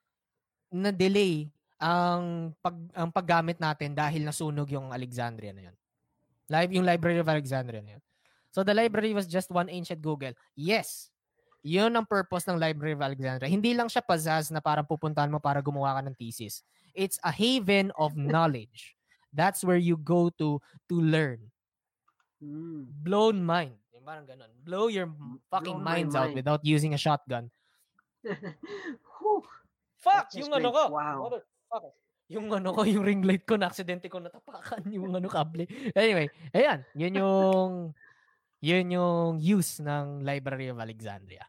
na 0.74 0.90
delay 0.92 1.48
ang 1.78 2.52
pag 2.60 2.76
ang 2.98 3.10
paggamit 3.14 3.62
natin 3.62 3.94
dahil 3.94 4.26
nasunog 4.26 4.66
yung 4.74 4.90
Alexandria 4.90 5.54
na 5.54 5.70
yun. 5.70 5.76
Live 6.50 6.72
yung 6.74 6.86
Library 6.88 7.22
of 7.22 7.30
Alexandria 7.30 7.80
na 7.86 7.96
yun. 7.98 8.04
So 8.50 8.64
the 8.64 8.74
library 8.74 9.12
was 9.12 9.28
just 9.28 9.52
one 9.52 9.68
ancient 9.68 10.00
Google. 10.00 10.32
Yes. 10.56 11.12
Yun 11.60 11.92
ang 11.92 12.08
purpose 12.08 12.48
ng 12.48 12.56
Library 12.56 12.96
of 12.96 13.04
Alexandria. 13.04 13.50
Hindi 13.52 13.74
lang 13.76 13.90
siya 13.92 14.00
pazaz 14.06 14.48
na 14.54 14.64
parang 14.64 14.86
pupuntahan 14.88 15.28
mo 15.28 15.42
para 15.44 15.60
gumawa 15.60 16.00
ka 16.00 16.02
ng 16.08 16.16
thesis. 16.16 16.64
It's 16.96 17.20
a 17.26 17.34
haven 17.36 17.92
of 18.00 18.16
knowledge. 18.34 18.96
That's 19.36 19.62
where 19.68 19.80
you 19.82 20.00
go 20.00 20.32
to 20.42 20.58
to 20.90 20.96
learn 20.98 21.52
Mm. 22.40 22.92
blown 23.04 23.40
mind. 23.44 23.80
Parang 24.06 24.30
ganun. 24.30 24.54
Blow 24.62 24.86
your 24.88 25.10
fucking 25.50 25.82
Blown 25.82 25.84
my 25.84 26.06
minds 26.06 26.14
out 26.14 26.30
mind. 26.30 26.38
without 26.38 26.62
using 26.62 26.94
a 26.94 27.02
shotgun. 27.02 27.50
Fuck! 29.98 30.38
Yung 30.38 30.54
ano 30.54 30.70
makes- 30.70 30.78
ko. 30.78 30.84
wow. 30.94 31.18
Motherfucker. 31.26 31.94
Yung 32.26 32.48
ano 32.54 32.70
ko, 32.74 32.82
yung 32.86 33.06
ring 33.06 33.22
light 33.22 33.46
ko, 33.46 33.58
na 33.58 33.70
aksidente 33.70 34.10
ko 34.10 34.18
natapakan 34.18 34.82
yung 34.96 35.14
ano 35.14 35.26
kable. 35.30 35.66
Anyway, 35.94 36.30
ayan. 36.54 36.86
Yun 36.94 37.14
yung 37.22 37.72
yun 38.70 38.86
yung 38.90 39.38
use 39.38 39.82
ng 39.82 40.26
Library 40.26 40.70
of 40.70 40.82
Alexandria. 40.82 41.46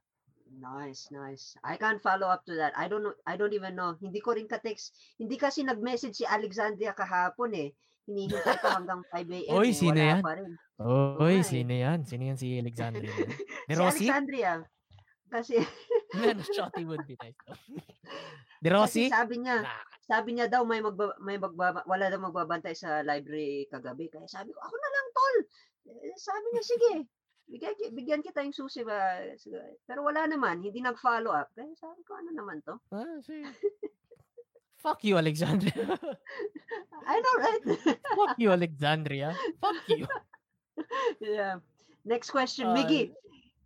Nice, 0.56 1.12
nice. 1.12 1.52
I 1.60 1.76
can't 1.76 2.00
follow 2.00 2.28
up 2.28 2.44
to 2.48 2.56
that. 2.56 2.72
I 2.76 2.88
don't 2.88 3.04
know, 3.04 3.12
I 3.28 3.36
don't 3.36 3.52
even 3.52 3.76
know. 3.76 3.96
Hindi 4.00 4.24
ko 4.24 4.32
rin 4.32 4.48
ka-text. 4.48 4.96
Hindi 5.20 5.36
kasi 5.36 5.60
nag-message 5.60 6.16
si 6.16 6.24
Alexandria 6.24 6.96
kahapon 6.96 7.52
eh. 7.56 7.68
Hinihintay 8.06 8.56
ko 8.62 8.68
hanggang 8.70 9.02
5 9.10 9.18
a.m. 9.34 9.54
Oy, 9.58 9.68
eh. 9.68 9.74
sino 9.74 9.98
yan? 9.98 10.22
rin. 10.22 10.52
Oy, 10.78 11.36
eh. 11.38 11.42
sino 11.42 11.72
yan? 11.74 11.98
Sino 12.06 12.22
yan 12.22 12.38
si 12.38 12.54
Alexandria? 12.54 13.10
Ni 13.68 13.74
Si 13.74 13.78
Rossi? 13.78 14.06
Alexandria. 14.06 14.52
Kasi, 15.26 15.58
Man, 16.16 16.38
shotty 16.46 16.86
would 16.86 17.02
be 17.02 17.18
nice. 17.18 17.34
Di 18.62 18.70
kasi 18.70 18.70
Rossi? 18.70 19.04
sabi 19.10 19.42
niya, 19.42 19.66
sabi 20.06 20.38
niya 20.38 20.46
daw 20.46 20.62
may 20.62 20.78
magba, 20.78 21.18
may 21.18 21.34
magbaba, 21.34 21.82
wala 21.82 22.06
daw 22.06 22.22
magbabantay 22.22 22.78
sa 22.78 23.02
library 23.02 23.66
kagabi. 23.66 24.06
Kaya 24.06 24.30
sabi 24.30 24.54
ko, 24.54 24.58
ako 24.62 24.74
na 24.78 24.90
lang 24.94 25.06
tol. 25.10 25.36
Eh, 25.86 26.14
Sabi 26.14 26.46
niya, 26.54 26.62
sige. 26.62 26.92
Bigyan, 27.46 27.74
bigyan 27.94 28.22
kita 28.22 28.42
yung 28.42 28.54
susi 28.54 28.82
ba? 28.82 29.22
Sige. 29.38 29.82
Pero 29.82 30.02
wala 30.02 30.26
naman, 30.26 30.62
hindi 30.62 30.78
nag-follow 30.78 31.30
up. 31.30 31.50
Kaya 31.54 31.74
sabi 31.74 32.02
ko, 32.02 32.18
ano 32.18 32.30
naman 32.30 32.58
to? 32.62 32.74
Ah, 32.90 33.18
si- 33.22 33.42
Fuck 34.76 35.02
you, 35.04 35.16
Alexandria. 35.18 35.72
I 37.06 37.14
know, 37.18 37.34
right? 37.42 37.62
Fuck 38.16 38.36
you, 38.38 38.50
Alexandria. 38.52 39.34
Fuck 39.60 39.82
you. 39.88 40.06
yeah. 41.20 41.58
Next 42.04 42.30
question, 42.30 42.68
Uh, 42.70 42.76
Miggy. 42.76 43.10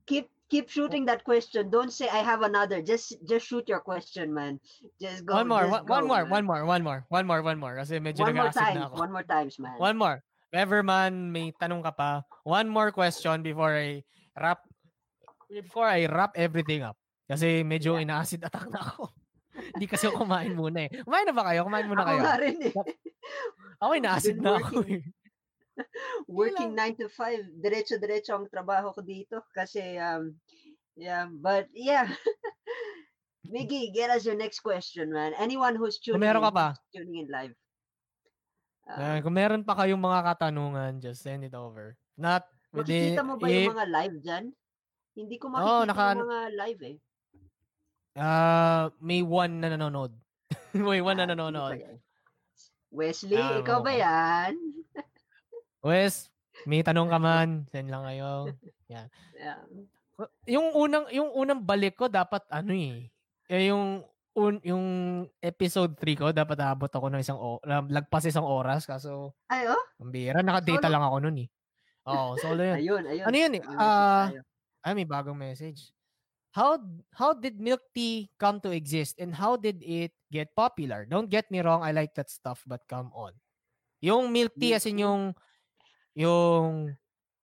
Keep 0.07 0.29
keep 0.51 0.67
shooting 0.69 1.05
that 1.07 1.23
question. 1.25 1.71
Don't 1.71 1.93
say 1.93 2.09
I 2.09 2.25
have 2.25 2.43
another. 2.43 2.83
Just 2.83 3.21
just 3.29 3.47
shoot 3.47 3.69
your 3.69 3.81
question, 3.81 4.33
man. 4.35 4.59
Just 5.01 5.25
go. 5.27 5.35
one 5.39 5.49
more, 5.49 5.67
one, 5.69 5.85
one 5.87 6.03
go, 6.05 6.09
more, 6.09 6.25
man. 6.25 6.31
one 6.31 6.45
more, 6.47 6.63
one 6.65 6.83
more, 6.83 7.01
one 7.09 7.27
more, 7.27 7.41
one 7.43 7.59
more. 7.61 7.75
Kasi 7.77 8.01
medyo 8.01 8.25
One 8.27 8.35
more 8.35 8.51
time. 8.53 8.75
na 8.81 8.87
ako. 8.89 8.97
One 8.99 9.13
more 9.13 9.27
times, 9.27 9.55
man. 9.61 9.77
One 9.79 9.97
more. 9.97 10.19
Whoever 10.51 10.83
man 10.83 11.31
may 11.31 11.55
tanong 11.55 11.85
ka 11.87 11.93
pa, 11.95 12.11
one 12.43 12.67
more 12.67 12.91
question 12.91 13.39
before 13.45 13.71
I 13.77 14.03
wrap 14.35 14.67
before 15.47 15.87
I 15.87 16.11
wrap 16.11 16.35
everything 16.35 16.83
up. 16.83 16.99
Kasi 17.31 17.63
medyo 17.63 17.95
Yeah. 17.95 18.03
ina-acid 18.03 18.43
attack 18.43 18.67
na 18.75 18.83
ako. 18.83 19.15
Hindi 19.61 19.87
kasi 19.87 20.05
ako 20.07 20.25
kumain 20.25 20.53
muna 20.53 20.87
eh. 20.87 20.91
Kumain 21.03 21.27
na 21.27 21.35
ba 21.35 21.45
kayo? 21.47 21.61
Kumain 21.65 21.87
muna 21.87 22.03
Ako 22.03 22.11
kayo. 22.11 22.23
nga 22.23 22.37
rin 22.37 22.57
eh. 22.61 22.75
Ako 23.81 23.91
ina-acid 23.97 24.37
Been 24.37 24.45
na 24.45 24.59
ako 24.59 24.77
eh. 24.85 25.03
Working 26.29 26.77
9 26.77 27.01
to 27.01 27.09
5. 27.09 27.57
Diretso-diretso 27.57 28.37
ang 28.37 28.47
trabaho 28.47 28.93
ko 28.93 29.01
dito. 29.01 29.41
Kasi, 29.51 29.97
um, 29.97 30.37
yeah. 30.95 31.25
But, 31.27 31.73
yeah. 31.73 32.11
Miggy, 33.51 33.89
get 33.91 34.13
us 34.13 34.23
your 34.23 34.37
next 34.37 34.61
question, 34.61 35.11
man. 35.11 35.33
Anyone 35.35 35.75
who's 35.75 35.97
Kung 35.97 36.21
tuning 36.21 36.29
meron 36.29 36.45
ka 36.45 36.53
in, 36.53 36.57
pa, 36.57 36.69
tuning 36.93 37.19
in 37.25 37.29
live. 37.29 37.55
eh, 37.55 37.59
Uh, 38.91 39.19
kung 39.23 39.39
meron 39.39 39.63
pa 39.63 39.79
kayong 39.79 40.03
mga 40.03 40.21
katanungan, 40.27 40.99
just 40.99 41.23
send 41.23 41.47
it 41.47 41.55
over. 41.55 41.95
Not 42.19 42.43
makikita 42.75 43.23
mo 43.23 43.39
ba 43.39 43.47
if, 43.47 43.71
yung 43.71 43.79
mga 43.79 43.87
live 43.87 44.17
dyan? 44.19 44.45
Hindi 45.15 45.37
ko 45.39 45.47
makikita 45.47 45.87
naka- 45.87 46.15
yung 46.19 46.27
mga 46.27 46.41
live 46.59 46.81
eh. 46.83 46.97
Ah, 48.15 48.91
may 48.99 49.21
one 49.21 49.59
na 49.59 49.71
nanonood. 49.71 50.13
may 50.75 50.99
one 50.99 51.15
na 51.15 51.25
Ah, 51.25 51.29
sino 51.29 51.39
nanonood. 51.39 51.79
yan? 51.79 51.97
Wesley, 52.91 53.39
Ah, 53.39 53.59
ikaw 53.59 53.79
ba 53.81 53.93
yan? 53.93 54.55
Wes, 55.81 56.29
may 56.67 56.83
tanong 56.83 57.09
ka 57.09 57.19
man, 57.19 57.49
send 57.73 57.89
lang 57.89 58.03
kayo. 58.05 58.51
Yeah. 58.87 59.07
Yung 60.45 60.75
unang 60.75 61.09
yung 61.09 61.31
unang 61.33 61.63
balik 61.63 61.97
ko 61.97 62.11
dapat 62.11 62.45
ano 62.51 62.75
eh. 62.75 63.09
Eh 63.49 63.73
yung 63.73 64.05
un, 64.31 64.55
yung 64.61 64.85
episode 65.41 65.97
3 65.97 66.15
ko 66.15 66.27
dapat 66.31 66.61
abot 66.61 66.87
ako 66.87 67.09
ng 67.09 67.19
isang 67.19 67.35
o, 67.35 67.57
lag- 67.65 67.89
lagpas 67.89 68.23
isang 68.23 68.45
oras 68.45 68.85
kaso 68.85 69.33
Ay, 69.47 69.67
oh? 69.67 69.81
ang 69.99 70.13
bira 70.13 70.39
naka-data 70.39 70.87
lang 70.87 71.01
ako 71.01 71.17
noon 71.19 71.47
eh. 71.47 71.49
Oo, 72.05 72.37
solo 72.37 72.63
yun. 72.63 72.77
Ayun, 72.77 73.03
ayun. 73.07 73.25
Ano 73.27 73.37
yun 73.37 73.53
eh? 73.57 73.63
Ah, 73.71 74.29
tayo. 74.29 74.43
ay 74.83 74.93
may 74.95 75.09
bagong 75.09 75.37
message. 75.37 75.91
How 76.51 76.83
how 77.15 77.31
did 77.31 77.63
milk 77.63 77.79
tea 77.95 78.27
come 78.35 78.59
to 78.67 78.75
exist 78.75 79.23
and 79.23 79.31
how 79.31 79.55
did 79.55 79.79
it 79.87 80.11
get 80.35 80.51
popular? 80.59 81.07
Don't 81.07 81.31
get 81.31 81.47
me 81.47 81.63
wrong, 81.63 81.87
I 81.87 81.95
like 81.95 82.15
that 82.19 82.27
stuff 82.27 82.67
but 82.67 82.83
come 82.91 83.15
on. 83.15 83.39
Yung 84.03 84.35
milk 84.35 84.59
tea 84.59 84.75
as 84.75 84.83
in 84.91 84.99
yung 84.99 85.31
yung 86.19 86.99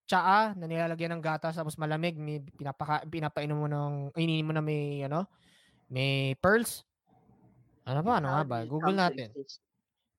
tsaa 0.07 0.55
na 0.55 0.67
nilalagyan 0.67 1.15
ng 1.19 1.23
gatas 1.23 1.55
tapos 1.55 1.79
malamig, 1.79 2.15
may 2.19 2.39
pinapaka, 2.39 3.03
pinapainom 3.07 3.59
mo 3.59 3.67
ng 3.67 3.93
ininom 4.15 4.45
mo 4.47 4.53
na 4.55 4.63
may 4.63 5.03
ano, 5.03 5.27
may 5.88 6.35
pearls. 6.43 6.84
Ano 7.88 8.03
ba? 8.03 8.19
Ano 8.19 8.27
nga 8.31 8.43
ba? 8.43 8.57
Google 8.67 8.95
natin. 8.95 9.31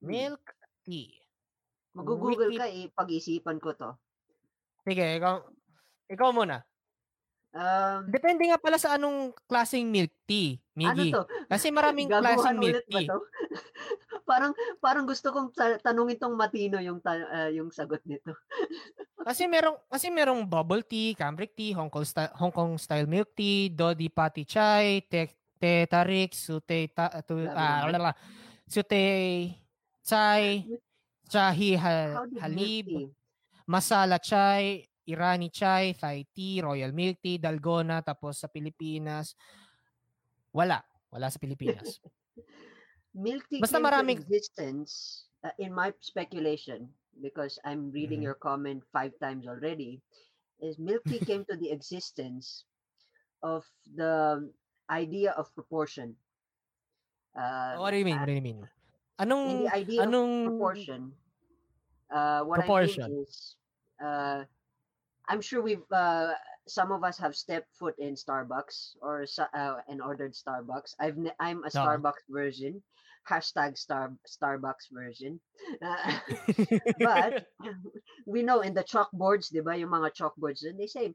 Hmm. 0.01 0.09
Milk 0.09 0.45
tea. 0.85 1.13
Mag-google 1.93 2.57
ka 2.57 2.69
eh, 2.69 2.89
pag-isipan 2.93 3.61
ko 3.61 3.77
to. 3.77 3.91
Sige, 4.89 5.05
ikaw, 5.21 5.45
ikaw 6.09 6.33
muna. 6.33 6.65
Um, 7.59 8.07
Depende 8.07 8.47
nga 8.47 8.63
pala 8.63 8.79
sa 8.79 8.95
anong 8.95 9.35
klaseng 9.51 9.91
milk 9.91 10.15
tea, 10.31 10.63
ano 10.79 10.95
Miggy. 10.95 11.11
to? 11.11 11.27
Kasi 11.51 11.75
maraming 11.75 12.07
klaseng 12.07 12.55
milk 12.55 12.87
ba 12.87 13.01
tea. 13.03 13.09
to? 13.11 13.19
parang 14.31 14.53
parang 14.79 15.05
gusto 15.09 15.35
kong 15.35 15.51
ta- 15.51 15.81
tanungin 15.83 16.23
tong 16.23 16.39
matino 16.39 16.79
yung 16.79 17.03
ta- 17.03 17.27
ah, 17.27 17.51
yung 17.51 17.75
sagot 17.75 17.99
nito. 18.07 18.31
Kasi 19.29 19.45
merong 19.45 19.77
kasi 19.93 20.09
merong 20.09 20.41
bubble 20.47 20.81
tea, 20.81 21.13
cambric 21.13 21.53
tea, 21.53 21.77
Hong 21.77 21.93
Kong 21.93 22.07
style, 22.07 22.33
Hong 22.41 22.55
Kong 22.55 22.81
style 22.81 23.05
milk 23.05 23.37
tea, 23.37 23.69
Dodi 23.69 24.09
Pati 24.09 24.49
chai, 24.49 25.05
te, 25.05 25.29
te 25.61 25.85
tarik, 25.85 26.33
sute 26.33 26.89
ta, 26.97 27.13
tu, 27.21 27.37
Grabe 27.37 27.53
ah, 27.53 27.93
lala, 27.93 28.13
sute 28.65 29.05
chai, 30.01 30.65
chahi 31.29 31.71
ha, 31.77 31.93
How 32.17 32.25
did 32.25 32.41
milk 32.41 32.41
halib, 32.41 32.87
masala 33.69 34.17
chai, 34.17 34.88
Irani 35.09 35.49
chai, 35.49 35.97
Thai 35.97 36.29
tea, 36.37 36.61
royal 36.61 36.93
milk 36.93 37.17
tea, 37.25 37.41
dalgona, 37.41 38.05
tapos 38.05 38.45
sa 38.45 38.49
Pilipinas 38.53 39.33
wala, 40.53 40.85
wala 41.09 41.33
sa 41.33 41.41
Pilipinas. 41.41 41.97
Milk 43.19 43.49
tea 43.49 43.59
Basta 43.65 43.81
came 43.81 43.89
maraming- 43.89 44.21
to 44.21 44.23
existence 44.23 45.25
uh, 45.43 45.51
in 45.59 45.73
my 45.73 45.91
speculation. 46.01 46.89
because 47.19 47.59
I'm 47.67 47.91
reading 47.91 48.23
Mhm. 48.23 48.31
your 48.31 48.39
comment 48.39 48.79
five 48.95 49.11
times 49.19 49.51
already, 49.51 49.99
is 50.63 50.79
milk 50.79 51.03
tea 51.03 51.19
came 51.19 51.43
to 51.51 51.59
the 51.59 51.67
existence 51.75 52.63
of 53.43 53.67
the 53.99 54.47
idea 54.87 55.35
of 55.35 55.51
proportion. 55.59 56.15
Uh, 57.35 57.75
what 57.83 57.91
do 57.91 57.99
you 57.99 58.07
mean? 58.07 58.23
What 58.23 58.31
do 58.31 58.39
you 58.39 58.45
mean? 58.47 58.63
in 58.63 58.71
Anong 59.19 59.67
the 59.67 59.71
idea 59.75 59.99
of 60.07 60.15
anong 60.15 60.31
proportion, 60.47 61.01
uh, 62.07 62.47
what 62.47 62.63
I 62.63 62.71
proportion? 62.71 63.11
mean 63.11 63.27
is, 63.27 63.59
uh, 63.99 64.47
I'm 65.29 65.41
sure 65.41 65.63
we've 65.63 65.85
uh, 65.93 66.33
some 66.67 66.93
of 66.93 67.05
us 67.05 67.19
have 67.19 67.37
stepped 67.37 67.69
foot 67.79 67.95
in 67.99 68.15
Starbucks 68.15 68.97
or 69.01 69.27
uh, 69.55 69.77
and 69.89 70.01
ordered 70.03 70.35
Starbucks. 70.35 70.95
I've 71.01 71.17
ne- 71.17 71.37
I'm 71.41 71.65
a 71.65 71.69
Oo. 71.69 71.81
Starbucks 71.81 72.27
version, 72.29 72.83
hashtag 73.29 73.77
Star 73.77 74.13
Starbucks 74.27 74.89
version. 74.93 75.41
Uh, 75.83 76.19
but 77.01 77.47
we 78.27 78.43
know 78.43 78.61
in 78.61 78.75
the 78.75 78.85
chalkboards, 78.85 79.51
di 79.53 79.61
ba, 79.61 79.77
yung 79.77 79.91
mga 79.91 80.13
chalkboards, 80.17 80.65
and 80.65 80.79
they 80.79 80.87
say, 80.87 81.15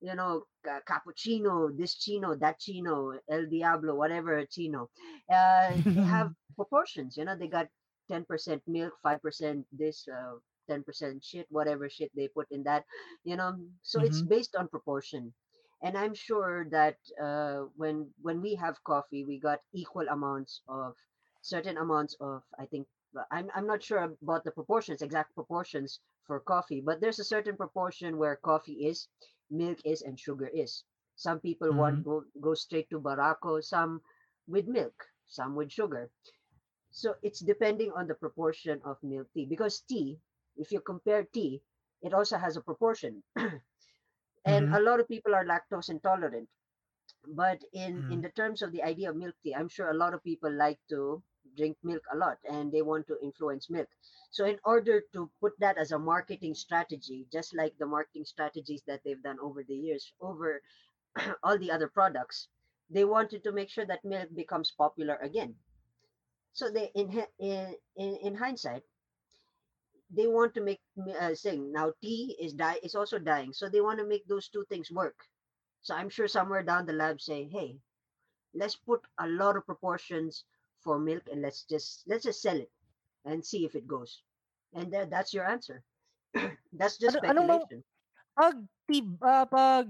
you 0.00 0.14
know, 0.14 0.44
ca- 0.64 0.82
cappuccino, 0.86 1.74
this 1.76 1.94
chino, 1.94 2.34
that 2.36 2.58
chino, 2.58 3.18
El 3.30 3.46
Diablo, 3.46 3.94
whatever 3.94 4.44
chino. 4.46 4.90
Uh, 5.30 5.74
they 5.84 6.02
have 6.02 6.30
proportions, 6.54 7.16
you 7.16 7.24
know, 7.24 7.36
they 7.36 7.48
got 7.48 7.66
10% 8.10 8.24
milk, 8.66 8.94
5% 9.04 9.64
this, 9.72 10.06
uh, 10.08 10.38
10% 10.68 11.24
shit, 11.24 11.46
whatever 11.50 11.88
shit 11.90 12.10
they 12.14 12.28
put 12.28 12.46
in 12.50 12.62
that, 12.64 12.84
you 13.24 13.36
know. 13.36 13.56
So 13.82 14.00
it's 14.00 14.20
Mhm. 14.20 14.28
based 14.28 14.56
on 14.56 14.68
proportion. 14.68 15.34
And 15.82 15.96
I'm 15.96 16.14
sure 16.14 16.66
that 16.70 16.98
uh, 17.20 17.66
when 17.76 18.12
when 18.22 18.40
we 18.42 18.54
have 18.56 18.82
coffee, 18.84 19.24
we 19.24 19.38
got 19.40 19.60
equal 19.72 20.08
amounts 20.08 20.62
of 20.68 20.96
certain 21.42 21.76
amounts 21.78 22.14
of 22.20 22.42
I 22.58 22.66
think 22.66 22.86
I'm 23.30 23.50
I'm 23.54 23.66
not 23.66 23.82
sure 23.82 23.98
about 24.22 24.44
the 24.44 24.52
proportions, 24.52 25.02
exact 25.02 25.34
proportions 25.34 26.00
for 26.26 26.40
coffee, 26.40 26.80
but 26.80 27.00
there's 27.00 27.18
a 27.20 27.24
certain 27.34 27.56
proportion 27.56 28.18
where 28.18 28.36
coffee 28.36 28.86
is, 28.86 29.08
milk 29.50 29.78
is, 29.84 30.02
and 30.02 30.18
sugar 30.18 30.48
is. 30.48 30.84
Some 31.16 31.40
people 31.40 31.72
want 31.72 32.02
go 32.04 32.24
go 32.40 32.54
straight 32.54 32.88
to 32.90 33.00
Barako, 33.00 33.62
some 33.64 34.00
with 34.46 34.66
milk, 34.68 34.94
some 35.26 35.54
with 35.56 35.72
sugar. 35.72 36.10
So 36.90 37.14
it's 37.22 37.40
depending 37.40 37.92
on 37.92 38.06
the 38.08 38.14
proportion 38.14 38.80
of 38.84 39.02
milk 39.02 39.28
tea 39.34 39.46
because 39.46 39.80
tea, 39.80 40.18
if 40.58 40.72
you 40.72 40.80
compare 40.82 41.24
tea, 41.24 41.62
it 42.02 42.14
also 42.14 42.38
has 42.38 42.56
a 42.56 42.62
proportion. 42.62 43.24
and 43.36 43.62
Mhm. 44.46 44.72
a 44.72 44.80
lot 44.80 45.00
of 45.00 45.08
people 45.08 45.34
are 45.34 45.44
lactose 45.44 45.90
intolerant. 45.90 46.48
But 47.28 47.62
in 47.72 48.04
in 48.08 48.20
Mhm. 48.20 48.22
the 48.22 48.30
terms 48.30 48.62
of 48.62 48.72
the 48.72 48.82
idea 48.82 49.10
of 49.10 49.16
milk 49.16 49.36
tea, 49.42 49.54
I'm 49.54 49.68
sure 49.68 49.90
a 49.90 49.94
lot 50.02 50.14
of 50.14 50.24
people 50.24 50.52
like 50.52 50.80
to 50.88 51.22
drink 51.56 51.78
milk 51.82 52.04
a 52.12 52.16
lot 52.16 52.38
and 52.44 52.72
they 52.72 52.82
want 52.82 53.06
to 53.08 53.18
influence 53.22 53.70
milk. 53.70 53.88
So 54.30 54.44
in 54.46 54.58
order 54.64 55.02
to 55.14 55.30
put 55.40 55.58
that 55.60 55.78
as 55.78 55.92
a 55.92 55.98
marketing 55.98 56.54
strategy, 56.54 57.28
just 57.32 57.54
like 57.54 57.78
the 57.78 57.86
marketing 57.86 58.24
strategies 58.24 58.82
that 58.86 59.02
they've 59.04 59.22
done 59.22 59.38
over 59.40 59.62
the 59.64 59.76
years 59.76 60.12
over 60.20 60.62
all 61.44 61.58
the 61.58 61.70
other 61.70 61.88
products, 61.88 62.48
they 62.90 63.04
wanted 63.04 63.44
to 63.44 63.52
make 63.52 63.70
sure 63.70 63.86
that 63.86 64.04
milk 64.04 64.30
becomes 64.34 64.70
popular 64.72 65.16
again. 65.16 65.58
So 66.52 66.70
they 66.70 66.90
in 66.94 67.10
in 67.38 67.76
in, 67.96 68.16
in 68.16 68.34
hindsight, 68.34 68.84
they 70.10 70.26
want 70.26 70.54
to 70.54 70.60
make 70.60 70.80
uh, 71.20 71.34
sing 71.34 71.72
now 71.72 71.92
tea 72.00 72.36
is 72.40 72.52
die 72.52 72.80
is 72.82 72.94
also 72.94 73.18
dying, 73.18 73.52
so 73.52 73.68
they 73.68 73.80
want 73.80 73.98
to 73.98 74.06
make 74.08 74.26
those 74.26 74.48
two 74.48 74.64
things 74.68 74.90
work. 74.90 75.16
So 75.82 75.94
I'm 75.94 76.08
sure 76.08 76.28
somewhere 76.28 76.62
down 76.62 76.86
the 76.86 76.92
lab 76.96 77.20
say, 77.20 77.48
hey, 77.50 77.76
let's 78.54 78.76
put 78.76 79.00
a 79.20 79.28
lot 79.28 79.56
of 79.56 79.66
proportions 79.66 80.44
for 80.80 80.98
milk 80.98 81.22
and 81.30 81.42
let's 81.42 81.64
just 81.68 82.04
let's 82.08 82.24
just 82.24 82.40
sell 82.40 82.56
it 82.56 82.70
and 83.24 83.44
see 83.44 83.64
if 83.64 83.74
it 83.74 83.86
goes. 83.86 84.22
And 84.74 84.92
that, 84.92 85.10
that's 85.10 85.32
your 85.32 85.44
answer. 85.48 85.82
that's 86.72 86.96
just 86.98 87.16
Ano 87.24 87.44
speculation. 87.44 87.80
pag 88.36 88.56
tea 88.88 89.04
ah, 89.24 89.44
pag 89.44 89.88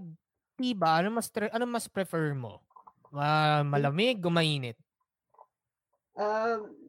tea 0.59 0.75
ba, 0.75 1.03
ano 1.03 1.19
mas 1.19 1.31
ano 1.31 1.67
mas 1.67 1.87
prefer 1.87 2.35
mo? 2.35 2.63
Ah, 3.15 3.63
malamig 3.63 4.23
o 4.27 4.31
mainit? 4.31 4.77
Um, 6.19 6.88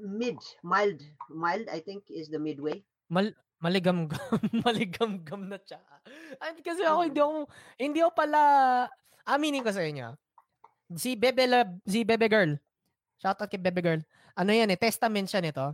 mid, 0.00 0.38
mild, 0.62 1.00
mild. 1.30 1.66
I 1.70 1.80
think 1.80 2.08
is 2.10 2.28
the 2.28 2.38
midway. 2.40 2.82
Mal 3.10 3.32
maligamgam, 3.60 4.20
maligamgam 4.66 5.48
na 5.48 5.56
tsaa. 5.56 6.00
Ay, 6.36 6.60
kasi 6.60 6.84
ako 6.84 7.00
hindi 7.08 7.20
ako 7.20 7.32
hindi 7.80 7.98
ako 8.04 8.12
pala 8.12 8.40
aminin 9.24 9.64
ko 9.64 9.72
sa 9.72 9.84
inyo. 9.84 10.12
Si 10.94 11.16
Bebe 11.16 11.48
Lab, 11.48 11.80
si 11.88 12.04
Bebe 12.04 12.28
Girl. 12.28 12.52
Shout 13.16 13.40
out 13.40 13.48
kay 13.48 13.56
Bebe 13.56 13.80
Girl. 13.80 14.00
Ano 14.36 14.52
yan 14.52 14.68
eh, 14.68 14.76
testament 14.76 15.30
siya 15.30 15.40
nito. 15.40 15.72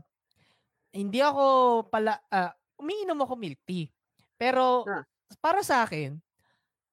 Hindi 0.95 1.19
ako 1.19 1.45
pala 1.91 2.19
ah, 2.31 2.55
umiinom 2.79 3.19
ako 3.27 3.35
milk 3.35 3.61
tea. 3.67 3.91
Pero 4.39 4.87
Ah. 4.87 5.05
para 5.43 5.61
sa 5.67 5.83
akin, 5.85 6.17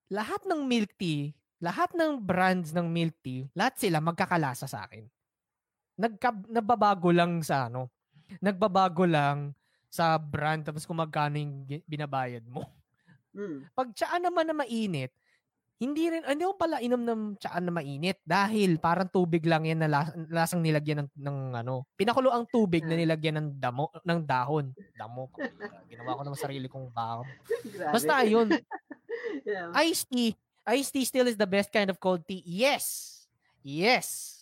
lahat 0.09 0.43
ng 0.49 0.65
milk 0.65 0.91
tea, 0.97 1.31
lahat 1.61 1.93
ng 1.93 2.21
brands 2.21 2.73
ng 2.73 2.85
milk 2.85 3.15
tea, 3.21 3.49
lahat 3.53 3.77
sila 3.77 4.01
magkakalasa 4.01 4.65
sa 4.69 4.85
akin. 4.85 5.05
Nagka, 5.97 6.29
nababago 6.47 7.09
lang 7.09 7.41
sa 7.41 7.67
ano, 7.67 7.89
nagbabago 8.37 9.03
lang 9.09 9.51
sa 9.89 10.15
brand 10.21 10.61
tapos 10.61 10.85
kung 10.85 11.01
magkano 11.01 11.41
yung 11.41 11.65
binabayad 11.89 12.45
mo. 12.45 12.69
Mm. 13.33 13.65
Pag 13.73 13.93
tsaa 13.97 14.21
naman 14.21 14.45
na 14.45 14.53
mainit, 14.53 15.09
hindi 15.77 16.09
rin, 16.09 16.25
hindi 16.25 16.41
ko 16.41 16.57
pala 16.57 16.81
inom 16.81 17.01
ng 17.05 17.21
tsaa 17.37 17.61
na 17.61 17.69
mainit 17.69 18.17
dahil 18.25 18.81
parang 18.81 19.05
tubig 19.05 19.45
lang 19.45 19.61
yan 19.65 19.77
na 19.77 19.89
las- 19.89 20.13
lasang 20.29 20.65
nilagyan 20.65 21.05
ng, 21.05 21.09
ng 21.21 21.37
ano, 21.61 21.85
pinakulo 21.93 22.33
ang 22.33 22.49
tubig 22.49 22.81
na 22.81 22.97
Ah. 22.97 23.01
nilagyan 23.01 23.35
ng 23.37 23.47
damo, 23.61 23.93
ng 24.01 24.19
dahon. 24.25 24.73
Damo. 24.97 25.29
Ginawa 25.85 26.17
ko 26.17 26.21
naman 26.25 26.39
sarili 26.41 26.65
kong 26.65 26.89
baon. 26.89 27.29
Basta 27.93 28.25
ayun, 28.25 28.49
yeah. 29.45 29.69
iced 29.85 30.09
tea, 30.09 30.33
iced 30.65 30.93
tea 30.93 31.05
still 31.05 31.29
is 31.29 31.37
the 31.37 31.45
best 31.49 31.69
kind 31.69 31.93
of 31.93 32.01
cold 32.01 32.25
tea. 32.25 32.41
Yes. 32.41 33.13
Yes. 33.61 34.36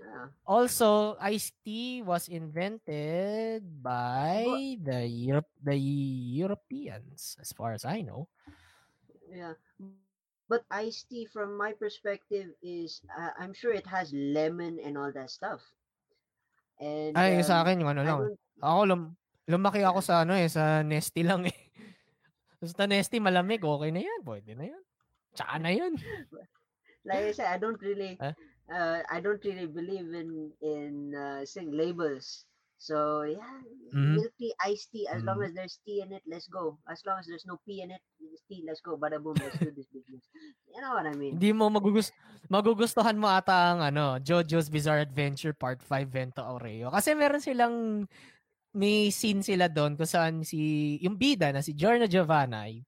Yeah. 0.00 0.26
Also, 0.48 1.16
iced 1.20 1.54
tea 1.64 2.02
was 2.02 2.28
invented 2.28 3.62
by 3.82 4.76
the 4.80 5.04
Europe, 5.06 5.52
the 5.60 5.76
Europeans, 5.76 7.36
as 7.40 7.52
far 7.52 7.72
as 7.76 7.84
I 7.84 8.00
know. 8.00 8.28
Yeah. 9.28 9.54
But 10.50 10.66
iced 10.66 11.06
tea, 11.06 11.30
from 11.30 11.54
my 11.54 11.70
perspective, 11.76 12.50
is 12.58 13.04
uh, 13.06 13.30
I'm 13.38 13.54
sure 13.54 13.70
it 13.70 13.86
has 13.86 14.10
lemon 14.10 14.82
and 14.82 14.98
all 14.98 15.14
that 15.14 15.30
stuff. 15.30 15.62
And 16.80 17.14
Ay, 17.14 17.38
sa 17.46 17.60
um, 17.60 17.62
akin 17.62 17.80
yung 17.84 17.92
ano 17.94 18.02
I 18.02 18.08
lang. 18.08 18.20
Ako 18.58 18.80
lum- 18.88 19.14
lumaki 19.46 19.84
ako 19.86 20.02
sa 20.02 20.26
ano 20.26 20.34
eh, 20.34 20.50
sa 20.50 20.82
Nesty 20.82 21.22
lang 21.22 21.46
eh. 21.46 21.54
Basta 22.60 22.90
Nesty 22.90 23.22
malamig, 23.22 23.62
okay 23.62 23.94
na 23.94 24.02
yan. 24.02 24.20
Pwede 24.26 24.58
na 24.58 24.66
yan. 24.74 24.82
Tsaka 25.36 25.54
na 25.62 25.70
yan. 25.70 25.94
like 27.08 27.30
I 27.30 27.32
said, 27.32 27.46
I 27.46 27.58
don't 27.60 27.78
really, 27.78 28.18
Huh? 28.22 28.34
Uh, 28.72 29.02
I 29.10 29.20
don't 29.20 29.42
really 29.44 29.66
believe 29.66 30.10
in 30.14 30.52
in 30.62 31.14
uh, 31.14 31.44
saying 31.44 31.72
labels. 31.74 32.46
So 32.80 33.28
yeah, 33.28 33.60
Mhm. 33.92 34.16
milk 34.16 34.32
tea, 34.40 34.54
iced 34.64 34.88
tea. 34.94 35.04
As 35.04 35.20
long 35.28 35.36
Mhm. 35.42 35.50
as 35.50 35.52
there's 35.52 35.76
tea 35.84 36.00
in 36.00 36.16
it, 36.16 36.24
let's 36.24 36.48
go. 36.48 36.80
As 36.88 37.04
long 37.04 37.20
as 37.20 37.28
there's 37.28 37.44
no 37.44 37.60
pee 37.68 37.84
in 37.84 37.92
it, 37.92 38.00
it's 38.24 38.40
tea. 38.48 38.64
Let's 38.64 38.80
go. 38.80 38.96
Bada 38.96 39.20
boom. 39.20 39.36
Let's 39.36 39.58
do 39.60 39.68
this 39.74 39.90
business. 39.92 40.24
You 40.72 40.80
know 40.80 40.96
what 40.96 41.04
I 41.04 41.12
mean? 41.12 41.36
Hindi 41.36 41.52
mo 41.52 41.68
magugus 41.68 42.08
magugustuhan 42.48 43.20
mo 43.20 43.28
ata 43.28 43.76
ang 43.76 43.80
ano, 43.84 44.16
JoJo's 44.16 44.72
Bizarre 44.72 45.04
Adventure 45.04 45.52
Part 45.52 45.84
5 45.84 46.08
Vento 46.08 46.40
Aureo. 46.40 46.88
Kasi 46.88 47.12
meron 47.12 47.42
silang 47.44 48.06
may 48.72 49.10
scene 49.10 49.42
sila 49.42 49.66
doon 49.66 49.98
kung 49.98 50.06
saan 50.08 50.46
si 50.46 50.94
yung 51.02 51.18
bida 51.18 51.50
na 51.50 51.60
si 51.60 51.74
Giorno 51.74 52.06
Giovanna 52.06 52.70
ay 52.70 52.80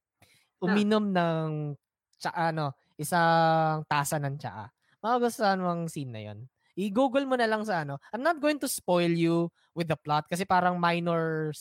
uminom 0.63 1.11
ng 1.11 1.75
tsa, 2.17 2.31
ano, 2.35 2.73
isang 2.97 3.83
tasa 3.91 4.17
ng 4.23 4.37
tsaa. 4.39 4.67
Magugustuhan 5.03 5.59
mo 5.59 5.69
ang 5.75 5.91
scene 5.91 6.15
na 6.15 6.23
yon. 6.31 6.39
I-google 6.79 7.29
mo 7.29 7.37
na 7.37 7.51
lang 7.51 7.67
sa 7.67 7.85
ano. 7.85 8.01
I'm 8.15 8.25
not 8.25 8.41
going 8.41 8.57
to 8.63 8.71
spoil 8.71 9.11
you 9.11 9.53
with 9.77 9.91
the 9.91 9.99
plot 9.99 10.31
kasi 10.31 10.49
parang 10.49 10.81
minor 10.81 11.53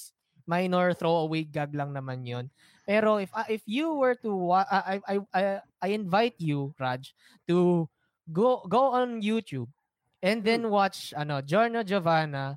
minor 0.47 0.93
throwaway 0.95 1.43
gag 1.43 1.76
lang 1.76 1.91
naman 1.91 2.23
yon. 2.23 2.45
Pero 2.88 3.19
if 3.19 3.34
uh, 3.35 3.47
if 3.51 3.65
you 3.68 3.97
were 3.97 4.15
to 4.23 4.31
wa- 4.31 4.69
uh, 4.69 4.85
I, 4.85 4.95
I 5.03 5.15
I 5.34 5.41
I 5.84 5.88
invite 5.91 6.39
you 6.39 6.72
Raj 6.80 7.11
to 7.51 7.89
go 8.31 8.63
go 8.69 8.95
on 8.95 9.19
YouTube 9.19 9.68
and 10.23 10.45
then 10.45 10.69
watch 10.72 11.11
ano 11.18 11.41
Giorno 11.43 11.84
Giovanna 11.84 12.55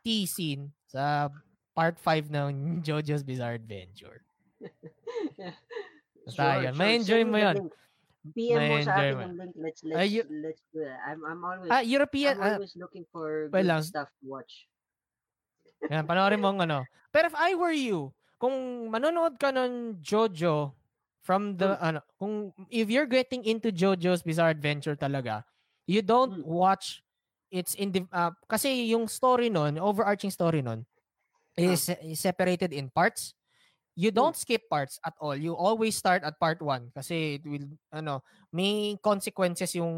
tea 0.00 0.24
scene 0.24 0.72
sa 0.88 1.28
part 1.74 1.98
5 1.98 2.30
ng 2.30 2.52
JoJo's 2.86 3.26
Bizarre 3.26 3.58
Adventure. 3.58 4.22
Basta 6.24 6.64
yun. 6.64 6.72
May 6.78 6.96
enjoy 6.96 7.26
Send 7.26 7.32
mo 7.34 7.36
yun. 7.36 7.56
PM 8.32 8.56
mo 8.64 8.76
May 8.80 8.84
sa 8.84 8.96
enjoy 8.96 9.04
akin 9.04 9.14
mo. 9.14 9.22
yung 9.28 9.36
link. 9.36 9.52
Let's 9.60 9.80
let's 9.84 10.00
Ay, 10.00 10.08
you- 10.16 10.28
let's 10.30 10.62
do 10.72 10.80
it. 10.80 10.96
I'm 11.04 11.20
I'm 11.28 11.42
always 11.44 11.68
Ah, 11.68 11.84
European. 11.84 12.40
I'm 12.40 12.42
ah, 12.42 12.54
always 12.56 12.72
looking 12.78 13.04
for 13.12 13.52
well 13.52 13.60
good 13.60 13.68
lang. 13.68 13.82
stuff 13.84 14.08
to 14.08 14.24
watch. 14.24 14.64
yan, 15.92 16.08
panoorin 16.08 16.40
mo 16.40 16.48
ang 16.48 16.64
ano. 16.64 16.78
Pero 17.12 17.28
if 17.28 17.36
I 17.36 17.52
were 17.54 17.74
you, 17.74 18.10
kung 18.40 18.88
manonood 18.88 19.36
ka 19.36 19.52
ng 19.52 20.00
JoJo 20.00 20.72
from 21.20 21.56
the, 21.56 21.76
ano, 21.80 22.00
kung, 22.20 22.52
if 22.68 22.88
you're 22.88 23.08
getting 23.08 23.44
into 23.44 23.68
JoJo's 23.72 24.22
Bizarre 24.24 24.50
Adventure 24.52 24.96
talaga, 24.96 25.44
you 25.86 26.00
don't 26.00 26.40
Hmm. 26.40 26.44
watch 26.44 27.04
its 27.52 27.76
in 27.76 27.92
kasi 28.48 28.90
yung 28.90 29.06
story 29.06 29.48
nun, 29.52 29.78
overarching 29.78 30.32
story 30.32 30.60
nun, 30.64 30.84
is, 31.56 31.88
is 32.02 32.18
separated 32.20 32.72
in 32.72 32.90
parts. 32.90 33.34
You 33.94 34.10
Hmm. 34.10 34.18
don't 34.18 34.36
skip 34.36 34.66
parts 34.66 34.98
at 35.06 35.14
all. 35.22 35.34
You 35.34 35.54
always 35.54 35.94
start 35.94 36.26
at 36.26 36.38
part 36.38 36.58
1 36.58 36.90
kasi 36.90 37.38
it 37.38 37.44
will 37.46 37.66
ano, 37.94 38.22
may 38.50 38.98
consequences 38.98 39.74
yung 39.78 39.94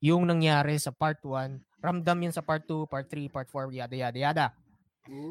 yung 0.00 0.24
nangyari 0.24 0.76
sa 0.76 0.92
part 0.92 1.20
1. 1.24 1.60
Ramdam 1.80 2.20
yun 2.20 2.32
sa 2.32 2.44
part 2.44 2.64
2, 2.68 2.84
part 2.88 3.08
3, 3.08 3.28
part 3.28 3.48
4, 3.48 3.72
yada 3.72 3.96
yada 3.96 4.18
yada. 4.20 4.46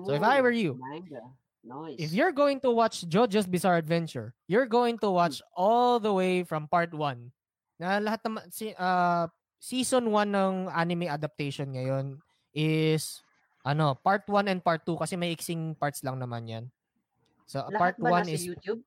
So 0.05 0.13
if 0.13 0.25
I 0.25 0.41
were 0.41 0.53
you, 0.53 0.75
manga. 0.75 1.21
Nice. 1.61 1.99
if 1.99 2.09
you're 2.15 2.31
going 2.33 2.57
to 2.63 2.71
watch 2.71 3.03
JoJo's 3.05 3.45
Bizarre 3.45 3.75
Adventure, 3.77 4.31
you're 4.47 4.65
going 4.65 4.95
to 5.03 5.11
watch 5.11 5.43
all 5.53 5.99
the 5.99 6.09
way 6.09 6.41
from 6.47 6.65
part 6.71 6.89
1. 6.95 7.29
Na 7.77 7.99
lahat 7.99 8.23
naman 8.25 8.47
si 8.49 8.71
ah, 8.79 9.27
season 9.59 10.09
1 10.09 10.31
ng 10.31 10.53
anime 10.71 11.05
adaptation 11.05 11.69
ngayon 11.75 12.17
is 12.55 13.21
ano, 13.61 13.93
part 13.93 14.23
1 14.25 14.47
and 14.49 14.63
part 14.63 14.81
2 14.87 14.97
kasi 14.97 15.19
may 15.19 15.35
iksing 15.35 15.75
parts 15.77 16.01
lang 16.01 16.17
naman 16.17 16.47
'yan. 16.47 16.65
So 17.49 17.65
part 17.73 17.97
Lahat 17.97 18.21
ba 18.21 18.21
1 18.21 18.29
nasa 18.29 18.37
is 18.37 18.45
YouTube? 18.45 18.79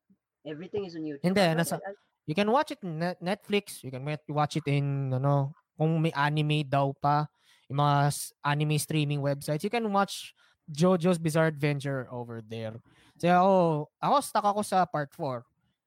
Everything 0.47 0.87
is 0.87 0.95
on 0.95 1.03
YouTube. 1.03 1.27
Hindi, 1.27 1.43
Ah, 1.43 1.55
nasa- 1.59 1.83
you 2.27 2.35
can 2.39 2.47
watch 2.47 2.71
it 2.71 2.79
in 2.87 3.03
Net- 3.03 3.19
Netflix, 3.19 3.83
you 3.83 3.91
can 3.91 4.07
watch 4.31 4.55
it 4.55 4.67
in 4.71 5.11
ano, 5.11 5.51
kung 5.75 5.99
may 5.99 6.15
anime 6.15 6.63
daw 6.63 6.95
pa, 6.95 7.27
yung 7.67 7.83
mga 7.83 8.15
anime 8.47 8.79
streaming 8.79 9.19
websites, 9.19 9.67
you 9.67 9.73
can 9.73 9.83
watch 9.91 10.31
JoJo's 10.71 11.19
Bizarre 11.19 11.51
Adventure 11.51 12.07
over 12.15 12.39
there. 12.39 12.79
So 13.19 13.27
ako, 13.27 13.55
ako 13.99 14.15
stuck 14.23 14.47
ako 14.47 14.61
sa 14.63 14.87
part 14.87 15.11
4. 15.11 15.43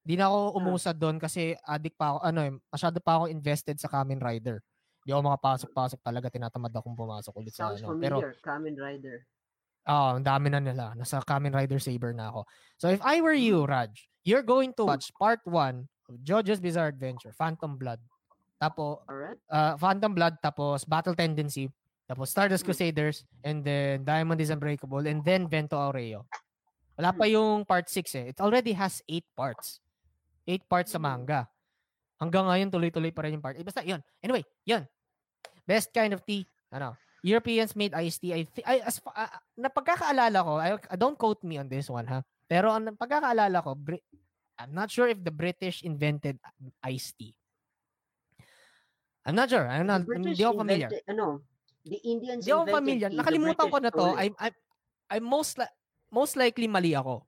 Di 0.06 0.20
na 0.20 0.28
ako 0.28 0.60
umusad 0.60 1.00
doon 1.00 1.16
kasi 1.18 1.56
addict 1.64 1.96
pa 1.96 2.14
ako, 2.14 2.18
ano, 2.22 2.40
eh, 2.44 2.54
masyado 2.70 3.00
pa 3.00 3.18
ako 3.18 3.32
invested 3.32 3.80
sa 3.80 3.88
Kamen 3.88 4.20
Rider. 4.20 4.60
Di 5.02 5.16
ako 5.16 5.32
makapasok-pasok 5.32 6.00
talaga, 6.04 6.28
tinatamad 6.30 6.76
akong 6.76 6.94
pumasok 6.94 7.34
ulit 7.40 7.56
sa 7.56 7.72
Sounds 7.72 7.82
ano. 7.82 7.96
Pero 7.98 8.20
familiar. 8.20 8.34
Kamen 8.44 8.76
Rider. 8.76 9.18
Oh, 9.86 10.18
ang 10.18 10.26
dami 10.26 10.50
na 10.50 10.58
nila. 10.58 10.98
Nasa 10.98 11.22
Kamen 11.22 11.54
Rider 11.54 11.78
Saber 11.78 12.10
na 12.10 12.34
ako. 12.34 12.50
So 12.82 12.90
if 12.90 12.98
I 13.06 13.22
were 13.22 13.38
you, 13.38 13.70
Raj, 13.70 13.94
you're 14.26 14.42
going 14.46 14.74
to 14.82 14.84
watch 14.86 15.14
part 15.14 15.40
1 15.46 15.86
of 16.10 16.16
JoJo's 16.26 16.58
Bizarre 16.58 16.90
Adventure, 16.90 17.30
Phantom 17.38 17.78
Blood. 17.78 18.02
Tapos 18.58 19.06
Alright. 19.06 19.38
uh, 19.52 19.78
Phantom 19.78 20.10
Blood, 20.10 20.42
tapos 20.42 20.90
Battle 20.90 21.14
Tendency, 21.14 21.70
tapos 22.10 22.34
Stardust 22.34 22.66
Mm. 22.66 22.68
Crusaders, 22.74 23.18
and 23.46 23.62
then 23.62 24.02
Diamond 24.02 24.42
is 24.42 24.50
Unbreakable, 24.50 25.06
and 25.06 25.22
then 25.22 25.46
Vento 25.46 25.78
Aureo. 25.78 26.26
Wala 26.98 27.14
pa 27.14 27.30
yung 27.30 27.62
part 27.68 27.86
6 27.86 28.10
eh. 28.16 28.34
It 28.34 28.42
already 28.42 28.74
has 28.74 29.06
8 29.06 29.28
parts. 29.38 29.84
8 30.48 30.66
parts 30.66 30.94
sa 30.94 30.98
Mm. 30.98 31.06
manga. 31.06 31.46
Hanggang 32.18 32.48
ngayon, 32.48 32.72
tuloy-tuloy 32.72 33.12
pa 33.14 33.28
rin 33.28 33.38
yung 33.38 33.44
part. 33.44 33.60
Eh, 33.60 33.66
basta, 33.68 33.84
yun. 33.84 34.00
Anyway, 34.24 34.42
yun. 34.64 34.88
Best 35.68 35.92
kind 35.92 36.16
of 36.16 36.24
tea. 36.24 36.48
Ano, 36.72 36.96
Europeans 37.26 37.74
made 37.74 37.98
iced 37.98 38.22
tea. 38.22 38.38
I, 38.38 38.42
thi- 38.46 38.68
I 38.70 38.86
as 38.86 39.02
ah, 39.10 39.34
na 39.58 39.74
pagkakaalala 39.74 40.38
ko, 40.46 40.54
I, 40.62 40.78
don't 40.94 41.18
quote 41.18 41.42
me 41.42 41.58
on 41.58 41.66
this 41.66 41.90
one 41.90 42.06
ha. 42.06 42.22
Pero 42.46 42.70
ang 42.70 42.94
pagkakaalala 42.94 43.66
ko, 43.66 43.74
Bri- 43.74 44.06
I'm 44.62 44.72
not 44.72 44.94
sure 44.94 45.10
if 45.10 45.18
the 45.20 45.34
British 45.34 45.82
invented 45.82 46.38
iced 46.86 47.18
tea. 47.18 47.34
I'm 49.26 49.34
not 49.34 49.50
sure. 49.50 49.66
I'm 49.66 49.90
not, 49.90 50.06
hindi 50.06 50.38
ako 50.38 50.62
familiar. 50.62 50.86
invented- 50.94 51.10
Ano? 51.10 51.42
The 51.82 51.98
Indians 52.06 52.42
Hindi 52.46 52.52
ako 52.54 52.62
invented 52.62 52.78
familiar. 52.78 53.10
tea, 53.10 53.16
the 53.18 53.22
Nakalimutan 53.22 53.66
ko 53.74 53.78
na 53.82 53.90
to. 53.90 54.06
I'm, 54.14 54.34
I'm, 54.38 54.56
I'm 55.10 55.26
most, 55.26 55.58
li- 55.58 55.76
most 56.14 56.34
likely 56.38 56.70
mali 56.70 56.94
ako. 56.94 57.26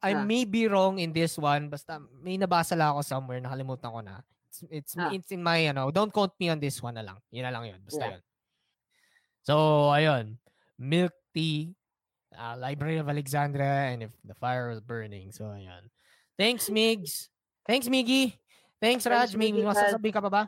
I 0.00 0.12
Ah. 0.16 0.24
may 0.24 0.44
be 0.48 0.68
wrong 0.68 0.96
in 1.00 1.12
this 1.12 1.36
one. 1.36 1.68
Basta 1.68 2.00
may 2.20 2.36
nabasa 2.40 2.72
lang 2.72 2.96
ako 2.96 3.04
somewhere. 3.04 3.40
Nakalimutan 3.40 3.92
ko 3.92 4.00
na. 4.00 4.24
It's, 4.48 4.58
it's, 4.72 4.92
Ah. 4.96 5.12
it's 5.12 5.28
in 5.32 5.44
my, 5.44 5.68
ano, 5.68 5.92
don't 5.92 6.12
quote 6.12 6.32
me 6.40 6.48
on 6.48 6.56
this 6.56 6.80
one 6.80 6.96
na 6.96 7.04
lang. 7.04 7.20
Yun 7.28 7.44
na 7.44 7.52
lang 7.52 7.64
yun. 7.68 7.80
Basta 7.84 8.00
Yeah. 8.00 8.12
yun. 8.16 8.22
So, 9.46 9.88
ayun. 9.94 10.42
Milk 10.74 11.14
tea, 11.30 11.78
uh, 12.34 12.58
Library 12.58 12.98
of 12.98 13.06
Alexandria, 13.06 13.94
and 13.94 14.10
if 14.10 14.12
the 14.26 14.34
fire 14.34 14.68
was 14.74 14.82
burning. 14.82 15.30
So, 15.30 15.46
ayun. 15.54 15.86
Thanks, 16.34 16.66
Migs. 16.68 17.30
Thanks, 17.62 17.86
Miggy. 17.86 18.34
Thanks, 18.82 19.06
Raj. 19.06 19.30
Thanks, 19.30 19.38
May 19.38 19.54
Miggy, 19.54 19.62
masasabi 19.64 20.10
ka 20.12 20.20
pa 20.20 20.28
ba? 20.30 20.42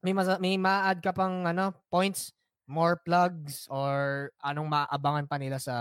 May, 0.00 0.14
masa- 0.14 0.38
may 0.38 0.54
ma-add 0.54 1.02
ka 1.02 1.10
pang 1.10 1.42
ano, 1.44 1.74
points, 1.90 2.30
more 2.70 2.96
plugs, 3.02 3.66
or 3.66 4.30
anong 4.46 4.70
maabangan 4.70 5.26
pa 5.26 5.36
nila 5.36 5.58
sa 5.58 5.74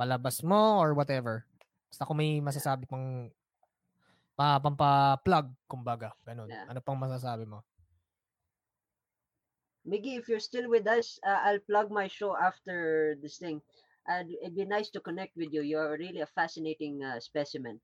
palabas 0.00 0.40
mo 0.40 0.80
or 0.80 0.96
whatever. 0.96 1.44
Basta 1.92 2.08
kung 2.08 2.18
may 2.18 2.40
masasabi 2.40 2.88
pang 2.88 3.28
pa, 4.32 4.56
pampa-plug, 4.58 5.52
kumbaga. 5.68 6.16
Ganun. 6.24 6.48
Yeah. 6.48 6.66
Ano 6.72 6.80
pang 6.80 6.96
masasabi 6.96 7.44
mo? 7.44 7.60
Miggy, 9.88 10.20
if 10.20 10.28
you're 10.28 10.44
still 10.44 10.68
with 10.68 10.86
us, 10.86 11.18
uh, 11.24 11.40
I'll 11.48 11.64
plug 11.64 11.90
my 11.90 12.08
show 12.08 12.36
after 12.36 13.16
this 13.22 13.38
thing. 13.40 13.62
Uh, 14.08 14.24
it'd 14.40 14.56
be 14.56 14.64
nice 14.64 14.88
to 14.90 15.00
connect 15.00 15.36
with 15.36 15.52
you. 15.52 15.62
You're 15.62 15.96
really 15.96 16.20
a 16.20 16.26
fascinating 16.26 17.04
uh, 17.04 17.20
specimen. 17.20 17.80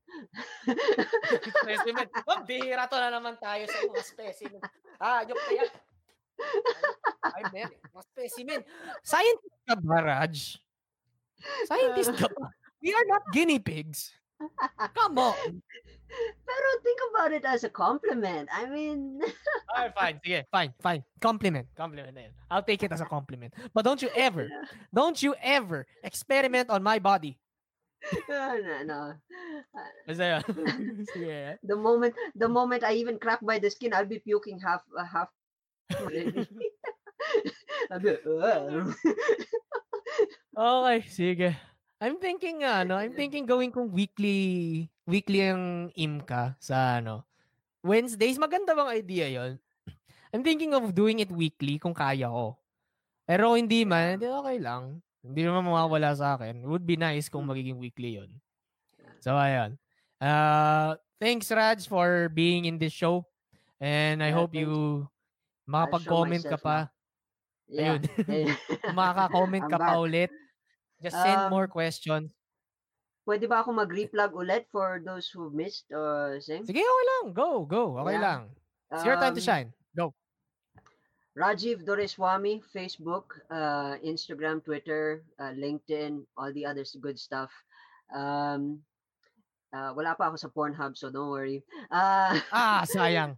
specimen. 1.61 2.05
Oh, 2.29 2.41
bihira 2.41 2.89
to 2.89 2.97
na 2.97 3.13
naman 3.13 3.37
tayo 3.37 3.65
sa 3.69 3.77
mga 3.85 4.01
specimen. 4.05 4.61
Ah, 5.01 5.21
na 5.21 5.33
yan. 5.53 5.69
Ay, 7.25 7.43
eh. 7.61 7.69
Mga 7.93 8.05
specimen. 8.09 8.59
Scientist 9.05 9.57
ka 9.69 9.75
ba, 9.77 9.97
Raj? 10.01 10.35
Scientist 11.69 12.13
ka 12.17 12.29
ba? 12.33 12.49
We 12.81 12.93
are 12.93 13.07
not 13.09 13.25
guinea 13.33 13.61
pigs. 13.61 14.13
Come 14.95 15.17
on. 15.17 15.61
Pero 16.45 16.67
think 16.83 16.99
about 17.11 17.31
it 17.33 17.45
as 17.45 17.63
a 17.63 17.69
compliment. 17.69 18.47
I 18.51 18.69
mean, 18.69 19.19
Alright, 19.75 19.93
fine. 19.95 20.19
Sige, 20.23 20.43
fine, 20.51 20.73
fine. 20.79 21.03
Compliment. 21.19 21.67
Compliment 21.75 22.15
na. 22.15 22.21
I'll 22.51 22.63
take 22.63 22.83
it 22.83 22.91
as 22.91 23.01
a 23.01 23.05
compliment. 23.09 23.53
But 23.73 23.83
don't 23.83 24.01
you 24.01 24.09
ever, 24.15 24.47
don't 24.93 25.21
you 25.21 25.35
ever 25.41 25.87
experiment 26.03 26.69
on 26.69 26.83
my 26.83 26.99
body. 26.99 27.39
no, 28.29 28.57
no, 28.61 28.83
no. 28.85 29.01
Uh, 29.73 29.89
Basta 30.07 30.25
yun. 30.29 30.41
Sige. 31.09 31.57
The 31.63 31.75
moment, 31.75 32.13
the 32.37 32.47
moment 32.47 32.83
I 32.85 32.93
even 33.01 33.17
crack 33.17 33.41
by 33.41 33.57
the 33.57 33.69
skin, 33.73 33.93
I'll 33.93 34.05
be 34.05 34.19
puking 34.19 34.59
half, 34.61 34.85
uh, 34.93 35.03
half. 35.03 35.29
I'll 37.91 37.99
be, 37.99 38.13
"Ugh." 38.13 38.93
Okay, 40.55 41.01
sige. 41.09 41.57
I'm 42.05 42.21
thinking 42.21 42.61
ano, 42.61 43.01
I'm 43.01 43.17
thinking 43.17 43.49
gawin 43.49 43.73
kong 43.73 43.89
weekly 43.89 44.85
weekly 45.09 45.41
ang 45.41 45.89
IMCA 45.97 46.53
sa 46.61 47.01
ano. 47.01 47.25
Wednesdays, 47.81 48.37
maganda 48.37 48.77
bang 48.77 48.93
idea 48.93 49.25
'yon? 49.25 49.57
I'm 50.29 50.45
thinking 50.45 50.77
of 50.77 50.93
doing 50.93 51.17
it 51.17 51.33
weekly 51.33 51.81
kung 51.81 51.97
kaya 51.97 52.29
ko. 52.29 52.61
Pero 53.25 53.57
hindi 53.57 53.89
man, 53.89 54.21
hindi 54.21 54.29
okay 54.29 54.57
lang. 54.61 55.01
Hindi 55.25 55.49
naman 55.49 55.65
mawawala 55.65 56.13
sa 56.13 56.37
akin. 56.37 56.61
It 56.61 56.69
would 56.69 56.85
be 56.85 56.93
nice 56.93 57.25
kung 57.25 57.49
magiging 57.49 57.81
weekly 57.81 58.21
'yon. 58.21 58.29
So 59.17 59.33
ayun. 59.33 59.81
Uh 60.21 61.01
thanks 61.17 61.49
Raj 61.49 61.89
for 61.89 62.29
being 62.29 62.69
in 62.69 62.77
this 62.77 62.93
show. 62.93 63.25
And 63.81 64.21
I 64.21 64.29
Yeah, 64.29 64.45
hope 64.45 64.53
you 64.53 65.09
makapag-comment 65.65 66.45
ka 66.53 66.61
pa. 66.61 66.93
Yeah. 67.65 67.97
Ayun. 67.97 68.53
Makaka-comment 68.93 69.65
ka 69.65 69.77
pa 69.81 69.97
ulit. 69.97 70.29
Just 71.03 71.15
send 71.19 71.47
Um, 71.47 71.51
more 71.51 71.67
questions. 71.67 72.31
Pwede 73.25 73.49
ba 73.49 73.65
ako 73.65 73.73
mag-replug 73.73 74.37
ulit 74.37 74.69
for 74.69 75.01
those 75.01 75.27
who 75.33 75.49
missed 75.49 75.89
uh, 75.89 76.37
sing? 76.37 76.61
Sige, 76.61 76.79
okay 76.85 77.05
lang. 77.09 77.33
Go, 77.33 77.65
go. 77.65 77.97
Okay 78.05 78.21
Yeah. 78.21 78.25
lang. 78.25 78.41
It's 78.93 79.01
your 79.03 79.17
time 79.17 79.33
to 79.33 79.41
Um, 79.41 79.49
shine. 79.49 79.69
Go. 79.97 80.13
Rajiv 81.35 81.83
Doreswamy, 81.83 82.63
Facebook, 82.71 83.43
uh, 83.51 83.99
Instagram, 83.99 84.63
Twitter, 84.63 85.25
uh, 85.35 85.51
LinkedIn, 85.51 86.23
all 86.39 86.53
the 86.55 86.63
other 86.63 86.85
good 87.01 87.19
stuff. 87.19 87.51
Um, 88.13 88.79
uh, 89.75 89.91
wala 89.91 90.15
pa 90.15 90.31
ako 90.31 90.37
sa 90.39 90.47
Pornhub, 90.47 90.95
so 90.95 91.11
don't 91.11 91.27
worry. 91.27 91.59
Uh, 91.91 92.39
Ah, 92.55 92.85
sayang. 92.93 93.35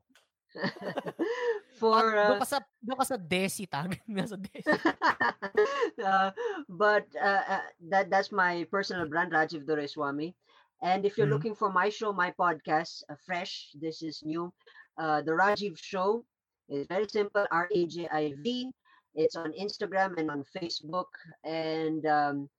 for 1.78 2.16
doon 2.26 2.36
uh, 2.36 2.40
ka 2.42 2.46
sa 2.46 2.58
doon 2.82 2.98
ka 3.00 3.06
sa 3.08 3.18
Desi 3.18 3.66
tag. 3.70 4.02
Nasa 4.10 4.38
Desi. 4.38 4.78
uh, 6.04 6.32
but 6.70 7.06
uh, 7.22 7.44
uh, 7.60 7.66
that 7.90 8.10
that's 8.10 8.32
my 8.32 8.66
personal 8.72 9.08
brand, 9.08 9.32
Rajiv 9.32 9.66
Doreswamy. 9.66 10.36
And 10.82 11.06
if 11.06 11.18
you're 11.18 11.28
Mhm. 11.28 11.32
looking 11.32 11.56
for 11.56 11.72
my 11.72 11.90
show, 11.90 12.14
my 12.14 12.32
podcast, 12.32 13.04
uh, 13.10 13.16
fresh, 13.26 13.72
this 13.80 14.02
is 14.02 14.22
new. 14.24 14.54
Uh, 14.98 15.22
the 15.22 15.32
Rajiv 15.34 15.78
Show 15.78 16.26
is 16.70 16.86
very 16.88 17.08
simple. 17.10 17.46
R 17.52 17.68
A 17.74 17.86
J 17.88 18.08
I 18.12 18.34
V. 18.44 18.72
It's 19.16 19.36
on 19.36 19.52
Instagram 19.54 20.18
and 20.18 20.30
on 20.30 20.44
Facebook. 20.46 21.10
And 21.44 22.06
um, 22.06 22.50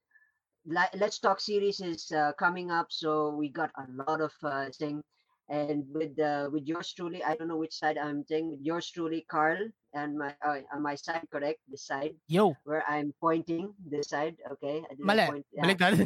Let's 0.66 1.18
Talk 1.18 1.40
series 1.40 1.80
is 1.80 2.10
uh, 2.12 2.32
coming 2.38 2.70
up, 2.70 2.92
so 2.92 3.30
we 3.34 3.48
got 3.48 3.70
a 3.78 3.86
lot 3.90 4.20
of 4.20 4.32
uh, 4.42 4.68
thing. 4.70 5.02
And 5.48 5.84
with 5.92 6.18
uh, 6.20 6.48
with 6.52 6.66
yours 6.66 6.92
truly, 6.92 7.24
I 7.24 7.34
don't 7.34 7.48
know 7.48 7.56
which 7.56 7.72
side 7.72 7.96
I'm 7.96 8.24
saying. 8.24 8.50
With 8.50 8.60
yours 8.60 8.90
truly, 8.90 9.24
Carl, 9.30 9.68
and 9.94 10.18
my 10.18 10.34
uh, 10.44 10.60
on 10.74 10.82
my 10.82 10.94
side, 10.94 11.24
correct, 11.32 11.60
this 11.68 11.86
side 11.86 12.14
Yo, 12.28 12.54
where 12.64 12.84
I'm 12.88 13.14
pointing 13.20 13.72
this 13.80 14.10
side. 14.10 14.36
Okay, 14.52 14.82
I 14.84 14.94
mali. 15.00 15.24
point. 15.24 15.46
yeah, 15.52 15.64
Baliktad. 15.64 15.96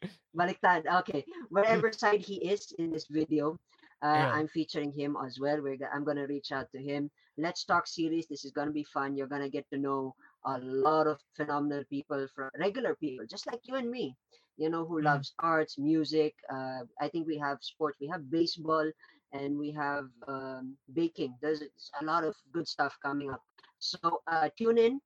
Baliktad. 0.36 0.82
Okay, 1.00 1.24
wherever 1.50 1.92
side 1.92 2.20
he 2.20 2.36
is 2.40 2.72
in 2.78 2.90
this 2.90 3.06
video, 3.08 3.58
Uh, 4.02 4.28
Ayun. 4.28 4.32
I'm 4.32 4.48
featuring 4.48 4.92
him 4.92 5.16
as 5.24 5.40
well. 5.40 5.60
We're 5.62 5.78
I'm 5.92 6.04
gonna 6.04 6.26
reach 6.26 6.52
out 6.52 6.68
to 6.72 6.78
him. 6.78 7.10
Let's 7.38 7.64
talk 7.64 7.86
series. 7.86 8.26
This 8.28 8.44
is 8.44 8.52
gonna 8.52 8.70
be 8.70 8.84
fun. 8.84 9.16
You're 9.16 9.28
gonna 9.32 9.48
get 9.48 9.64
to 9.72 9.78
know 9.78 10.14
a 10.44 10.58
lot 10.58 11.06
of 11.06 11.18
phenomenal 11.34 11.84
people, 11.88 12.26
from 12.34 12.50
regular 12.60 12.94
people, 12.96 13.24
just 13.26 13.46
like 13.46 13.60
you 13.64 13.74
and 13.76 13.90
me. 13.90 14.14
You 14.56 14.70
know 14.70 14.84
who 14.86 15.00
loves 15.02 15.34
arts, 15.38 15.78
music. 15.78 16.34
Uh, 16.50 16.80
I 17.00 17.08
think 17.08 17.26
we 17.26 17.38
have 17.38 17.58
sports. 17.62 17.98
We 18.00 18.08
have 18.08 18.30
baseball, 18.30 18.90
and 19.32 19.58
we 19.58 19.70
have 19.72 20.06
um, 20.28 20.76
baking. 20.92 21.36
There's 21.42 21.62
a 22.00 22.04
lot 22.04 22.24
of 22.24 22.34
good 22.52 22.68
stuff 22.68 22.96
coming 23.02 23.30
up. 23.30 23.42
So 23.78 24.22
uh, 24.26 24.48
tune 24.58 24.78
in. 24.78 25.00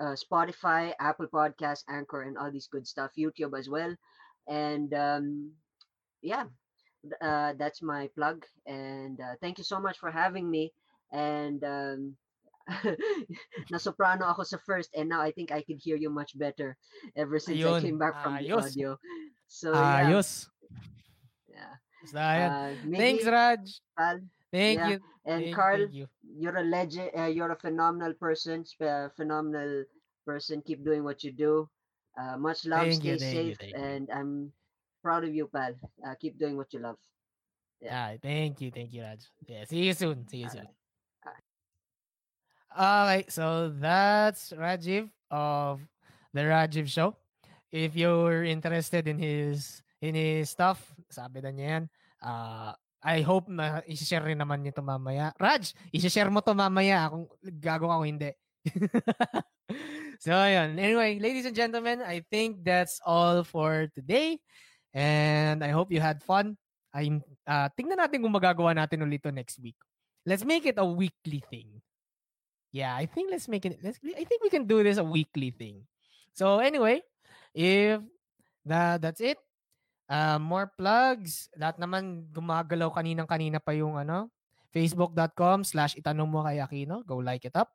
Uh, 0.00 0.14
Spotify, 0.16 0.92
Apple 1.00 1.26
Podcasts, 1.28 1.84
Anchor, 1.88 2.22
and 2.22 2.36
all 2.38 2.50
these 2.50 2.68
good 2.68 2.86
stuff. 2.86 3.12
YouTube 3.18 3.58
as 3.58 3.68
well. 3.68 3.94
And 4.48 4.92
um, 4.94 5.52
yeah, 6.22 6.44
uh, 7.20 7.52
that's 7.58 7.82
my 7.82 8.08
plug. 8.14 8.44
And 8.66 9.20
uh, 9.20 9.34
thank 9.40 9.58
you 9.58 9.64
so 9.64 9.80
much 9.80 9.98
for 9.98 10.10
having 10.10 10.50
me. 10.50 10.72
And 11.12 11.62
um, 11.64 12.16
na 13.70 13.78
soprano 13.78 14.24
ako 14.24 14.42
sa 14.44 14.56
first, 14.56 14.88
and 14.96 15.08
now 15.08 15.20
I 15.20 15.30
think 15.32 15.52
I 15.52 15.60
can 15.60 15.76
hear 15.76 15.96
you 15.96 16.08
much 16.08 16.36
better 16.38 16.76
ever 17.16 17.38
since 17.38 17.60
I 17.60 17.80
came 17.80 17.98
back 17.98 18.22
from 18.24 18.40
the 18.40 18.52
audio. 18.52 18.96
So 19.46 19.72
yeah, 19.72 20.08
Ayos. 20.08 20.48
yeah. 21.48 21.74
Uh, 22.12 22.72
Thanks, 22.92 23.24
Raj. 23.24 23.64
Pal, 23.96 24.20
Thank 24.52 24.78
yeah. 24.78 24.88
you. 24.88 24.98
and 25.24 25.40
Thank, 25.44 25.56
Carl, 25.56 25.78
thank 25.88 25.94
you. 25.94 26.06
you're 26.24 26.56
a 26.56 26.64
legend. 26.64 27.10
Uh, 27.16 27.32
you're 27.32 27.52
a 27.52 27.56
phenomenal 27.56 28.12
person. 28.14 28.64
uh, 28.80 29.08
phenomenal 29.16 29.84
person. 30.24 30.60
Keep 30.64 30.84
doing 30.84 31.04
what 31.04 31.24
you 31.24 31.32
do. 31.32 31.68
Uh, 32.16 32.36
much 32.36 32.64
love. 32.64 32.88
Thank 32.88 33.02
stay 33.02 33.08
you, 33.12 33.18
safe, 33.18 33.58
you. 33.60 33.74
and 33.74 34.08
I'm 34.12 34.52
proud 35.02 35.24
of 35.24 35.34
you, 35.34 35.48
pal. 35.48 35.74
Uh, 36.00 36.14
keep 36.20 36.38
doing 36.38 36.56
what 36.56 36.72
you 36.72 36.80
love. 36.80 37.00
Yeah, 37.80 38.16
thank 38.22 38.60
you, 38.60 38.70
thank 38.70 38.92
you, 38.92 39.02
Raj. 39.02 39.20
Yeah, 39.44 39.64
see 39.64 39.84
you 39.84 39.92
soon. 39.92 40.28
See 40.28 40.38
you 40.38 40.48
Alright. 40.48 40.68
soon. 40.68 40.83
Okay, 42.74 43.30
so 43.30 43.70
that's 43.70 44.50
Rajiv 44.50 45.06
of 45.30 45.78
the 46.34 46.42
Rajiv 46.42 46.90
Show. 46.90 47.14
If 47.70 47.94
you're 47.94 48.42
interested 48.42 49.06
in 49.06 49.14
his 49.14 49.78
in 50.02 50.18
his 50.18 50.50
stuff, 50.50 50.82
sabi 51.06 51.38
na 51.38 51.54
niya 51.54 51.68
yan. 51.70 51.84
Uh, 52.18 52.74
I 52.98 53.22
hope 53.22 53.46
na 53.46 53.78
i-share 53.86 54.26
rin 54.26 54.42
naman 54.42 54.66
niyo 54.66 54.74
to 54.74 54.82
mamaya. 54.82 55.30
Raj, 55.38 55.70
i-share 55.94 56.34
mo 56.34 56.42
to 56.42 56.50
mamaya 56.50 57.14
kung 57.14 57.30
gagawa 57.62 58.02
ko 58.02 58.04
hindi. 58.10 58.34
so, 60.24 60.34
ayun. 60.34 60.74
Anyway, 60.74 61.22
ladies 61.22 61.46
and 61.46 61.54
gentlemen, 61.54 62.02
I 62.02 62.26
think 62.26 62.66
that's 62.66 62.98
all 63.06 63.46
for 63.46 63.86
today. 63.94 64.42
And 64.90 65.62
I 65.62 65.70
hope 65.70 65.94
you 65.94 66.02
had 66.02 66.26
fun. 66.26 66.58
I'm, 66.90 67.22
uh, 67.46 67.70
tingnan 67.78 68.02
natin 68.02 68.18
kung 68.18 68.34
magagawa 68.34 68.74
natin 68.74 69.06
ulit 69.06 69.22
to 69.22 69.30
next 69.30 69.62
week. 69.62 69.78
Let's 70.26 70.42
make 70.42 70.66
it 70.66 70.80
a 70.80 70.86
weekly 70.86 71.38
thing. 71.46 71.84
Yeah, 72.74 72.90
I 72.90 73.06
think 73.06 73.30
let's 73.30 73.46
make 73.46 73.62
it. 73.62 73.78
Let's. 73.78 74.02
I 74.02 74.26
think 74.26 74.42
we 74.42 74.50
can 74.50 74.66
do 74.66 74.82
this 74.82 74.98
a 74.98 75.06
weekly 75.06 75.54
thing. 75.54 75.86
So 76.34 76.58
anyway, 76.58 77.06
if 77.54 78.02
that 78.66 78.98
that's 78.98 79.22
it. 79.22 79.38
Uh, 80.10 80.42
more 80.42 80.66
plugs. 80.74 81.46
Lahat 81.54 81.78
naman 81.78 82.26
gumagalaw 82.34 82.90
kaninang 82.90 83.30
kanina 83.30 83.62
pa 83.62 83.78
yung 83.78 83.94
ano. 83.94 84.26
Facebook.com 84.74 85.62
slash 85.62 85.94
itanong 85.94 86.26
mo 86.26 86.42
kay 86.42 86.58
Aquino. 86.58 87.06
Go 87.06 87.22
like 87.22 87.46
it 87.46 87.54
up. 87.54 87.70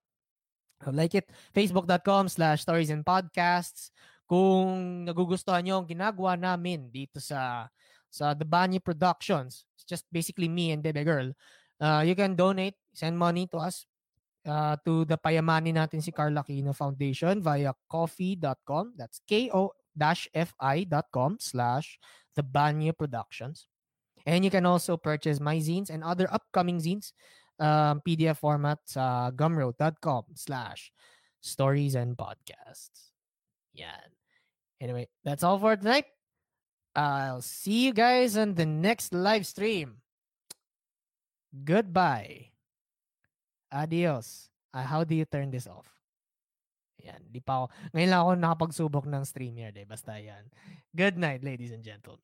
Go 0.83 0.91
like 0.91 1.15
it. 1.15 1.31
Facebook.com 1.55 2.27
slash 2.27 2.67
stories 2.67 2.91
and 2.91 3.07
podcasts. 3.07 3.95
Kung 4.27 5.07
nagugustuhan 5.07 5.63
nyo 5.63 5.79
ang 5.79 5.87
ginagawa 5.87 6.35
namin 6.35 6.91
dito 6.91 7.23
sa 7.23 7.71
sa 8.11 8.35
The 8.35 8.43
Banyo 8.45 8.83
Productions, 8.83 9.63
it's 9.79 9.87
just 9.87 10.03
basically 10.11 10.51
me 10.51 10.75
and 10.75 10.83
Bebe 10.83 11.07
Girl, 11.07 11.31
uh, 11.79 12.03
you 12.03 12.19
can 12.19 12.35
donate, 12.35 12.75
send 12.91 13.15
money 13.15 13.47
to 13.47 13.63
us 13.63 13.88
uh, 14.49 14.75
to 14.81 15.05
the 15.05 15.13
payamani 15.21 15.69
natin 15.69 16.01
si 16.01 16.09
Carl 16.09 16.33
Aquino 16.33 16.73
Foundation 16.73 17.37
via 17.37 17.77
coffee.com. 17.85 18.97
That's 18.97 19.21
ko-fi.com 19.29 19.71
slash 21.37 22.01
The 22.33 22.41
Banyo 22.41 22.97
Productions. 22.97 23.69
And 24.25 24.43
you 24.43 24.51
can 24.51 24.65
also 24.65 24.97
purchase 24.97 25.39
my 25.39 25.61
zines 25.61 25.93
and 25.93 26.03
other 26.03 26.27
upcoming 26.33 26.81
zines 26.81 27.13
um, 27.61 28.01
PDF 28.01 28.41
format 28.41 28.79
sa 28.85 29.31
gumroad.com 29.31 30.33
slash 30.35 30.91
stories 31.39 31.95
and 31.95 32.17
podcasts. 32.17 33.13
Yan. 33.73 34.11
Anyway, 34.81 35.07
that's 35.23 35.43
all 35.43 35.59
for 35.59 35.75
tonight. 35.75 36.05
I'll 36.95 37.41
see 37.41 37.85
you 37.85 37.93
guys 37.93 38.35
on 38.35 38.55
the 38.55 38.65
next 38.65 39.13
live 39.13 39.45
stream. 39.45 40.01
Goodbye. 41.63 42.58
Adios. 43.71 44.49
Uh, 44.73 44.85
how 44.85 45.01
do 45.05 45.13
you 45.17 45.25
turn 45.25 45.49
this 45.49 45.65
off? 45.65 45.89
Yan, 46.99 47.23
di 47.31 47.39
pa 47.39 47.63
ako. 47.63 47.65
Ngayon 47.95 48.09
lang 48.11 48.21
ako 48.21 48.31
nakapagsubok 48.35 49.05
ng 49.07 49.23
StreamYard 49.23 49.75
eh. 49.79 49.87
Basta 49.87 50.19
yan. 50.19 50.43
Good 50.91 51.15
night, 51.15 51.41
ladies 51.41 51.71
and 51.71 51.81
gentlemen. 51.81 52.21